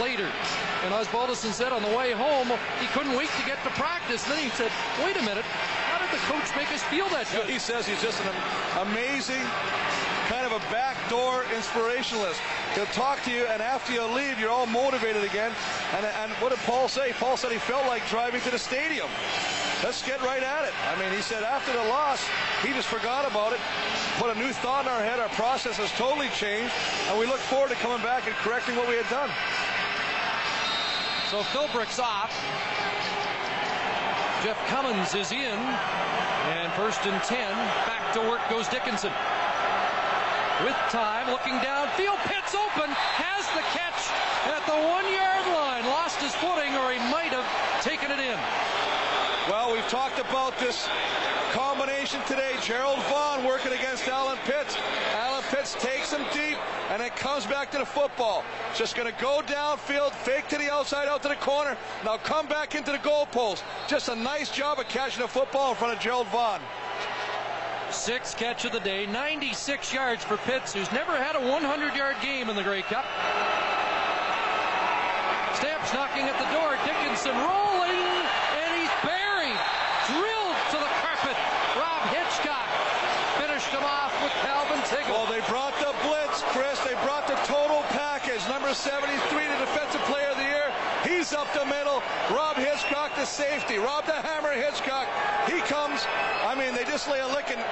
later. 0.00 0.30
And 0.84 0.94
Osbaldiston 0.94 1.52
said 1.52 1.72
on 1.72 1.82
the 1.82 1.94
way 1.94 2.12
home 2.12 2.48
he 2.80 2.86
couldn't 2.88 3.16
wait 3.16 3.28
to 3.38 3.46
get 3.46 3.62
to 3.64 3.70
practice. 3.70 4.24
Then 4.24 4.42
he 4.42 4.48
said, 4.50 4.72
wait 5.04 5.16
a 5.16 5.22
minute, 5.22 5.44
the 6.12 6.18
coach 6.28 6.54
make 6.54 6.70
us 6.70 6.82
feel 6.84 7.08
that 7.08 7.26
good? 7.32 7.48
He 7.48 7.58
says 7.58 7.86
he's 7.86 8.00
just 8.02 8.20
an 8.22 8.36
amazing 8.86 9.42
kind 10.28 10.46
of 10.46 10.52
a 10.52 10.60
backdoor 10.70 11.42
inspirationalist. 11.56 12.38
He'll 12.74 12.86
talk 12.86 13.22
to 13.24 13.30
you, 13.30 13.44
and 13.46 13.60
after 13.60 13.92
you 13.92 14.04
leave, 14.04 14.38
you're 14.38 14.50
all 14.50 14.66
motivated 14.66 15.24
again. 15.24 15.52
And, 15.96 16.06
and 16.06 16.32
what 16.40 16.50
did 16.50 16.58
Paul 16.60 16.88
say? 16.88 17.12
Paul 17.18 17.36
said 17.36 17.52
he 17.52 17.58
felt 17.58 17.86
like 17.86 18.06
driving 18.08 18.40
to 18.42 18.50
the 18.50 18.58
stadium. 18.58 19.08
Let's 19.82 20.00
get 20.06 20.22
right 20.22 20.42
at 20.42 20.64
it. 20.64 20.72
I 20.88 20.98
mean, 21.00 21.12
he 21.12 21.22
said 21.22 21.42
after 21.42 21.72
the 21.72 21.84
loss, 21.88 22.24
he 22.62 22.72
just 22.72 22.88
forgot 22.88 23.28
about 23.28 23.52
it, 23.52 23.60
put 24.18 24.34
a 24.34 24.38
new 24.38 24.52
thought 24.52 24.86
in 24.86 24.92
our 24.92 25.02
head. 25.02 25.18
Our 25.18 25.28
process 25.30 25.76
has 25.76 25.90
totally 25.92 26.28
changed, 26.28 26.72
and 27.08 27.18
we 27.18 27.26
look 27.26 27.40
forward 27.40 27.70
to 27.70 27.76
coming 27.76 28.02
back 28.02 28.26
and 28.26 28.34
correcting 28.36 28.76
what 28.76 28.88
we 28.88 28.96
had 28.96 29.08
done. 29.10 29.28
So 31.28 31.40
Philbrick's 31.50 31.98
off. 31.98 32.32
Jeff 34.42 34.58
Cummins 34.66 35.14
is 35.14 35.30
in. 35.30 35.58
And 36.50 36.72
first 36.74 37.06
and 37.06 37.22
10. 37.22 37.38
Back 37.86 38.12
to 38.14 38.20
work 38.20 38.40
goes 38.50 38.66
Dickenson 38.68 39.12
with 40.66 40.76
time, 40.90 41.30
looking 41.30 41.54
downfield. 41.62 42.18
Pitts 42.26 42.54
open, 42.54 42.90
has 42.90 43.46
the 43.54 43.62
catch 43.70 44.10
at 44.50 44.62
the 44.66 44.74
one 44.74 45.06
yard 45.14 45.46
line. 45.54 45.86
Lost 45.86 46.18
his 46.20 46.34
footing, 46.42 46.74
or 46.74 46.90
he 46.90 46.98
might 47.10 47.30
have 47.30 47.46
taken 47.82 48.10
it 48.10 48.18
in. 48.18 48.38
Well, 49.48 49.72
we've 49.72 49.86
talked 49.88 50.18
about 50.18 50.58
this 50.58 50.90
combination 51.54 52.20
today. 52.26 52.54
Gerald 52.60 52.98
Vaughn 53.10 53.44
working 53.44 53.72
against 53.72 54.06
Allen 54.08 54.38
Pitts. 54.44 54.76
Allen 55.14 55.31
Pitts 55.52 55.74
takes 55.74 56.12
him 56.12 56.24
deep 56.32 56.56
and 56.90 57.02
it 57.02 57.14
comes 57.14 57.46
back 57.46 57.70
to 57.72 57.78
the 57.78 57.86
football. 57.86 58.42
Just 58.74 58.96
going 58.96 59.12
to 59.12 59.20
go 59.20 59.42
downfield, 59.44 60.12
fake 60.12 60.48
to 60.48 60.58
the 60.58 60.72
outside, 60.72 61.08
out 61.08 61.22
to 61.22 61.28
the 61.28 61.36
corner. 61.36 61.76
Now 62.04 62.16
come 62.16 62.46
back 62.46 62.74
into 62.74 62.90
the 62.90 62.98
goalpost. 62.98 63.62
Just 63.86 64.08
a 64.08 64.16
nice 64.16 64.50
job 64.50 64.78
of 64.78 64.88
catching 64.88 65.22
the 65.22 65.28
football 65.28 65.70
in 65.70 65.76
front 65.76 65.94
of 65.94 66.00
Gerald 66.00 66.26
Vaughn. 66.28 66.60
Sixth 67.90 68.38
catch 68.38 68.64
of 68.64 68.72
the 68.72 68.80
day, 68.80 69.04
96 69.06 69.92
yards 69.92 70.24
for 70.24 70.38
Pitts, 70.38 70.72
who's 70.72 70.90
never 70.92 71.12
had 71.12 71.36
a 71.36 71.40
100-yard 71.40 72.16
game 72.22 72.48
in 72.48 72.56
the 72.56 72.62
Grey 72.62 72.80
Cup. 72.82 73.04
Stamps 75.60 75.92
knocking 75.92 76.24
at 76.24 76.36
the 76.40 76.48
door. 76.56 76.72
Dickenson 76.88 77.36
rolling, 77.36 78.00
and 78.56 78.70
he's 78.80 78.94
buried, 79.04 79.60
drilled 80.08 80.56
to 80.72 80.78
the 80.80 80.92
carpet. 81.04 81.36
Rob 81.76 82.00
Hitchcock 82.08 82.68
finished 83.36 83.68
him 83.68 83.84
off 83.84 84.12
with 84.22 84.32
Calvin 84.40 84.80
Tuggle. 84.88 85.12
Well, 85.12 85.26
they 85.26 85.44
brought 85.46 85.76
the 85.78 85.92
blitz, 86.00 86.42
Chris. 86.56 86.72
number 88.48 88.71
73, 88.82 89.46
the 89.46 89.58
defensive 89.62 90.00
player 90.10 90.26
of 90.26 90.36
the 90.36 90.42
year. 90.42 90.66
He's 91.06 91.32
up 91.32 91.46
the 91.54 91.64
middle. 91.66 92.02
Rob 92.34 92.56
Hitchcock, 92.56 93.14
the 93.14 93.24
safety. 93.24 93.78
Rob 93.78 94.04
the 94.06 94.18
Hammer 94.26 94.50
Hitchcock. 94.50 95.06
He 95.46 95.62
comes. 95.70 96.02
I 96.42 96.58
mean, 96.58 96.74
they 96.74 96.82
just 96.82 97.06
lay 97.06 97.20
a 97.20 97.26
licking. 97.28 97.62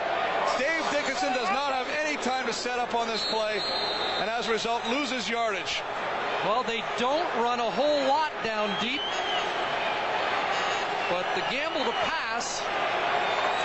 Dave 0.54 0.86
Dickenson 0.94 1.34
does 1.34 1.50
not 1.50 1.74
have 1.74 1.90
any 1.98 2.14
time 2.22 2.46
to 2.46 2.52
set 2.52 2.78
up 2.78 2.94
on 2.94 3.08
this 3.08 3.26
play, 3.26 3.58
and 4.22 4.30
as 4.30 4.46
a 4.46 4.52
result, 4.52 4.86
loses 4.86 5.28
yardage. 5.28 5.82
Well, 6.46 6.62
they 6.62 6.84
don't 6.96 7.26
run 7.42 7.58
a 7.58 7.70
whole 7.74 8.06
lot 8.06 8.30
down 8.44 8.70
deep, 8.80 9.02
but 11.10 11.26
the 11.34 11.42
gamble 11.50 11.82
to 11.90 11.96
pass 12.06 12.62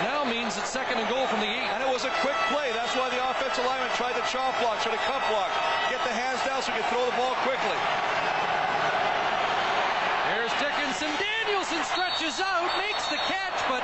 now 0.02 0.24
means 0.24 0.58
it's 0.58 0.68
second 0.68 0.98
and 0.98 1.08
goal 1.08 1.26
from 1.28 1.38
the 1.38 1.46
eight. 1.46 1.70
And 1.70 1.82
it 1.82 1.88
was 1.88 2.04
a 2.04 2.12
quick 2.20 2.36
play. 2.50 2.74
That's 2.74 2.94
why 2.98 3.08
the 3.08 3.22
offensive 3.22 3.64
lineman 3.64 3.88
tried 3.94 4.18
the 4.18 4.26
chop 4.26 4.58
block, 4.58 4.82
tried 4.82 4.98
to 4.98 5.04
cut 5.06 5.22
block, 5.30 5.48
get 6.56 6.64
the 6.64 6.72
hands 6.72 6.72
down 6.72 6.72
so 6.72 6.72
he 6.72 6.78
could 6.78 6.90
throw 6.90 7.04
the 7.04 7.16
ball 7.16 7.34
quickly. 7.44 7.78
Here's 10.32 10.52
Dickenson. 10.60 11.10
Danielsen 11.20 11.82
stretches 11.84 12.40
out, 12.40 12.68
makes 12.78 13.06
the 13.08 13.16
catch, 13.28 13.58
but 13.68 13.82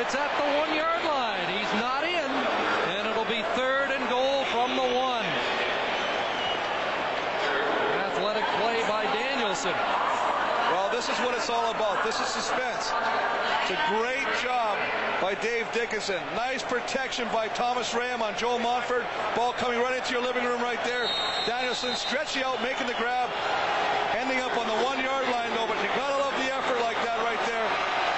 it's 0.00 0.14
at 0.14 0.30
the 0.38 0.58
one 0.58 0.74
yard 0.74 1.04
line. 1.04 1.48
He's 1.50 1.72
not 1.80 2.04
in, 2.04 2.30
and 2.96 3.08
it'll 3.08 3.28
be 3.28 3.42
third 3.54 3.90
and 3.90 4.08
goal 4.08 4.44
from 4.46 4.76
the 4.76 4.88
one. 4.94 5.26
Athletic 8.06 8.44
play 8.60 8.82
by 8.88 9.04
Danielsen. 9.12 9.74
Well, 10.72 10.90
this 10.90 11.08
is 11.08 11.18
what 11.20 11.34
it's 11.34 11.50
all 11.50 11.70
about. 11.70 12.04
This 12.04 12.20
is 12.20 12.26
suspense. 12.26 12.92
It's 13.62 13.70
a 13.70 13.80
great 13.98 14.26
job 14.42 14.78
by 15.22 15.38
Dave 15.38 15.70
Dickenson. 15.70 16.18
Nice 16.34 16.66
protection 16.66 17.30
by 17.30 17.46
Thomas 17.54 17.94
Rayam 17.94 18.26
on 18.26 18.34
Joe 18.34 18.58
Montford. 18.58 19.06
Ball 19.38 19.54
coming 19.54 19.78
right 19.78 19.94
into 19.94 20.10
your 20.10 20.20
living 20.20 20.42
room 20.42 20.58
right 20.58 20.82
there. 20.82 21.06
Danielsen 21.46 21.94
stretching 21.94 22.42
out, 22.42 22.58
making 22.58 22.90
the 22.90 22.98
grab, 22.98 23.30
ending 24.18 24.42
up 24.42 24.50
on 24.58 24.66
the 24.66 24.74
one-yard 24.82 25.30
line 25.30 25.54
though, 25.54 25.70
but 25.70 25.78
you 25.78 25.86
gotta 25.94 26.18
love 26.18 26.34
the 26.42 26.50
effort 26.50 26.82
like 26.82 26.98
that 27.06 27.22
right 27.22 27.38
there. 27.46 27.62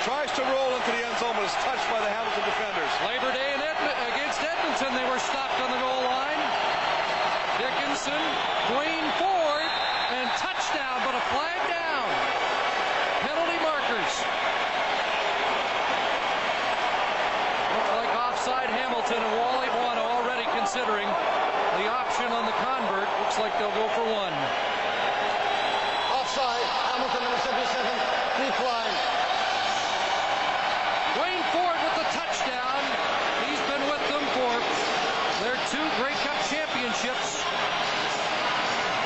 Tries 0.08 0.32
to 0.32 0.42
roll 0.48 0.72
into 0.72 0.90
the 0.96 1.04
end 1.04 1.12
zone, 1.20 1.36
but 1.36 1.44
is 1.44 1.52
touched 1.60 1.84
by 1.92 2.00
the 2.00 2.08
defenders. 2.48 2.92
Labor 3.04 3.32
Day 3.36 3.52
in 3.52 3.60
Edmond, 3.60 3.96
against 4.16 4.40
Edmonton, 4.40 4.96
they 4.96 5.04
were 5.04 5.20
stopped 5.20 5.60
on 5.60 5.68
the 5.72 5.80
goal 5.80 6.02
line. 6.08 6.40
Dickenson, 7.60 8.24
Duane 8.72 9.08
Forde, 9.20 9.72
and 10.08 10.28
touchdown, 10.40 11.04
but 11.04 11.12
a 11.12 11.24
flag 11.32 11.60
down. 11.68 12.08
Penalty 13.28 13.60
markers. 13.60 14.14
Looks 17.74 17.90
like 17.96 18.12
offside 19.14 19.30
and 19.30 19.40
Wally 19.40 19.68
Buono 19.70 20.02
already 20.18 20.44
considering 20.56 21.06
the 21.78 21.86
option 21.86 22.26
on 22.32 22.46
the 22.46 22.56
convert. 22.62 23.06
Looks 23.20 23.38
like 23.38 23.52
they'll 23.58 23.74
go 23.74 23.86
for 23.94 24.02
one. 24.02 24.34
Offside. 26.10 26.62
Hamilton 26.90 27.22
number 27.22 27.40
77. 27.42 27.86
Decline. 28.42 28.94
Duane 31.14 31.44
Forde 31.54 31.78
with 31.78 31.96
the 32.02 32.08
touchdown. 32.10 32.82
He's 33.46 33.62
been 33.70 33.84
with 33.86 34.04
them 34.10 34.24
for 34.34 34.52
their 35.42 35.58
two 35.70 35.84
Grey 35.98 36.14
Cup 36.26 36.38
championships. 36.50 37.42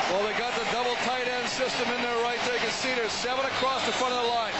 Well, 0.09 0.25
they 0.25 0.33
got 0.41 0.53
the 0.57 0.65
double 0.73 0.95
tight 1.05 1.27
end 1.27 1.47
system 1.49 1.85
in 1.93 2.01
there 2.01 2.17
right 2.25 2.39
there. 2.45 2.55
You 2.55 2.65
can 2.65 2.73
see 2.73 2.93
there's 2.95 3.13
seven 3.13 3.45
across 3.45 3.85
the 3.85 3.93
front 3.93 4.13
of 4.13 4.25
the 4.25 4.29
line. 4.29 4.53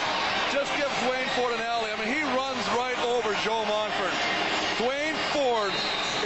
Just 0.52 0.70
give 0.78 0.90
Duane 1.02 1.26
Forde 1.34 1.58
an 1.58 1.62
alley. 1.62 1.90
I 1.90 1.96
mean, 1.98 2.06
he 2.06 2.22
runs 2.22 2.62
right 2.78 2.98
over 3.02 3.34
Joe 3.42 3.64
Montford. 3.66 4.14
Dwayne 4.78 5.09
Ford 5.30 5.72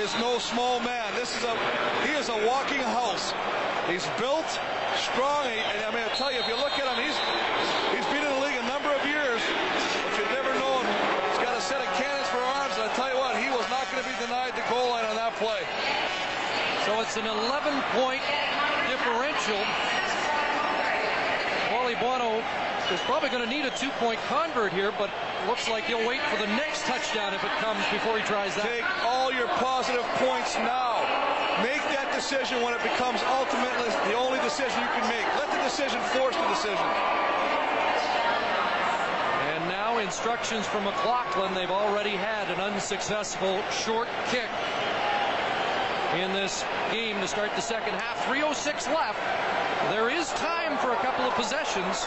is 0.01 0.13
no 0.17 0.39
small 0.39 0.81
man. 0.81 1.13
This 1.15 1.37
is 1.37 1.45
a 1.45 1.53
he 2.09 2.13
is 2.17 2.29
a 2.29 2.39
walking 2.49 2.81
house. 2.81 3.33
He's 3.85 4.09
built 4.17 4.49
strong, 4.97 5.45
and 5.45 5.85
I 5.85 5.93
mean, 5.93 6.01
I 6.01 6.09
tell 6.17 6.33
you, 6.33 6.41
if 6.41 6.49
you 6.49 6.57
look 6.57 6.73
at 6.81 6.89
him, 6.89 6.97
he's 6.97 7.17
he's 7.93 8.09
been 8.09 8.25
in 8.25 8.33
the 8.33 8.41
league 8.41 8.57
a 8.57 8.65
number 8.65 8.89
of 8.89 9.05
years, 9.05 9.45
but 9.45 10.13
you've 10.17 10.33
never 10.33 10.57
known 10.57 10.89
he's 11.29 11.43
got 11.45 11.53
a 11.53 11.61
set 11.61 11.85
of 11.85 11.89
cannons 12.01 12.29
for 12.33 12.41
arms. 12.57 12.81
And 12.81 12.89
I 12.89 12.93
tell 12.97 13.13
you 13.13 13.21
what, 13.21 13.37
he 13.37 13.53
was 13.53 13.69
not 13.69 13.85
going 13.93 14.01
to 14.01 14.09
be 14.09 14.17
denied 14.25 14.57
the 14.57 14.65
goal 14.73 14.89
line 14.89 15.05
on 15.05 15.21
that 15.21 15.37
play. 15.37 15.61
So 16.89 16.97
it's 17.05 17.21
an 17.21 17.29
11 17.29 17.77
point 17.93 18.25
differential. 18.89 19.61
Wally 21.77 21.97
Buono 22.01 22.41
is 22.89 23.01
probably 23.05 23.29
going 23.29 23.45
to 23.45 23.51
need 23.53 23.69
a 23.69 23.75
two 23.77 23.91
point 24.01 24.21
convert 24.33 24.73
here, 24.73 24.93
but 24.97 25.11
looks 25.47 25.69
like 25.69 25.85
he'll 25.85 26.07
wait 26.07 26.21
for 26.33 26.37
the 26.41 26.47
next 26.57 26.85
touchdown 26.87 27.35
if 27.35 27.43
it 27.45 27.51
comes 27.61 27.85
before 27.93 28.17
he 28.17 28.25
tries 28.25 28.55
that. 28.55 28.65
Take 28.65 28.87
all 29.05 29.33
your 29.33 29.49
positive 29.61 30.05
points 30.21 30.57
now. 30.57 31.05
Make 31.63 31.83
that 31.95 32.11
decision 32.15 32.63
when 32.63 32.75
it 32.75 32.83
becomes 32.83 33.21
ultimately 33.29 33.91
the 34.11 34.17
only 34.17 34.41
decision 34.41 34.75
you 34.81 34.93
can 34.97 35.07
make. 35.09 35.27
Let 35.39 35.51
the 35.53 35.63
decision 35.63 36.01
force 36.17 36.37
the 36.37 36.49
decision. 36.49 36.87
And 39.55 39.69
now 39.69 39.99
instructions 39.99 40.67
from 40.67 40.85
McLoughlin. 40.85 41.55
They've 41.55 41.71
already 41.71 42.17
had 42.17 42.51
an 42.51 42.61
unsuccessful 42.61 43.63
short 43.71 44.09
kick 44.31 44.51
in 46.15 46.33
this 46.33 46.65
game 46.91 47.21
to 47.21 47.29
start 47.29 47.51
the 47.57 47.63
second 47.63 47.95
half. 47.95 48.25
3.06 48.27 48.87
left. 48.95 49.21
There 49.91 50.11
is 50.11 50.31
time 50.35 50.79
for 50.79 50.93
a 50.93 50.97
couple 50.97 51.25
of 51.25 51.35
possessions, 51.35 52.07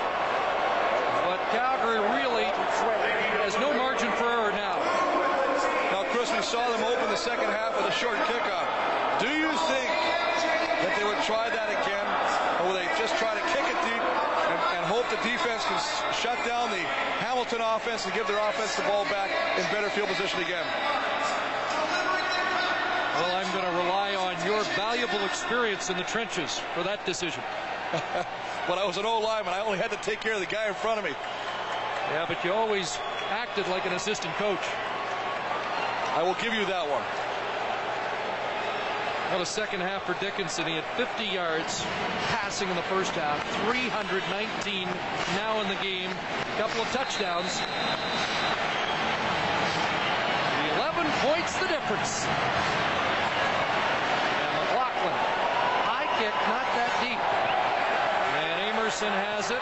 Calgary 1.51 2.03
really 2.19 2.43
has 2.43 3.55
no 3.55 3.71
margin 3.71 4.11
for 4.19 4.27
error 4.27 4.51
now. 4.51 4.75
Now, 5.95 6.03
Chris, 6.11 6.27
we 6.35 6.43
saw 6.43 6.67
them 6.67 6.83
open 6.83 7.07
the 7.07 7.15
second 7.15 7.47
half 7.47 7.71
with 7.71 7.87
a 7.87 7.95
short 7.95 8.19
kickoff. 8.27 8.67
Do 9.23 9.31
you 9.31 9.47
think 9.71 9.87
that 10.83 10.91
they 10.99 11.07
would 11.07 11.23
try 11.23 11.47
that 11.47 11.71
again, 11.71 12.03
or 12.59 12.67
will 12.67 12.75
they 12.75 12.83
just 12.99 13.15
try 13.15 13.31
to 13.31 13.43
kick 13.55 13.63
it 13.63 13.79
deep 13.87 14.03
and, 14.03 14.59
and 14.75 14.83
hope 14.91 15.07
the 15.07 15.21
defense 15.23 15.63
can 15.71 15.79
shut 16.11 16.35
down 16.43 16.67
the 16.67 16.83
Hamilton 17.23 17.63
offense 17.63 18.03
and 18.03 18.13
give 18.13 18.27
their 18.27 18.43
offense 18.43 18.75
the 18.75 18.83
ball 18.83 19.07
back 19.07 19.31
in 19.55 19.63
better 19.71 19.87
field 19.87 20.11
position 20.11 20.43
again? 20.43 20.67
Well, 23.23 23.31
I'm 23.39 23.47
going 23.55 23.63
to 23.63 23.75
rely 23.87 24.19
on 24.19 24.35
your 24.43 24.61
valuable 24.75 25.23
experience 25.23 25.89
in 25.89 25.95
the 25.95 26.03
trenches 26.03 26.59
for 26.75 26.83
that 26.83 27.05
decision. 27.07 27.41
But 28.67 28.77
I 28.77 28.85
was 28.85 28.97
an 28.97 29.05
old 29.05 29.23
lineman. 29.23 29.53
I 29.53 29.61
only 29.61 29.77
had 29.77 29.91
to 29.91 29.97
take 29.97 30.19
care 30.19 30.33
of 30.33 30.41
the 30.41 30.45
guy 30.45 30.67
in 30.67 30.73
front 30.73 30.99
of 30.99 31.05
me. 31.05 31.11
Yeah, 32.11 32.25
but 32.25 32.43
you 32.43 32.53
always 32.53 32.97
acted 33.29 33.67
like 33.67 33.85
an 33.85 33.93
assistant 33.93 34.33
coach. 34.35 34.63
I 36.15 36.23
will 36.23 36.35
give 36.35 36.53
you 36.53 36.65
that 36.65 36.87
one. 36.87 37.03
Well, 39.29 39.41
a 39.41 39.45
second 39.45 39.81
half 39.81 40.05
for 40.05 40.15
Dickenson, 40.23 40.65
he 40.67 40.75
had 40.75 40.85
50 40.95 41.25
yards 41.25 41.83
passing 42.31 42.69
in 42.69 42.77
the 42.77 42.87
first 42.87 43.11
half, 43.11 43.43
319 43.67 44.87
now 45.35 45.59
in 45.59 45.67
the 45.67 45.75
game, 45.83 46.09
a 46.09 46.55
couple 46.55 46.79
of 46.79 46.87
touchdowns. 46.95 47.59
11 50.79 51.11
points 51.27 51.59
the 51.59 51.67
difference. 51.67 52.23
And 54.31 54.51
McLoughlin, 54.63 55.17
high 55.83 56.07
kick, 56.15 56.31
not 56.47 56.71
that 56.79 56.95
deep. 57.03 57.19
And 57.19 58.71
Amerson 58.71 59.11
has 59.11 59.51
it, 59.51 59.59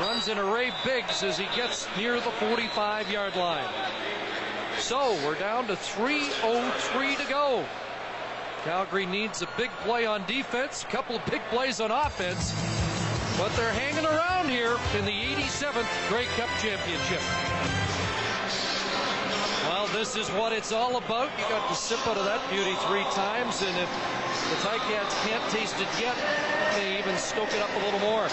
runs 0.00 0.28
into 0.28 0.44
Ray 0.44 0.72
Biggs 0.84 1.22
as 1.22 1.38
he 1.38 1.46
gets 1.56 1.86
near 1.96 2.14
the 2.16 2.30
45 2.32 3.10
yard 3.10 3.34
line. 3.36 3.68
So 4.78 5.16
we're 5.24 5.38
down 5.38 5.66
to 5.68 5.74
3.03 5.74 7.16
to 7.16 7.24
go. 7.30 7.64
Calgary 8.64 9.06
needs 9.06 9.42
a 9.42 9.48
big 9.56 9.70
play 9.84 10.06
on 10.06 10.24
defense, 10.26 10.82
a 10.82 10.86
couple 10.86 11.16
of 11.16 11.24
big 11.26 11.40
plays 11.50 11.80
on 11.80 11.90
offense, 11.90 12.52
but 13.38 13.54
they're 13.56 13.72
hanging 13.72 14.04
around 14.04 14.48
here 14.48 14.76
in 14.98 15.04
the 15.04 15.12
87th 15.12 16.08
Grey 16.08 16.26
Cup 16.36 16.50
Championship. 16.60 17.22
Well, 19.68 19.86
this 19.88 20.16
is 20.16 20.28
what 20.30 20.52
it's 20.52 20.72
all 20.72 20.96
about. 20.96 21.30
You 21.38 21.44
got 21.48 21.68
to 21.68 21.74
sip 21.74 22.06
out 22.06 22.16
of 22.16 22.24
that 22.24 22.42
beauty 22.50 22.74
three 22.86 23.04
times, 23.14 23.62
and 23.62 23.76
if 23.78 23.90
the 24.50 24.56
Ticats 24.66 25.14
can't 25.26 25.50
taste 25.50 25.76
it 25.80 25.88
yet, 26.00 26.16
they 26.74 26.98
even 26.98 27.16
stoke 27.16 27.52
it 27.54 27.62
up 27.62 27.70
a 27.74 27.84
little 27.84 28.00
more. 28.00 28.28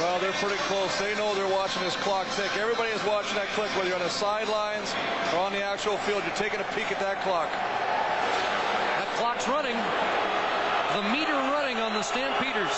Well, 0.00 0.18
they're 0.18 0.32
pretty 0.40 0.56
close. 0.64 0.98
They 0.98 1.14
know 1.14 1.34
they're 1.34 1.46
watching 1.46 1.82
this 1.82 1.94
clock 1.96 2.26
tick. 2.34 2.56
Everybody 2.56 2.88
is 2.88 3.04
watching 3.04 3.36
that 3.36 3.48
click, 3.48 3.68
whether 3.76 3.90
you're 3.90 3.98
on 3.98 4.02
the 4.02 4.08
sidelines 4.08 4.94
or 5.34 5.40
on 5.40 5.52
the 5.52 5.60
actual 5.60 5.98
field. 6.08 6.24
You're 6.24 6.40
taking 6.40 6.58
a 6.58 6.64
peek 6.72 6.90
at 6.90 6.98
that 7.00 7.20
clock. 7.20 7.52
That 7.52 9.12
clock's 9.20 9.46
running. 9.46 9.76
The 10.96 11.04
meter 11.12 11.36
running 11.52 11.76
on 11.84 11.92
the 11.92 12.00
Stampeders. 12.00 12.72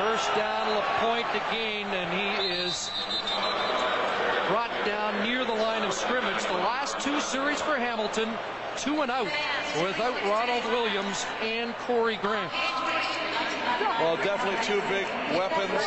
First 0.00 0.32
down, 0.32 0.72
Lapointe 0.72 1.28
to 1.36 1.44
gain, 1.52 1.84
and 1.92 2.08
he 2.08 2.56
is 2.56 2.88
brought 4.48 4.72
down 4.86 5.22
near 5.22 5.44
the 5.44 5.52
line 5.52 5.82
of 5.82 5.92
scrimmage. 5.92 6.42
The 6.44 6.64
last 6.64 7.00
two 7.00 7.20
series 7.20 7.60
for 7.60 7.76
Hamilton, 7.76 8.32
two 8.78 9.02
and 9.02 9.10
out 9.10 9.28
without 9.84 10.16
Ronald 10.24 10.64
Williams 10.72 11.26
and 11.42 11.76
Corey 11.84 12.16
Grant. 12.16 12.50
Well, 13.80 14.16
definitely 14.16 14.58
two 14.64 14.80
big 14.88 15.06
weapons. 15.36 15.82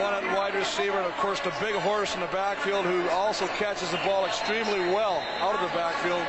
One 0.00 0.14
at 0.14 0.24
wide 0.34 0.54
receiver, 0.54 0.96
and 0.96 1.06
of 1.06 1.16
course 1.16 1.40
the 1.40 1.52
big 1.60 1.74
horse 1.76 2.14
in 2.14 2.20
the 2.20 2.26
backfield 2.28 2.86
who 2.86 3.08
also 3.10 3.46
catches 3.48 3.90
the 3.90 3.98
ball 3.98 4.24
extremely 4.26 4.80
well 4.80 5.22
out 5.40 5.54
of 5.54 5.60
the 5.60 5.74
backfield. 5.76 6.24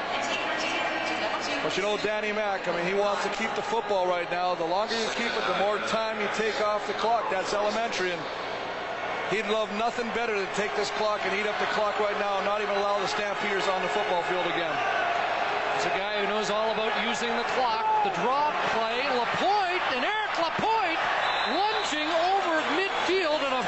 But 1.64 1.78
you 1.78 1.84
know, 1.84 1.98
Danny 1.98 2.32
Mack, 2.32 2.68
I 2.68 2.76
mean, 2.76 2.86
he 2.86 2.94
wants 2.94 3.24
to 3.24 3.30
keep 3.30 3.54
the 3.56 3.62
football 3.62 4.08
right 4.08 4.30
now. 4.32 4.56
The 4.56 4.66
longer 4.66 4.96
you 4.96 5.08
keep 5.16 5.32
it, 5.32 5.48
the 5.48 5.60
more 5.60 5.78
time 5.88 6.20
you 6.20 6.28
take 6.36 6.60
off 6.62 6.88
the 6.88 6.94
clock. 6.94 7.30
That's 7.30 7.54
elementary. 7.54 8.12
And 8.12 8.22
he'd 9.30 9.48
love 9.48 9.72
nothing 9.78 10.08
better 10.16 10.38
than 10.38 10.48
take 10.56 10.76
this 10.76 10.90
clock 10.92 11.22
and 11.24 11.40
eat 11.40 11.48
up 11.48 11.58
the 11.60 11.72
clock 11.78 12.00
right 12.00 12.18
now 12.20 12.38
and 12.38 12.46
not 12.46 12.62
even 12.62 12.76
allow 12.78 13.00
the 13.00 13.08
Stampeders 13.08 13.68
on 13.68 13.82
the 13.84 13.90
football 13.90 14.24
field 14.24 14.48
again. 14.48 14.76
He's 15.82 15.90
a 15.90 15.98
guy 15.98 16.22
who 16.22 16.28
knows 16.28 16.52
all 16.52 16.70
about 16.70 16.94
using 17.02 17.30
the 17.30 17.48
clock. 17.58 18.04
The 18.04 18.14
draw 18.22 18.54
play, 18.70 19.02
Lapointe, 19.18 19.82
and 19.98 20.06
Eric 20.06 20.38
Lapointe 20.38 21.02
lunging 21.58 22.06
over 22.06 22.62
midfield 22.78 23.42
and 23.42 23.58
a 23.58 23.66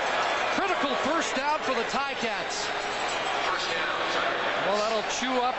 critical 0.54 0.94
first 1.10 1.36
down 1.36 1.58
for 1.62 1.74
the 1.74 1.82
Ticats. 1.90 2.70
Well, 4.70 4.78
that'll 4.78 5.10
chew 5.10 5.42
up 5.42 5.56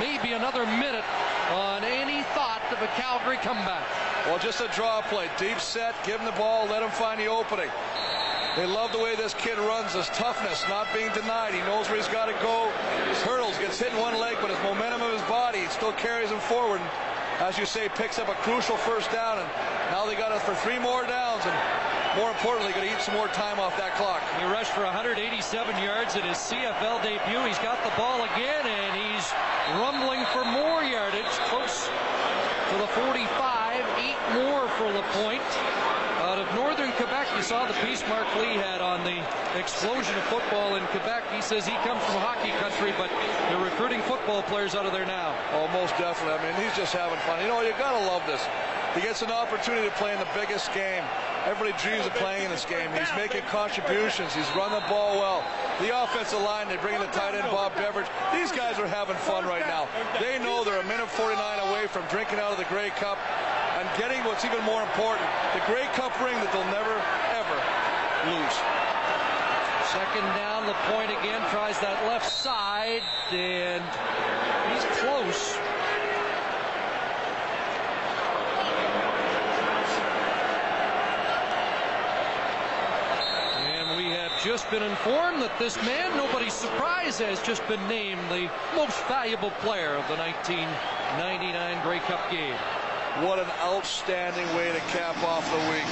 maybe 0.00 0.32
another 0.32 0.64
minute 0.64 1.04
on 1.52 1.84
any 1.84 2.22
thought 2.32 2.64
of 2.72 2.80
a 2.80 2.88
Calgary 2.96 3.36
comeback. 3.36 3.84
Well, 4.24 4.38
just 4.38 4.62
a 4.62 4.68
draw 4.68 5.02
play. 5.02 5.28
Deep 5.36 5.60
set, 5.60 5.94
give 6.06 6.18
him 6.18 6.24
the 6.24 6.32
ball, 6.32 6.66
let 6.66 6.82
him 6.82 6.90
find 6.92 7.20
the 7.20 7.26
opening. 7.26 7.68
They 8.56 8.66
love 8.66 8.90
the 8.90 8.98
way 8.98 9.14
this 9.14 9.32
kid 9.34 9.58
runs, 9.58 9.94
his 9.94 10.08
toughness, 10.08 10.64
not 10.68 10.88
being 10.92 11.12
denied. 11.12 11.54
He 11.54 11.60
knows 11.60 11.88
where 11.88 11.96
he's 11.96 12.08
got 12.08 12.26
to 12.26 12.34
go. 12.42 12.66
His 13.06 13.22
hurdles, 13.22 13.56
gets 13.58 13.78
hit 13.78 13.92
in 13.92 13.98
one 13.98 14.18
leg, 14.18 14.38
but 14.40 14.50
his 14.50 14.58
momentum 14.64 15.02
of 15.02 15.12
his 15.12 15.22
body 15.30 15.66
still 15.68 15.92
carries 15.92 16.30
him 16.30 16.40
forward. 16.40 16.80
As 17.38 17.56
you 17.56 17.64
say, 17.64 17.88
picks 17.88 18.18
up 18.18 18.28
a 18.28 18.34
crucial 18.42 18.76
first 18.76 19.12
down. 19.12 19.38
And 19.38 19.48
now 19.94 20.04
they 20.04 20.16
got 20.16 20.32
it 20.32 20.42
for 20.42 20.54
three 20.66 20.80
more 20.80 21.06
downs. 21.06 21.46
And 21.46 21.54
more 22.18 22.30
importantly, 22.34 22.72
going 22.74 22.88
to 22.88 22.92
eat 22.92 23.00
some 23.00 23.14
more 23.14 23.28
time 23.28 23.60
off 23.60 23.78
that 23.78 23.94
clock. 23.94 24.18
He 24.42 24.44
rushed 24.50 24.74
for 24.74 24.82
187 24.82 25.30
yards 25.78 26.16
in 26.16 26.22
his 26.26 26.36
CFL 26.36 27.06
debut. 27.06 27.46
He's 27.46 27.62
got 27.62 27.78
the 27.86 27.94
ball 27.94 28.26
again, 28.34 28.66
and 28.66 28.90
he's 28.98 29.30
rumbling 29.78 30.26
for 30.34 30.42
more 30.42 30.82
yardage, 30.82 31.30
close 31.46 31.86
to 31.86 32.74
the 32.82 32.90
45. 32.98 33.86
Eight 34.02 34.18
more 34.34 34.66
for 34.74 34.90
Lapointe. 34.90 36.09
Out 36.30 36.38
of 36.38 36.54
northern 36.54 36.92
Quebec, 36.92 37.26
you 37.34 37.42
saw 37.42 37.66
the 37.66 37.74
piece 37.82 38.06
Mark 38.06 38.22
Lee 38.38 38.54
had 38.54 38.80
on 38.80 39.02
the 39.02 39.18
explosion 39.58 40.14
of 40.14 40.22
football 40.30 40.76
in 40.76 40.86
Quebec. 40.94 41.26
He 41.34 41.42
says 41.42 41.66
he 41.66 41.74
comes 41.82 41.98
from 42.06 42.22
hockey 42.22 42.54
country, 42.62 42.94
but 42.94 43.10
they're 43.50 43.58
recruiting 43.58 43.98
football 44.06 44.46
players 44.46 44.76
out 44.76 44.86
of 44.86 44.92
there 44.92 45.04
now. 45.04 45.34
Oh, 45.58 45.66
most 45.74 45.90
definitely. 45.98 46.38
I 46.38 46.42
mean, 46.46 46.54
he's 46.62 46.70
just 46.78 46.94
having 46.94 47.18
fun. 47.26 47.42
You 47.42 47.50
know, 47.50 47.58
you 47.66 47.74
got 47.82 47.98
to 47.98 48.06
love 48.06 48.22
this. 48.30 48.46
He 48.94 49.02
gets 49.02 49.22
an 49.26 49.34
opportunity 49.34 49.90
to 49.90 49.94
play 49.98 50.14
in 50.14 50.22
the 50.22 50.30
biggest 50.30 50.70
game. 50.70 51.02
Everybody 51.50 51.74
dreams 51.82 52.06
of 52.06 52.14
playing 52.14 52.46
in 52.46 52.50
this 52.54 52.62
game. 52.62 52.94
He's 52.94 53.10
making 53.18 53.42
contributions. 53.50 54.30
He's 54.30 54.46
run 54.54 54.70
the 54.70 54.86
ball 54.86 55.18
well. 55.18 55.42
The 55.82 55.90
offensive 55.90 56.46
line, 56.46 56.70
they 56.70 56.78
bring 56.78 56.94
in 56.94 57.02
the 57.02 57.10
tight 57.10 57.34
end 57.34 57.50
Bob 57.50 57.74
Beveridge. 57.74 58.06
These 58.30 58.54
guys 58.54 58.78
are 58.78 58.86
having 58.86 59.18
fun 59.26 59.50
right 59.50 59.66
now. 59.66 59.90
They 60.22 60.38
know 60.38 60.62
they're 60.62 60.78
a 60.78 60.86
minute 60.86 61.10
49 61.10 61.34
away 61.66 61.90
from 61.90 62.06
drinking 62.06 62.38
out 62.38 62.54
of 62.54 62.58
the 62.58 62.70
Grey 62.70 62.94
Cup 62.94 63.18
and 63.80 63.88
getting 63.98 64.22
what's 64.24 64.44
even 64.44 64.62
more 64.64 64.82
important, 64.82 65.26
the 65.54 65.62
Grey 65.64 65.88
Cup 65.96 66.12
ring 66.20 66.36
that 66.36 66.52
they'll 66.52 66.68
never, 66.68 66.92
ever 67.32 67.56
lose. 68.28 68.56
Second 69.88 70.28
down, 70.36 70.66
Lapointe 70.68 71.10
again 71.18 71.40
tries 71.48 71.80
that 71.80 71.96
left 72.06 72.30
side, 72.30 73.00
and 73.32 73.82
he's 74.68 74.84
close. 75.00 75.56
And 83.64 83.96
we 83.96 84.10
have 84.12 84.30
just 84.44 84.70
been 84.70 84.82
informed 84.82 85.40
that 85.40 85.58
this 85.58 85.76
man, 85.86 86.14
nobody's 86.18 86.52
surprise, 86.52 87.18
has 87.18 87.40
just 87.40 87.66
been 87.66 87.84
named 87.88 88.20
the 88.28 88.50
most 88.76 89.02
valuable 89.06 89.50
player 89.64 89.94
of 89.96 90.06
the 90.08 90.16
1999 90.16 91.82
Grey 91.82 92.00
Cup 92.00 92.30
game. 92.30 92.56
What 93.18 93.40
an 93.40 93.50
outstanding 93.60 94.46
way 94.54 94.72
to 94.72 94.78
cap 94.94 95.20
off 95.24 95.44
the 95.50 95.58
week. 95.68 95.84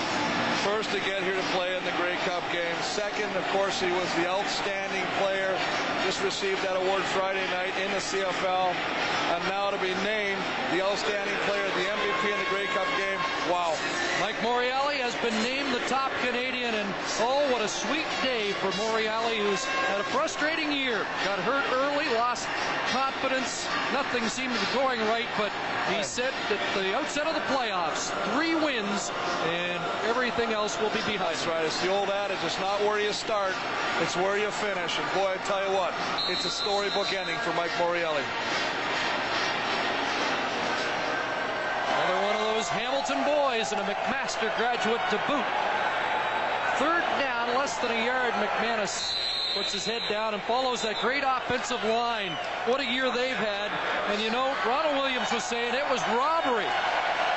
First 0.63 0.91
to 0.93 1.01
get 1.01 1.23
here 1.23 1.35
to 1.35 1.43
play 1.51 1.77
in 1.77 1.85
the 1.85 1.91
Grey 1.99 2.17
Cup 2.25 2.43
game. 2.53 2.75
Second, 2.83 3.37
of 3.37 3.47
course, 3.49 3.81
he 3.81 3.91
was 3.91 4.09
the 4.15 4.27
outstanding 4.27 5.05
player. 5.19 5.59
Just 6.05 6.23
received 6.23 6.63
that 6.63 6.77
award 6.77 7.03
Friday 7.03 7.45
night 7.51 7.77
in 7.85 7.91
the 7.91 7.99
CFL. 7.99 9.18
And 9.29 9.45
now 9.45 9.71
to 9.71 9.77
be 9.79 9.93
named 10.03 10.41
the 10.73 10.81
outstanding 10.81 11.37
player, 11.45 11.65
of 11.65 11.75
the 11.75 11.85
MVP 11.85 12.33
in 12.33 12.39
the 12.39 12.49
Grey 12.49 12.67
Cup 12.73 12.87
game. 12.97 13.21
Wow. 13.51 13.77
Mike 14.21 14.37
Morreale 14.41 14.97
has 15.05 15.15
been 15.21 15.37
named 15.43 15.73
the 15.73 15.85
top 15.87 16.11
Canadian, 16.25 16.75
and 16.75 16.89
oh, 17.21 17.45
what 17.53 17.61
a 17.61 17.69
sweet 17.69 18.09
day 18.23 18.53
for 18.53 18.69
Morreale, 18.81 19.37
who's 19.37 19.65
had 19.65 20.01
a 20.01 20.05
frustrating 20.05 20.73
year. 20.73 21.07
Got 21.25 21.39
hurt 21.41 21.65
early, 21.73 22.09
lost 22.17 22.49
confidence. 22.89 23.69
Nothing 23.93 24.29
seemed 24.29 24.55
to 24.55 24.61
be 24.61 24.73
going 24.73 25.01
right, 25.13 25.29
but 25.37 25.53
he 25.93 26.03
said 26.03 26.33
that 26.49 26.61
the 26.75 26.97
outset 26.97 27.27
of 27.27 27.35
the 27.35 27.45
playoffs, 27.53 28.13
three 28.33 28.55
wins, 28.55 29.13
and 29.45 29.81
everything 30.09 30.53
else 30.53 30.81
will 30.81 30.91
be 30.91 31.05
behind. 31.05 31.37
That's 31.37 31.47
right. 31.47 31.65
It's 31.65 31.81
the 31.83 31.93
old 31.93 32.09
adage. 32.09 32.39
It's 32.45 32.59
not 32.61 32.81
where 32.81 33.01
you 33.01 33.13
start, 33.13 33.55
it's 34.01 34.17
where 34.17 34.39
you 34.39 34.51
finish. 34.51 34.99
And 34.99 35.09
boy, 35.13 35.37
I 35.37 35.41
tell 35.45 35.65
you 35.65 35.73
what, 35.77 35.93
it's 36.29 36.45
a 36.45 36.51
storybook 36.51 37.13
ending 37.13 37.37
for 37.41 37.53
Mike 37.53 37.73
Morreale. 37.77 38.25
Another 42.09 42.27
one 42.27 42.37
of 42.37 42.55
those 42.57 42.69
Hamilton 42.69 43.23
boys 43.25 43.73
and 43.73 43.83
a 43.83 43.85
McMaster 43.85 44.49
graduate 44.57 45.03
to 45.11 45.21
boot. 45.29 45.45
Third 46.81 47.05
down, 47.21 47.53
less 47.55 47.77
than 47.85 47.91
a 47.91 48.03
yard. 48.03 48.33
McManus 48.41 49.15
puts 49.53 49.75
his 49.75 49.85
head 49.85 50.01
down 50.09 50.33
and 50.33 50.43
follows 50.45 50.81
that 50.81 50.97
great 51.03 51.23
offensive 51.23 51.85
line. 51.85 52.33
What 52.65 52.81
a 52.81 52.87
year 52.87 53.13
they've 53.13 53.37
had. 53.37 53.69
And 54.09 54.23
you 54.23 54.31
know, 54.31 54.57
Ronald 54.65 54.97
Williams 54.97 55.31
was 55.31 55.45
saying 55.45 55.75
it 55.75 55.85
was 55.93 56.01
robbery 56.17 56.73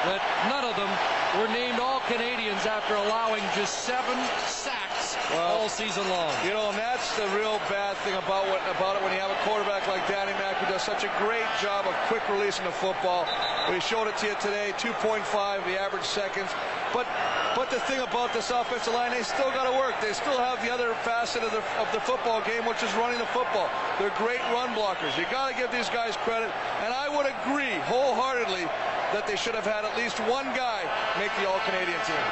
that 0.07 0.23
none 0.47 0.63
of 0.63 0.71
them 0.79 0.87
were 1.35 1.51
named 1.51 1.81
all 1.81 1.99
Canadians 2.07 2.65
after 2.65 2.95
allowing 2.95 3.43
just 3.53 3.83
seven 3.83 4.15
sacks 4.47 4.90
well, 5.33 5.61
all 5.61 5.69
season 5.69 6.07
long. 6.09 6.33
You 6.45 6.51
know, 6.51 6.69
and 6.69 6.77
that's 6.77 7.15
the 7.17 7.27
real 7.37 7.59
bad 7.69 7.95
thing 8.03 8.13
about 8.15 8.47
what 8.47 8.61
about 8.75 8.95
it 8.95 9.01
when 9.03 9.13
you 9.13 9.19
have 9.19 9.31
a 9.31 9.41
quarterback 9.47 9.87
like 9.87 10.05
Danny 10.07 10.33
Mack 10.33 10.57
who 10.57 10.71
does 10.71 10.81
such 10.81 11.03
a 11.03 11.11
great 11.19 11.47
job 11.61 11.85
of 11.87 11.95
quick 12.07 12.27
releasing 12.29 12.65
the 12.65 12.71
football. 12.71 13.27
We 13.69 13.79
showed 13.79 14.07
it 14.07 14.17
to 14.17 14.27
you 14.27 14.35
today, 14.41 14.73
2.5 14.77 15.23
the 15.65 15.79
average 15.79 16.03
seconds. 16.03 16.49
But 16.93 17.07
but 17.55 17.69
the 17.69 17.79
thing 17.81 17.99
about 17.99 18.33
this 18.33 18.49
offensive 18.49 18.93
line, 18.93 19.11
they 19.11 19.23
still 19.23 19.51
got 19.51 19.69
to 19.69 19.77
work. 19.77 19.95
They 20.01 20.13
still 20.13 20.37
have 20.37 20.63
the 20.63 20.71
other 20.71 20.93
facet 21.03 21.43
of 21.43 21.51
the, 21.51 21.59
of 21.79 21.91
the 21.91 21.99
football 21.99 22.41
game, 22.41 22.65
which 22.65 22.81
is 22.81 22.93
running 22.95 23.19
the 23.19 23.27
football. 23.35 23.69
They're 23.99 24.15
great 24.15 24.39
run 24.55 24.69
blockers. 24.71 25.17
You 25.17 25.25
got 25.29 25.51
to 25.51 25.55
give 25.55 25.71
these 25.71 25.89
guys 25.89 26.15
credit. 26.23 26.49
And 26.79 26.93
I 26.93 27.09
would 27.09 27.27
agree 27.27 27.75
wholeheartedly 27.91 28.63
that 29.11 29.27
they 29.27 29.35
should 29.35 29.55
have 29.55 29.67
had 29.67 29.83
at 29.83 29.95
least 29.97 30.19
one 30.31 30.45
guy 30.55 30.87
make 31.19 31.31
the 31.43 31.47
All-Canadian 31.49 31.99
team. 32.07 32.23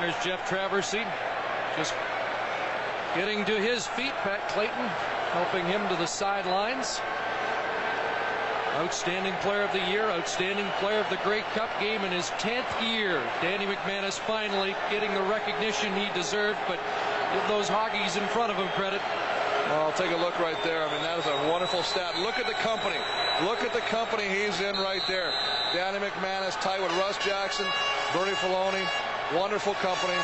There's 0.00 0.16
Jeff 0.24 0.48
Traversy, 0.48 1.04
just 1.76 1.92
getting 3.16 3.44
to 3.46 3.58
his 3.58 3.86
feet. 3.86 4.12
Pat 4.22 4.46
Clayton 4.50 4.86
helping 5.32 5.64
him 5.64 5.88
to 5.88 5.96
the 5.96 6.06
sidelines. 6.06 7.00
Outstanding 8.76 9.32
player 9.40 9.62
of 9.62 9.72
the 9.72 9.80
year, 9.88 10.04
outstanding 10.10 10.66
player 10.80 11.00
of 11.00 11.08
the 11.08 11.16
Grey 11.24 11.40
Cup 11.54 11.70
game 11.80 12.04
in 12.04 12.12
his 12.12 12.28
10th 12.36 12.68
year. 12.82 13.22
Danny 13.40 13.64
McManus 13.64 14.18
finally 14.18 14.76
getting 14.90 15.12
the 15.14 15.22
recognition 15.22 15.94
he 15.96 16.12
deserved, 16.12 16.58
but 16.68 16.78
give 17.32 17.48
those 17.48 17.68
Hoggies 17.68 18.20
in 18.20 18.28
front 18.28 18.52
of 18.52 18.58
him 18.58 18.68
credit. 18.76 19.00
Well, 19.68 19.86
I'll 19.86 19.92
take 19.92 20.12
a 20.12 20.16
look 20.16 20.38
right 20.38 20.62
there. 20.62 20.86
I 20.86 20.92
mean, 20.92 21.02
that 21.02 21.18
is 21.18 21.24
a 21.24 21.50
wonderful 21.50 21.82
stat. 21.82 22.18
Look 22.18 22.38
at 22.38 22.46
the 22.46 22.58
company. 22.60 23.00
Look 23.42 23.64
at 23.64 23.72
the 23.72 23.80
company 23.88 24.28
he's 24.28 24.60
in 24.60 24.76
right 24.76 25.02
there. 25.08 25.32
Danny 25.72 25.98
McManus 25.98 26.60
tied 26.60 26.82
with 26.82 26.92
Russ 26.92 27.16
Jackson, 27.24 27.66
Bernie 28.12 28.36
Faloney. 28.36 28.86
Wonderful 29.34 29.72
company. 29.74 30.14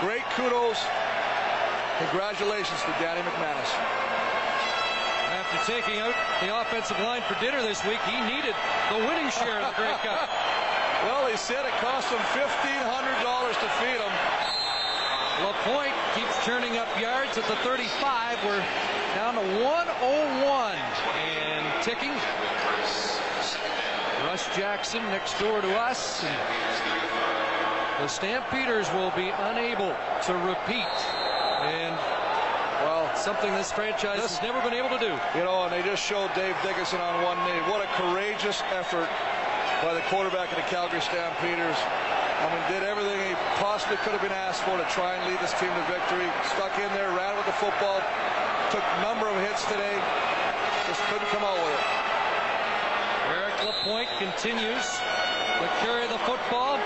Great 0.00 0.24
kudos. 0.36 0.78
Congratulations 1.98 2.80
to 2.82 2.94
Danny 3.02 3.22
McManus. 3.22 3.74
After 5.34 5.72
taking 5.72 5.98
out 5.98 6.14
the 6.40 6.54
offensive 6.60 6.98
line 7.00 7.22
for 7.22 7.34
dinner 7.40 7.60
this 7.60 7.84
week, 7.84 7.98
he 8.06 8.20
needed 8.22 8.54
the 8.88 8.98
winning 8.98 9.28
share 9.30 9.58
of 9.58 9.74
the 9.74 9.82
Grey 9.82 9.98
Cup. 10.06 10.30
well, 11.04 11.26
he 11.26 11.36
said 11.36 11.66
it 11.66 11.72
cost 11.82 12.06
him 12.06 12.18
$1,500 12.38 13.50
to 13.50 13.68
feed 13.82 13.98
him. 13.98 14.14
LaPointe 15.42 15.94
keeps 16.14 16.44
turning 16.44 16.78
up 16.78 16.86
yards 17.00 17.36
at 17.36 17.44
the 17.48 17.56
35. 17.66 18.44
We're 18.44 18.64
down 19.16 19.34
to 19.34 19.42
101 19.64 20.74
and 21.18 21.82
ticking. 21.82 22.14
Russ 24.22 24.46
Jackson 24.54 25.02
next 25.06 25.36
door 25.40 25.60
to 25.60 25.78
us. 25.80 26.24
The 27.98 28.06
Stampeders 28.06 28.88
will 28.92 29.10
be 29.16 29.30
unable 29.30 29.96
to 30.26 30.34
repeat. 30.46 30.86
And 31.58 31.94
well, 32.86 33.10
something 33.16 33.50
this 33.54 33.72
franchise 33.72 34.22
this, 34.22 34.38
has 34.38 34.42
never 34.42 34.62
been 34.62 34.74
able 34.74 34.90
to 34.94 35.02
do. 35.02 35.18
You 35.34 35.42
know, 35.42 35.66
and 35.66 35.72
they 35.72 35.82
just 35.82 36.02
showed 36.02 36.30
Dave 36.34 36.54
Dickenson 36.62 37.00
on 37.00 37.22
one 37.22 37.38
knee. 37.42 37.58
What 37.66 37.82
a 37.82 37.90
courageous 37.98 38.62
effort 38.70 39.10
by 39.82 39.94
the 39.94 40.02
quarterback 40.06 40.50
of 40.50 40.56
the 40.56 40.68
Calgary 40.70 41.02
Stampeders. 41.02 41.76
I 42.38 42.46
mean, 42.54 42.62
did 42.70 42.86
everything 42.86 43.18
he 43.18 43.34
possibly 43.58 43.98
could 44.06 44.14
have 44.14 44.22
been 44.22 44.30
asked 44.30 44.62
for 44.62 44.78
to 44.78 44.86
try 44.94 45.18
and 45.18 45.26
lead 45.26 45.42
this 45.42 45.50
team 45.58 45.74
to 45.74 45.84
victory. 45.90 46.30
Stuck 46.54 46.70
in 46.78 46.86
there, 46.94 47.10
ran 47.10 47.34
with 47.34 47.46
the 47.50 47.58
football, 47.58 47.98
took 48.70 48.82
a 48.82 48.98
number 49.02 49.26
of 49.26 49.34
hits 49.42 49.66
today, 49.66 49.98
just 50.86 51.02
couldn't 51.10 51.26
come 51.34 51.42
out 51.42 51.58
with 51.58 51.74
it. 51.74 51.86
Eric 53.34 53.58
LaPointe 53.66 54.10
continues 54.22 54.86
to 55.58 55.66
carry 55.82 56.06
the 56.06 56.18
football. 56.22 56.78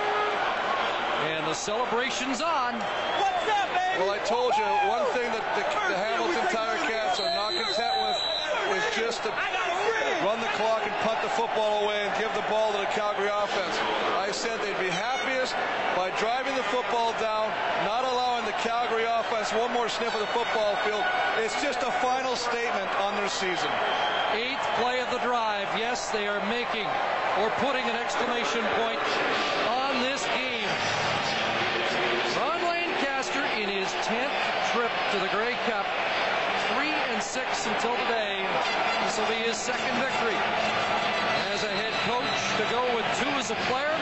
And 1.28 1.47
the 1.47 1.55
celebration's 1.55 2.40
on. 2.40 2.74
What's 3.20 3.47
up, 3.53 3.69
baby? 3.77 3.81
Well, 4.01 4.09
I 4.09 4.16
told 4.24 4.56
you, 4.56 4.64
one 4.89 5.05
thing 5.12 5.28
that 5.36 5.44
the, 5.52 5.64
the 5.93 5.98
Hamilton 6.01 6.48
Tiger 6.48 6.81
Cats 6.89 7.20
are 7.20 7.28
not 7.36 7.52
content 7.52 7.93
with 8.01 8.16
is 8.73 8.85
just 8.97 9.20
to 9.20 9.31
run 10.24 10.40
the 10.40 10.48
clock 10.56 10.81
and 10.89 10.97
punt 11.05 11.20
the 11.20 11.28
football 11.36 11.85
away 11.85 12.09
and 12.09 12.12
give 12.16 12.32
the 12.32 12.47
ball 12.48 12.73
to 12.73 12.81
the 12.81 12.89
Calgary 12.97 13.28
offense. 13.28 13.77
I 14.16 14.32
said 14.32 14.64
they'd 14.64 14.81
be 14.81 14.89
happiest 14.89 15.52
by 15.93 16.09
driving 16.16 16.56
the 16.56 16.64
football 16.73 17.12
down, 17.20 17.52
not 17.85 18.09
allowing 18.09 18.48
the 18.48 18.56
Calgary 18.64 19.05
offense 19.05 19.52
one 19.52 19.69
more 19.77 19.93
sniff 19.93 20.16
of 20.16 20.24
the 20.24 20.32
football 20.32 20.73
field. 20.89 21.05
It's 21.36 21.60
just 21.60 21.85
a 21.85 21.93
final 22.01 22.32
statement 22.32 22.89
on 23.05 23.12
their 23.20 23.28
season. 23.28 23.69
Eighth 24.32 24.64
play 24.81 25.05
of 25.05 25.12
the 25.12 25.20
drive. 25.20 25.69
Yes, 25.77 26.09
they 26.09 26.32
are 26.32 26.40
making 26.48 26.89
or 27.44 27.52
putting 27.60 27.85
an 27.85 27.97
exclamation 28.01 28.64
point 28.81 29.05
on 29.69 30.01
this 30.01 30.24
game. 30.32 31.11
In 33.62 33.68
his 33.68 33.94
10th 34.02 34.34
trip 34.74 34.90
to 35.14 35.22
the 35.22 35.30
Grey 35.30 35.55
Cup. 35.70 35.86
Three 36.74 36.90
and 37.14 37.22
six 37.22 37.62
until 37.70 37.94
today. 37.94 38.43
This 39.06 39.14
will 39.14 39.30
be 39.30 39.39
his 39.39 39.55
second 39.55 39.94
victory. 40.02 40.34
As 41.55 41.62
a 41.62 41.70
head 41.70 41.94
coach 42.02 42.26
to 42.59 42.66
go 42.74 42.82
with 42.90 43.06
two 43.22 43.30
as 43.39 43.55
a 43.55 43.59
player. 43.70 43.94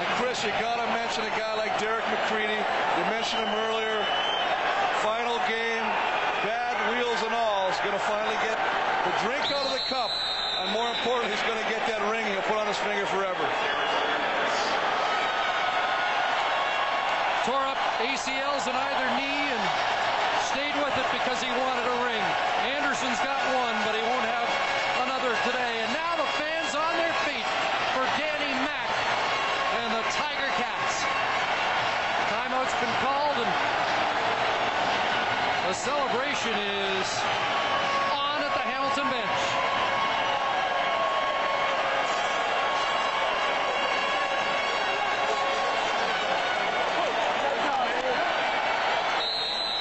And 0.00 0.08
Chris, 0.16 0.48
you 0.48 0.50
got 0.64 0.80
to 0.80 0.88
mention 0.96 1.28
a 1.28 1.34
guy 1.36 1.52
like 1.60 1.76
Derek 1.76 2.08
McCready. 2.08 2.56
You 2.56 3.04
mentioned 3.12 3.44
him 3.44 3.52
earlier. 3.68 4.00
Final 5.04 5.36
game, 5.44 5.84
bad 6.40 6.72
wheels 6.88 7.20
and 7.20 7.36
all, 7.36 7.68
is 7.68 7.76
going 7.84 7.92
to 7.92 8.04
finally 8.08 8.40
get 8.48 8.56
the 9.04 9.12
drink 9.28 9.44
out 9.52 9.68
of 9.68 9.76
the 9.76 9.84
cup. 9.92 10.08
And 10.64 10.72
more 10.72 10.88
importantly, 10.88 11.36
he's 11.36 11.44
going 11.44 11.60
to 11.60 11.68
get 11.68 11.84
that 11.84 12.00
ring 12.08 12.24
he'll 12.32 12.40
put 12.48 12.56
on 12.56 12.64
his 12.64 12.80
finger 12.80 13.04
forever. 13.04 13.44
Tore 17.46 17.62
up 17.62 17.78
ACLs 17.96 18.68
in 18.68 18.76
either 18.76 19.08
knee 19.16 19.48
and 19.48 19.64
stayed 20.52 20.76
with 20.76 20.92
it 20.92 21.08
because 21.16 21.40
he 21.40 21.48
wanted 21.48 21.86
a 21.88 21.96
ring. 22.04 22.24
Anderson's 22.76 23.20
got 23.24 23.40
one, 23.56 23.76
but 23.88 23.96
he 23.96 24.02
won't 24.04 24.28
have 24.28 24.48
another 25.08 25.32
today. 25.48 25.80
And 25.80 25.90
now 25.96 26.12
the 26.20 26.28
fans 26.36 26.76
on 26.76 26.92
their 27.00 27.16
feet 27.24 27.48
for 27.96 28.04
Danny 28.20 28.52
Mack 28.68 28.92
and 29.80 29.88
the 29.96 30.04
Tiger 30.12 30.50
Cats. 30.60 31.08
Timeout's 32.28 32.76
been 32.84 32.96
called 33.00 33.40
and 33.40 33.52
the 35.66 35.74
celebration 35.74 36.52
is 36.52 37.08
on 38.12 38.38
at 38.44 38.52
the 38.54 38.62
Hamilton 38.62 39.08
bench. 39.10 39.66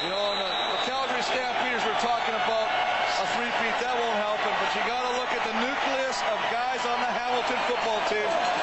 You 0.06 0.10
know, 0.10 0.38
and 0.38 0.42
the, 0.42 0.50
the 0.74 0.82
Calgary 0.86 1.22
Stampeders 1.22 1.82
were 1.82 1.98
talking 1.98 2.34
about 2.34 2.70
a 3.22 3.26
three-peat. 3.34 3.74
That 3.82 3.98
won't 3.98 4.22
help 4.22 4.38
them, 4.42 4.54
but 4.62 4.70
you 4.78 4.82
got 4.90 5.02
to 5.02 5.14
look 5.18 5.34
at 5.34 5.42
the 5.50 5.56
nucleus 5.66 6.22
of 6.30 6.38
guys 6.54 6.82
on 6.86 7.02
the 7.02 7.10
Hamilton 7.46 7.76
football 7.76 8.02
team. 8.10 8.55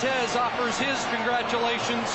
Cortez 0.00 0.34
offers 0.34 0.78
his 0.78 0.96
congratulations. 1.14 2.08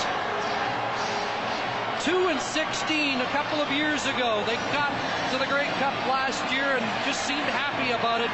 2 2.02 2.30
and 2.30 2.41
16 2.41 3.22
a 3.22 3.26
couple 3.26 3.62
of 3.62 3.72
years 3.72 4.07
ago. 4.07 4.44
They 4.48 4.56
got 4.74 4.90
to 5.32 5.38
the 5.38 5.45
Grey 5.45 5.68
Cup 5.78 5.94
last 6.10 6.41
year 6.52 6.66
and 6.66 7.06
just 7.06 7.28
seemed 7.28 7.45
happy 7.45 7.91
about 7.91 8.22
it. 8.22 8.32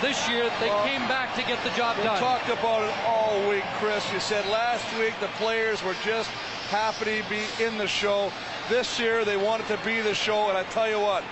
This 0.00 0.26
year, 0.30 0.50
they 0.60 0.70
Well, 0.70 0.86
came 0.86 1.06
back 1.08 1.34
to 1.34 1.42
get 1.42 1.62
the 1.62 1.68
job 1.76 1.96
done. 1.98 2.14
We 2.14 2.20
talked 2.20 2.48
about 2.48 2.88
it 2.88 2.94
all 3.06 3.38
week, 3.50 3.64
Chris. 3.80 4.02
You 4.10 4.20
said 4.20 4.46
last 4.46 4.86
week 4.98 5.12
the 5.20 5.28
players 5.36 5.82
were 5.84 5.96
just 6.02 6.30
happy 6.70 7.20
to 7.20 7.28
be 7.28 7.44
in 7.62 7.76
the 7.76 7.86
show. 7.86 8.32
This 8.70 8.98
year 8.98 9.26
they 9.26 9.36
wanted 9.36 9.66
to 9.68 9.76
be 9.84 10.00
the 10.00 10.14
show, 10.14 10.48
and 10.48 10.56
I 10.56 10.62
tell 10.64 10.88
you 10.88 11.00
what, 11.00 11.22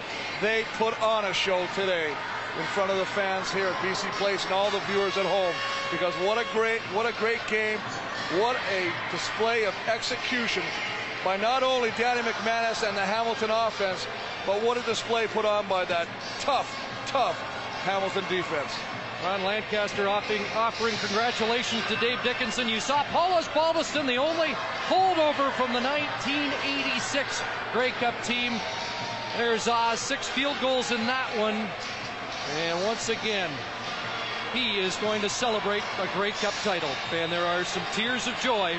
they 0.42 0.64
put 0.76 1.00
on 1.00 1.24
a 1.24 1.32
show 1.32 1.66
today 1.74 2.13
in 2.58 2.64
front 2.66 2.90
of 2.90 2.98
the 2.98 3.06
fans 3.06 3.52
here 3.52 3.66
at 3.66 3.74
BC 3.82 4.10
Place 4.12 4.44
and 4.44 4.54
all 4.54 4.70
the 4.70 4.80
viewers 4.80 5.16
at 5.16 5.26
home. 5.26 5.54
Because 5.90 6.14
what 6.26 6.38
a 6.38 6.46
great, 6.52 6.80
what 6.94 7.06
a 7.06 7.12
great 7.18 7.44
game, 7.48 7.78
what 8.38 8.56
a 8.72 8.92
display 9.10 9.64
of 9.64 9.74
execution 9.88 10.62
by 11.24 11.36
not 11.36 11.62
only 11.62 11.90
Danny 11.96 12.20
McManus 12.20 12.86
and 12.86 12.96
the 12.96 13.04
Hamilton 13.04 13.50
offense, 13.50 14.06
but 14.46 14.62
what 14.62 14.76
a 14.76 14.82
display 14.82 15.26
put 15.26 15.44
on 15.44 15.66
by 15.68 15.84
that 15.86 16.06
tough, 16.40 16.68
tough 17.06 17.38
Hamilton 17.84 18.24
defense. 18.28 18.72
Ron 19.24 19.42
Lancaster 19.42 20.06
offering, 20.06 20.42
offering 20.54 20.94
congratulations 20.96 21.82
to 21.86 21.96
Dave 21.96 22.22
Dickenson. 22.22 22.68
You 22.68 22.78
saw 22.78 23.04
Paul 23.04 23.40
Osbaldiston, 23.40 24.06
the 24.06 24.16
only 24.16 24.48
holdover 24.86 25.50
from 25.52 25.72
the 25.72 25.80
1986 25.80 27.42
Grey 27.72 27.92
Cup 27.92 28.14
team. 28.22 28.60
There's 29.38 29.66
Oz, 29.66 29.98
six 29.98 30.28
field 30.28 30.56
goals 30.60 30.92
in 30.92 31.06
that 31.06 31.36
one. 31.38 31.66
And 32.52 32.82
once 32.84 33.08
again, 33.08 33.50
he 34.52 34.78
is 34.78 34.96
going 34.96 35.20
to 35.22 35.28
celebrate 35.28 35.82
a 36.00 36.06
Grey 36.14 36.30
Cup 36.32 36.54
title. 36.62 36.90
And 37.12 37.30
there 37.32 37.44
are 37.44 37.64
some 37.64 37.82
tears 37.92 38.26
of 38.26 38.38
joy 38.40 38.76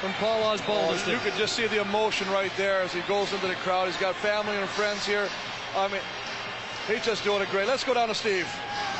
from 0.00 0.12
Paul 0.14 0.42
Oh, 0.44 0.56
Osbaldiston. 0.56 1.12
you 1.12 1.18
could 1.18 1.34
just 1.34 1.54
see 1.56 1.66
the 1.66 1.80
emotion 1.80 2.30
right 2.30 2.52
there 2.56 2.80
as 2.82 2.92
he 2.92 3.00
goes 3.02 3.32
into 3.32 3.46
the 3.48 3.54
crowd. 3.56 3.86
He's 3.88 3.96
got 3.96 4.14
family 4.16 4.56
and 4.56 4.68
friends 4.70 5.04
here. 5.04 5.28
I 5.76 5.88
mean, 5.88 6.00
he's 6.86 7.04
just 7.04 7.24
doing 7.24 7.42
it 7.42 7.50
great. 7.50 7.66
Let's 7.66 7.84
go 7.84 7.94
down 7.94 8.08
to 8.08 8.14
Steve. 8.14 8.46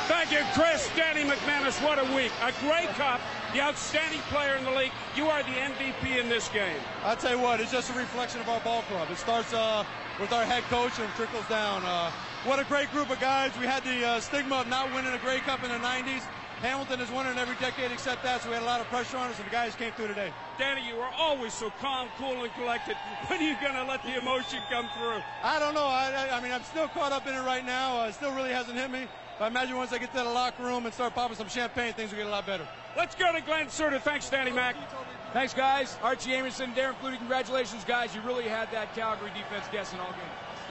Thank 0.07 0.31
you, 0.31 0.39
Chris. 0.53 0.89
Danny 0.95 1.23
McManus, 1.23 1.81
what 1.83 1.99
a 1.99 2.15
week. 2.15 2.31
A 2.41 2.51
Grey 2.61 2.87
Cup, 2.97 3.21
the 3.53 3.61
outstanding 3.61 4.19
player 4.31 4.55
in 4.55 4.63
the 4.65 4.71
league. 4.71 4.91
You 5.15 5.27
are 5.27 5.41
the 5.43 5.49
MVP 5.49 6.19
in 6.19 6.27
this 6.29 6.49
game. 6.49 6.77
I 7.05 7.15
tell 7.15 7.31
you 7.31 7.39
what, 7.39 7.59
it's 7.61 7.71
just 7.71 7.89
a 7.91 7.93
reflection 7.93 8.41
of 8.41 8.49
our 8.49 8.59
ball 8.61 8.81
club. 8.83 9.07
It 9.11 9.17
starts 9.17 9.53
uh, 9.53 9.85
with 10.19 10.33
our 10.33 10.43
head 10.43 10.63
coach 10.63 10.99
and 10.99 11.09
trickles 11.13 11.47
down. 11.47 11.81
Uh, 11.85 12.11
what 12.43 12.59
a 12.59 12.65
great 12.65 12.91
group 12.91 13.09
of 13.09 13.19
guys. 13.19 13.51
We 13.59 13.65
had 13.65 13.83
the 13.83 14.05
uh, 14.05 14.19
stigma 14.19 14.61
of 14.61 14.67
not 14.67 14.93
winning 14.93 15.13
a 15.13 15.17
Grey 15.17 15.39
Cup 15.39 15.63
in 15.63 15.69
the 15.69 15.77
90s. 15.77 16.23
Hamilton 16.61 16.99
has 16.99 17.09
won 17.09 17.25
in 17.25 17.37
every 17.37 17.55
decade 17.55 17.89
except 17.91 18.21
that, 18.23 18.41
so 18.41 18.49
we 18.49 18.55
had 18.55 18.63
a 18.63 18.65
lot 18.65 18.81
of 18.81 18.87
pressure 18.87 19.15
on 19.15 19.29
us, 19.29 19.37
and 19.37 19.47
the 19.47 19.51
guys 19.51 19.75
came 19.75 19.93
through 19.93 20.07
today. 20.07 20.33
Danny, 20.57 20.85
you 20.85 20.97
are 20.97 21.11
always 21.17 21.53
so 21.53 21.71
calm, 21.79 22.09
cool, 22.17 22.43
and 22.43 22.53
collected. 22.55 22.97
When 23.27 23.39
are 23.39 23.43
you 23.43 23.55
going 23.61 23.75
to 23.75 23.85
let 23.85 24.03
the 24.03 24.17
emotion 24.19 24.59
come 24.69 24.89
through? 24.97 25.21
I 25.41 25.57
don't 25.57 25.73
know. 25.73 25.85
I, 25.85 26.11
I, 26.11 26.37
I 26.37 26.41
mean, 26.41 26.51
I'm 26.51 26.63
still 26.63 26.89
caught 26.89 27.13
up 27.13 27.27
in 27.27 27.33
it 27.33 27.41
right 27.45 27.65
now. 27.65 28.01
Uh, 28.01 28.07
it 28.07 28.13
still 28.15 28.33
really 28.33 28.51
hasn't 28.51 28.77
hit 28.77 28.91
me. 28.91 29.07
But 29.37 29.45
I 29.45 29.47
imagine 29.47 29.77
once 29.77 29.93
I 29.93 29.99
get 29.99 30.11
to 30.11 30.17
the 30.17 30.25
locker 30.25 30.63
room 30.63 30.85
and 30.85 30.93
start 30.93 31.15
popping 31.15 31.37
some 31.37 31.47
champagne, 31.47 31.93
things 31.93 32.11
will 32.11 32.17
get 32.17 32.27
a 32.27 32.29
lot 32.29 32.45
better. 32.45 32.67
Let's 32.97 33.15
go 33.15 33.31
to 33.31 33.39
Glen 33.39 33.69
Suitor. 33.69 33.99
Thanks, 33.99 34.29
Danny 34.29 34.51
Mac. 34.51 34.75
Thanks, 35.31 35.53
guys. 35.53 35.95
Archie 36.01 36.33
Amerson, 36.33 36.73
Darren 36.73 36.95
Flutie, 36.95 37.17
congratulations, 37.17 37.83
guys. 37.83 38.15
You 38.15 38.21
really 38.21 38.45
had 38.45 38.71
that 38.71 38.95
Calgary 38.95 39.29
defense 39.29 39.65
guessing 39.71 39.99
all 39.99 40.11
game. 40.11 40.21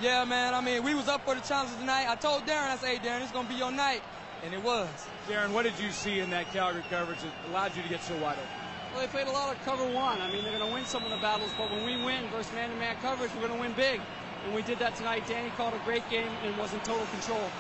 Yeah, 0.03 0.25
man. 0.25 0.53
I 0.53 0.61
mean, 0.61 0.83
we 0.83 0.95
was 0.95 1.09
up 1.09 1.25
for 1.25 1.35
the 1.37 1.41
challenge 1.43 1.77
tonight. 1.79 2.07
I 2.09 2.17
told 2.17 2.43
Darren, 2.43 2.71
I 2.71 2.77
said, 2.77 2.99
hey, 2.99 3.09
Darren, 3.09 3.23
it's 3.23 3.31
going 3.31 3.47
to 3.47 3.53
be 3.53 3.59
your 3.59 3.71
night. 3.71 4.03
And 4.45 4.53
it 4.53 4.63
was. 4.63 4.89
Darren, 5.29 5.51
what 5.51 5.63
did 5.63 5.79
you 5.79 5.91
see 5.91 6.21
in 6.21 6.31
that 6.31 6.53
Calgary 6.53 6.83
coverage 6.91 7.19
that 7.21 7.33
allowed 7.51 7.77
you 7.77 7.83
to 7.83 7.89
get 7.89 8.03
so 8.03 8.15
wide 8.17 8.37
open? 8.37 8.49
Well, 8.93 9.03
they 9.03 9.09
played 9.09 9.27
a 9.29 9.33
lot 9.33 9.55
of 9.55 9.63
cover 9.65 9.85
one. 9.85 10.21
I 10.21 10.31
mean, 10.33 10.43
they're 10.43 10.57
going 10.57 10.69
to 10.69 10.75
win 10.75 10.85
some 10.85 11.05
of 11.05 11.11
the 11.11 11.19
battles, 11.19 11.51
but 11.57 11.71
when 11.71 11.85
we 11.85 12.03
win 12.05 12.29
versus 12.31 12.53
man-to-man 12.55 12.97
coverage, 13.03 13.31
we're 13.35 13.47
going 13.47 13.55
to 13.55 13.61
win 13.61 13.73
big. 13.75 14.01
And 14.45 14.55
we 14.55 14.63
did 14.63 14.79
that 14.81 14.97
tonight. 14.97 15.27
Danny 15.29 15.51
called 15.51 15.75
a 15.75 15.85
great 15.85 16.09
game 16.11 16.31
and 16.43 16.57
was 16.57 16.73
in 16.73 16.81
total 16.81 17.07
control. 17.07 17.51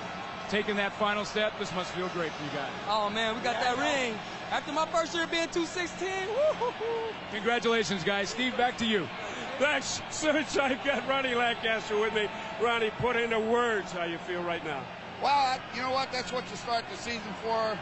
Taking 0.48 0.76
that 0.76 0.92
final 0.94 1.24
step, 1.24 1.52
this 1.58 1.72
must 1.74 1.92
feel 1.92 2.08
great 2.08 2.32
for 2.32 2.44
you 2.44 2.50
guys. 2.50 2.70
Oh, 2.88 3.10
man, 3.10 3.36
we 3.36 3.42
got 3.42 3.60
that 3.60 3.76
ring. 3.76 4.14
After 4.50 4.72
my 4.72 4.86
first 4.86 5.14
year 5.14 5.26
being 5.26 5.48
216, 5.48 6.08
Congratulations, 7.32 8.02
guys. 8.02 8.30
Steve, 8.30 8.56
back 8.56 8.78
to 8.78 8.86
you. 8.86 9.06
Thanks. 9.58 10.00
Since 10.10 10.56
I've 10.56 10.82
got 10.84 11.06
Ronnie 11.06 11.34
Lancaster 11.34 11.98
with 11.98 12.14
me, 12.14 12.28
Ronnie, 12.60 12.90
put 12.98 13.16
into 13.16 13.38
words 13.38 13.92
how 13.92 14.04
you 14.04 14.16
feel 14.18 14.42
right 14.42 14.64
now. 14.64 14.82
Well, 15.22 15.58
you 15.74 15.82
know 15.82 15.90
what? 15.90 16.10
That's 16.12 16.32
what 16.32 16.48
you 16.50 16.56
start 16.56 16.84
the 16.90 16.96
season 16.96 17.34
for. 17.42 17.78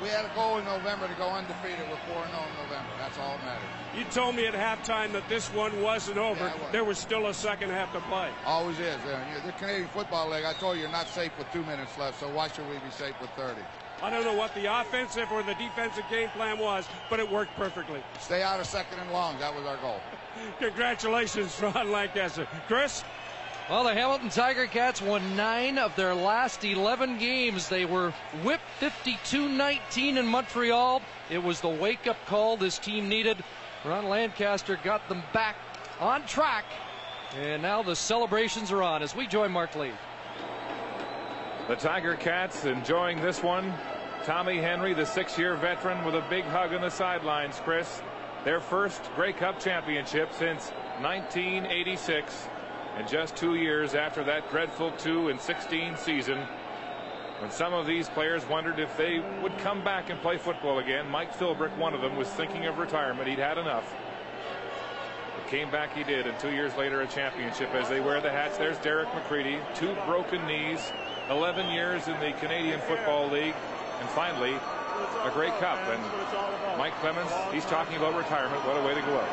We 0.00 0.08
had 0.08 0.24
a 0.24 0.34
goal 0.34 0.58
in 0.58 0.64
November 0.64 1.08
to 1.08 1.14
go 1.14 1.28
undefeated. 1.28 1.80
We're 1.90 1.96
4 2.14 2.14
0 2.14 2.24
in 2.24 2.64
November. 2.64 2.90
That's 2.98 3.18
all 3.18 3.36
that 3.36 3.44
matters. 3.44 3.68
You 3.96 4.04
told 4.04 4.36
me 4.36 4.46
at 4.46 4.54
halftime 4.54 5.12
that 5.12 5.28
this 5.28 5.48
one 5.52 5.82
wasn't 5.82 6.18
over. 6.18 6.44
Yeah, 6.44 6.54
was. 6.54 6.72
there 6.72 6.84
was 6.84 6.98
still 6.98 7.26
a 7.26 7.34
second 7.34 7.70
half 7.70 7.92
to 7.92 8.00
play. 8.00 8.30
Always 8.44 8.78
is. 8.78 8.94
Uh, 9.04 9.18
yeah, 9.32 9.40
The 9.44 9.52
Canadian 9.52 9.88
Football 9.88 10.30
League, 10.30 10.44
I 10.44 10.52
told 10.54 10.76
you, 10.76 10.82
you're 10.82 10.92
not 10.92 11.08
safe 11.08 11.32
with 11.38 11.50
two 11.50 11.62
minutes 11.64 11.96
left, 11.98 12.20
so 12.20 12.28
why 12.28 12.48
should 12.48 12.68
we 12.68 12.74
be 12.74 12.90
safe 12.90 13.14
with 13.20 13.30
30? 13.30 13.60
I 14.02 14.10
don't 14.10 14.24
know 14.24 14.34
what 14.34 14.54
the 14.54 14.66
offensive 14.80 15.32
or 15.32 15.42
the 15.42 15.54
defensive 15.54 16.04
game 16.10 16.28
plan 16.30 16.58
was, 16.58 16.86
but 17.08 17.18
it 17.18 17.30
worked 17.30 17.56
perfectly. 17.56 18.02
Stay 18.20 18.42
out 18.42 18.60
of 18.60 18.66
second 18.66 18.98
and 19.00 19.10
long. 19.10 19.38
That 19.38 19.54
was 19.54 19.64
our 19.64 19.78
goal. 19.78 20.00
Congratulations, 20.58 21.58
Ron 21.60 21.90
Lancaster. 21.90 22.46
Chris? 22.66 23.04
Well, 23.70 23.82
the 23.82 23.94
Hamilton 23.94 24.28
Tiger 24.28 24.66
Cats 24.66 25.02
won 25.02 25.34
nine 25.34 25.76
of 25.78 25.96
their 25.96 26.14
last 26.14 26.62
11 26.62 27.18
games. 27.18 27.68
They 27.68 27.84
were 27.84 28.12
whipped 28.44 28.62
52-19 28.80 30.18
in 30.18 30.26
Montreal. 30.26 31.02
It 31.30 31.42
was 31.42 31.60
the 31.60 31.68
wake-up 31.68 32.16
call 32.26 32.56
this 32.56 32.78
team 32.78 33.08
needed. 33.08 33.42
Ron 33.84 34.08
Lancaster 34.08 34.78
got 34.84 35.08
them 35.08 35.22
back 35.32 35.56
on 35.98 36.24
track. 36.26 36.64
And 37.40 37.60
now 37.62 37.82
the 37.82 37.96
celebrations 37.96 38.70
are 38.70 38.82
on 38.82 39.02
as 39.02 39.16
we 39.16 39.26
join 39.26 39.50
Mark 39.50 39.74
Lee. 39.74 39.90
The 41.68 41.74
Tiger 41.74 42.14
Cats 42.14 42.64
enjoying 42.64 43.20
this 43.20 43.42
one. 43.42 43.74
Tommy 44.22 44.58
Henry, 44.58 44.94
the 44.94 45.04
six-year 45.04 45.56
veteran, 45.56 46.04
with 46.04 46.14
a 46.14 46.24
big 46.30 46.44
hug 46.44 46.72
on 46.72 46.80
the 46.80 46.90
sidelines, 46.90 47.60
Chris. 47.64 48.02
Their 48.44 48.60
first 48.60 49.02
Grey 49.16 49.32
Cup 49.32 49.58
championship 49.58 50.32
since 50.32 50.70
1986. 51.00 52.48
And 52.96 53.08
just 53.08 53.34
two 53.34 53.56
years 53.56 53.96
after 53.96 54.22
that 54.22 54.48
dreadful 54.48 54.92
2 54.92 55.28
and 55.28 55.40
16 55.40 55.96
season, 55.96 56.38
when 57.40 57.50
some 57.50 57.74
of 57.74 57.84
these 57.84 58.08
players 58.10 58.46
wondered 58.48 58.78
if 58.78 58.96
they 58.96 59.18
would 59.42 59.58
come 59.58 59.82
back 59.82 60.08
and 60.08 60.22
play 60.22 60.38
football 60.38 60.78
again, 60.78 61.10
Mike 61.10 61.36
Philbrick, 61.36 61.76
one 61.76 61.94
of 61.94 62.00
them, 62.00 62.14
was 62.14 62.28
thinking 62.28 62.66
of 62.66 62.78
retirement. 62.78 63.28
He'd 63.28 63.40
had 63.40 63.58
enough. 63.58 63.92
But 65.36 65.50
came 65.50 65.68
back 65.72 65.96
he 65.96 66.04
did, 66.04 66.28
and 66.28 66.38
two 66.38 66.52
years 66.52 66.76
later 66.76 67.00
a 67.00 67.08
championship 67.08 67.74
as 67.74 67.88
they 67.88 67.98
wear 67.98 68.20
the 68.20 68.30
hats. 68.30 68.56
There's 68.56 68.78
Derek 68.78 69.12
McCready, 69.16 69.58
two 69.74 69.96
broken 70.06 70.46
knees, 70.46 70.92
11 71.30 71.70
years 71.70 72.06
in 72.08 72.18
the 72.20 72.32
Canadian 72.38 72.80
Football 72.80 73.28
League, 73.30 73.54
and 74.00 74.08
finally 74.10 74.54
a 75.24 75.30
Grey 75.30 75.50
Cup. 75.58 75.78
And 75.90 76.02
Mike 76.78 76.94
Clemens, 77.00 77.30
he's 77.52 77.64
talking 77.64 77.96
about 77.96 78.16
retirement. 78.16 78.64
What 78.66 78.76
a 78.76 78.86
way 78.86 78.94
to 78.94 79.02
go 79.02 79.18
out. 79.18 79.28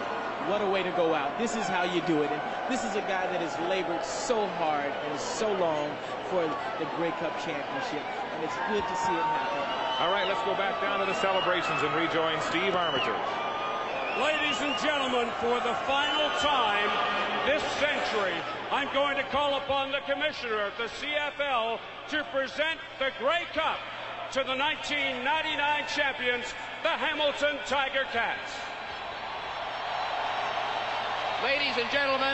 What 0.50 0.62
a 0.62 0.70
way 0.70 0.84
to 0.84 0.92
go 0.92 1.14
out. 1.14 1.38
This 1.38 1.56
is 1.56 1.64
how 1.68 1.84
you 1.84 2.02
do 2.02 2.22
it. 2.24 2.32
And 2.32 2.42
this 2.68 2.84
is 2.84 2.96
a 2.96 3.06
guy 3.08 3.28
that 3.32 3.40
has 3.40 3.54
labored 3.70 4.04
so 4.04 4.48
hard 4.60 4.92
and 5.08 5.20
so 5.20 5.48
long 5.56 5.88
for 6.28 6.44
the 6.80 6.88
Grey 6.98 7.12
Cup 7.22 7.32
championship. 7.40 8.04
And 8.36 8.44
it's 8.44 8.58
good 8.68 8.84
to 8.84 8.96
see 9.08 9.16
it 9.16 9.24
happen. 9.24 9.64
All 10.04 10.12
right, 10.12 10.28
let's 10.28 10.42
go 10.44 10.58
back 10.58 10.82
down 10.82 11.00
to 11.00 11.06
the 11.06 11.16
celebrations 11.22 11.80
and 11.80 11.94
rejoin 11.96 12.42
Steve 12.50 12.76
Armitage. 12.76 13.24
Ladies 14.20 14.60
and 14.60 14.76
gentlemen, 14.82 15.30
for 15.40 15.62
the 15.62 15.74
final 15.88 16.28
time 16.42 16.90
this 17.46 17.64
century, 17.80 18.36
I'm 18.74 18.92
going 18.92 19.18
to 19.18 19.24
call 19.30 19.54
upon 19.62 19.92
the 19.92 20.02
commissioner 20.10 20.66
of 20.66 20.74
the 20.82 20.90
CFL 20.98 21.78
to 22.10 22.26
present 22.34 22.82
the 22.98 23.14
Grey 23.22 23.46
Cup 23.54 23.78
to 24.34 24.42
the 24.42 24.58
1999 24.58 25.22
champions, 25.94 26.50
the 26.82 26.90
Hamilton 26.90 27.62
Tiger 27.70 28.10
Cats. 28.10 28.50
Ladies 31.46 31.78
and 31.78 31.86
gentlemen, 31.94 32.34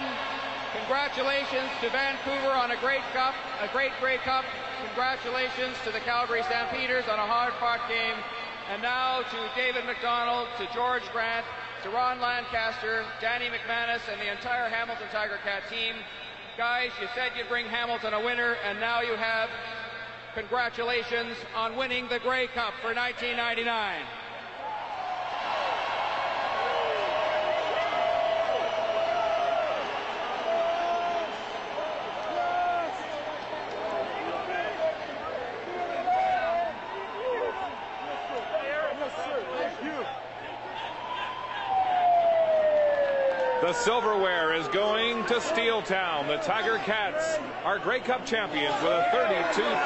congratulations 0.80 1.68
to 1.84 1.92
Vancouver 1.92 2.56
on 2.56 2.72
a 2.72 2.80
great 2.80 3.04
cup, 3.12 3.36
a 3.60 3.68
great 3.76 3.92
Grey 4.00 4.24
Cup. 4.24 4.46
Congratulations 4.88 5.76
to 5.84 5.92
the 5.92 6.00
Calgary 6.08 6.44
Stampeders 6.48 7.04
on 7.12 7.20
a 7.20 7.28
hard-fought 7.28 7.84
game. 7.92 8.16
And 8.72 8.82
now 8.82 9.28
to 9.28 9.40
David 9.60 9.84
McDonald, 9.84 10.48
to 10.56 10.64
George 10.72 11.04
Grant, 11.12 11.44
to 11.84 11.90
Ron 11.90 12.22
Lancaster, 12.22 13.04
Danny 13.20 13.52
McManus, 13.52 14.08
and 14.08 14.22
the 14.22 14.32
entire 14.32 14.70
Hamilton 14.70 15.08
Tiger 15.12 15.40
Cat 15.44 15.64
team. 15.70 15.96
Guys, 16.60 16.92
you 17.00 17.08
said 17.16 17.32
you'd 17.38 17.48
bring 17.48 17.66
Hamilton 17.68 18.14
a 18.14 18.20
winner, 18.20 18.58
and 18.68 18.82
now 18.82 19.00
you 19.00 19.16
have 19.16 19.50
congratulations 20.36 21.38
on 21.56 21.78
winning 21.78 22.10
the 22.10 22.20
Grey 22.20 22.48
Cup 22.48 22.74
for 22.82 22.94
1999. 22.94 24.02
The 43.70 43.76
silverware 43.76 44.56
is 44.56 44.68
going 44.70 45.24
to 45.28 45.36
Steeltown. 45.36 46.26
The 46.26 46.38
Tiger 46.38 46.80
Cats 46.80 47.38
are 47.64 47.78
Grey 47.78 48.00
Cup 48.00 48.26
champions 48.26 48.74
with 48.82 48.92
a 48.92 49.06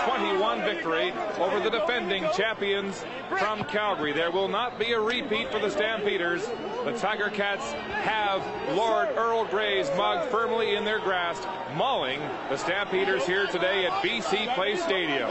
32-21 0.08 0.64
victory 0.64 1.12
over 1.38 1.60
the 1.60 1.70
defending 1.70 2.26
champions 2.34 3.04
from 3.38 3.66
Calgary. 3.66 4.14
There 4.14 4.32
will 4.32 4.48
not 4.48 4.80
be 4.80 4.94
a 4.94 5.00
repeat 5.02 5.52
for 5.52 5.60
the 5.60 5.70
Stampeders. 5.70 6.46
The 6.86 6.98
Tiger 6.98 7.30
Cats 7.30 7.74
have 7.74 8.42
Lord 8.74 9.10
Earl 9.18 9.44
Grey's 9.48 9.90
mug 9.98 10.30
firmly 10.30 10.78
in 10.78 10.86
their 10.86 11.00
grasp, 11.00 11.44
mauling 11.76 12.22
the 12.50 12.56
Stampeders 12.56 13.26
here 13.26 13.48
today 13.48 13.86
at 13.86 13.92
BC 14.02 14.56
Place 14.56 14.82
Stadium. 14.82 15.30